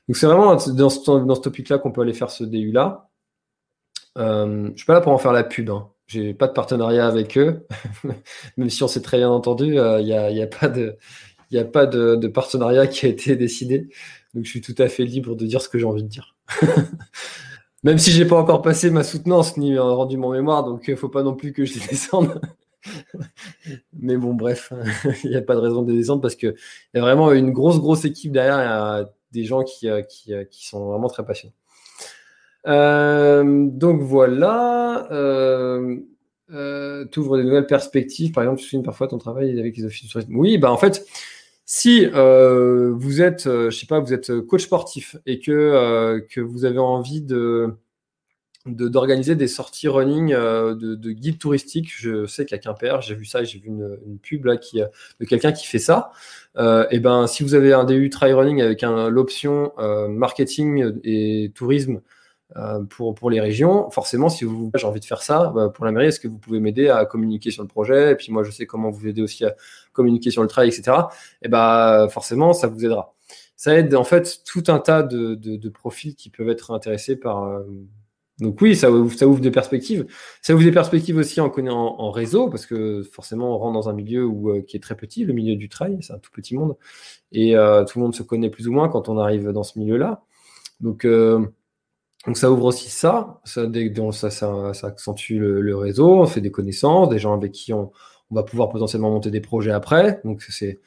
Donc 0.07 0.17
c'est 0.17 0.27
vraiment 0.27 0.55
dans 0.55 0.59
ce, 0.61 0.71
dans 0.71 1.35
ce 1.35 1.41
topic-là 1.41 1.79
qu'on 1.79 1.91
peut 1.91 2.03
aller 2.03 2.13
faire 2.13 2.31
ce 2.31 2.45
DU-là. 2.45 3.09
Euh, 4.17 4.71
je 4.73 4.77
suis 4.77 4.87
pas 4.87 4.95
là 4.95 5.01
pour 5.01 5.11
en 5.11 5.19
faire 5.19 5.33
la 5.33 5.43
pub. 5.43 5.71
Hein. 5.71 5.89
J'ai 6.07 6.35
pas 6.35 6.47
de 6.47 6.53
partenariat 6.53 7.09
avec 7.09 7.37
eux, 7.37 7.67
même 8.57 8.71
si 8.71 8.85
on 8.85 8.89
s'est 8.89 9.03
très 9.03 9.19
bien 9.19 9.31
entendu. 9.31 9.73
Il 9.73 9.79
euh, 9.79 10.03
n'y 10.05 10.13
a, 10.13 10.31
y 10.31 10.41
a, 10.41 10.47
pas 10.47 10.69
de, 10.69 10.97
y 11.51 11.59
a 11.59 11.65
pas 11.65 11.87
de, 11.87 12.29
partenariat 12.29 12.87
qui 12.87 13.07
a 13.07 13.09
été 13.09 13.35
décidé. 13.35 13.89
Donc 14.35 14.45
je 14.45 14.51
suis 14.51 14.61
tout 14.61 14.77
à 14.79 14.89
fait 14.89 15.05
libre 15.05 15.35
de 15.35 15.47
dire 15.47 15.61
ce 15.61 15.69
que 15.69 15.81
j'ai 15.81 15.85
envie 15.85 16.05
de 16.05 16.09
dire. 16.09 16.37
même 17.83 17.99
si 17.99 18.11
j'ai 18.11 18.25
pas 18.25 18.37
encore 18.37 18.63
passé 18.63 18.91
ma 18.91 19.05
soutenance 19.05 19.57
ni 19.57 19.79
rendu 19.79 20.17
mon 20.17 20.31
mémoire, 20.31 20.65
donc 20.65 20.85
il 20.89 20.97
faut 20.97 21.09
pas 21.09 21.23
non 21.23 21.35
plus 21.35 21.53
que 21.53 21.65
je 21.65 21.75
descende. 21.91 22.41
Mais 23.99 24.17
bon, 24.17 24.35
bref, 24.35 24.73
il 25.25 25.31
n'y 25.31 25.37
a 25.37 25.43
pas 25.43 25.55
de 25.55 25.61
raison 25.61 25.83
de 25.83 25.93
descendre 25.93 26.21
parce 26.21 26.35
qu'il 26.35 26.55
y 26.95 26.99
a 26.99 27.01
vraiment 27.01 27.33
une 27.33 27.53
grosse, 27.53 27.79
grosse 27.79 28.05
équipe 28.05 28.33
derrière 28.33 29.07
des 29.33 29.45
gens 29.45 29.63
qui, 29.63 29.89
euh, 29.89 30.03
euh, 30.29 30.45
qui, 30.45 30.67
sont 30.67 30.91
vraiment 30.91 31.09
très 31.09 31.25
passionnés. 31.25 31.55
Euh, 32.67 33.67
donc 33.69 34.01
voilà. 34.03 35.09
Euh, 35.11 35.99
T'ouvres 37.11 37.39
de 37.39 37.43
nouvelles 37.43 37.67
perspectives. 37.67 38.33
Par 38.33 38.45
exemple, 38.45 38.61
tu 38.61 38.69
soulignes 38.69 38.85
parfois 38.85 39.09
ton 39.09 39.17
travail 39.17 39.59
avec 39.59 39.77
les 39.77 39.85
offices 39.85 40.09
de 40.09 40.13
tourisme. 40.13 40.37
Oui, 40.37 40.59
bah 40.59 40.71
en 40.71 40.77
fait, 40.77 41.07
si 41.75 42.07
vous 42.07 43.23
êtes, 43.23 43.45
je 43.45 43.71
sais 43.71 43.87
pas, 43.87 44.01
vous 44.01 44.13
êtes 44.13 44.41
coach 44.43 44.65
sportif 44.65 45.17
et 45.25 45.41
que, 45.41 46.23
que 46.31 46.41
vous 46.41 46.65
avez 46.67 46.79
envie 46.79 47.23
de 47.23 47.77
d'organiser 48.67 49.35
des 49.35 49.49
sorties 49.49 49.89
running 49.89 50.33
euh, 50.33 50.75
de, 50.75 50.95
de 50.95 51.11
guides 51.11 51.39
touristiques. 51.39 51.93
Je 51.95 52.27
sais 52.27 52.47
qu'à 52.47 52.59
Quimper, 52.59 53.03
j'ai 53.03 53.15
vu 53.15 53.25
ça, 53.25 53.43
j'ai 53.43 53.59
vu 53.59 53.69
une, 53.69 54.19
pub 54.23 54.45
là 54.45 54.57
qui, 54.57 54.81
de 54.81 55.25
quelqu'un 55.25 55.53
qui 55.53 55.67
fait 55.67 55.79
ça. 55.79 56.13
Euh, 56.57 56.87
et 56.91 57.01
ben, 57.01 57.27
si 57.27 57.43
vous 57.43 57.55
avez 57.55 57.73
un 57.73 57.85
DU 57.85 58.09
trail 58.11 58.33
running 58.33 58.63
avec 58.63 58.83
l'option 58.83 59.73
euh, 59.79 60.09
marketing 60.09 61.01
et 61.03 61.51
tourisme 61.55 61.97
euh, 61.97 62.01
pour, 62.91 63.15
pour 63.15 63.31
les 63.31 63.41
régions, 63.41 63.91
forcément, 63.91 64.29
si 64.29 64.45
vous 64.45 64.71
j'ai 64.75 64.87
envie 64.87 65.01
de 65.01 65.05
faire 65.05 65.23
ça 65.23 65.53
bah, 65.55 65.69
pour 65.69 65.85
la 65.85 65.93
mairie, 65.93 66.07
est-ce 66.09 66.21
que 66.21 66.29
vous 66.29 66.39
pouvez 66.39 66.61
m'aider 66.61 66.89
à 66.89 67.05
communiquer 67.05 67.51
sur 67.51 67.63
le 67.63 67.69
projet? 67.69 68.13
Et 68.13 68.15
puis 68.15 68.33
moi, 68.33 68.43
je 68.43 68.51
sais 68.51 68.67
comment 68.67 68.91
vous 68.91 69.07
aider 69.07 69.23
aussi 69.23 69.45
à 69.45 69.55
communiquer 69.93 70.31
sur 70.31 70.43
le 70.43 70.49
trail, 70.49 70.69
etc. 70.69 70.97
Et 71.43 71.49
ben, 71.49 72.09
forcément, 72.09 72.53
ça 72.53 72.67
vous 72.67 72.85
aidera. 72.85 73.15
Ça 73.57 73.79
aide 73.79 73.95
en 73.95 74.05
fait 74.05 74.43
tout 74.45 74.65
un 74.69 74.79
tas 74.79 75.03
de, 75.03 75.69
profils 75.69 76.15
qui 76.15 76.31
peuvent 76.31 76.49
être 76.49 76.73
intéressés 76.73 77.17
par 77.17 77.45
euh, 77.45 77.63
donc 78.43 78.61
oui, 78.61 78.75
ça 78.75 78.91
ouvre, 78.91 79.41
des 79.41 79.51
perspectives. 79.51 80.07
Ça 80.41 80.55
ouvre 80.55 80.65
des 80.65 80.73
perspectives 80.73 81.17
aussi 81.17 81.41
en, 81.41 81.47
en, 81.47 81.71
en 81.71 82.11
réseau, 82.11 82.49
parce 82.49 82.67
que 82.67 83.03
forcément, 83.03 83.55
on 83.55 83.59
rentre 83.59 83.75
dans 83.75 83.89
un 83.89 83.93
milieu 83.93 84.25
euh, 84.25 84.63
qui 84.63 84.77
est 84.77 84.81
très 84.81 84.97
petit, 84.97 85.25
le 85.25 85.33
milieu 85.33 85.55
du 85.55 85.69
trail, 85.69 85.99
c'est 86.01 86.13
un 86.13 86.19
tout 86.19 86.31
petit 86.33 86.57
monde. 86.57 86.77
Et 87.31 87.57
euh, 87.57 87.85
tout 87.85 87.99
le 87.99 88.05
monde 88.05 88.15
se 88.15 88.23
connaît 88.23 88.51
plus 88.51 88.69
ou 88.69 88.73
moins 88.73 88.89
quand 88.89 89.09
on 89.09 89.19
arrive 89.19 89.51
dans 89.51 89.63
ce 89.63 89.79
milieu-là. 89.79 90.23
Donc, 90.81 91.05
euh, 91.05 91.47
donc 92.27 92.37
ça 92.37 92.51
ouvre 92.51 92.65
aussi 92.65 92.89
ça. 92.89 93.41
Ça, 93.45 93.67
ça, 94.13 94.31
ça, 94.31 94.75
ça 94.75 94.87
accentue 94.87 95.39
le, 95.39 95.61
le, 95.61 95.77
réseau, 95.77 96.21
on 96.21 96.27
fait 96.27 96.41
des 96.41 96.51
connaissances, 96.51 97.09
des 97.09 97.19
gens 97.19 97.35
avec 97.35 97.53
qui 97.53 97.73
on, 97.73 97.91
on 98.31 98.35
va 98.35 98.43
pouvoir 98.43 98.71
potentiellement 98.71 99.11
monter 99.11 99.31
des 99.31 99.41
projets 99.41 99.73
après. 99.73 100.21
Donc 100.25 100.43
c'est 100.43 100.81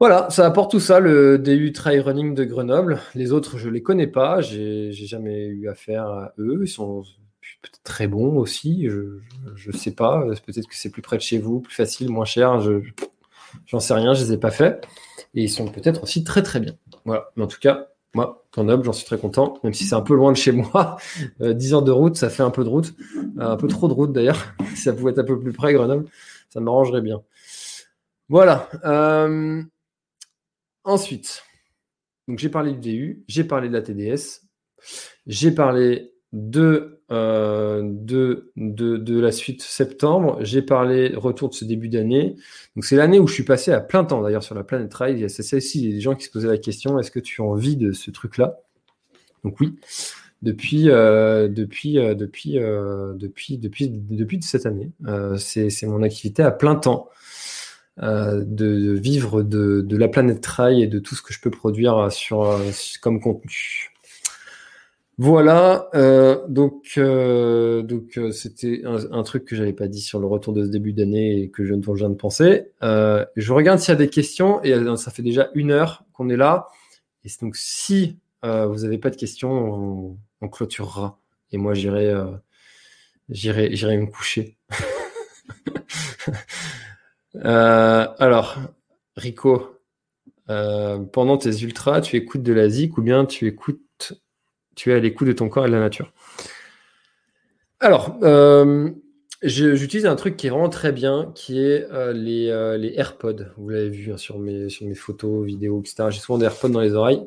voilà, 0.00 0.28
ça 0.28 0.44
apporte 0.44 0.72
tout 0.72 0.80
ça, 0.80 0.98
le 0.98 1.38
DU 1.38 1.72
Trail 1.72 2.00
Running 2.00 2.34
de 2.34 2.44
Grenoble. 2.44 3.00
Les 3.14 3.32
autres, 3.32 3.58
je 3.58 3.68
les 3.70 3.82
connais 3.82 4.08
pas, 4.08 4.40
j'ai 4.40 4.92
jamais 4.92 5.46
eu 5.46 5.68
affaire 5.68 6.06
à 6.06 6.32
eux. 6.38 6.60
Ils 6.62 6.68
sont 6.68 7.04
très 7.84 8.08
bons 8.08 8.36
aussi, 8.36 8.88
je 8.88 9.70
ne 9.70 9.76
sais 9.76 9.92
pas. 9.92 10.26
Peut-être 10.44 10.66
que 10.66 10.74
c'est 10.76 10.90
plus 10.90 11.02
près 11.02 11.16
de 11.16 11.22
chez 11.22 11.38
vous, 11.38 11.60
plus 11.60 11.74
facile, 11.74 12.10
moins 12.10 12.24
cher. 12.24 12.60
Je 12.60 12.80
j'en 13.66 13.78
sais 13.78 13.94
rien, 13.94 14.14
je 14.14 14.24
les 14.24 14.32
ai 14.32 14.38
pas 14.38 14.50
faits. 14.50 14.84
Et 15.34 15.44
ils 15.44 15.50
sont 15.50 15.68
peut-être 15.68 16.02
aussi 16.02 16.24
très 16.24 16.42
très 16.42 16.60
bien. 16.60 16.74
Voilà, 17.04 17.30
mais 17.36 17.44
en 17.44 17.48
tout 17.48 17.60
cas, 17.60 17.88
moi, 18.14 18.46
Grenoble, 18.52 18.84
j'en 18.84 18.92
suis 18.92 19.04
très 19.04 19.18
content, 19.18 19.58
même 19.64 19.74
si 19.74 19.84
c'est 19.84 19.94
un 19.94 20.02
peu 20.02 20.14
loin 20.14 20.32
de 20.32 20.36
chez 20.36 20.52
moi. 20.52 20.96
10 21.40 21.74
heures 21.74 21.82
de 21.82 21.90
route, 21.90 22.16
ça 22.16 22.30
fait 22.30 22.42
un 22.42 22.50
peu 22.50 22.64
de 22.64 22.68
route. 22.68 22.94
un 23.38 23.56
peu 23.56 23.68
trop 23.68 23.88
de 23.88 23.92
route 23.92 24.12
d'ailleurs. 24.12 24.54
ça 24.76 24.92
pouvait 24.92 25.10
être 25.10 25.18
un 25.18 25.24
peu 25.24 25.38
plus 25.38 25.52
près, 25.52 25.72
Grenoble, 25.72 26.06
ça 26.48 26.60
m'arrangerait 26.60 27.02
bien. 27.02 27.22
Voilà. 28.28 28.68
ensuite, 30.84 31.42
donc 32.26 32.38
j'ai 32.38 32.48
parlé 32.48 32.72
du 32.72 32.78
DU, 32.78 33.24
j'ai 33.28 33.44
parlé 33.44 33.68
de 33.68 33.74
la 33.74 33.82
TDS, 33.82 34.42
j'ai 35.26 35.50
parlé 35.50 36.13
de, 36.34 37.00
euh, 37.12 37.82
de, 37.84 39.20
la 39.20 39.32
suite 39.32 39.62
septembre. 39.62 40.38
J'ai 40.40 40.62
parlé 40.62 41.14
retour 41.14 41.48
de 41.48 41.54
ce 41.54 41.64
début 41.64 41.88
d'année. 41.88 42.34
C'est 42.80 42.96
l'année 42.96 43.20
où 43.20 43.26
je 43.28 43.34
suis 43.34 43.44
passé 43.44 43.70
à 43.70 43.80
plein 43.80 44.04
temps 44.04 44.20
d'ailleurs 44.20 44.42
sur 44.42 44.56
la 44.56 44.64
planète 44.64 44.92
Ride. 44.92 45.16
Il 45.16 45.22
y 45.22 45.24
a 45.24 45.28
celle-ci, 45.28 45.82
il 45.82 45.90
y 45.90 45.94
des 45.94 46.00
gens 46.00 46.16
qui 46.16 46.24
se 46.24 46.30
posaient 46.30 46.48
la 46.48 46.58
question 46.58 46.98
est-ce 46.98 47.12
que 47.12 47.20
tu 47.20 47.40
as 47.40 47.44
envie 47.44 47.76
de 47.76 47.92
ce 47.92 48.10
truc-là? 48.10 48.58
Donc 49.44 49.60
oui, 49.60 49.76
depuis, 50.42 50.90
euh, 50.90 51.48
euh, 51.48 53.14
cette 54.42 54.66
année. 54.66 54.90
c'est 55.38 55.86
mon 55.86 56.02
activité 56.02 56.42
à 56.42 56.50
plein 56.50 56.74
temps. 56.74 57.08
de, 57.98 58.92
vivre 58.98 59.42
de, 59.44 59.96
la 59.96 60.08
planète 60.08 60.40
Trail 60.40 60.82
et 60.82 60.88
de 60.88 60.98
tout 60.98 61.14
ce 61.14 61.22
que 61.22 61.32
je 61.32 61.40
peux 61.40 61.52
produire 61.52 62.08
comme 63.00 63.20
contenu. 63.20 63.93
Voilà, 65.16 65.90
euh, 65.94 66.44
donc 66.48 66.94
euh, 66.98 67.82
donc 67.82 68.18
euh, 68.18 68.32
c'était 68.32 68.82
un, 68.84 69.22
truc 69.22 69.44
que 69.44 69.54
j'avais 69.54 69.72
pas 69.72 69.86
dit 69.86 70.00
sur 70.00 70.18
le 70.18 70.26
retour 70.26 70.52
de 70.52 70.64
ce 70.64 70.70
début 70.70 70.92
d'année 70.92 71.40
et 71.40 71.50
que 71.50 71.64
je, 71.64 71.74
je 71.74 71.92
viens 71.92 72.10
de 72.10 72.16
penser. 72.16 72.72
je 72.82 73.52
regarde 73.52 73.78
s'il 73.78 73.90
y 73.90 73.92
a 73.92 73.96
des 73.96 74.10
questions 74.10 74.60
et 74.64 74.74
ça 74.96 75.12
fait 75.12 75.22
déjà 75.22 75.50
une 75.54 75.70
heure 75.70 76.04
qu'on 76.12 76.28
est 76.30 76.36
là. 76.36 76.66
Et 77.24 77.28
donc 77.40 77.54
si 77.54 78.18
vous 78.42 78.76
n'avez 78.76 78.98
pas 78.98 79.10
de 79.10 79.16
questions, 79.16 80.18
on, 80.40 80.48
clôturera. 80.48 81.20
Et 81.52 81.58
moi 81.58 81.74
j'irai 81.74 82.12
j'irai 83.28 83.74
j'irai 83.76 83.96
me 83.98 84.06
coucher. 84.06 84.56
alors 87.40 88.58
Rico, 89.16 89.78
pendant 90.48 91.38
tes 91.38 91.62
ultras, 91.62 92.00
tu 92.00 92.16
écoutes 92.16 92.42
de 92.42 92.52
la 92.52 92.68
zik 92.68 92.98
ou 92.98 93.02
bien 93.02 93.26
tu 93.26 93.46
écoutes 93.46 93.80
tu 94.74 94.90
es 94.90 94.94
à 94.94 95.00
l'écoute 95.00 95.28
de 95.28 95.32
ton 95.32 95.48
corps 95.48 95.66
et 95.66 95.68
de 95.68 95.74
la 95.74 95.80
nature. 95.80 96.12
Alors, 97.84 98.16
euh, 98.22 98.90
j'utilise 99.42 100.06
un 100.06 100.16
truc 100.16 100.38
qui 100.38 100.46
est 100.46 100.50
vraiment 100.50 100.70
très 100.70 100.90
bien, 100.90 101.32
qui 101.34 101.60
est 101.60 101.86
euh, 101.92 102.14
les, 102.14 102.48
euh, 102.48 102.78
les, 102.78 102.94
AirPods. 102.94 103.44
Vous 103.58 103.68
l'avez 103.68 103.90
vu 103.90 104.10
hein, 104.10 104.16
sur, 104.16 104.38
mes, 104.38 104.70
photos, 104.94 105.44
vidéos, 105.44 105.80
etc. 105.80 106.04
J'ai 106.08 106.20
souvent 106.20 106.38
des 106.38 106.46
AirPods 106.46 106.70
dans 106.70 106.80
les 106.80 106.94
oreilles. 106.94 107.26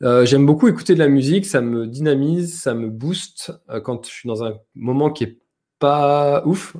J'aime 0.00 0.46
beaucoup 0.46 0.68
écouter 0.68 0.94
de 0.94 1.00
la 1.00 1.08
musique, 1.08 1.44
ça 1.44 1.60
me 1.60 1.88
dynamise, 1.88 2.60
ça 2.60 2.74
me 2.74 2.88
booste 2.88 3.52
quand 3.82 4.06
je 4.06 4.10
suis 4.10 4.28
dans 4.28 4.44
un 4.44 4.58
moment 4.74 5.10
qui 5.10 5.24
est 5.24 5.38
pas 5.78 6.44
ouf, 6.46 6.74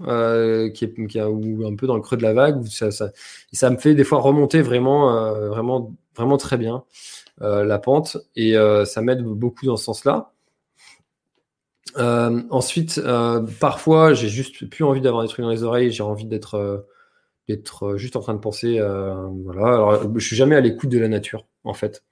qui 0.75 0.85
est, 0.85 1.23
ou 1.23 1.67
un 1.67 1.75
peu 1.75 1.87
dans 1.87 1.97
le 1.97 2.03
creux 2.03 2.19
de 2.19 2.23
la 2.23 2.35
vague. 2.35 2.65
Ça, 2.67 3.71
me 3.71 3.77
fait 3.79 3.95
des 3.95 4.05
fois 4.05 4.21
remonter 4.21 4.61
vraiment 4.61 6.37
très 6.39 6.59
bien. 6.59 6.85
Euh, 7.43 7.65
la 7.65 7.79
pente 7.79 8.17
et 8.35 8.57
euh, 8.57 8.87
ça 8.87 9.03
m'aide 9.03 9.23
beaucoup 9.23 9.67
dans 9.67 9.77
ce 9.77 9.85
sens-là. 9.85 10.33
Euh, 11.99 12.43
ensuite, 12.51 13.01
parfois, 13.61 14.15
j'ai 14.15 14.29
juste 14.29 14.69
plus 14.69 14.85
envie 14.85 15.01
d'avoir 15.01 15.23
des 15.23 15.29
trucs 15.29 15.45
dans 15.45 15.51
les 15.51 15.63
oreilles, 15.63 15.91
j'ai 15.91 16.03
envie 16.03 16.27
d'être 16.27 16.85
juste 17.97 18.17
en 18.17 18.21
train 18.21 18.35
de 18.35 18.39
penser. 18.39 18.79
voilà. 19.45 19.67
Alors, 19.67 20.19
je 20.19 20.27
suis 20.27 20.37
jamais 20.37 20.57
à 20.57 20.61
l'écoute 20.61 20.91
de 20.91 20.99
la 20.99 21.09
nature, 21.09 21.47
en 21.65 21.75
fait, 21.75 22.05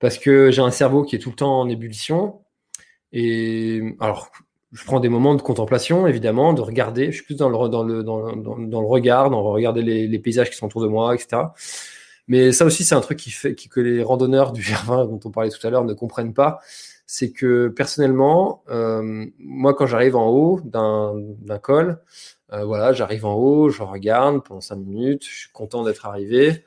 parce 0.00 0.18
que 0.18 0.50
j'ai 0.50 0.62
un 0.62 0.70
cerveau 0.70 1.04
qui 1.04 1.16
est 1.16 1.20
tout 1.20 1.30
le 1.30 1.36
temps 1.36 1.60
en 1.60 1.68
ébullition. 1.68 2.40
Et 3.12 3.96
alors, 4.00 4.32
je 4.72 4.84
prends 4.84 4.98
des 4.98 5.08
moments 5.08 5.36
de 5.36 5.42
contemplation, 5.42 6.08
évidemment, 6.08 6.52
de 6.52 6.60
regarder. 6.60 7.06
Je 7.06 7.16
suis 7.18 7.24
plus 7.24 7.36
dans 7.36 7.48
le, 7.48 7.68
dans 7.68 7.84
le, 7.84 8.02
dans, 8.02 8.34
dans, 8.34 8.80
le 8.80 8.86
regard, 8.86 9.30
dans 9.30 9.42
regarder 9.44 9.82
les, 9.82 10.08
les, 10.08 10.18
paysages 10.18 10.50
qui 10.50 10.56
sont 10.56 10.66
autour 10.66 10.82
de 10.82 10.88
moi, 10.88 11.14
etc. 11.14 11.42
Mais 12.28 12.52
ça 12.52 12.64
aussi, 12.64 12.84
c'est 12.84 12.94
un 12.94 13.00
truc 13.00 13.18
qui 13.18 13.30
fait 13.30 13.54
que 13.54 13.80
les 13.80 14.02
randonneurs 14.02 14.52
du 14.52 14.62
GR20 14.62 15.08
dont 15.08 15.20
on 15.24 15.30
parlait 15.30 15.50
tout 15.50 15.64
à 15.66 15.70
l'heure 15.70 15.84
ne 15.84 15.94
comprennent 15.94 16.34
pas. 16.34 16.60
C'est 17.06 17.32
que 17.32 17.68
personnellement, 17.68 18.64
euh, 18.70 19.26
moi, 19.38 19.74
quand 19.74 19.86
j'arrive 19.86 20.16
en 20.16 20.28
haut 20.28 20.60
d'un 20.64 21.58
col, 21.62 22.00
euh, 22.52 22.64
voilà, 22.64 22.92
j'arrive 22.92 23.26
en 23.26 23.34
haut, 23.34 23.68
je 23.70 23.82
regarde 23.82 24.42
pendant 24.44 24.60
cinq 24.60 24.76
minutes, 24.76 25.24
je 25.26 25.40
suis 25.40 25.52
content 25.52 25.84
d'être 25.84 26.06
arrivé. 26.06 26.64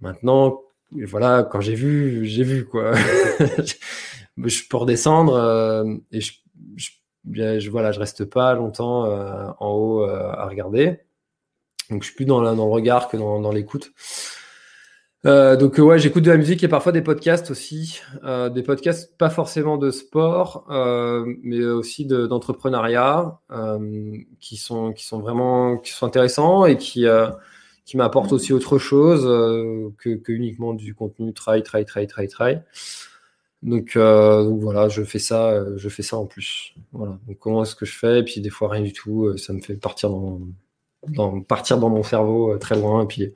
Maintenant, 0.00 0.62
voilà, 0.92 1.42
quand 1.42 1.60
j'ai 1.60 1.74
vu, 1.74 2.26
j'ai 2.26 2.44
vu 2.44 2.66
quoi. 2.66 2.92
je 4.36 4.68
peux 4.68 4.76
redescendre 4.76 5.34
euh, 5.34 5.96
et 6.12 6.20
je, 6.20 6.34
je, 6.76 6.90
je, 7.60 7.70
voilà, 7.70 7.92
je 7.92 7.98
reste 7.98 8.24
pas 8.26 8.54
longtemps 8.54 9.04
en 9.58 9.70
haut 9.70 10.02
à 10.04 10.46
regarder. 10.46 11.00
Donc 11.90 12.02
je 12.02 12.08
suis 12.08 12.16
plus 12.16 12.24
dans, 12.24 12.42
dans 12.42 12.66
le 12.66 12.72
regard 12.72 13.08
que 13.08 13.16
dans, 13.16 13.40
dans 13.40 13.52
l'écoute. 13.52 13.92
Euh, 15.26 15.56
donc 15.56 15.78
ouais, 15.78 15.98
j'écoute 15.98 16.22
de 16.22 16.30
la 16.30 16.36
musique 16.36 16.62
et 16.62 16.68
parfois 16.68 16.92
des 16.92 17.02
podcasts 17.02 17.50
aussi, 17.50 18.00
euh, 18.22 18.48
des 18.48 18.62
podcasts 18.62 19.16
pas 19.16 19.28
forcément 19.28 19.76
de 19.76 19.90
sport, 19.90 20.66
euh, 20.70 21.24
mais 21.42 21.64
aussi 21.64 22.06
d'entrepreneuriat, 22.06 23.40
qui 24.38 24.56
sont 24.56 24.92
qui 24.92 25.04
sont 25.04 25.18
vraiment 25.18 25.78
qui 25.78 25.92
sont 25.92 26.06
intéressants 26.06 26.64
et 26.66 26.76
qui 26.76 27.06
qui 27.84 27.96
m'apportent 27.96 28.32
aussi 28.32 28.52
autre 28.52 28.78
chose 28.78 29.24
que, 29.98 30.14
que, 30.16 30.32
uniquement 30.32 30.74
du 30.74 30.94
contenu 30.94 31.32
try 31.32 31.62
try 31.62 31.84
try 31.84 32.06
try 32.06 32.28
try. 32.28 32.58
Donc, 33.62 33.96
donc, 33.96 34.60
voilà, 34.60 34.88
je 34.88 35.02
fais 35.02 35.18
ça, 35.18 35.64
je 35.76 35.88
fais 35.88 36.02
ça 36.02 36.18
en 36.18 36.26
plus. 36.26 36.74
Voilà. 36.92 37.18
Donc 37.26 37.38
comment 37.38 37.62
est-ce 37.62 37.74
que 37.74 37.86
je 37.86 37.98
fais? 37.98 38.20
Et 38.20 38.22
puis 38.22 38.40
des 38.40 38.50
fois 38.50 38.68
rien 38.68 38.82
du 38.82 38.92
tout, 38.92 39.36
ça 39.38 39.52
me 39.52 39.60
fait 39.60 39.74
partir 39.74 40.10
dans 40.10 40.40
partir 41.48 41.78
dans 41.78 41.88
mon 41.88 42.02
cerveau 42.02 42.52
euh, 42.52 42.58
très 42.58 42.76
loin. 42.76 43.04
Et 43.04 43.06
puis, 43.06 43.32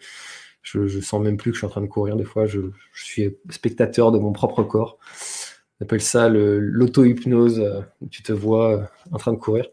je, 0.63 0.87
je 0.87 1.01
sens 1.01 1.23
même 1.23 1.37
plus 1.37 1.51
que 1.51 1.55
je 1.57 1.61
suis 1.61 1.67
en 1.67 1.71
train 1.71 1.81
de 1.81 1.87
courir. 1.87 2.17
Des 2.17 2.25
fois, 2.25 2.47
je, 2.47 2.61
suis 2.95 3.37
spectateur 3.51 4.13
de 4.13 4.19
mon 4.19 4.33
propre 4.33 4.63
corps. 4.63 4.99
On 5.81 5.85
appelle 5.85 6.03
ça 6.03 6.29
l'auto-hypnose. 6.29 7.61
Euh, 7.61 7.81
tu 8.11 8.23
te 8.23 8.33
vois 8.33 8.77
euh, 8.77 8.85
en 9.13 9.19
train 9.19 9.33
de 9.33 9.39
courir. 9.39 9.67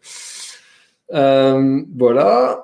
voilà. 1.10 2.64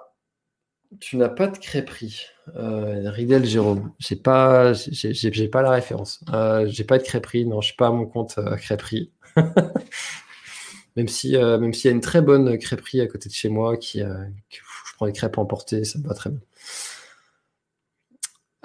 Tu 0.99 1.17
n'as 1.17 1.29
pas 1.29 1.47
de 1.47 1.57
crêperie. 1.57 2.21
Ridel 2.55 3.45
Jérôme. 3.45 3.93
J'ai 3.99 4.15
pas, 4.15 4.73
j'ai 4.73 5.47
pas 5.47 5.61
la 5.61 5.71
référence. 5.71 6.23
Euh, 6.31 6.67
j'ai 6.67 6.83
pas 6.83 6.97
de 6.97 7.03
crêperie. 7.03 7.45
Non, 7.45 7.61
je 7.61 7.67
suis 7.67 7.75
pas 7.75 7.87
à 7.87 7.91
mon 7.91 8.05
compte 8.05 8.37
à 8.37 8.57
crêperie. 8.57 9.11
même 10.95 11.07
si, 11.07 11.35
même 11.35 11.73
s'il 11.73 11.89
y 11.89 11.91
a 11.91 11.95
une 11.95 12.01
très 12.01 12.21
bonne 12.21 12.57
crêperie 12.59 13.01
à 13.01 13.07
côté 13.07 13.27
de 13.27 13.33
chez 13.33 13.49
moi 13.49 13.75
qui, 13.77 14.03
qui 14.49 14.59
les 15.05 15.13
crêpes 15.13 15.37
emportées, 15.37 15.83
ça 15.83 15.99
me 15.99 16.07
va 16.07 16.13
très 16.13 16.29
bien. 16.29 16.39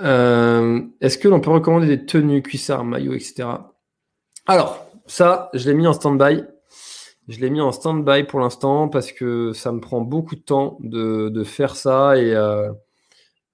Euh, 0.01 0.81
est-ce 1.01 1.19
que 1.19 1.29
l'on 1.29 1.41
peut 1.41 1.51
recommander 1.51 1.87
des 1.87 2.07
tenues, 2.07 2.43
cuissards, 2.43 2.85
maillots, 2.85 3.15
etc. 3.15 3.49
Alors, 4.47 4.87
ça, 5.07 5.51
je 5.55 5.69
l'ai 5.69 5.75
mis 5.75 5.87
en 5.87 5.93
stand-by. 5.93 6.45
Je 7.29 7.41
l'ai 7.41 7.51
mis 7.51 7.61
en 7.61 7.73
stand-by 7.73 8.25
pour 8.25 8.41
l'instant 8.41 8.89
parce 8.89 9.13
que 9.13 9.53
ça 9.53 9.73
me 9.73 9.81
prend 9.81 10.01
beaucoup 10.01 10.37
de 10.37 10.41
temps 10.41 10.79
de, 10.81 11.45
faire 11.45 11.77
ça 11.77 12.17
et, 12.17 12.35
euh, 12.35 12.73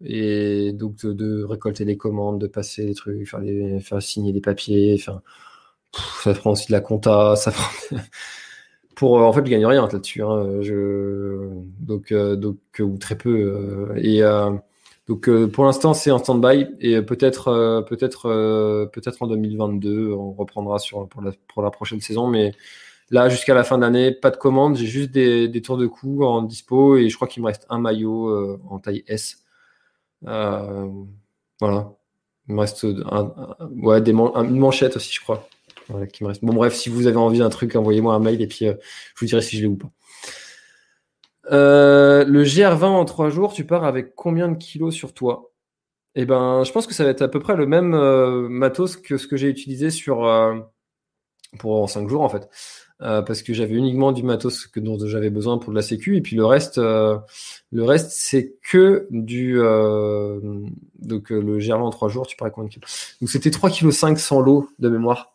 et 0.04 0.72
donc 0.72 1.04
de, 1.04 1.42
récolter 1.44 1.84
des 1.84 1.96
commandes, 1.96 2.40
de 2.40 2.46
passer 2.46 2.86
des 2.86 2.94
trucs, 2.94 3.28
faire, 3.28 3.40
faire 3.82 4.02
signer 4.02 4.32
des 4.32 4.40
papiers. 4.40 4.98
Ça 4.98 6.34
prend 6.34 6.52
aussi 6.52 6.66
de 6.68 6.72
la 6.72 6.80
compta, 6.80 7.36
ça 7.36 7.50
prend 7.52 7.96
pour 8.94 9.18
euh, 9.18 9.24
en 9.24 9.32
fait 9.32 9.44
je 9.44 9.50
gagne 9.50 9.66
rien 9.66 9.88
là-dessus 9.90 10.22
hein, 10.22 10.44
donc 11.80 12.12
euh, 12.12 12.36
donc 12.36 12.58
euh, 12.80 12.82
ou 12.82 12.98
très 12.98 13.16
peu 13.16 13.92
et 13.96 14.22
donc 15.06 15.28
pour 15.48 15.64
l'instant 15.64 15.94
c'est 15.94 16.10
en 16.10 16.18
stand-by 16.18 16.68
et 16.80 17.02
peut-être 17.02 17.84
peut-être 17.88 18.88
peut-être 18.92 19.22
en 19.22 19.26
2022 19.26 20.12
on 20.12 20.32
reprendra 20.32 20.78
sur 20.78 21.08
pour 21.08 21.62
la, 21.62 21.70
prochaine 21.70 22.00
saison 22.00 22.26
mais 22.26 22.52
là 23.10 23.28
jusqu'à 23.28 23.54
la 23.54 23.64
fin 23.64 23.78
d'année 23.78 24.12
pas 24.12 24.30
de 24.30 24.36
commande 24.36 24.76
j'ai 24.76 24.86
juste 24.86 25.10
des, 25.10 25.62
tours 25.62 25.76
de 25.76 25.86
cou 25.86 26.24
en 26.24 26.42
dispo 26.42 26.96
et 26.96 27.08
je 27.08 27.16
crois 27.16 27.28
qu'il 27.28 27.42
me 27.42 27.48
reste 27.48 27.66
un 27.68 27.78
maillot 27.78 28.58
en 28.68 28.78
taille 28.78 29.04
S. 29.06 29.44
Voilà. 30.22 31.92
Il 32.48 32.54
me 32.54 32.60
reste 32.60 32.86
ouais 33.76 34.00
des 34.00 34.12
une 34.12 34.58
manchette 34.58 34.96
aussi 34.96 35.12
je 35.12 35.20
crois 35.20 35.46
Bon, 35.88 36.54
bref, 36.54 36.74
si 36.74 36.88
vous 36.88 37.06
avez 37.06 37.16
envie 37.16 37.38
d'un 37.38 37.50
truc, 37.50 37.76
envoyez-moi 37.76 38.14
un 38.14 38.18
mail 38.18 38.40
et 38.40 38.46
puis 38.46 38.66
euh, 38.66 38.74
je 39.14 39.20
vous 39.20 39.26
dirai 39.26 39.42
si 39.42 39.56
je 39.56 39.62
l'ai 39.62 39.68
ou 39.68 39.76
pas. 39.76 39.90
Euh, 41.52 42.24
le 42.24 42.42
GR20 42.42 42.84
en 42.84 43.04
trois 43.04 43.28
jours, 43.28 43.52
tu 43.52 43.64
pars 43.64 43.84
avec 43.84 44.14
combien 44.14 44.48
de 44.48 44.56
kilos 44.56 44.94
sur 44.94 45.12
toi? 45.12 45.52
Eh 46.14 46.24
ben, 46.24 46.62
je 46.64 46.72
pense 46.72 46.86
que 46.86 46.94
ça 46.94 47.04
va 47.04 47.10
être 47.10 47.22
à 47.22 47.28
peu 47.28 47.40
près 47.40 47.56
le 47.56 47.66
même 47.66 47.92
euh, 47.94 48.48
matos 48.48 48.96
que 48.96 49.18
ce 49.18 49.26
que 49.26 49.36
j'ai 49.36 49.48
utilisé 49.48 49.90
sur 49.90 50.26
pour 51.58 51.82
en 51.82 51.86
cinq 51.86 52.08
jours 52.08 52.22
en 52.22 52.28
fait. 52.28 52.48
parce 52.98 53.42
que 53.42 53.52
j'avais 53.52 53.74
uniquement 53.74 54.12
du 54.12 54.22
matos 54.22 54.66
que, 54.66 54.80
dont 54.80 54.96
j'avais 55.06 55.30
besoin 55.30 55.58
pour 55.58 55.70
de 55.70 55.76
la 55.76 55.82
sécu, 55.82 56.16
et 56.16 56.20
puis 56.20 56.34
le 56.36 56.46
reste, 56.46 56.78
le 56.78 57.82
reste 57.82 58.10
c'est 58.10 58.54
que 58.62 59.06
du 59.10 59.58
donc 61.00 61.30
le 61.30 61.58
gerlant 61.58 61.86
en 61.86 61.90
trois 61.90 62.08
jours, 62.08 62.26
tu 62.26 62.36
parais 62.36 62.52
combien 62.52 62.68
de 62.68 62.74
kilos? 62.74 63.16
Donc 63.20 63.28
c'était 63.28 63.50
3,5 63.50 64.14
kg 64.14 64.18
sans 64.18 64.40
l'eau 64.40 64.68
de 64.78 64.88
mémoire. 64.88 65.33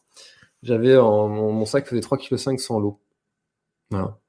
J'avais 0.64 0.96
mon, 0.96 1.66
sac 1.66 1.88
faisait 1.88 2.02
3,5 2.02 2.56
kg 2.56 2.60
sans 2.60 2.80
l'eau. 2.80 3.00
Voilà. 3.90 4.20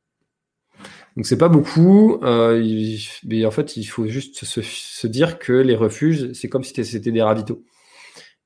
Donc 1.16 1.26
c'est 1.26 1.38
pas 1.38 1.48
beaucoup, 1.48 2.18
mais 2.22 3.44
en 3.44 3.50
fait 3.50 3.76
il 3.76 3.84
faut 3.84 4.06
juste 4.06 4.44
se, 4.44 4.62
se 4.62 5.06
dire 5.06 5.38
que 5.38 5.52
les 5.52 5.74
refuges, 5.74 6.32
c'est 6.32 6.48
comme 6.48 6.62
si 6.62 6.84
c'était 6.84 7.12
des 7.12 7.22
ravitaux. 7.22 7.64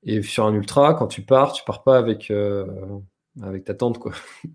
Et 0.03 0.23
sur 0.23 0.45
un 0.47 0.55
ultra, 0.55 0.95
quand 0.95 1.07
tu 1.07 1.23
pars, 1.23 1.53
tu 1.53 1.63
pars 1.65 1.83
pas 1.83 1.99
avec 1.99 2.33
avec 3.43 3.65
ta 3.65 3.75
tante, 3.75 3.99
quoi. 3.99 4.13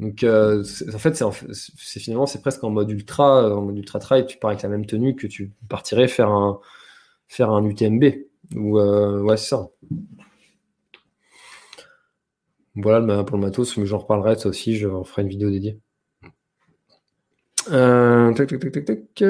Donc, 0.00 0.24
euh, 0.24 0.64
en 0.92 0.98
fait, 0.98 1.22
c'est 1.52 2.00
finalement, 2.00 2.26
c'est 2.26 2.40
presque 2.40 2.64
en 2.64 2.70
mode 2.70 2.90
ultra, 2.90 3.54
en 3.54 3.62
mode 3.62 3.78
ultra 3.78 4.00
trail. 4.00 4.26
Tu 4.26 4.38
pars 4.38 4.50
avec 4.50 4.62
la 4.62 4.68
même 4.68 4.86
tenue 4.86 5.14
que 5.14 5.26
tu 5.26 5.52
partirais 5.68 6.08
faire 6.08 6.30
un, 6.30 6.60
faire 7.28 7.50
un 7.50 7.64
UTMB. 7.64 8.04
Ou, 8.56 8.78
euh, 8.78 9.22
ouais, 9.22 9.36
c'est 9.36 9.50
ça. 9.50 9.68
Voilà 12.76 13.24
pour 13.24 13.36
le 13.36 13.42
matos, 13.42 13.76
mais 13.78 13.84
j'en 13.86 13.98
reparlerai 13.98 14.36
ça 14.38 14.48
aussi. 14.48 14.76
Je 14.76 14.86
ferai 15.04 15.22
une 15.22 15.28
vidéo 15.28 15.50
dédiée. 15.50 15.80
Euh, 17.70 18.32
tac, 18.34 18.48
tac, 18.48 18.72
tac, 18.72 18.84
tac. 18.84 19.24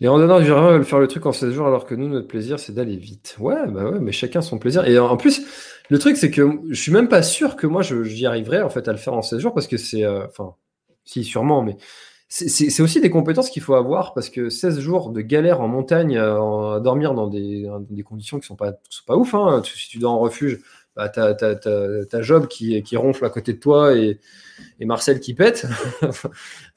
Les 0.00 0.08
randonneurs 0.08 0.40
du 0.40 0.46
Jura 0.46 0.72
veulent 0.72 0.84
faire 0.84 0.98
le 0.98 1.08
truc 1.08 1.24
en 1.26 1.32
16 1.32 1.52
jours 1.54 1.66
alors 1.66 1.86
que 1.86 1.94
nous, 1.94 2.08
notre 2.08 2.28
plaisir, 2.28 2.60
c'est 2.60 2.74
d'aller 2.74 2.96
vite. 2.96 3.36
Ouais, 3.40 3.66
bah 3.68 3.90
ouais, 3.90 3.98
mais 4.00 4.12
chacun 4.12 4.42
son 4.42 4.58
plaisir. 4.58 4.84
Et 4.86 4.98
en 4.98 5.16
plus, 5.16 5.42
le 5.88 5.98
truc, 5.98 6.16
c'est 6.16 6.30
que 6.30 6.46
je 6.68 6.80
suis 6.80 6.92
même 6.92 7.08
pas 7.08 7.22
sûr 7.22 7.56
que 7.56 7.66
moi, 7.66 7.82
j'y 7.82 8.26
arriverai 8.26 8.62
en 8.62 8.68
fait 8.70 8.86
à 8.86 8.92
le 8.92 8.98
faire 8.98 9.14
en 9.14 9.22
16 9.22 9.40
jours 9.40 9.54
parce 9.54 9.66
que 9.66 9.76
c'est. 9.76 10.04
euh, 10.04 10.26
Enfin, 10.28 10.54
si, 11.04 11.24
sûrement, 11.24 11.62
mais 11.62 11.76
c'est 12.28 12.82
aussi 12.82 13.00
des 13.00 13.08
compétences 13.08 13.48
qu'il 13.48 13.62
faut 13.62 13.74
avoir 13.74 14.12
parce 14.12 14.28
que 14.28 14.50
16 14.50 14.80
jours 14.80 15.10
de 15.10 15.22
galère 15.22 15.62
en 15.62 15.68
montagne 15.68 16.18
euh, 16.18 16.76
à 16.76 16.80
dormir 16.80 17.14
dans 17.14 17.26
des, 17.26 17.62
dans 17.62 17.80
des 17.80 18.02
conditions 18.02 18.38
qui 18.38 18.46
sont 18.46 18.56
pas, 18.56 18.72
sont 18.90 19.04
pas 19.06 19.16
ouf. 19.16 19.34
Hein. 19.34 19.62
Si 19.64 19.88
tu 19.88 19.98
dors 19.98 20.12
en 20.12 20.18
refuge, 20.18 20.60
bah, 20.94 21.08
t'as, 21.08 21.34
t'as 21.34 22.22
Job 22.22 22.48
qui, 22.48 22.82
qui 22.82 22.96
ronfle 22.96 23.24
à 23.24 23.30
côté 23.30 23.54
de 23.54 23.58
toi 23.58 23.96
et, 23.96 24.20
et 24.80 24.84
Marcel 24.84 25.20
qui 25.20 25.32
pète. 25.32 25.66
enfin, 26.02 26.30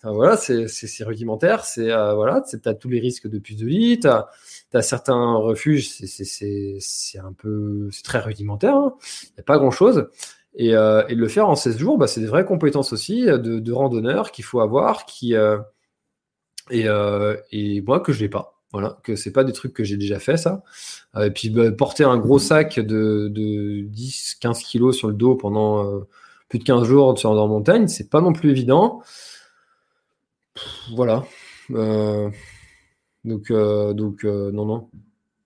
voilà, 0.03 0.37
c'est, 0.37 1.03
rudimentaire. 1.03 1.65
C'est 1.65 1.91
euh, 1.91 2.13
voilà, 2.13 2.43
t'as 2.63 2.73
tous 2.73 2.89
les 2.89 2.99
risques 2.99 3.27
de 3.27 3.39
puce 3.39 3.57
de 3.57 3.65
lit. 3.65 3.99
T'as, 3.99 4.27
t'as 4.69 4.81
certains 4.81 5.35
refuges, 5.35 5.89
c'est 5.89 7.19
un 7.19 7.33
peu, 7.33 7.89
c'est 7.91 8.03
très 8.03 8.19
rudimentaire. 8.19 8.75
Il 8.75 8.87
hein. 8.87 8.93
n'y 9.37 9.41
a 9.41 9.43
pas 9.43 9.57
grand 9.57 9.71
chose. 9.71 10.07
Et, 10.55 10.75
euh, 10.75 11.03
et, 11.07 11.15
le 11.15 11.27
faire 11.27 11.47
en 11.47 11.55
16 11.55 11.77
jours, 11.77 11.97
bah, 11.97 12.07
c'est 12.07 12.19
des 12.19 12.27
vraies 12.27 12.45
compétences 12.45 12.91
aussi 12.91 13.23
de, 13.25 13.37
de 13.37 13.71
randonneur 13.71 14.31
qu'il 14.31 14.43
faut 14.43 14.59
avoir, 14.59 15.05
qui 15.05 15.33
euh, 15.33 15.57
et, 16.69 16.87
euh, 16.87 17.35
moi 17.85 17.99
que 17.99 18.13
je 18.13 18.21
n'ai 18.23 18.29
pas. 18.29 18.57
Voilà, 18.71 18.99
que 19.03 19.17
c'est 19.17 19.33
pas 19.33 19.43
des 19.43 19.51
trucs 19.51 19.73
que 19.73 19.83
j'ai 19.83 19.97
déjà 19.97 20.19
fait 20.19 20.37
ça. 20.37 20.63
Euh, 21.17 21.25
et 21.25 21.31
puis 21.31 21.49
bah, 21.49 21.71
porter 21.71 22.05
un 22.05 22.17
gros 22.17 22.39
sac 22.39 22.79
de, 22.79 23.27
de 23.29 23.81
10-15 23.89 24.63
kilos 24.63 24.97
sur 24.97 25.09
le 25.09 25.13
dos 25.13 25.35
pendant 25.35 25.85
euh, 25.85 26.07
plus 26.47 26.59
de 26.59 26.63
15 26.63 26.85
jours 26.85 27.17
sur 27.19 27.31
en 27.31 27.47
montagne, 27.47 27.87
c'est 27.89 28.09
pas 28.09 28.21
non 28.21 28.31
plus 28.31 28.49
évident. 28.49 29.01
voilà. 30.95 31.25
Euh, 31.71 32.29
donc 33.25 33.51
donc 33.51 34.23
non 34.23 34.65
non 34.65 34.89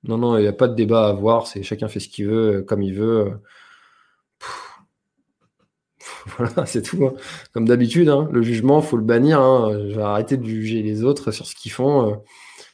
non 0.03 0.18
non, 0.18 0.38
il 0.38 0.41
n'y 0.41 0.48
a 0.48 0.53
pas 0.53 0.68
de 0.68 0.76
débat 0.76 1.07
à 1.07 1.10
avoir. 1.10 1.48
C'est 1.48 1.64
chacun 1.64 1.88
fait 1.88 1.99
ce 1.99 2.10
qu'il 2.10 2.27
veut 2.27 2.61
comme 2.61 2.84
il 2.84 2.94
veut. 2.94 3.34
Voilà, 6.38 6.66
c'est 6.66 6.82
tout. 6.82 7.06
Hein. 7.06 7.14
Comme 7.54 7.68
d'habitude, 7.68 8.10
hein, 8.10 8.28
le 8.32 8.42
jugement, 8.42 8.82
faut 8.82 8.98
le 8.98 9.04
bannir. 9.04 9.40
Hein. 9.40 9.78
Je 9.90 9.96
vais 9.96 10.02
arrêter 10.02 10.38
de 10.38 10.46
juger 10.46 10.82
les 10.82 11.04
autres 11.04 11.32
sur 11.32 11.46
ce 11.46 11.56
qu'ils 11.56 11.72
font. 11.72 12.22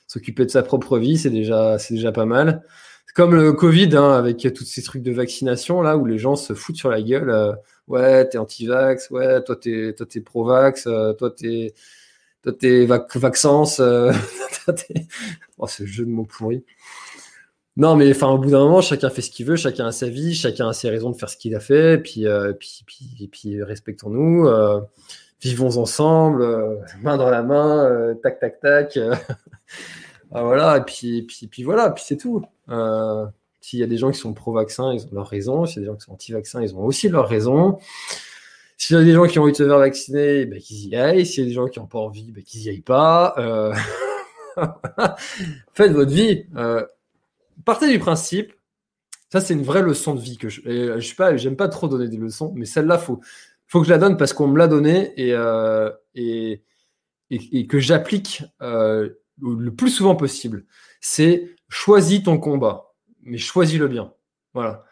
S'occuper 0.07 0.45
de 0.45 0.52
sa 0.52 0.64
propre 0.64 0.98
vie, 0.98 1.18
c'est 1.18 1.30
déjà, 1.30 1.78
c'est 1.80 1.94
déjà 1.94 2.11
pas 2.11 2.26
mal. 2.26 2.64
Comme 3.14 3.36
le 3.36 3.52
Covid, 3.52 3.95
avec 3.98 4.48
tous 4.53 4.64
ces 4.64 4.82
trucs 4.82 5.03
de 5.03 5.11
vaccination, 5.11 5.82
là, 5.82 5.98
où 5.98 6.06
les 6.06 6.18
gens 6.18 6.38
se 6.38 6.53
foutent 6.53 6.78
sur 6.78 6.90
la 6.90 7.02
gueule. 7.02 7.30
Euh, 7.30 7.52
ouais, 7.88 8.28
t'es 8.30 8.38
anti-vax, 8.38 9.10
ouais, 9.10 9.44
toi, 9.44 9.57
t'es, 9.57 9.94
toi, 9.94 10.06
t'es 10.06 10.22
pro-vax, 10.22 10.88
euh, 10.88 11.14
toi, 11.14 11.30
t'es, 11.30 11.73
toi, 12.41 12.53
t'es 12.53 12.86
vac. 12.86 13.03
Euh, 13.80 14.14
oh, 15.57 15.68
ce 15.68 15.86
jeu 15.86 16.06
de 16.06 16.10
mots 16.10 16.26
pourri. 16.26 16.64
Non, 17.77 17.95
mais 17.95 18.11
enfin, 18.11 18.27
au 18.30 18.38
bout 18.38 18.52
d'un 18.52 18.60
moment, 18.60 18.81
chacun 18.81 19.10
fait 19.10 19.22
ce 19.22 19.31
qu'il 19.31 19.45
veut, 19.45 19.56
chacun 19.56 19.88
a 19.88 19.91
sa 19.91 20.07
vie, 20.07 20.35
chacun 20.35 20.69
a 20.69 20.73
ses 20.73 20.89
raisons 20.89 21.10
de 21.10 21.15
faire 21.15 21.30
ce 21.30 21.38
qu'il 21.38 21.56
a 21.56 21.60
fait, 21.60 21.98
puis, 21.98 22.26
puis, 22.60 22.84
puis, 22.85 23.30
puis, 23.31 23.64
respectons-nous, 23.64 24.49
vivons 25.41 25.77
ensemble, 25.77 26.45
main 27.02 27.18
dans 27.18 27.30
la 27.30 27.43
main, 27.43 28.15
tac, 28.22 28.39
tac, 28.39 28.60
tac. 28.60 28.99
Ah, 30.34 30.43
voilà, 30.43 30.77
et 30.77 30.81
puis, 30.81 31.23
puis, 31.23 31.48
puis 31.48 31.64
voilà, 31.64 31.89
puis 31.91 32.03
c'est 32.07 32.15
tout. 32.15 32.41
Euh, 32.69 33.26
s'il 33.60 33.80
y 33.80 33.84
a 33.84 33.88
des 33.88 33.98
gens 33.98 34.11
qui 34.11 34.18
sont 34.18 34.34
pro-vaccin, 34.34 34.93
ils 34.93 35.06
ont 35.06 35.10
leur 35.11 35.27
raison. 35.27 35.65
S'il 35.65 35.77
y 35.77 35.80
a 35.80 35.81
des 35.81 35.88
gens 35.88 35.95
qui 35.98 36.06
sont 36.06 36.14
anti-vaccin, 36.14 36.61
ils 36.61 36.73
ont 36.73 36.85
aussi 36.85 37.10
leur 37.10 37.27
raison. 37.27 37.80
S'il 38.77 38.95
y 38.95 38.99
a 38.99 39.03
des 39.03 39.11
gens 39.11 39.27
qui 39.27 39.39
ont 39.39 39.43
envie 39.43 39.52
de 39.52 39.57
se 39.57 39.68
faire 39.68 39.77
vacciner, 39.77 40.45
ben, 40.45 40.60
qu'ils 40.60 40.88
y 40.88 40.95
aillent. 40.95 41.26
S'il 41.26 41.43
y 41.43 41.45
a 41.45 41.49
des 41.49 41.53
gens 41.53 41.68
qui 41.68 41.80
n'ont 41.80 41.85
pas 41.85 41.99
envie, 41.99 42.31
ben, 42.31 42.43
qu'ils 42.43 42.61
y 42.64 42.69
aillent 42.69 42.80
pas. 42.81 43.35
Euh... 43.38 43.73
Faites 45.73 45.91
votre 45.91 46.11
vie. 46.11 46.45
Euh... 47.61 47.63
Partez 47.65 47.91
du 47.91 47.99
principe. 47.99 48.53
Ça, 49.29 49.39
c'est 49.39 49.53
une 49.53 49.63
vraie 49.63 49.81
leçon 49.81 50.13
de 50.13 50.19
vie 50.19 50.38
que 50.38 50.49
je. 50.49 50.61
je 50.65 50.99
suis 50.99 51.15
pas, 51.15 51.38
j'aime 51.38 51.55
pas 51.55 51.69
trop 51.69 51.88
donner 51.88 52.09
des 52.09 52.17
leçons, 52.17 52.51
mais 52.55 52.65
celle-là, 52.65 52.97
faut, 52.97 53.21
faut 53.67 53.79
que 53.79 53.88
je 53.88 53.91
la 53.91 53.97
donne 53.97 54.17
parce 54.17 54.33
qu'on 54.33 54.47
me 54.47 54.57
l'a 54.57 54.67
donnée 54.67 55.13
et, 55.15 55.33
euh, 55.33 55.89
que 57.69 57.79
j'applique 57.79 58.43
euh, 58.61 59.09
le 59.41 59.73
plus 59.73 59.89
souvent 59.89 60.17
possible, 60.17 60.65
c'est 60.99 61.55
choisis 61.69 62.21
ton 62.23 62.38
combat, 62.38 62.93
mais 63.21 63.38
choisis-le 63.38 63.88
bien. 63.88 64.13
Voilà. 64.53 64.83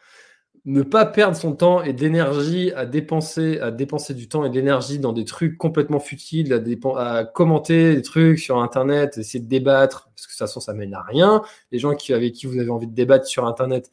Ne 0.66 0.82
pas 0.82 1.06
perdre 1.06 1.38
son 1.38 1.54
temps 1.54 1.82
et 1.84 1.94
d'énergie 1.94 2.72
à 2.74 2.86
dépenser, 2.86 3.60
à 3.60 3.72
dépenser 3.72 4.14
du 4.14 4.28
temps 4.28 4.46
et 4.46 4.50
de 4.50 4.56
l'énergie 4.56 5.00
dans 5.00 5.14
des 5.14 5.26
trucs 5.26 5.58
complètement 5.58 6.00
futiles, 6.00 6.54
à, 6.98 7.24
commenter 7.24 7.96
des 7.96 8.02
trucs 8.02 8.40
sur 8.40 8.58
Internet, 8.60 9.18
essayer 9.18 9.44
de 9.44 9.50
débattre, 9.50 10.10
parce 10.16 10.28
que 10.28 10.32
de 10.32 10.34
toute 10.34 10.40
façon, 10.40 10.60
ça 10.60 10.74
mène 10.74 10.94
à 10.94 11.02
rien. 11.02 11.42
Les 11.72 11.80
gens 11.80 11.96
qui, 11.96 12.14
avec 12.14 12.34
qui 12.34 12.46
vous 12.46 12.60
avez 12.60 12.70
envie 12.70 12.88
de 12.88 12.94
débattre 12.94 13.26
sur 13.26 13.46
Internet, 13.46 13.90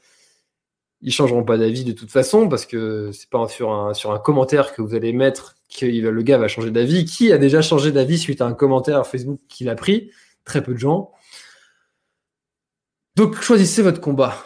ils 1.02 1.12
changeront 1.12 1.44
pas 1.44 1.56
d'avis 1.56 1.84
de 1.84 1.92
toute 1.92 2.10
façon, 2.10 2.48
parce 2.48 2.66
que 2.66 3.10
c'est 3.12 3.30
pas 3.30 3.46
sur 3.48 3.72
un, 3.72 3.94
sur 3.94 4.12
un 4.12 4.18
commentaire 4.18 4.74
que 4.74 4.82
vous 4.82 4.94
allez 4.94 5.12
mettre 5.12 5.56
que 5.78 5.86
le 5.86 6.22
gars 6.22 6.38
va 6.38 6.48
changer 6.48 6.70
d'avis. 6.70 7.04
Qui 7.04 7.32
a 7.32 7.38
déjà 7.38 7.62
changé 7.62 7.92
d'avis 7.92 8.18
suite 8.18 8.40
à 8.40 8.46
un 8.46 8.54
commentaire 8.54 9.06
Facebook 9.06 9.40
qu'il 9.48 9.68
a 9.68 9.74
pris? 9.74 10.10
Très 10.44 10.62
peu 10.62 10.74
de 10.74 10.78
gens. 10.78 11.12
Donc 13.16 13.40
choisissez 13.40 13.82
votre 13.82 14.00
combat. 14.00 14.36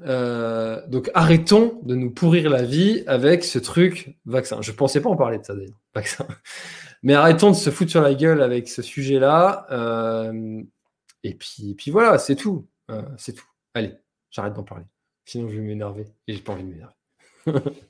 Euh, 0.00 0.86
donc 0.88 1.10
arrêtons 1.14 1.80
de 1.82 1.94
nous 1.94 2.10
pourrir 2.10 2.50
la 2.50 2.62
vie 2.62 3.04
avec 3.06 3.44
ce 3.44 3.58
truc 3.58 4.16
vaccin. 4.24 4.62
Je 4.62 4.72
pensais 4.72 5.00
pas 5.00 5.10
en 5.10 5.16
parler 5.16 5.38
de 5.38 5.44
ça 5.44 5.54
d'ailleurs, 5.54 5.78
vaccin. 5.94 6.26
Mais 7.02 7.14
arrêtons 7.14 7.50
de 7.50 7.56
se 7.56 7.70
foutre 7.70 7.90
sur 7.90 8.02
la 8.02 8.14
gueule 8.14 8.42
avec 8.42 8.68
ce 8.68 8.82
sujet-là. 8.82 9.66
Euh, 9.70 10.62
et 11.24 11.34
puis, 11.34 11.74
puis 11.76 11.90
voilà, 11.90 12.18
c'est 12.18 12.36
tout. 12.36 12.68
Euh, 12.90 13.02
c'est 13.16 13.32
tout. 13.32 13.46
Allez, 13.74 13.94
j'arrête 14.30 14.54
d'en 14.54 14.62
parler. 14.62 14.84
Sinon, 15.24 15.48
je 15.48 15.56
vais 15.56 15.62
m'énerver. 15.62 16.06
Et 16.26 16.34
j'ai 16.34 16.40
pas 16.40 16.52
envie 16.52 16.64
de 16.64 16.68
m'énerver. 16.68 16.94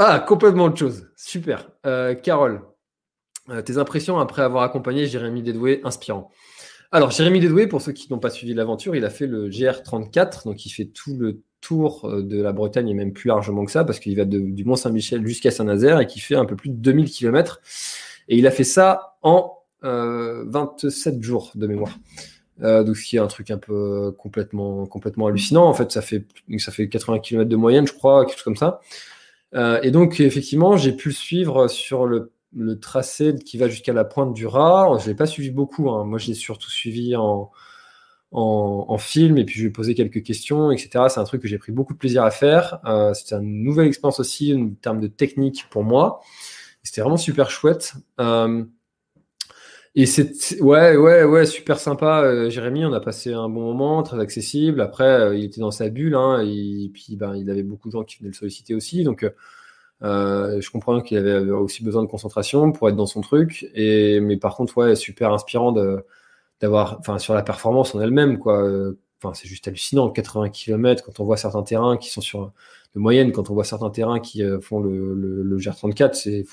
Ah, 0.00 0.20
complètement 0.20 0.66
autre 0.66 0.78
chose. 0.78 1.10
Super. 1.16 1.72
Carole, 2.22 2.62
tes 3.64 3.78
impressions 3.78 4.20
après 4.20 4.42
avoir 4.42 4.62
accompagné 4.62 5.06
Jérémy 5.06 5.42
Dédoué 5.42 5.80
inspirant. 5.82 6.30
Alors, 6.90 7.10
Jérémy 7.10 7.40
Dédoué, 7.40 7.66
pour 7.66 7.82
ceux 7.82 7.92
qui 7.92 8.10
n'ont 8.10 8.18
pas 8.18 8.30
suivi 8.30 8.54
l'aventure, 8.54 8.96
il 8.96 9.04
a 9.04 9.10
fait 9.10 9.26
le 9.26 9.48
GR34, 9.50 10.44
donc 10.44 10.64
il 10.64 10.70
fait 10.70 10.86
tout 10.86 11.14
le 11.14 11.42
tour 11.60 12.08
euh, 12.08 12.22
de 12.22 12.40
la 12.40 12.52
Bretagne 12.52 12.88
et 12.88 12.94
même 12.94 13.12
plus 13.12 13.28
largement 13.28 13.64
que 13.64 13.70
ça, 13.70 13.84
parce 13.84 13.98
qu'il 13.98 14.16
va 14.16 14.24
du 14.24 14.64
Mont-Saint-Michel 14.64 15.26
jusqu'à 15.26 15.50
Saint-Nazaire 15.50 16.00
et 16.00 16.06
qui 16.06 16.20
fait 16.20 16.36
un 16.36 16.46
peu 16.46 16.56
plus 16.56 16.70
de 16.70 16.76
2000 16.76 17.10
km. 17.10 17.60
Et 18.28 18.38
il 18.38 18.46
a 18.46 18.50
fait 18.50 18.64
ça 18.64 19.16
en 19.22 19.58
euh, 19.84 20.44
27 20.46 21.22
jours 21.22 21.52
de 21.54 21.66
mémoire. 21.66 21.98
Euh, 22.62 22.82
donc, 22.82 22.96
ce 22.96 23.04
qui 23.04 23.16
est 23.16 23.20
un 23.20 23.26
truc 23.26 23.50
un 23.50 23.58
peu 23.58 24.12
complètement, 24.18 24.86
complètement 24.86 25.26
hallucinant. 25.26 25.66
En 25.66 25.74
fait, 25.74 25.92
ça 25.92 26.02
fait, 26.02 26.26
ça 26.58 26.72
fait 26.72 26.88
80 26.88 27.20
km 27.20 27.48
de 27.48 27.56
moyenne, 27.56 27.86
je 27.86 27.92
crois, 27.92 28.24
quelque 28.24 28.36
chose 28.36 28.44
comme 28.44 28.56
ça. 28.56 28.80
Euh, 29.54 29.80
et 29.82 29.90
donc, 29.90 30.20
effectivement, 30.20 30.76
j'ai 30.76 30.92
pu 30.92 31.08
le 31.08 31.14
suivre 31.14 31.68
sur 31.68 32.06
le 32.06 32.32
le 32.54 32.78
tracé 32.80 33.34
qui 33.34 33.58
va 33.58 33.68
jusqu'à 33.68 33.92
la 33.92 34.04
pointe 34.04 34.34
du 34.34 34.46
Rat. 34.46 34.96
Je 34.98 35.04
ne 35.04 35.08
l'ai 35.08 35.14
pas 35.14 35.26
suivi 35.26 35.50
beaucoup. 35.50 35.90
Hein. 35.90 36.04
Moi, 36.04 36.18
je 36.18 36.28
l'ai 36.28 36.34
surtout 36.34 36.70
suivi 36.70 37.14
en, 37.16 37.50
en, 38.32 38.98
film 38.98 39.38
et 39.38 39.44
puis 39.44 39.56
je 39.56 39.60
lui 39.62 39.68
ai 39.68 39.72
posé 39.72 39.94
quelques 39.94 40.22
questions, 40.22 40.70
etc. 40.70 41.06
C'est 41.08 41.20
un 41.20 41.24
truc 41.24 41.42
que 41.42 41.48
j'ai 41.48 41.58
pris 41.58 41.72
beaucoup 41.72 41.94
de 41.94 41.98
plaisir 41.98 42.24
à 42.24 42.30
faire. 42.30 42.80
Euh, 42.84 43.14
c'était 43.14 43.36
une 43.36 43.62
nouvelle 43.62 43.86
expérience 43.86 44.20
aussi 44.20 44.54
en 44.54 44.70
termes 44.80 45.00
de 45.00 45.06
technique 45.08 45.66
pour 45.70 45.84
moi. 45.84 46.20
C'était 46.82 47.00
vraiment 47.00 47.16
super 47.16 47.50
chouette. 47.50 47.94
Euh, 48.20 48.64
Et 49.94 50.06
c'est 50.06 50.60
ouais, 50.60 50.96
ouais, 50.96 51.24
ouais, 51.24 51.46
super 51.46 51.78
sympa. 51.78 52.22
Euh, 52.22 52.50
Jérémy, 52.50 52.84
on 52.84 52.92
a 52.92 53.00
passé 53.00 53.32
un 53.32 53.48
bon 53.48 53.62
moment, 53.62 54.02
très 54.02 54.20
accessible. 54.20 54.80
Après, 54.80 55.38
il 55.38 55.44
était 55.44 55.60
dans 55.60 55.70
sa 55.70 55.88
bulle, 55.88 56.14
hein, 56.14 56.40
et 56.44 56.90
puis 56.92 57.16
ben, 57.16 57.34
il 57.36 57.50
avait 57.50 57.62
beaucoup 57.62 57.88
de 57.88 57.92
gens 57.92 58.04
qui 58.04 58.18
venaient 58.18 58.30
le 58.30 58.34
solliciter 58.34 58.74
aussi. 58.74 59.04
Donc, 59.04 59.24
euh, 60.02 60.60
je 60.60 60.70
comprends 60.70 61.00
qu'il 61.00 61.18
avait 61.18 61.50
aussi 61.50 61.82
besoin 61.84 62.02
de 62.02 62.08
concentration 62.08 62.72
pour 62.72 62.88
être 62.88 62.96
dans 62.96 63.06
son 63.06 63.20
truc. 63.20 63.66
Et 63.74 64.20
mais 64.20 64.36
par 64.36 64.56
contre, 64.56 64.76
ouais, 64.78 64.96
super 64.96 65.32
inspirant 65.32 65.72
d'avoir, 66.60 66.98
enfin, 67.00 67.18
sur 67.18 67.34
la 67.34 67.42
performance 67.42 67.94
en 67.94 68.00
elle-même, 68.00 68.38
quoi. 68.38 68.64
Enfin, 69.22 69.34
c'est 69.34 69.48
juste 69.48 69.66
hallucinant. 69.68 70.10
80 70.10 70.50
km, 70.50 71.04
quand 71.04 71.20
on 71.20 71.24
voit 71.24 71.36
certains 71.36 71.62
terrains 71.62 71.96
qui 71.96 72.10
sont 72.10 72.20
sur 72.20 72.52
de 72.94 73.00
moyenne, 73.00 73.32
quand 73.32 73.50
on 73.50 73.54
voit 73.54 73.64
certains 73.64 73.90
terrains 73.90 74.20
qui 74.20 74.42
font 74.62 74.80
le, 74.80 75.14
le, 75.14 75.42
le 75.42 75.58
GR34, 75.58 76.14
c'est 76.14 76.44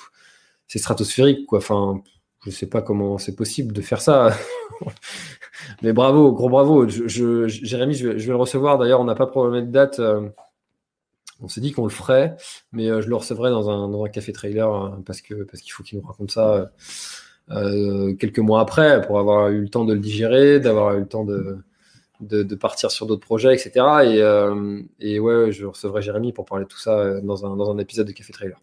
c'est 0.67 0.79
stratosphérique, 0.79 1.45
quoi. 1.45 1.59
Enfin 1.59 2.01
je 2.45 2.51
sais 2.51 2.67
pas 2.67 2.81
comment 2.81 3.17
c'est 3.17 3.35
possible 3.35 3.73
de 3.73 3.81
faire 3.81 4.01
ça. 4.01 4.31
Mais 5.81 5.93
bravo, 5.93 6.31
gros 6.31 6.49
bravo. 6.49 6.87
Je, 6.87 7.47
Jérémy, 7.47 7.95
je 7.95 8.09
vais, 8.09 8.15
le 8.17 8.35
recevoir. 8.35 8.77
D'ailleurs, 8.77 9.01
on 9.01 9.05
n'a 9.05 9.15
pas 9.15 9.25
programmé 9.25 9.61
de 9.61 9.71
date. 9.71 9.99
Euh, 9.99 10.29
on 11.41 11.47
s'est 11.47 11.61
dit 11.61 11.71
qu'on 11.71 11.83
le 11.83 11.89
ferait, 11.89 12.35
mais 12.71 12.87
euh, 12.89 13.01
je 13.01 13.09
le 13.09 13.15
recevrai 13.15 13.49
dans 13.49 13.69
un, 13.69 14.09
café 14.09 14.31
trailer 14.31 14.69
hein, 14.69 15.01
parce 15.05 15.21
que 15.21 15.43
parce 15.43 15.61
qu'il 15.61 15.71
faut 15.71 15.83
qu'il 15.83 15.99
nous 15.99 16.05
raconte 16.05 16.31
ça 16.31 16.71
euh, 17.51 18.13
quelques 18.15 18.39
mois 18.39 18.61
après 18.61 19.01
pour 19.01 19.19
avoir 19.19 19.49
eu 19.49 19.61
le 19.61 19.69
temps 19.69 19.85
de 19.85 19.93
le 19.93 19.99
digérer, 19.99 20.59
d'avoir 20.59 20.95
eu 20.95 21.01
le 21.01 21.07
temps 21.07 21.25
de, 21.25 22.55
partir 22.55 22.91
sur 22.91 23.05
d'autres 23.05 23.25
projets, 23.25 23.53
etc. 23.53 23.71
Et, 24.99 25.19
ouais, 25.19 25.51
je 25.51 25.65
recevrai 25.65 26.01
Jérémy 26.01 26.33
pour 26.33 26.45
parler 26.45 26.65
de 26.65 26.69
tout 26.69 26.79
ça 26.79 27.19
dans 27.21 27.45
un, 27.45 27.77
épisode 27.77 28.07
de 28.07 28.13
café 28.13 28.33
trailer. 28.33 28.59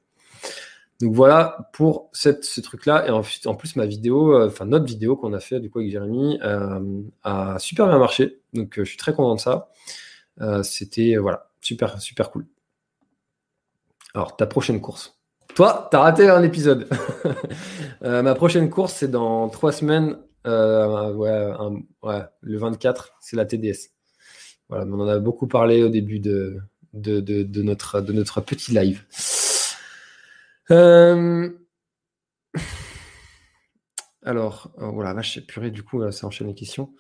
Donc 1.03 1.15
voilà 1.17 1.69
pour 1.73 2.11
ce 2.13 2.61
truc-là. 2.61 3.05
Et 3.09 3.11
en, 3.11 3.55
plus, 3.57 3.75
ma 3.75 3.87
vidéo, 3.87 4.37
euh, 4.37 4.47
enfin 4.47 4.67
notre 4.67 4.85
vidéo 4.85 5.17
qu'on 5.17 5.33
a 5.33 5.41
fait 5.41 5.59
du 5.59 5.69
coup 5.69 5.81
avec 5.81 5.91
Jérémy, 5.91 6.39
euh, 6.45 7.03
a 7.25 7.59
super 7.59 7.89
bien 7.89 7.99
marché. 7.99 8.39
Donc 8.53 8.79
euh, 8.79 8.85
je 8.85 8.91
suis 8.91 8.99
très 8.99 9.13
content 9.13 9.35
de 9.35 9.41
ça. 9.41 9.69
C'était 10.63 11.17
voilà, 11.17 11.51
super, 11.61 12.01
super 12.01 12.31
cool. 12.31 12.47
Alors, 14.15 14.37
ta 14.37 14.47
prochaine 14.47 14.81
course. 14.81 15.19
Toi, 15.55 15.89
tu 15.91 15.97
as 15.97 16.01
raté 16.01 16.29
un 16.29 16.43
épisode. 16.43 16.89
ma 18.01 18.35
prochaine 18.35 18.71
course, 18.71 18.95
c'est 18.95 19.11
dans 19.11 19.49
trois 19.49 19.73
semaines. 19.73 20.19
Ouais, 20.45 22.23
le 22.41 22.59
24, 22.59 23.15
c'est 23.21 23.37
la 23.37 23.45
TDS. 23.45 23.91
Voilà, 24.69 24.87
on 24.87 25.01
en 25.01 25.09
a 25.09 25.19
beaucoup 25.19 25.47
parlé 25.47 25.83
au 25.83 25.89
début 25.89 26.19
de, 26.19 26.61
notre, 26.95 28.41
petit 28.41 28.73
live. 28.73 29.05
Euh... 30.71 31.51
Alors, 34.23 34.73
oh, 34.79 34.93
voilà, 34.93 35.13
vache, 35.13 35.41
purée, 35.47 35.71
du 35.71 35.83
coup, 35.83 36.11
ça 36.11 36.27
enchaîne 36.27 36.47
les 36.47 36.55
questions. 36.55 36.95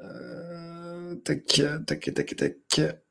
Euh... 0.00 1.16
Tac, 1.24 1.62
tac, 1.86 2.14
tac, 2.14 2.36
tac. 2.36 3.05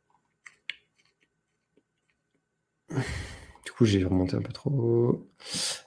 Du 2.90 3.72
coup, 3.72 3.86
j'ai 3.86 4.04
remonté 4.04 4.36
un 4.36 4.42
peu 4.42 4.54
trop. 4.54 5.26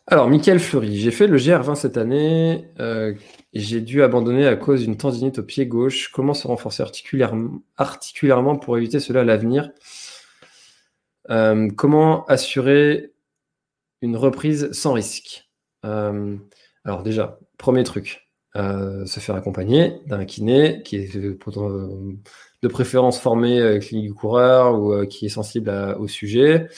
Alors, 0.07 0.29
Michael 0.29 0.59
Fleury, 0.59 0.99
j'ai 0.99 1.11
fait 1.11 1.27
le 1.27 1.39
GR20 1.39 1.75
cette 1.77 1.97
année 1.97 2.67
euh, 2.81 3.15
j'ai 3.55 3.81
dû 3.81 4.03
abandonner 4.03 4.47
à 4.47 4.57
cause 4.57 4.83
d'une 4.83 4.97
tendinite 4.97 5.39
au 5.39 5.43
pied 5.43 5.67
gauche. 5.67 6.11
Comment 6.13 6.35
se 6.35 6.47
renforcer 6.47 6.83
articulairement, 6.83 7.61
articulairement 7.77 8.57
pour 8.57 8.77
éviter 8.77 9.01
cela 9.01 9.21
à 9.21 9.25
l'avenir? 9.25 9.71
Euh, 11.31 11.69
Comment 11.77 12.25
assurer 12.27 13.13
une 14.03 14.17
reprise 14.17 14.71
sans 14.73 14.93
risque? 14.93 15.49
Euh, 15.85 16.37
alors 16.85 17.03
déjà, 17.03 17.39
premier 17.59 17.85
truc, 17.85 18.28
euh, 18.59 19.07
se 19.07 19.21
faire 19.21 19.35
accompagner 19.35 20.01
d'un 20.07 20.25
kiné 20.25 20.83
qui 20.85 20.97
est 20.97 21.17
de 21.17 22.69
préférence 22.69 23.21
formé 23.21 23.61
euh, 23.61 23.79
clinique 23.79 24.07
du 24.07 24.15
coureur 24.15 24.81
ou 24.81 25.07
qui 25.07 25.27
est 25.27 25.31
sensible 25.31 25.71
au 25.99 26.09
sujet. 26.09 26.69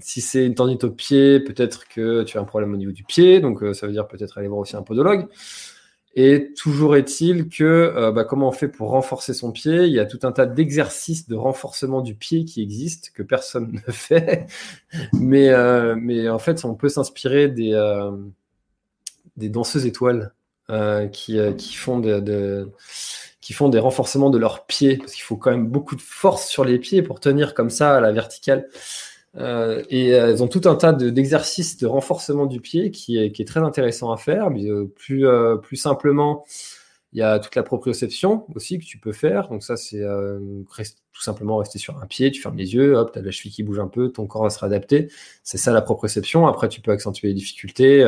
si 0.00 0.20
c'est 0.20 0.46
une 0.46 0.54
tendinite 0.54 0.84
au 0.84 0.90
pied, 0.90 1.40
peut-être 1.40 1.88
que 1.88 2.22
tu 2.22 2.38
as 2.38 2.40
un 2.40 2.44
problème 2.44 2.72
au 2.72 2.76
niveau 2.76 2.92
du 2.92 3.04
pied, 3.04 3.40
donc 3.40 3.64
ça 3.74 3.86
veut 3.86 3.92
dire 3.92 4.06
peut-être 4.06 4.38
aller 4.38 4.48
voir 4.48 4.60
aussi 4.60 4.76
un 4.76 4.82
podologue. 4.82 5.26
Et 6.20 6.52
toujours 6.54 6.96
est-il 6.96 7.48
que 7.48 7.62
euh, 7.62 8.10
bah, 8.10 8.24
comment 8.24 8.48
on 8.48 8.52
fait 8.52 8.66
pour 8.66 8.90
renforcer 8.90 9.34
son 9.34 9.52
pied? 9.52 9.84
Il 9.84 9.92
y 9.92 10.00
a 10.00 10.04
tout 10.04 10.18
un 10.24 10.32
tas 10.32 10.46
d'exercices 10.46 11.28
de 11.28 11.36
renforcement 11.36 12.00
du 12.00 12.16
pied 12.16 12.44
qui 12.44 12.60
existent 12.60 13.10
que 13.14 13.22
personne 13.22 13.80
ne 13.86 13.92
fait. 13.92 14.46
mais, 15.12 15.50
euh, 15.50 16.32
en 16.32 16.40
fait, 16.40 16.64
on 16.64 16.74
peut 16.74 16.88
s'inspirer 16.88 17.46
des, 17.46 17.72
euh, 17.72 18.10
des 19.38 19.48
danseuses 19.48 19.86
étoiles 19.86 20.32
qui, 21.12 21.38
qui, 21.56 21.74
font 21.74 21.98
de, 21.98 22.70
qui 23.40 23.54
font 23.54 23.70
des 23.70 23.78
renforcements 23.78 24.28
de 24.28 24.36
leurs 24.36 24.66
pieds 24.66 24.98
parce 24.98 25.14
qu'il 25.14 25.22
faut 25.22 25.38
quand 25.38 25.50
même 25.50 25.68
beaucoup 25.68 25.96
de 25.96 26.02
force 26.02 26.48
sur 26.48 26.66
les 26.66 26.78
pieds 26.78 27.00
pour 27.00 27.18
tenir 27.18 27.54
comme 27.54 27.70
ça 27.70 27.96
à 27.96 28.00
la 28.00 28.12
verticale. 28.12 28.68
Euh, 29.36 29.82
et 29.88 30.14
euh, 30.14 30.30
elles 30.30 30.42
ont 30.42 30.48
tout 30.48 30.62
un 30.64 30.74
tas 30.74 30.92
d'exercices 30.92 31.76
de, 31.76 31.86
renforcement 31.86 32.46
du 32.46 32.60
pied 32.60 32.90
qui 32.90 33.18
est, 33.18 33.32
qui 33.32 33.42
est, 33.42 33.44
très 33.44 33.60
intéressant 33.60 34.12
à 34.12 34.16
faire. 34.16 34.48
Euh, 34.50 34.92
plus, 34.96 35.26
plus 35.62 35.76
simplement, 35.76 36.44
il 37.12 37.20
y 37.20 37.22
a 37.22 37.38
toute 37.38 37.54
la 37.54 37.62
proprioception 37.62 38.44
aussi 38.54 38.78
que 38.78 38.84
tu 38.84 38.98
peux 38.98 39.12
faire. 39.12 39.48
Donc 39.48 39.62
ça, 39.62 39.76
c'est 39.76 40.02
tout 40.02 41.22
simplement 41.22 41.56
rester 41.56 41.78
sur 41.78 41.98
un 42.02 42.06
pied, 42.06 42.30
tu 42.30 42.42
fermes 42.42 42.58
les 42.58 42.74
yeux, 42.74 42.96
hop, 42.96 43.12
tu 43.12 43.18
as 43.18 43.22
la 43.22 43.30
cheville 43.30 43.52
qui 43.52 43.62
bouge 43.62 43.80
un 43.80 43.88
peu, 43.88 44.10
ton 44.10 44.26
corps 44.26 44.42
va 44.42 44.50
se 44.50 44.58
réadapter. 44.58 45.10
C'est 45.42 45.58
ça 45.58 45.72
la 45.72 45.80
proprioception. 45.82 46.46
Après, 46.46 46.68
tu 46.68 46.80
peux 46.80 46.90
accentuer 46.90 47.28
les 47.28 47.34
difficultés 47.34 48.04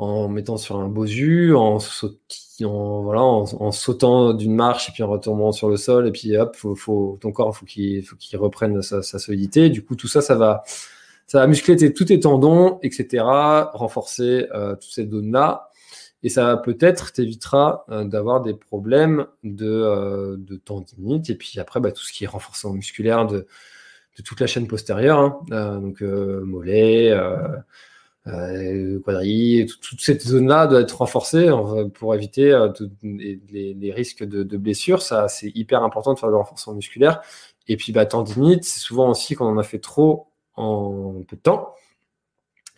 en 0.00 0.28
mettant 0.28 0.56
sur 0.56 0.80
un 0.80 0.88
bosu, 0.88 1.54
en, 1.54 1.76
en, 2.64 3.02
voilà, 3.02 3.20
en, 3.20 3.70
sautant 3.70 4.32
d'une 4.32 4.54
marche 4.54 4.88
et 4.88 4.92
puis 4.92 5.02
en 5.02 5.08
retombant 5.08 5.52
sur 5.52 5.68
le 5.68 5.76
sol 5.76 6.08
et 6.08 6.10
puis 6.10 6.34
hop, 6.38 6.56
faut, 6.56 7.18
ton 7.20 7.32
corps 7.32 7.54
faut 7.54 7.66
faut 7.66 8.16
qu'il 8.16 8.38
reprenne 8.38 8.80
sa, 8.80 9.02
solidité. 9.02 9.68
Du 9.68 9.84
coup, 9.84 9.96
tout 9.96 10.08
ça, 10.08 10.22
ça 10.22 10.36
va, 10.36 10.62
ça 11.26 11.40
va 11.40 11.46
muscler 11.46 11.76
tes, 11.76 11.92
tous 11.92 12.06
tes 12.06 12.18
tendons, 12.18 12.78
etc., 12.82 13.24
renforcer 13.74 14.46
euh, 14.54 14.74
toutes 14.74 14.90
ces 14.90 15.06
zones-là. 15.06 15.70
Et 16.22 16.30
ça 16.30 16.56
peut-être 16.56 17.12
t'évitera 17.12 17.84
euh, 17.90 18.04
d'avoir 18.04 18.40
des 18.40 18.54
problèmes 18.54 19.26
de, 19.44 19.68
euh, 19.68 20.36
de 20.38 20.56
tendinite. 20.56 21.28
Et 21.28 21.34
puis 21.34 21.60
après, 21.60 21.78
bah, 21.78 21.92
tout 21.92 22.02
ce 22.02 22.12
qui 22.12 22.24
est 22.24 22.26
renforcement 22.26 22.72
musculaire 22.72 23.26
de, 23.26 23.46
de 24.16 24.22
toute 24.24 24.40
la 24.40 24.46
chaîne 24.46 24.66
postérieure, 24.66 25.18
hein. 25.18 25.78
donc 25.80 26.00
mollet, 26.00 27.14
euh, 28.32 29.66
toute, 29.80 30.00
cette 30.00 30.22
zone-là 30.22 30.66
doit 30.66 30.80
être 30.80 30.98
renforcée 30.98 31.50
pour 31.94 32.14
éviter 32.14 32.52
euh, 32.52 32.68
les, 33.02 33.92
risques 33.92 34.24
de, 34.24 34.56
blessures. 34.56 35.02
Ça, 35.02 35.28
c'est 35.28 35.50
hyper 35.54 35.82
important 35.82 36.14
de 36.14 36.18
faire 36.18 36.28
du 36.28 36.36
renforcement 36.36 36.74
musculaire. 36.74 37.20
Et 37.68 37.76
puis, 37.76 37.92
bah, 37.92 38.06
tendinite, 38.06 38.64
c'est 38.64 38.80
souvent 38.80 39.10
aussi 39.10 39.34
quand 39.34 39.46
on 39.46 39.52
en 39.52 39.58
a 39.58 39.62
fait 39.62 39.78
trop 39.78 40.28
en 40.56 41.22
peu 41.26 41.36
de 41.36 41.42
temps. 41.42 41.74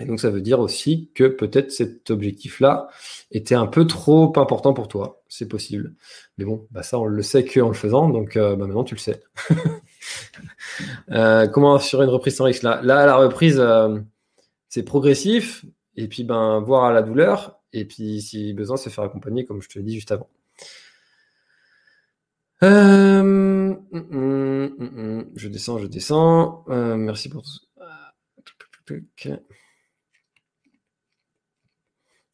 Et 0.02 0.04
donc, 0.04 0.20
ça 0.20 0.30
veut 0.30 0.40
dire 0.40 0.58
aussi 0.58 1.10
que 1.14 1.24
peut-être 1.24 1.70
cet 1.70 2.10
objectif-là 2.10 2.88
était 3.30 3.54
un 3.54 3.66
peu 3.66 3.86
trop 3.86 4.32
important 4.36 4.74
pour 4.74 4.88
toi. 4.88 5.22
C'est 5.28 5.46
possible. 5.46 5.94
Mais 6.38 6.44
bon, 6.44 6.66
bah, 6.70 6.82
ça, 6.82 6.98
on 6.98 7.04
le 7.04 7.22
sait 7.22 7.44
qu'en 7.44 7.68
le 7.68 7.74
faisant. 7.74 8.08
Donc, 8.08 8.36
euh, 8.36 8.56
bah, 8.56 8.66
maintenant, 8.66 8.84
tu 8.84 8.94
le 8.94 9.00
sais. 9.00 9.22
euh, 11.12 11.46
comment 11.46 11.74
assurer 11.76 12.04
une 12.04 12.10
reprise 12.10 12.36
sans 12.36 12.44
risque? 12.44 12.62
Là, 12.62 12.80
là, 12.82 13.06
la 13.06 13.16
reprise, 13.16 13.60
euh, 13.60 13.98
c'est 14.72 14.84
progressif, 14.84 15.66
et 15.96 16.08
puis 16.08 16.24
ben, 16.24 16.60
voir 16.60 16.84
à 16.84 16.92
la 16.94 17.02
douleur, 17.02 17.60
et 17.74 17.84
puis 17.84 18.22
si 18.22 18.54
besoin, 18.54 18.78
se 18.78 18.88
faire 18.88 19.04
accompagner, 19.04 19.44
comme 19.44 19.60
je 19.60 19.68
te 19.68 19.78
l'ai 19.78 19.84
dit 19.84 19.94
juste 19.94 20.12
avant. 20.12 20.30
Euh, 22.62 23.20
hum, 23.20 23.84
hum, 23.92 24.74
hum, 24.80 25.30
je 25.36 25.48
descends, 25.48 25.76
je 25.76 25.86
descends. 25.86 26.64
Euh, 26.70 26.96
merci 26.96 27.28
pour 27.28 27.42
tout. 27.42 28.94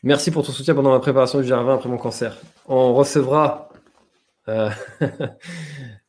Merci 0.05 0.31
pour 0.31 0.47
ton 0.47 0.53
soutien 0.53 0.77
pendant 0.77 0.91
ma 0.91 1.01
préparation 1.01 1.41
du 1.41 1.49
GR20 1.49 1.75
après 1.75 1.89
mon 1.89 1.99
cancer. 1.99 2.37
On 2.67 2.95
recevra. 2.95 3.69
Euh, 4.47 4.71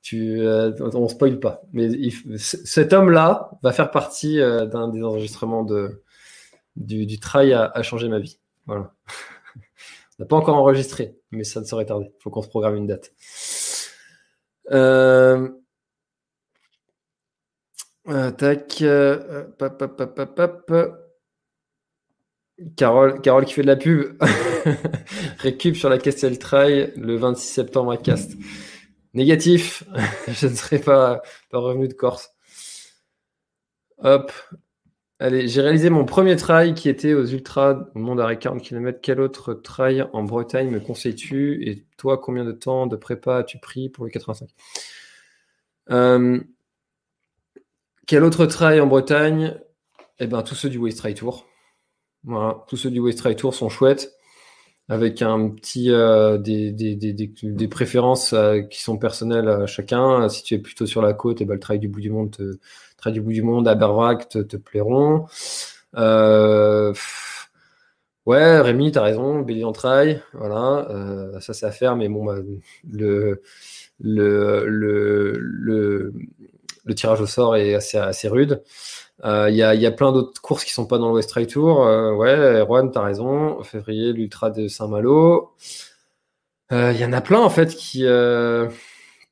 tu, 0.03 0.47
on 0.47 1.07
spoil 1.07 1.39
pas. 1.39 1.63
Mais 1.73 1.89
cet 2.37 2.93
homme-là 2.93 3.49
va 3.63 3.71
faire 3.71 3.89
partie 3.89 4.37
d'un 4.37 4.89
des 4.89 5.01
enregistrements 5.01 5.63
de, 5.63 6.03
du, 6.79 7.05
du 7.05 7.19
travail 7.19 7.53
a, 7.53 7.81
changé 7.83 8.07
ma 8.07 8.19
vie. 8.19 8.39
Voilà. 8.65 8.93
On 10.17 10.23
n'a 10.23 10.25
pas 10.25 10.35
encore 10.35 10.55
enregistré, 10.55 11.15
mais 11.31 11.43
ça 11.43 11.61
ne 11.61 11.65
saurait 11.65 11.85
tarder. 11.85 12.11
Il 12.17 12.21
faut 12.21 12.29
qu'on 12.29 12.41
se 12.41 12.49
programme 12.49 12.75
une 12.75 12.87
date. 12.87 13.13
Carole 22.75 23.45
qui 23.45 23.53
fait 23.53 23.61
de 23.61 23.67
la 23.67 23.75
pub. 23.75 24.21
Récup 25.39 25.75
sur 25.75 25.89
la 25.89 25.97
Castel 25.97 26.39
Trail 26.39 26.93
le 26.97 27.15
26 27.15 27.47
septembre 27.47 27.91
à 27.91 27.97
Cast. 27.97 28.33
Négatif. 29.13 29.83
Je 30.27 30.47
ne 30.47 30.55
serai 30.55 30.79
pas, 30.79 31.21
pas 31.49 31.59
revenu 31.59 31.87
de 31.87 31.93
Corse. 31.93 32.31
Hop. 33.99 34.31
Allez, 35.21 35.49
j'ai 35.49 35.61
réalisé 35.61 35.89
mon 35.89 36.05
premier 36.05 36.37
trail 36.37 36.73
qui 36.73 36.87
était 36.87 37.13
aux 37.13 37.25
Ultras 37.25 37.89
au 37.93 37.99
monde 37.99 38.21
à 38.21 38.33
40 38.33 38.61
km. 38.61 38.99
Quel 39.01 39.19
autre 39.19 39.53
trail 39.53 40.07
en 40.13 40.23
Bretagne 40.23 40.69
me 40.69 40.79
conseilles-tu? 40.79 41.61
Et 41.69 41.85
toi, 41.97 42.17
combien 42.17 42.45
de 42.45 42.53
temps 42.53 42.87
de 42.87 42.95
prépa 42.95 43.39
as-tu 43.39 43.59
pris 43.59 43.89
pour 43.89 44.05
les 44.05 44.11
85 44.11 44.49
euh, 45.91 46.39
Quel 48.07 48.23
autre 48.23 48.45
trail 48.45 48.79
en 48.79 48.87
Bretagne? 48.87 49.59
Eh 50.19 50.27
bien, 50.27 50.41
tous 50.41 50.55
ceux 50.55 50.69
du 50.69 50.77
Waste 50.77 50.99
Trail 50.99 51.15
Tour. 51.15 51.45
Voilà, 52.23 52.63
tous 52.69 52.77
ceux 52.77 52.89
du 52.89 53.01
Waste 53.01 53.17
Trail 53.17 53.35
Tour 53.35 53.53
sont 53.53 53.67
chouettes 53.67 54.17
avec 54.89 55.21
un 55.21 55.49
petit 55.49 55.91
euh, 55.91 56.39
des, 56.39 56.71
des, 56.71 56.95
des, 56.95 57.13
des, 57.13 57.67
préférences 57.67 58.33
euh, 58.33 58.61
qui 58.61 58.81
sont 58.81 58.97
personnelles 58.97 59.47
à 59.47 59.67
chacun. 59.67 60.27
Si 60.29 60.43
tu 60.43 60.55
es 60.55 60.59
plutôt 60.59 60.87
sur 60.87 61.03
la 61.03 61.13
côte, 61.13 61.41
et 61.41 61.43
eh 61.43 61.47
ben, 61.47 61.53
le 61.53 61.59
trail 61.59 61.77
du 61.79 61.87
bout 61.87 62.01
du 62.01 62.09
monde, 62.09 62.31
te, 62.31 63.09
du 63.11 63.21
bout 63.21 63.31
du 63.31 63.43
monde, 63.43 63.67
à 63.67 63.75
te, 63.75 64.39
te 64.39 64.57
plairont. 64.57 65.27
Euh, 65.95 66.91
ouais, 68.25 68.59
Rémi, 68.61 68.91
t'as 68.91 69.03
raison, 69.03 69.41
Billy 69.41 69.63
en 69.63 69.71
trail, 69.71 70.23
voilà, 70.33 70.87
ça 71.39 71.53
c'est 71.53 71.65
à 71.65 71.71
faire, 71.71 71.95
mais 71.95 72.09
bon, 72.09 72.25
bah, 72.25 72.37
le, 72.91 73.41
le, 73.99 74.65
le, 74.67 75.33
le, 75.39 76.13
le 76.85 76.95
tirage 76.95 77.21
au 77.21 77.27
sort 77.27 77.55
est 77.55 77.75
assez, 77.75 77.97
assez 77.97 78.27
rude. 78.27 78.63
Il 79.21 79.27
euh, 79.27 79.49
y, 79.49 79.63
a, 79.63 79.75
y, 79.75 79.85
a, 79.85 79.91
plein 79.91 80.13
d'autres 80.13 80.41
courses 80.41 80.63
qui 80.63 80.71
sont 80.71 80.85
pas 80.85 80.97
dans 80.97 81.09
le 81.09 81.15
West 81.15 81.29
Trail 81.29 81.47
Tour. 81.47 81.85
Euh, 81.85 82.13
ouais, 82.13 82.61
Erwan, 82.61 82.89
t'as 82.89 83.01
raison. 83.01 83.61
Février, 83.63 84.13
l'Ultra 84.13 84.49
de 84.49 84.69
Saint-Malo. 84.69 85.51
Il 86.71 86.77
euh, 86.77 86.93
y 86.93 87.03
en 87.03 87.11
a 87.11 87.19
plein 87.19 87.39
en 87.41 87.49
fait 87.49 87.75
qui, 87.75 88.05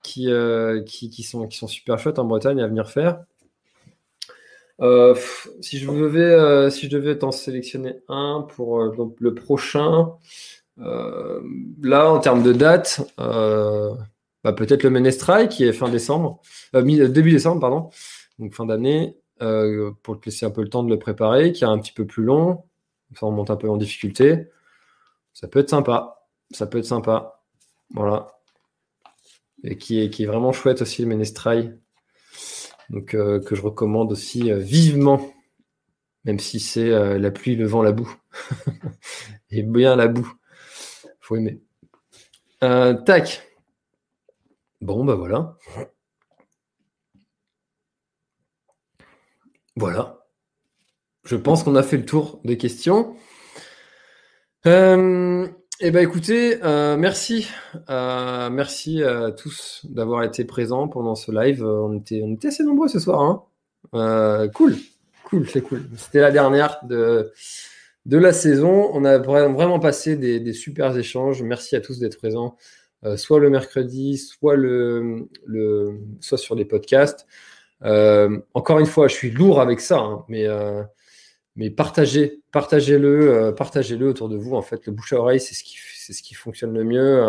qui, 0.04 0.30
qui, 0.86 1.24
sont, 1.24 1.48
qui 1.48 1.58
sont 1.58 1.68
super 1.68 2.00
chouettes 2.00 2.20
en 2.20 2.26
Bretagne 2.26 2.60
à 2.62 2.68
venir 2.68 2.90
faire. 2.90 3.24
si 5.62 5.80
je 5.80 5.90
devais, 5.90 6.70
si 6.70 6.88
je 6.88 6.92
devais 6.92 7.18
t'en 7.18 7.32
sélectionner 7.32 8.02
un 8.10 8.46
pour 8.56 8.94
donc, 8.94 9.16
le 9.20 9.34
prochain, 9.36 10.12
là 10.78 12.12
en 12.12 12.20
termes 12.20 12.44
de 12.44 12.52
date, 12.52 13.02
bah, 13.18 14.54
peut-être 14.54 14.84
le 14.84 14.90
Menestrai 14.90 15.48
qui 15.48 15.64
est 15.64 15.72
fin 15.72 15.88
décembre, 15.88 16.42
début 16.74 17.32
décembre 17.32 17.62
pardon, 17.62 17.90
donc 18.38 18.54
fin 18.54 18.66
d'année. 18.66 19.16
Euh, 19.42 19.92
pour 20.02 20.20
te 20.20 20.26
laisser 20.26 20.46
un 20.46 20.50
peu 20.50 20.62
le 20.62 20.70
temps 20.70 20.84
de 20.84 20.90
le 20.90 20.98
préparer, 20.98 21.52
qui 21.52 21.64
est 21.64 21.68
un 21.68 21.78
petit 21.78 21.92
peu 21.92 22.06
plus 22.06 22.24
long. 22.24 22.64
Ça 23.16 23.26
remonte 23.26 23.50
un 23.50 23.56
peu 23.56 23.70
en 23.70 23.78
difficulté. 23.78 24.48
Ça 25.34 25.48
peut 25.48 25.60
être 25.60 25.70
sympa. 25.70 26.28
Ça 26.52 26.66
peut 26.68 26.80
être 26.80 26.86
sympa. 26.86 27.42
Voilà. 27.94 28.40
Et 29.64 29.78
qui 29.78 30.00
est, 30.00 30.26
vraiment 30.26 30.52
chouette 30.52 30.82
aussi, 30.82 31.02
le 31.02 31.08
Menestrai. 31.08 31.72
Donc, 32.90 33.14
euh, 33.14 33.40
que 33.40 33.56
je 33.56 33.62
recommande 33.62 34.12
aussi 34.12 34.52
euh, 34.52 34.58
vivement. 34.58 35.34
Même 36.26 36.40
si 36.40 36.60
c'est 36.60 36.90
la 36.90 37.32
pluie, 37.32 37.56
le 37.56 37.66
vent, 37.66 37.82
la 37.82 37.94
boue. 37.94 38.14
Et 39.50 39.64
bien 39.64 39.96
la 39.96 40.08
boue. 40.10 40.30
Faut 41.22 41.38
aimer. 41.38 41.62
tac. 42.60 43.48
Bon, 44.82 45.06
bah 45.06 45.16
voilà. 45.16 45.58
Voilà. 49.78 50.26
Je 51.24 51.36
pense 51.36 51.64
qu'on 51.64 51.76
a 51.76 51.84
fait 51.84 51.98
le 51.98 52.06
tour 52.06 52.42
des 52.44 52.58
questions. 52.58 53.16
Euh, 54.66 55.48
eh 55.80 55.92
ben 55.92 56.04
écoutez, 56.04 56.58
euh, 56.64 56.98
merci, 56.98 57.48
euh, 57.88 58.50
merci 58.50 59.04
à 59.04 59.32
tous 59.32 59.86
d'avoir 59.88 60.24
été 60.24 60.46
présents 60.46 60.88
pendant 60.88 61.14
ce 61.14 61.32
live. 61.32 61.64
On 61.64 61.96
était, 61.96 62.24
on 62.24 62.36
assez 62.44 62.64
nombreux 62.64 62.88
ce 62.88 63.00
soir. 63.00 63.22
Hein. 63.94 64.50
cool, 64.56 64.78
cool, 65.26 65.48
c'est 65.48 65.62
cool. 65.62 65.84
C'était 65.96 66.22
la 66.22 66.32
dernière 66.32 66.80
de, 66.84 67.32
de 68.08 68.18
la 68.18 68.34
saison. 68.34 68.90
On 68.94 69.06
a 69.06 69.20
vraiment 69.20 69.80
passé 69.80 70.16
des, 70.16 70.40
des 70.40 70.54
super 70.54 70.98
échanges. 70.98 71.44
Merci 71.44 71.76
à 71.76 71.82
tous 71.82 72.00
d'être 72.00 72.18
présents, 72.18 72.58
soit 73.16 73.40
le 73.40 73.52
mercredi, 73.52 74.18
soit 74.18 74.56
le, 74.56 75.30
le, 75.46 76.00
soit 76.20 76.40
sur 76.40 76.56
les 76.56 76.66
podcasts. 76.66 77.28
Euh, 77.84 78.40
encore 78.54 78.80
une 78.80 78.86
fois, 78.86 79.08
je 79.08 79.16
suis 79.16 79.32
lourd 79.32 79.62
avec 79.62 79.80
ça, 79.80 80.00
hein, 80.00 80.26
mais, 80.28 80.46
euh, 80.46 80.84
mais 81.56 81.70
partagez, 81.70 82.42
partagez-le, 82.52 83.34
euh, 83.34 83.52
partagez-le 83.52 84.08
autour 84.08 84.30
de 84.30 84.38
vous. 84.38 84.56
En 84.56 84.62
fait, 84.62 84.86
le 84.86 84.92
bouche 84.92 85.14
à 85.14 85.18
oreille, 85.18 85.40
c'est 85.40 85.56
ce 85.56 85.64
qui, 85.64 85.78
c'est 85.96 86.14
ce 86.14 86.24
qui 86.24 86.34
fonctionne 86.34 86.74
le 86.74 86.84
mieux. 86.84 87.24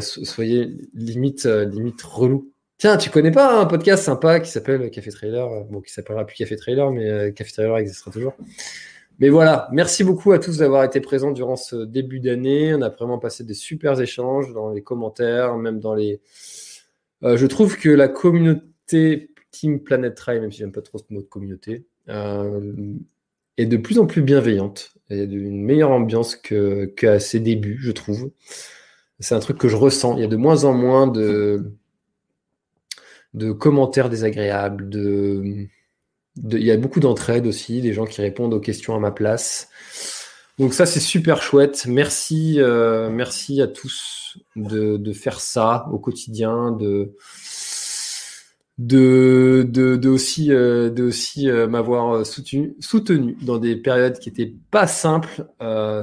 soyez 0.00 0.76
limite, 0.94 1.44
limite 1.44 2.02
relou. 2.02 2.50
Tiens, 2.78 2.96
tu 2.96 3.08
connais 3.10 3.30
pas 3.30 3.60
un 3.60 3.66
podcast 3.66 4.02
sympa 4.02 4.40
qui 4.40 4.50
s'appelle 4.50 4.90
Café 4.90 5.10
Trailer 5.10 5.48
Bon, 5.70 5.80
qui 5.80 5.92
s'appellera 5.92 6.26
plus 6.26 6.36
Café 6.36 6.56
Trailer, 6.56 6.90
mais 6.90 7.32
Café 7.32 7.52
Trailer 7.52 7.76
existera 7.78 8.10
toujours. 8.10 8.34
Mais 9.20 9.28
voilà, 9.28 9.68
merci 9.70 10.02
beaucoup 10.02 10.32
à 10.32 10.40
tous 10.40 10.58
d'avoir 10.58 10.82
été 10.82 11.00
présents 11.00 11.30
durant 11.30 11.54
ce 11.54 11.76
début 11.76 12.18
d'année. 12.18 12.74
On 12.74 12.82
a 12.82 12.88
vraiment 12.88 13.18
passé 13.18 13.44
des 13.44 13.54
super 13.54 14.00
échanges 14.00 14.52
dans 14.52 14.70
les 14.70 14.82
commentaires, 14.82 15.56
même 15.56 15.78
dans 15.78 15.94
les, 15.94 16.20
euh, 17.24 17.36
je 17.36 17.46
trouve 17.46 17.76
que 17.78 17.88
la 17.88 18.08
communauté 18.08 19.30
Team 19.50 19.80
Planet 19.80 20.14
Trail, 20.14 20.40
même 20.40 20.52
si 20.52 20.58
j'aime 20.58 20.72
pas 20.72 20.82
trop 20.82 20.98
ce 20.98 21.04
mot 21.10 21.22
de 21.22 21.26
communauté, 21.26 21.86
euh, 22.08 22.72
est 23.56 23.66
de 23.66 23.76
plus 23.76 23.98
en 23.98 24.06
plus 24.06 24.22
bienveillante 24.22 24.92
et 25.10 25.26
d'une 25.26 25.62
meilleure 25.62 25.90
ambiance 25.90 26.36
qu'à 26.36 27.20
ses 27.20 27.40
débuts, 27.40 27.78
je 27.80 27.92
trouve. 27.92 28.30
C'est 29.20 29.34
un 29.34 29.40
truc 29.40 29.58
que 29.58 29.68
je 29.68 29.76
ressens. 29.76 30.16
Il 30.16 30.20
y 30.20 30.24
a 30.24 30.28
de 30.28 30.36
moins 30.36 30.64
en 30.64 30.74
moins 30.74 31.06
de, 31.06 31.72
commentaires 33.58 34.10
désagréables, 34.10 34.90
il 34.94 35.68
y 36.36 36.70
a 36.70 36.76
beaucoup 36.76 37.00
d'entraide 37.00 37.46
aussi, 37.46 37.80
des 37.80 37.92
gens 37.92 38.06
qui 38.06 38.20
répondent 38.20 38.54
aux 38.54 38.60
questions 38.60 38.94
à 38.94 38.98
ma 38.98 39.12
place. 39.12 39.68
Donc 40.58 40.72
ça, 40.72 40.86
c'est 40.86 41.00
super 41.00 41.42
chouette. 41.42 41.86
Merci, 41.86 42.60
euh, 42.60 43.10
merci 43.10 43.60
à 43.60 43.66
tous 43.66 44.38
de, 44.54 45.12
faire 45.12 45.40
ça 45.40 45.88
au 45.90 45.98
quotidien, 45.98 46.70
de, 46.70 47.16
de, 48.78 49.66
de, 49.68 50.08
aussi, 50.08 50.48
de 50.48 51.02
aussi 51.02 51.50
euh, 51.50 51.64
euh, 51.64 51.66
m'avoir 51.66 52.24
soutenu, 52.24 52.76
soutenu 52.78 53.36
dans 53.42 53.58
des 53.58 53.74
périodes 53.74 54.18
qui 54.20 54.28
n'étaient 54.28 54.54
pas 54.70 54.86
simples. 54.86 55.44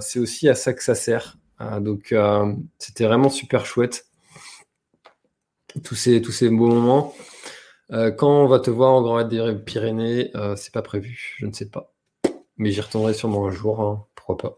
C'est 0.02 0.20
aussi 0.20 0.50
à 0.50 0.56
ça 0.56 0.74
que 0.74 0.84
ça 0.84 0.96
sert. 0.96 1.38
donc, 1.80 2.14
c'était 2.78 3.06
vraiment 3.06 3.30
super 3.30 3.66
chouette. 3.66 4.08
Tous 5.86 5.96
ces, 5.96 6.22
tous 6.22 6.34
ces 6.34 6.50
beaux 6.50 6.68
moments. 6.68 7.16
quand 7.90 8.44
on 8.44 8.48
va 8.48 8.60
te 8.60 8.70
voir 8.70 8.92
en 8.92 9.02
Grand 9.02 9.26
Pyrénées, 9.66 10.34
c'est 10.58 10.74
pas 10.74 10.82
prévu, 10.82 11.36
je 11.38 11.46
ne 11.46 11.54
sais 11.54 11.70
pas. 11.70 11.94
Mais 12.58 12.72
j'y 12.72 12.82
retournerai 12.82 13.14
sûrement 13.14 13.48
un 13.48 13.52
jour, 13.52 13.80
hein, 13.82 14.06
pourquoi 14.26 14.38
pas. 14.38 14.58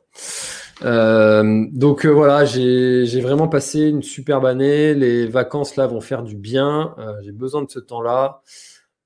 Euh, 0.84 1.66
donc 1.72 2.06
euh, 2.06 2.10
voilà, 2.10 2.46
j'ai 2.46 3.22
vraiment 3.22 3.48
passé 3.48 3.82
une 3.88 4.04
superbe 4.04 4.46
année. 4.46 4.94
Les 4.94 5.28
vacances 5.28 5.76
là 5.76 5.88
vont 5.88 6.02
faire 6.02 6.24
du 6.24 6.36
bien. 6.36 6.96
Euh, 6.98 7.14
j'ai 7.24 7.32
besoin 7.32 7.64
de 7.64 7.70
ce 7.70 7.80
temps-là 7.80 8.42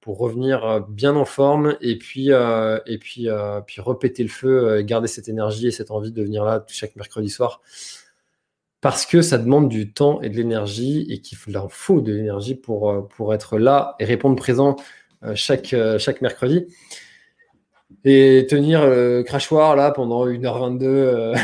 pour 0.01 0.17
revenir 0.19 0.85
bien 0.89 1.15
en 1.15 1.25
forme 1.25 1.75
et 1.81 1.97
puis 1.97 2.29
et 2.29 2.97
puis 2.97 3.27
puis 3.65 3.81
repéter 3.81 4.23
le 4.23 4.29
feu, 4.29 4.81
garder 4.81 5.07
cette 5.07 5.27
énergie 5.27 5.67
et 5.67 5.71
cette 5.71 5.91
envie 5.91 6.13
de 6.13 6.23
venir 6.23 6.45
là 6.45 6.63
chaque 6.69 6.95
mercredi 6.95 7.29
soir. 7.29 7.61
Parce 8.79 9.05
que 9.05 9.21
ça 9.21 9.37
demande 9.37 9.67
du 9.67 9.91
temps 9.91 10.21
et 10.21 10.29
de 10.29 10.35
l'énergie 10.37 11.05
et 11.09 11.19
qu'il 11.19 11.57
en 11.57 11.67
faut 11.67 11.99
de 11.99 12.13
l'énergie 12.13 12.55
pour, 12.55 13.33
être 13.33 13.57
là 13.57 13.95
et 13.99 14.05
répondre 14.05 14.37
présent 14.37 14.77
chaque 15.35 15.73
mercredi. 16.21 16.67
Et 18.03 18.45
tenir 18.49 18.85
le 18.85 19.23
crachoir 19.23 19.75
là 19.75 19.91
pendant 19.91 20.27
1h22 20.27 20.83
euh, 20.83 21.35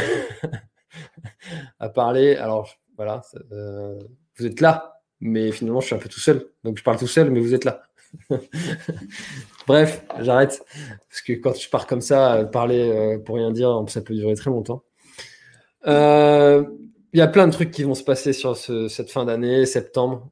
à 1.79 1.89
parler. 1.89 2.35
Alors 2.35 2.69
voilà, 2.97 3.21
euh, 3.51 3.99
vous 4.37 4.45
êtes 4.45 4.61
là, 4.61 5.01
mais 5.19 5.51
finalement 5.51 5.79
je 5.79 5.87
suis 5.87 5.95
un 5.95 5.99
peu 5.99 6.09
tout 6.09 6.19
seul. 6.19 6.47
Donc 6.63 6.77
je 6.77 6.83
parle 6.83 6.97
tout 6.97 7.07
seul, 7.07 7.31
mais 7.31 7.39
vous 7.39 7.53
êtes 7.53 7.65
là. 7.65 7.83
Bref, 9.67 10.05
j'arrête. 10.19 10.63
Parce 11.09 11.21
que 11.21 11.33
quand 11.33 11.57
je 11.57 11.69
pars 11.69 11.87
comme 11.87 12.01
ça, 12.01 12.45
parler 12.51 12.89
euh, 12.89 13.19
pour 13.19 13.35
rien 13.35 13.51
dire, 13.51 13.83
ça 13.87 14.01
peut 14.01 14.13
durer 14.13 14.35
très 14.35 14.49
longtemps. 14.49 14.83
Il 15.85 17.19
y 17.19 17.21
a 17.21 17.27
plein 17.27 17.47
de 17.47 17.53
trucs 17.53 17.71
qui 17.71 17.83
vont 17.83 17.93
se 17.93 18.03
passer 18.03 18.33
sur 18.33 18.57
cette 18.57 19.11
fin 19.11 19.25
d'année, 19.25 19.65
septembre, 19.65 20.29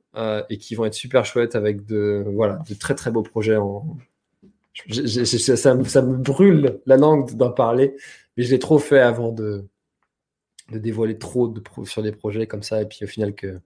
et 0.50 0.58
qui 0.58 0.76
vont 0.76 0.86
être 0.86 0.94
super 0.94 1.26
chouettes 1.26 1.56
avec 1.56 1.86
de, 1.86 2.26
voilà, 2.34 2.60
de 2.68 2.74
très 2.74 2.96
très 2.96 3.12
beaux 3.12 3.22
projets 3.22 3.58
en, 3.58 3.86
ça, 4.74 5.74
me 5.76 6.16
brûle 6.18 6.80
la 6.86 6.98
langue 6.98 7.36
d'en 7.36 7.52
parler, 7.52 7.96
mais 8.36 8.44
je 8.44 8.52
l'ai 8.52 8.60
trop 8.60 8.80
fait 8.80 9.00
avant 9.00 9.32
de, 9.32 9.68
de 10.72 10.80
dévoiler 10.80 11.18
trop 11.18 11.48
de 11.48 11.62
sur 11.86 12.02
des 12.02 12.12
projets 12.12 12.48
comme 12.48 12.64
ça, 12.64 12.82
et 12.82 12.86
puis 12.86 13.00
au 13.04 13.08
final 13.08 13.36
que, 13.36 13.60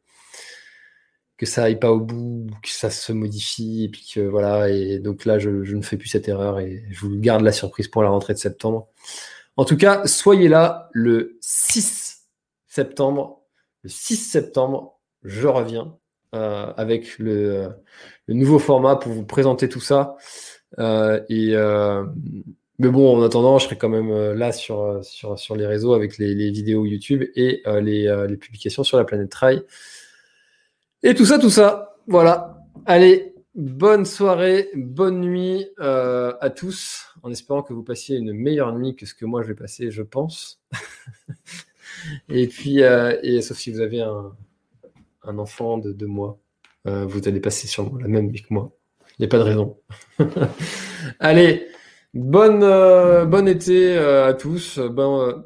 que 1.38 1.46
ça 1.46 1.64
aille 1.64 1.80
pas 1.80 1.92
au 1.92 2.00
bout, 2.00 2.48
que 2.64 2.70
ça 2.70 2.90
se 2.90 3.12
modifie, 3.12 3.86
et 3.86 3.90
puis 3.90 4.10
que 4.14 4.22
voilà, 4.22 4.70
et 4.70 5.00
donc 5.00 5.26
là 5.26 5.40
je, 5.40 5.50
ne 5.50 5.82
fais 5.82 5.98
plus 5.98 6.10
cette 6.10 6.28
erreur 6.28 6.60
et 6.60 6.84
je 6.90 7.00
vous 7.02 7.18
garde 7.20 7.44
la 7.44 7.52
surprise 7.52 7.88
pour 7.88 8.04
la 8.04 8.10
rentrée 8.10 8.34
de 8.34 8.40
septembre. 8.40 8.88
En 9.58 9.66
tout 9.66 9.78
cas, 9.78 10.06
soyez 10.08 10.50
là 10.50 10.90
le 10.92 11.38
6 11.42 12.24
septembre. 12.68 13.42
Le 13.84 13.90
6 13.90 14.18
septembre, 14.18 15.00
je 15.24 15.48
reviens 15.48 15.98
euh, 16.34 16.74
avec 16.76 17.18
le, 17.20 17.70
le, 18.28 18.34
nouveau 18.34 18.60
format 18.60 18.98
pour 18.98 19.14
vous 19.14 19.26
présenter 19.26 19.70
tout 19.70 19.80
ça. 19.80 20.18
Et 20.78 21.56
mais 22.78 22.90
bon, 22.90 23.18
en 23.18 23.24
attendant, 23.24 23.58
je 23.58 23.66
serai 23.66 23.78
quand 23.78 23.90
même 23.90 24.34
là 24.34 24.52
sur, 24.52 25.00
sur, 25.04 25.40
sur 25.40 25.56
les 25.56 25.66
réseaux 25.66 25.94
avec 25.94 26.18
les, 26.18 26.36
les 26.36 26.52
vidéos 26.52 26.86
YouTube 26.86 27.24
et 27.36 27.64
les, 27.82 28.26
les, 28.28 28.38
publications 28.38 28.84
sur 28.84 28.98
la 28.98 29.06
planète 29.06 29.30
Trail. 29.30 29.64
Et 31.02 31.14
tout 31.16 31.26
ça, 31.26 31.40
tout 31.40 31.50
ça. 31.50 31.96
Voilà. 32.08 32.62
Allez, 32.86 33.34
bonne 33.56 34.04
soirée, 34.04 34.70
bonne 34.76 35.22
nuit 35.22 35.68
à 35.78 36.50
tous, 36.54 37.06
en 37.24 37.32
espérant 37.32 37.64
que 37.64 37.74
vous 37.74 37.84
passiez 37.84 38.18
une 38.18 38.34
meilleure 38.34 38.74
nuit 38.78 38.96
que 38.96 39.06
ce 39.06 39.14
que 39.14 39.26
moi 39.26 39.42
je 39.42 39.48
vais 39.48 39.56
passer, 39.56 39.90
je 39.90 40.02
pense. 40.02 40.62
et 42.30 42.48
puis, 42.48 42.80
et 42.80 43.42
sauf 43.42 43.58
si 43.58 43.72
vous 43.72 43.80
avez 43.80 44.02
un, 44.02 44.34
un 45.28 45.38
enfant 45.40 45.78
de 45.78 45.92
deux 45.92 46.08
mois, 46.08 46.40
euh, 46.88 47.06
vous 47.06 47.28
allez 47.28 47.40
passer 47.40 47.68
sur 47.68 47.98
la 47.98 48.08
même 48.08 48.30
vie 48.30 48.42
que 48.42 48.54
moi. 48.54 48.75
Il 49.18 49.22
n'y 49.22 49.26
a 49.26 49.30
pas 49.30 49.38
de 49.38 49.44
raison. 49.44 49.78
allez, 51.20 51.68
bonne, 52.14 52.64
euh, 52.64 53.26
bon 53.26 53.48
été 53.48 53.98
euh, 53.98 54.28
à 54.28 54.34
tous. 54.34 54.80
Ben, 54.80 55.44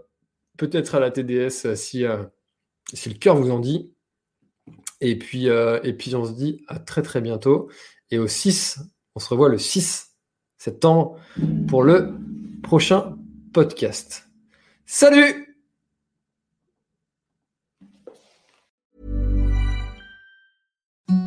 peut-être 0.57 0.95
à 0.95 0.99
la 0.99 1.11
TDS 1.11 1.75
si, 1.75 2.05
si 2.93 3.09
le 3.09 3.15
cœur 3.15 3.35
vous 3.35 3.51
en 3.51 3.59
dit. 3.59 3.93
Et 5.01 5.17
puis, 5.17 5.47
et 5.47 5.93
puis, 5.93 6.15
on 6.15 6.25
se 6.25 6.33
dit 6.33 6.63
à 6.67 6.79
très 6.79 7.01
très 7.01 7.21
bientôt. 7.21 7.69
Et 8.11 8.19
au 8.19 8.27
6, 8.27 8.79
on 9.15 9.19
se 9.19 9.29
revoit 9.29 9.49
le 9.49 9.57
6 9.57 10.09
septembre 10.57 11.17
pour 11.67 11.83
le 11.83 12.13
prochain 12.61 13.17
podcast. 13.53 14.29
Salut 14.85 15.48